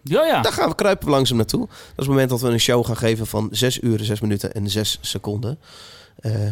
Ja, 0.03 0.25
ja. 0.25 0.41
Daar 0.41 0.53
gaan 0.53 0.69
we 0.69 0.75
kruipen 0.75 1.09
langzaam 1.09 1.37
naartoe. 1.37 1.67
Dat 1.67 1.69
is 1.77 1.93
het 1.95 2.07
moment 2.07 2.29
dat 2.29 2.41
we 2.41 2.47
een 2.49 2.59
show 2.59 2.85
gaan 2.85 2.97
geven 2.97 3.27
van 3.27 3.47
6 3.51 3.81
uur, 3.81 3.99
6 4.03 4.19
minuten 4.19 4.53
en 4.53 4.69
6 4.69 4.97
seconden. 5.01 5.59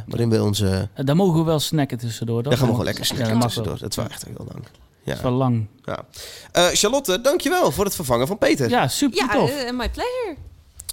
Waarin 0.08 0.30
we 0.30 0.44
onze... 0.44 0.90
Daar 0.96 1.16
mogen 1.16 1.40
we 1.40 1.46
wel 1.46 1.60
snacken 1.60 1.98
tussendoor. 1.98 2.44
Daar 2.44 2.52
gaan 2.54 2.62
we 2.62 2.70
gewoon 2.72 2.86
lekker 2.86 3.06
snacken 3.06 3.34
wel. 3.34 3.42
tussendoor. 3.42 3.78
Dat 3.80 3.90
is 3.90 3.96
wel 3.96 4.08
echt 4.08 4.26
heel 4.26 4.46
lang. 4.52 4.64
Dat 5.06 5.14
is 5.16 5.22
Ja. 5.22 5.30
wel 5.30 5.38
lang. 5.38 5.68
Ja. 5.84 6.06
Eh, 6.52 6.68
Charlotte, 6.74 7.22
dankjewel 7.22 7.72
voor 7.72 7.86
het 7.86 7.96
vervangen 7.96 8.28
van 8.28 8.38
Peter. 8.38 8.70
Ja, 8.70 8.88
super 8.88 9.18
Ja, 9.18 9.28
tof. 9.28 9.50
eh, 9.50 9.72
my 9.72 9.90
pleasure. 9.90 10.36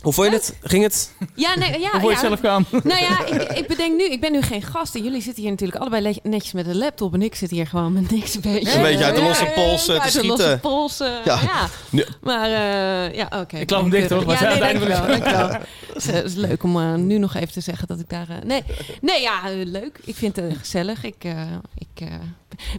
Hoe 0.03 0.13
vond 0.13 0.27
je 0.29 0.33
het? 0.33 0.55
Ging 0.63 0.83
het? 0.83 1.13
Ja, 1.35 1.59
nee, 1.59 1.81
ja, 1.81 1.91
Hoe 1.93 2.01
wil 2.01 2.09
je 2.09 2.15
ja. 2.15 2.21
zelf 2.21 2.41
gaan? 2.41 2.67
Nou 2.85 3.01
ja, 3.01 3.27
ik, 3.27 3.43
ik 3.59 3.67
bedenk 3.67 3.97
nu, 3.97 4.05
ik 4.05 4.21
ben 4.21 4.33
nu 4.33 4.43
geen 4.43 4.63
gast. 4.63 4.95
En 4.95 5.03
jullie 5.03 5.23
zitten 5.23 5.43
hier 5.43 5.51
natuurlijk 5.53 5.81
allebei 5.81 6.03
le- 6.03 6.31
netjes 6.31 6.53
met 6.53 6.67
een 6.67 6.77
laptop. 6.79 7.15
En 7.15 7.23
ik 7.23 7.35
zit 7.35 7.51
hier 7.51 7.67
gewoon 7.67 7.93
met 7.93 8.11
niks 8.11 8.35
een 8.35 8.41
beetje. 8.41 8.75
Een 8.77 8.83
beetje 8.83 9.05
uit 9.05 9.15
de 9.17 9.23
losse 9.23 9.45
Ja, 9.45 9.51
pols, 9.51 9.89
eh, 9.89 9.95
te 9.95 10.01
uit 10.01 10.13
de 10.13 10.27
losse 10.27 10.43
schieten. 10.43 10.61
pols, 10.61 11.01
eh, 11.01 11.09
Ja. 11.25 11.39
ja. 11.43 11.69
Ja. 11.91 12.05
Maar 12.23 12.49
uh, 12.51 13.15
ja, 13.15 13.29
oké. 13.41 13.57
Ik 13.59 13.67
klap 13.67 13.81
hem 13.81 13.91
dicht, 13.91 14.11
hoor. 14.11 14.27
Maar 14.27 14.43
Ja, 14.43 14.49
nee, 14.49 14.59
dankjewel. 14.61 15.07
dankjewel. 15.07 15.49
Het 15.49 15.61
is, 15.97 16.07
eh, 16.09 16.15
het 16.15 16.25
is 16.25 16.35
leuk 16.35 16.63
om 16.63 16.77
uh, 16.77 16.95
nu 16.95 17.19
nog 17.19 17.35
even 17.35 17.53
te 17.53 17.61
zeggen 17.61 17.89
dat 17.89 17.99
ik 18.01 18.09
daar... 18.09 18.27
Uh, 18.31 18.37
nee, 18.45 18.63
nee, 19.01 19.21
ja, 19.21 19.41
leuk. 19.65 19.99
Ik 20.05 20.15
vind 20.15 20.37
het 20.37 20.57
gezellig. 20.59 21.05
Ik, 21.05 21.25
uh, 21.25 21.41
ik 21.79 22.07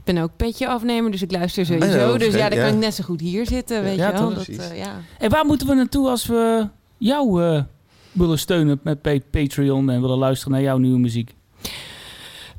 ben 0.03 0.17
ook 0.17 0.29
petje 0.37 0.67
afnemer, 0.67 1.11
dus 1.11 1.21
ik 1.21 1.31
luister 1.31 1.65
sowieso. 1.65 2.17
Dus 2.17 2.33
ja, 2.33 2.49
dan 2.49 2.59
kan 2.59 2.67
ik 2.67 2.75
net 2.75 2.93
zo 2.95 3.03
goed 3.03 3.19
hier 3.21 3.45
zitten, 3.47 3.83
weet 3.83 3.95
Ja, 3.97 4.07
je 4.07 4.13
wel. 4.13 4.33
Dat, 4.33 4.43
Precies. 4.43 4.71
uh, 4.71 4.77
ja. 4.77 5.01
En 5.17 5.29
waar 5.29 5.45
moeten 5.45 5.67
we 5.67 5.73
naartoe 5.73 6.09
als 6.09 6.25
we 6.25 6.67
jou 7.03 7.43
eh, 7.43 7.63
willen 8.11 8.39
steunen 8.39 8.79
met 8.83 9.01
pa- 9.01 9.19
Patreon 9.31 9.89
en 9.89 10.01
willen 10.01 10.17
luisteren 10.17 10.53
naar 10.53 10.61
jouw 10.61 10.77
nieuwe 10.77 10.99
muziek? 10.99 11.33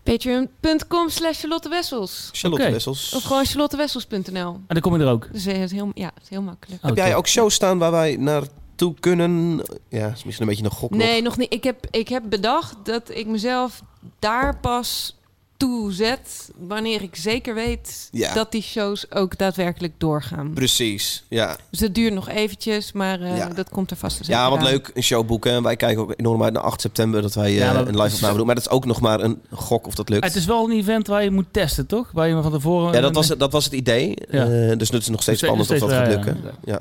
Patreon.com 0.03 1.09
slash 1.09 1.41
Charlotte 1.41 1.69
Wessels. 1.69 2.29
Charlotte. 2.33 2.71
Wessels. 2.71 3.15
Of 3.15 3.23
gewoon 3.23 3.45
charlottewessels.nl. 3.45 4.53
En 4.53 4.65
dan 4.67 4.81
kom 4.81 4.97
je 4.97 5.05
er 5.05 5.11
ook. 5.11 5.29
Dus 5.33 5.47
eh, 5.47 5.55
het 5.55 5.63
is 5.63 5.73
heel, 5.73 5.91
ja, 5.95 6.11
het 6.15 6.23
is 6.23 6.29
heel 6.29 6.43
makkelijk. 6.43 6.83
Heb 6.83 6.97
jij 6.97 7.17
ook 7.17 7.27
shows 7.29 7.55
staan 7.55 7.79
waar 7.79 7.91
wij 7.91 8.17
naartoe 8.17 8.95
kunnen? 9.01 9.63
Ja, 9.89 10.07
is 10.07 10.25
misschien 10.25 10.47
een 10.49 10.49
beetje 10.55 10.65
een 10.65 10.77
gok 10.77 10.91
nog. 10.91 10.99
Nee, 10.99 11.23
nog 11.23 11.37
niet. 11.37 11.53
Ik 11.53 11.65
heb, 11.65 11.87
ik 11.91 12.09
heb 12.09 12.23
bedacht 12.29 12.77
dat 12.83 13.11
ik 13.11 13.27
mezelf 13.27 13.83
daar 14.19 14.59
pas 14.59 15.17
toe 15.65 15.93
zet 15.93 16.51
wanneer 16.59 17.03
ik 17.03 17.17
zeker 17.17 17.55
weet 17.55 18.09
Ja. 18.13 18.35
dat 18.35 18.53
die 18.53 18.63
shows 18.63 19.11
ook 19.13 19.39
daadwerkelijk 19.39 19.93
doorgaan. 19.99 20.53
Precies, 20.55 21.25
ja. 21.29 21.57
Dus 21.71 21.79
dat 21.81 21.95
duurt 21.95 22.15
nog 22.15 22.29
eventjes, 22.29 22.93
maar 22.93 23.21
eh, 23.21 23.37
Ja. 23.37 23.49
dat 23.49 23.69
komt 23.71 23.91
er 23.91 23.97
vast 23.97 24.17
te 24.25 24.31
Ja, 24.33 24.51
wat 24.51 24.59
aan. 24.59 24.65
leuk, 24.65 24.91
een 24.95 25.03
show 25.03 25.27
boeken. 25.27 25.53
En 25.53 25.63
wij 25.63 25.77
kijken 25.77 26.03
ook 26.03 26.13
enorm 26.17 26.43
uit 26.43 26.53
naar 26.53 26.63
8 26.63 26.81
september 26.81 27.23
dat 27.23 27.35
wij 27.35 27.47
eh, 27.51 27.57
Ja, 27.57 27.75
een 27.75 28.01
live 28.01 28.15
opname 28.15 28.37
doen. 28.37 28.47
Maar 28.47 28.55
dat 28.55 28.65
is 28.65 28.71
ook 28.71 28.85
nog 28.85 29.01
maar 29.01 29.21
een 29.21 29.41
gok 29.51 29.87
of 29.87 29.95
dat 29.95 30.09
lukt. 30.09 30.25
Het 30.25 30.35
is 30.35 30.45
wel 30.47 30.65
een 30.65 30.77
event 30.77 31.07
waar 31.07 31.25
je 31.25 31.31
moet 31.31 31.47
testen, 31.51 31.87
toch? 31.87 32.11
Waar 32.13 32.29
je 32.29 32.43
van 32.43 32.53
tevoren... 32.53 32.93
Ja, 32.93 33.01
dat 33.01 33.15
was, 33.15 33.29
het- 33.29 33.39
dat 33.39 33.53
was 33.53 33.65
het 33.65 33.73
idee. 33.73 34.17
Ja. 34.31 34.45
Eh, 34.45 34.77
dus 34.79 34.91
het 34.91 35.03
is 35.03 35.09
nog 35.09 35.23
steeds 35.23 35.41
spannend 35.41 35.71
of 35.71 35.79
dat 35.79 35.91
gaat 35.91 36.07
ja, 36.07 36.11
ja. 36.11 36.17
lukken. 36.17 36.41
Ja, 36.65 36.81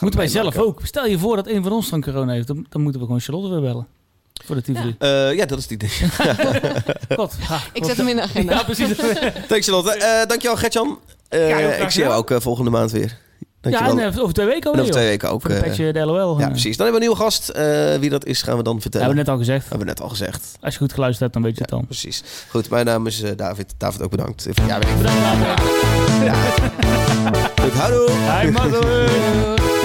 Moeten 0.00 0.18
wij 0.20 0.28
zelf 0.28 0.56
ook. 0.56 0.80
Stel 0.84 1.06
je 1.06 1.18
voor 1.18 1.36
dat 1.36 1.46
een 1.46 1.62
van 1.62 1.72
ons 1.72 1.90
dan 1.90 2.02
corona 2.02 2.32
heeft. 2.32 2.46
Dan, 2.46 2.66
dan 2.68 2.82
moeten 2.82 3.00
we 3.00 3.06
gewoon 3.06 3.20
Charlotte 3.22 3.50
weer 3.50 3.60
bellen. 3.60 3.86
Voor 4.44 4.56
de 4.56 4.62
TV. 4.62 4.78
Eh, 4.98 5.34
ja, 5.36 5.46
dat 5.46 5.58
is 5.58 5.64
het 5.68 5.72
idee. 5.72 5.90
God. 7.16 7.34
Ja, 7.48 7.60
Ik 7.72 7.84
zet 7.84 7.96
hem 7.96 8.08
in 8.08 8.16
de 8.16 8.22
agenda. 8.22 8.52
Ja, 8.54 8.62
precies. 8.62 8.96
Thanks 9.48 9.66
Charlotte. 9.66 9.90
Eh 9.94 10.26
dankjewel 10.26 10.56
Gertjan. 10.56 10.98
Eh, 11.28 11.48
Ja, 11.48 11.58
ik 11.58 11.90
zie 11.90 12.02
jou 12.02 12.14
ook 12.14 12.42
volgende 12.42 12.70
maand 12.70 12.90
weer. 12.90 13.16
Ja, 13.60 13.70
Dankjewel. 13.70 14.04
en 14.06 14.12
eh, 14.14 14.22
over 14.22 14.34
twee 14.34 14.46
weken 14.46 14.62
en 14.62 14.68
alweer. 14.68 14.82
over 14.82 14.94
twee 14.94 15.06
weken 15.08 15.30
ook. 15.30 15.40
Voor 15.40 15.50
de 15.50 15.60
petje 15.60 15.92
de 15.92 16.04
LOL. 16.04 16.38
ja, 16.40 16.48
precies. 16.48 16.76
Dan 16.76 16.86
hebben 16.86 17.00
we 17.02 17.06
een 17.06 17.14
nieuwe 17.16 17.16
gast. 17.30 17.48
Eh, 17.48 18.00
wie 18.00 18.10
dat 18.10 18.24
is, 18.26 18.42
gaan 18.42 18.56
we 18.56 18.62
dan 18.62 18.80
vertellen. 18.80 19.06
Hebben 19.06 19.24
we 19.24 19.30
net 19.30 19.40
al 19.40 19.44
gezegd. 19.46 19.68
Hebben 19.68 19.86
we 19.86 19.92
net 19.92 20.00
al 20.02 20.08
gezegd. 20.08 20.56
Als 20.60 20.72
je 20.74 20.78
goed 20.80 20.92
geluisterd 20.92 21.20
hebt, 21.20 21.32
dan 21.32 21.42
weet 21.42 21.54
je 21.54 21.60
het 21.60 21.70
dan. 21.70 21.84
Precies. 21.86 22.22
Goed, 22.48 22.70
mijn 22.70 22.84
naam 22.86 23.06
is 23.06 23.22
David. 23.36 23.74
David 23.78 24.02
ook 24.02 24.10
bedankt. 24.10 24.46
Ja. 24.66 24.78
Bedankt. 24.78 25.10
Goed, 27.62 27.72
houdoe. 27.72 28.10
Hi, 28.40 28.50
mother. 28.50 29.77